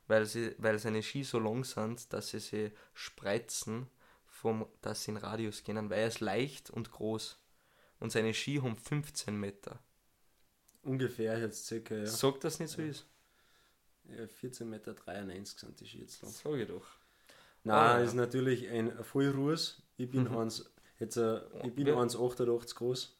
weil, 0.07 0.25
sie, 0.25 0.55
weil 0.57 0.79
seine 0.79 1.03
Ski 1.03 1.23
so 1.23 1.39
lang 1.39 1.63
sind, 1.63 2.11
dass 2.13 2.29
sie 2.29 2.39
sie 2.39 2.71
spreizen, 2.93 3.87
vom, 4.25 4.67
dass 4.81 5.03
sie 5.03 5.11
in 5.11 5.17
Radius 5.17 5.63
gehen, 5.63 5.89
weil 5.89 5.99
er 5.99 6.07
ist 6.07 6.19
leicht 6.19 6.69
und 6.69 6.91
groß. 6.91 7.39
Und 7.99 8.11
seine 8.11 8.33
Ski 8.33 8.57
haben 8.61 8.77
15 8.77 9.35
Meter. 9.35 9.79
Ungefähr 10.83 11.37
jetzt 11.39 11.65
circa, 11.65 11.95
ja. 11.95 12.05
Sag 12.05 12.39
das 12.41 12.59
nicht 12.59 12.69
so 12.71 12.81
Ja. 12.81 12.89
ist. 12.89 13.05
ja 14.05 14.23
14,93 14.27 14.63
Meter 14.65 14.85
sind 15.57 15.79
die 15.79 15.85
Ski 15.87 15.99
jetzt 16.01 16.21
lang. 16.21 16.31
Sag 16.31 16.53
ich 16.53 16.67
doch. 16.67 16.85
Nein, 17.63 17.75
Ah, 17.75 17.97
ja. 17.99 18.05
ist 18.05 18.13
natürlich 18.13 18.69
ein 18.69 19.03
Vollruß. 19.03 19.81
Ich 19.97 20.09
bin 20.09 20.25
Mhm. 20.25 20.37
eins, 20.37 20.71
jetzt, 20.99 21.17
äh, 21.17 21.41
ich 21.65 21.73
bin 21.73 21.87
Wer- 21.87 21.97
1,88 21.97 22.75
groß 22.75 23.16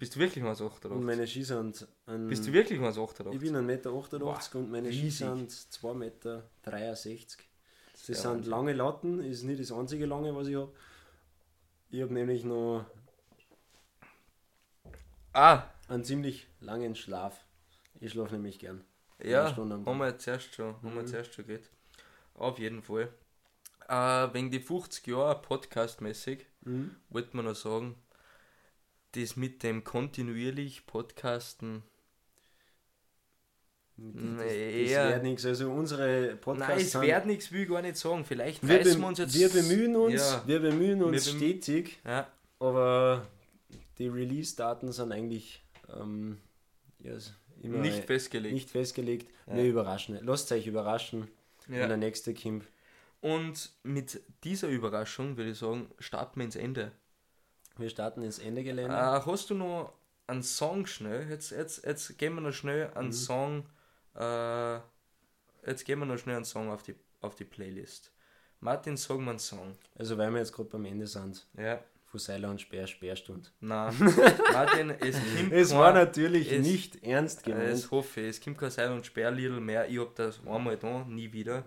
Bist 0.00 0.16
du 0.16 0.20
wirklich 0.20 0.42
1,88? 0.42 0.86
und 0.86 1.04
meine 1.04 1.26
Ski 1.26 1.44
sind 1.44 1.86
ein, 2.06 2.26
Bist 2.26 2.46
du 2.46 2.52
wirklich 2.52 2.80
1,88? 2.80 3.32
ich 3.34 3.38
bin 3.40 3.54
1,88 3.54 3.60
Meter 3.62 3.92
und 4.58 4.70
meine 4.70 4.90
Ski 4.92 5.02
riesig. 5.02 5.18
sind 5.18 5.50
2,63 5.50 5.94
Meter. 5.94 6.42
Das 7.92 8.06
Sehr 8.06 8.16
sind 8.16 8.24
Wahnsinn. 8.32 8.50
lange 8.50 8.72
Latten, 8.72 9.20
ist 9.22 9.42
nicht 9.44 9.60
das 9.60 9.70
einzige 9.72 10.06
lange, 10.06 10.34
was 10.34 10.46
ich 10.48 10.56
habe. 10.56 10.72
Ich 11.90 12.00
habe 12.02 12.12
nämlich 12.14 12.44
noch 12.44 12.86
Ah, 15.32 15.64
einen 15.88 16.04
ziemlich 16.04 16.46
langen 16.60 16.94
Schlaf. 16.96 17.44
Ich 18.00 18.12
schlafe 18.12 18.34
nämlich 18.34 18.58
gern. 18.58 18.82
ja, 19.22 19.54
haben 19.54 19.98
wir 19.98 20.08
jetzt 20.08 20.26
erst 20.26 20.54
schon, 20.54 20.74
haben 20.82 20.94
wir 20.94 21.02
Mhm. 21.02 21.06
zuerst 21.06 21.34
schon 21.34 21.46
geredet. 21.46 21.70
Auf 22.34 22.58
jeden 22.58 22.82
Fall. 22.82 23.12
Äh, 23.88 24.32
wegen 24.32 24.50
die 24.50 24.60
50 24.60 25.06
Jahre 25.06 25.40
podcastmäßig 25.42 26.46
Mhm. 26.62 26.96
wollte 27.10 27.36
man 27.36 27.44
noch 27.44 27.54
sagen, 27.56 27.96
das 29.12 29.36
mit 29.36 29.62
dem 29.62 29.84
kontinuierlich 29.84 30.86
Podcasten, 30.86 31.82
Das, 33.96 34.12
das 34.14 34.46
Nee, 34.46 34.88
wird 34.88 35.22
nichts. 35.22 35.44
Also 35.44 35.70
unsere 35.70 36.36
Podcasts 36.36 36.94
nein, 36.94 37.02
es 37.04 37.08
wird 37.08 37.26
nichts, 37.26 37.52
will 37.52 37.62
ich 37.62 37.68
gar 37.68 37.82
nicht 37.82 37.96
sagen. 37.96 38.24
Vielleicht 38.24 38.66
wir, 38.66 38.84
wir 38.84 39.06
uns 39.06 39.18
jetzt. 39.18 39.34
wir 39.38 39.48
bemühen 39.50 39.96
uns, 39.96 40.14
Ja, 40.14 40.42
wir 40.46 40.60
bemühen 40.60 41.02
uns 41.02 41.26
Wir 41.26 41.32
bemü- 41.32 41.36
stetig, 41.36 41.98
ja, 42.04 42.26
aber 42.58 43.26
die 43.98 44.08
Release-Daten 44.08 44.90
sind 44.92 45.12
eigentlich 45.12 45.62
ähm, 45.94 46.38
ja, 47.00 47.12
s- 47.12 47.34
immer 47.62 47.78
nicht 47.78 48.04
festgelegt. 48.04 48.54
nicht 48.54 48.70
festgelegt. 48.70 49.30
Ja. 49.46 49.56
Wir 49.56 49.64
überraschen. 49.64 50.18
Lasst 50.22 50.50
euch 50.52 50.66
überraschen, 50.66 51.28
Ja. 51.68 51.80
wenn 51.80 51.88
der 51.88 51.98
nächste 51.98 52.32
kommt. 52.32 52.64
Und 53.20 53.70
mit 53.82 54.18
dieser 54.44 54.68
Überraschung 54.68 55.36
würde 55.36 55.50
ich 55.50 55.58
sagen, 55.58 55.90
starten 55.98 56.40
wir 56.40 56.44
ins 56.46 56.56
Ende. 56.56 56.92
Wir 57.76 57.88
starten 57.88 58.22
ins 58.22 58.38
Ende 58.38 58.60
Äh, 58.60 58.64
Gelände. 58.64 58.94
hast 58.96 59.50
du 59.50 59.54
noch 59.54 59.94
einen 60.26 60.42
Song 60.42 60.86
schnell? 60.86 61.28
Jetzt, 61.30 61.50
jetzt, 61.50 61.84
jetzt 61.84 62.18
gehen 62.18 62.34
wir 62.34 62.40
noch 62.40 62.52
schnell 62.52 62.90
einen 62.94 63.08
Mhm. 63.08 63.12
Song. 63.12 63.66
Äh, 64.14 64.76
jetzt 65.66 65.84
gehen 65.84 65.98
wir 65.98 66.06
noch 66.06 66.18
schnell 66.18 66.36
einen 66.36 66.44
Song 66.44 66.70
auf 66.70 66.82
die, 66.82 66.94
auf 67.20 67.34
die 67.36 67.44
Playlist. 67.44 68.12
Martin, 68.60 68.96
sag 68.96 69.18
mal 69.18 69.30
einen 69.30 69.38
Song. 69.38 69.76
Also 69.96 70.18
weil 70.18 70.30
wir 70.32 70.38
jetzt 70.38 70.52
gerade 70.52 70.68
beim 70.68 70.84
Ende 70.84 71.06
sind, 71.06 71.46
Ja, 71.56 71.82
von 72.06 72.20
Seiler 72.20 72.50
und 72.50 72.60
Speer, 72.60 72.86
Speerstunde. 72.86 73.48
nein. 73.60 73.94
Martin, 74.52 74.90
es 74.90 75.16
kommt 75.16 75.52
Es 75.52 75.70
kein- 75.70 75.78
war 75.78 75.92
natürlich 75.94 76.52
es- 76.52 76.66
nicht 76.66 77.02
ernst 77.02 77.46
Äh, 77.46 77.52
gemeint. 77.52 77.90
Hoffe 77.90 78.20
ich. 78.20 78.28
Es 78.30 78.40
kommt 78.40 78.58
kein 78.58 78.70
Seil 78.70 78.92
und 78.92 79.06
Speer 79.06 79.30
Lidl 79.30 79.60
mehr. 79.60 79.88
Ich 79.88 79.98
hab 79.98 80.14
das 80.16 80.40
einmal 80.46 80.76
da, 80.76 81.04
nie 81.04 81.32
wieder. 81.32 81.64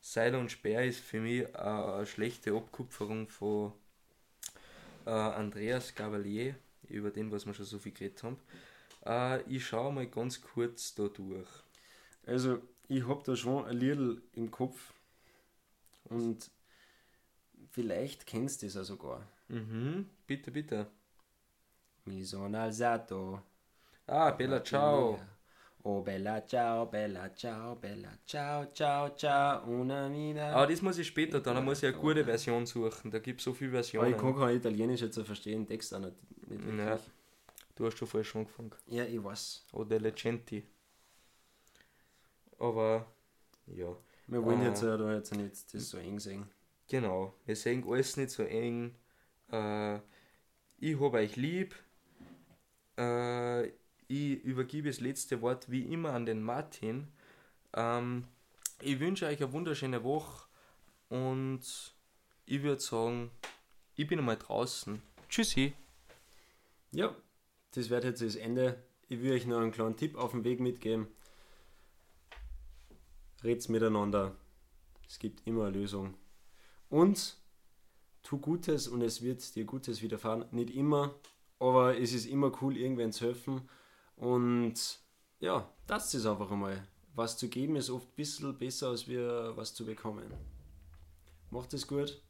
Seil 0.00 0.36
und 0.36 0.52
Speer 0.52 0.84
ist 0.84 1.00
für 1.00 1.20
mich 1.20 1.42
äh, 1.42 1.56
eine 1.56 2.06
schlechte 2.06 2.52
Abkupferung 2.54 3.28
von 3.28 3.72
äh, 5.08 5.10
Andreas 5.10 5.94
Gavalier, 5.94 6.54
über 6.88 7.10
den, 7.10 7.32
was 7.32 7.46
wir 7.46 7.54
schon 7.54 7.64
so 7.64 7.78
viel 7.78 7.92
geredet 7.92 8.22
haben. 8.22 8.36
Äh, 9.06 9.42
ich 9.42 9.66
schaue 9.66 9.92
mal 9.92 10.06
ganz 10.06 10.40
kurz 10.40 10.94
da 10.94 11.08
durch. 11.08 11.48
Also, 12.26 12.60
ich 12.88 13.06
hab 13.08 13.24
da 13.24 13.34
schon 13.34 13.64
ein 13.64 13.76
Liedl 13.76 14.22
im 14.34 14.50
Kopf. 14.50 14.92
Und 16.04 16.50
vielleicht 17.70 18.26
kennst 18.26 18.62
du 18.62 18.66
es 18.66 18.74
ja 18.74 18.84
sogar. 18.84 19.26
Mhm, 19.48 20.08
bitte, 20.26 20.50
bitte. 20.50 20.86
Mi 22.04 22.22
sono 22.24 22.58
alzato. 22.58 23.42
Ah, 24.06 24.30
Bella 24.30 24.62
Ciao. 24.62 25.18
Oh, 25.84 26.02
bella 26.02 26.44
ciao, 26.46 26.86
bella 26.86 27.32
ciao, 27.34 27.76
bella 27.76 28.10
ciao, 28.26 28.66
ciao, 28.74 29.10
ciao, 29.16 29.64
una 29.66 30.08
mina. 30.08 30.52
Aber 30.52 30.66
das 30.66 30.82
muss 30.82 30.98
ich 30.98 31.06
später 31.06 31.40
dann, 31.40 31.54
da 31.54 31.60
muss 31.60 31.82
ich 31.82 31.88
eine 31.88 31.96
gute 31.98 32.24
Version 32.24 32.66
suchen. 32.66 33.10
Da 33.10 33.18
gibt 33.20 33.40
es 33.40 33.44
so 33.44 33.54
viele 33.54 33.70
Aber 33.70 33.76
Versionen. 33.78 34.10
ich 34.10 34.16
kann 34.18 34.36
kein 34.36 34.56
Italienisch 34.56 35.00
jetzt 35.00 35.18
verstehen, 35.20 35.66
Text 35.66 35.94
auch 35.94 36.00
nicht, 36.00 36.16
nicht 36.50 36.64
wirklich. 36.64 36.78
Ja. 36.86 36.98
Du 37.76 37.86
hast 37.86 37.96
schon 37.96 38.08
falsch 38.08 38.34
angefangen. 38.36 38.72
Ja, 38.88 39.04
ich 39.04 39.22
weiß. 39.22 39.66
Oder 39.72 40.00
Legenti. 40.00 40.64
Aber, 42.58 43.06
ja. 43.66 43.96
Wir 44.26 44.44
wollen 44.44 44.60
Ah. 44.60 44.64
jetzt 44.68 44.82
ja 44.82 44.96
da 44.96 45.14
jetzt 45.14 45.34
nicht 45.34 45.72
das 45.72 45.88
so 45.88 45.96
eng 45.98 46.18
sehen. 46.18 46.44
Genau, 46.88 47.34
wir 47.46 47.54
sehen 47.56 47.84
alles 47.88 48.16
nicht 48.16 48.30
so 48.30 48.42
eng. 48.42 48.94
Äh, 49.52 49.96
ich 50.80 50.98
habe 51.00 51.18
euch 51.18 51.36
lieb. 51.36 51.74
Äh, 52.96 53.68
ich 54.08 54.42
übergebe 54.42 54.88
das 54.88 55.00
letzte 55.00 55.40
Wort 55.42 55.70
wie 55.70 55.82
immer 55.82 56.14
an 56.14 56.26
den 56.26 56.42
Martin. 56.42 57.08
Ähm, 57.74 58.24
ich 58.80 58.98
wünsche 58.98 59.26
euch 59.26 59.40
eine 59.42 59.52
wunderschöne 59.52 60.02
Woche 60.02 60.46
und 61.10 61.60
ich 62.46 62.62
würde 62.62 62.80
sagen, 62.80 63.30
ich 63.94 64.06
bin 64.06 64.18
einmal 64.18 64.36
draußen. 64.36 65.02
Tschüssi. 65.28 65.74
Ja, 66.92 67.14
das 67.72 67.90
wird 67.90 68.04
jetzt 68.04 68.22
das 68.22 68.36
Ende. 68.36 68.82
Ich 69.08 69.20
will 69.22 69.32
euch 69.32 69.46
noch 69.46 69.58
einen 69.58 69.72
kleinen 69.72 69.96
Tipp 69.96 70.16
auf 70.16 70.30
den 70.30 70.44
Weg 70.44 70.60
mitgeben. 70.60 71.08
Red's 73.44 73.68
miteinander. 73.68 74.34
Es 75.06 75.18
gibt 75.18 75.46
immer 75.46 75.66
eine 75.66 75.78
Lösung. 75.78 76.14
Und 76.88 77.36
tu 78.22 78.38
Gutes 78.38 78.88
und 78.88 79.02
es 79.02 79.22
wird 79.22 79.54
dir 79.54 79.64
Gutes 79.64 80.02
widerfahren. 80.02 80.46
Nicht 80.50 80.74
immer, 80.74 81.14
aber 81.58 81.98
es 81.98 82.12
ist 82.12 82.26
immer 82.26 82.52
cool, 82.62 82.76
irgendwen 82.76 83.12
zu 83.12 83.26
helfen. 83.26 83.68
Und 84.18 84.74
ja, 85.38 85.72
das 85.86 86.12
ist 86.12 86.26
einfach 86.26 86.50
einmal. 86.50 86.86
Was 87.14 87.36
zu 87.36 87.48
geben 87.48 87.76
ist 87.76 87.90
oft 87.90 88.08
ein 88.08 88.16
bisschen 88.16 88.58
besser, 88.58 88.88
als 88.88 89.08
wir 89.08 89.56
was 89.56 89.74
zu 89.74 89.84
bekommen. 89.86 90.32
Macht 91.50 91.72
es 91.72 91.86
gut. 91.86 92.20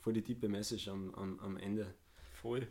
Voll 0.00 0.14
die 0.14 0.22
tiefe 0.22 0.48
Message 0.48 0.88
am, 0.88 1.14
am, 1.14 1.38
am 1.40 1.56
Ende. 1.58 1.94
Voll. 2.40 2.66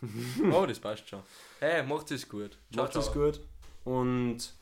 oh, 0.52 0.64
das 0.66 0.78
passt 0.78 1.08
schon. 1.08 1.22
Hey, 1.58 1.82
macht 1.82 2.10
es 2.10 2.28
gut. 2.28 2.56
Macht 2.74 2.96
es 2.96 3.12
gut. 3.12 3.40
Und 3.84 4.54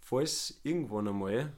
falls 0.00 0.60
irgendwann 0.62 1.08
einmal 1.08 1.52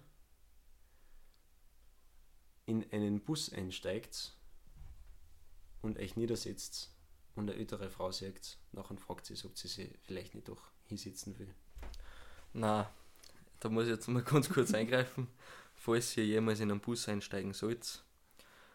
in 2.66 2.90
einen 2.90 3.20
Bus 3.20 3.52
einsteigt 3.52 4.34
und 5.82 5.98
euch 5.98 6.16
niedersetzt 6.16 6.94
und 7.34 7.48
eine 7.48 7.58
ältere 7.58 7.90
Frau 7.90 8.10
seht, 8.10 8.58
nachher 8.72 8.96
fragt 8.96 9.26
sie, 9.26 9.34
ob 9.44 9.56
sie 9.56 9.68
sie 9.68 9.92
vielleicht 10.02 10.34
nicht 10.34 10.48
doch 10.48 10.62
hinsitzen 10.86 11.38
will. 11.38 11.54
Na, 12.52 12.90
da 13.60 13.68
muss 13.68 13.84
ich 13.84 13.90
jetzt 13.90 14.08
mal 14.08 14.22
ganz 14.24 14.48
kurz 14.48 14.74
eingreifen. 14.74 15.28
Falls 15.76 16.16
ihr 16.16 16.26
jemals 16.26 16.60
in 16.60 16.70
einen 16.70 16.80
Bus 16.80 17.08
einsteigen 17.08 17.54
sollt 17.54 18.04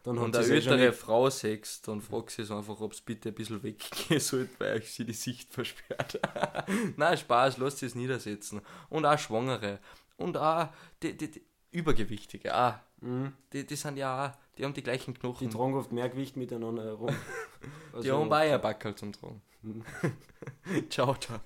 Dann 0.03 0.18
und 0.18 0.36
eine 0.36 0.48
ältere 0.48 0.91
Frau 0.91 1.30
seht, 1.30 1.88
dann 1.88 2.02
fragt 2.02 2.32
sie 2.32 2.41
es 2.41 2.52
einfach, 2.52 2.80
ob 2.80 2.94
es 2.94 3.02
bitte 3.02 3.30
ein 3.30 3.36
bisschen 3.36 3.61
weggehen 3.61 4.19
sollte, 4.19 4.60
weil 4.60 4.77
euch 4.77 4.91
sie 4.91 5.06
die 5.06 5.14
Sicht 5.14 5.53
versperrt. 5.53 6.19
Nein, 6.98 7.18
Spaß, 7.18 7.57
lasst 7.57 7.84
es 7.84 7.94
niedersetzen. 7.94 8.61
Und 8.90 9.06
auch 9.06 9.19
Schwangere. 9.19 9.80
Und 10.18 10.38
auch 10.38 10.69
die, 11.03 11.15
die, 11.15 11.30
die 11.30 11.45
Übergewichtige. 11.72 12.56
Auch. 12.56 12.76
Mhm. 13.02 13.34
Die, 13.53 13.65
die 13.65 13.76
sind 13.76 13.98
ja 13.98 14.27
auch, 14.27 14.44
die 14.57 14.65
haben 14.65 14.73
die 14.73 14.84
gleichen 14.84 15.14
Die 15.14 15.19
Knochen. 15.19 15.49
tragen 15.49 15.73
oft 15.76 15.91
mehr 15.91 16.10
Gewicht 16.10 16.38
miteinander 16.38 16.84
herum. 16.84 17.10
die 18.02 18.11
haben 18.11 18.32
auch 18.32 18.38
ein 18.38 18.61
Backerl 18.61 18.95
zum 18.95 19.14
Tragen. 19.14 19.41
ciao, 20.90 21.15
ciao. 21.15 21.40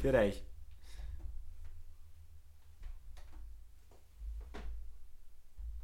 Für 0.00 0.14
euch. 0.14 0.42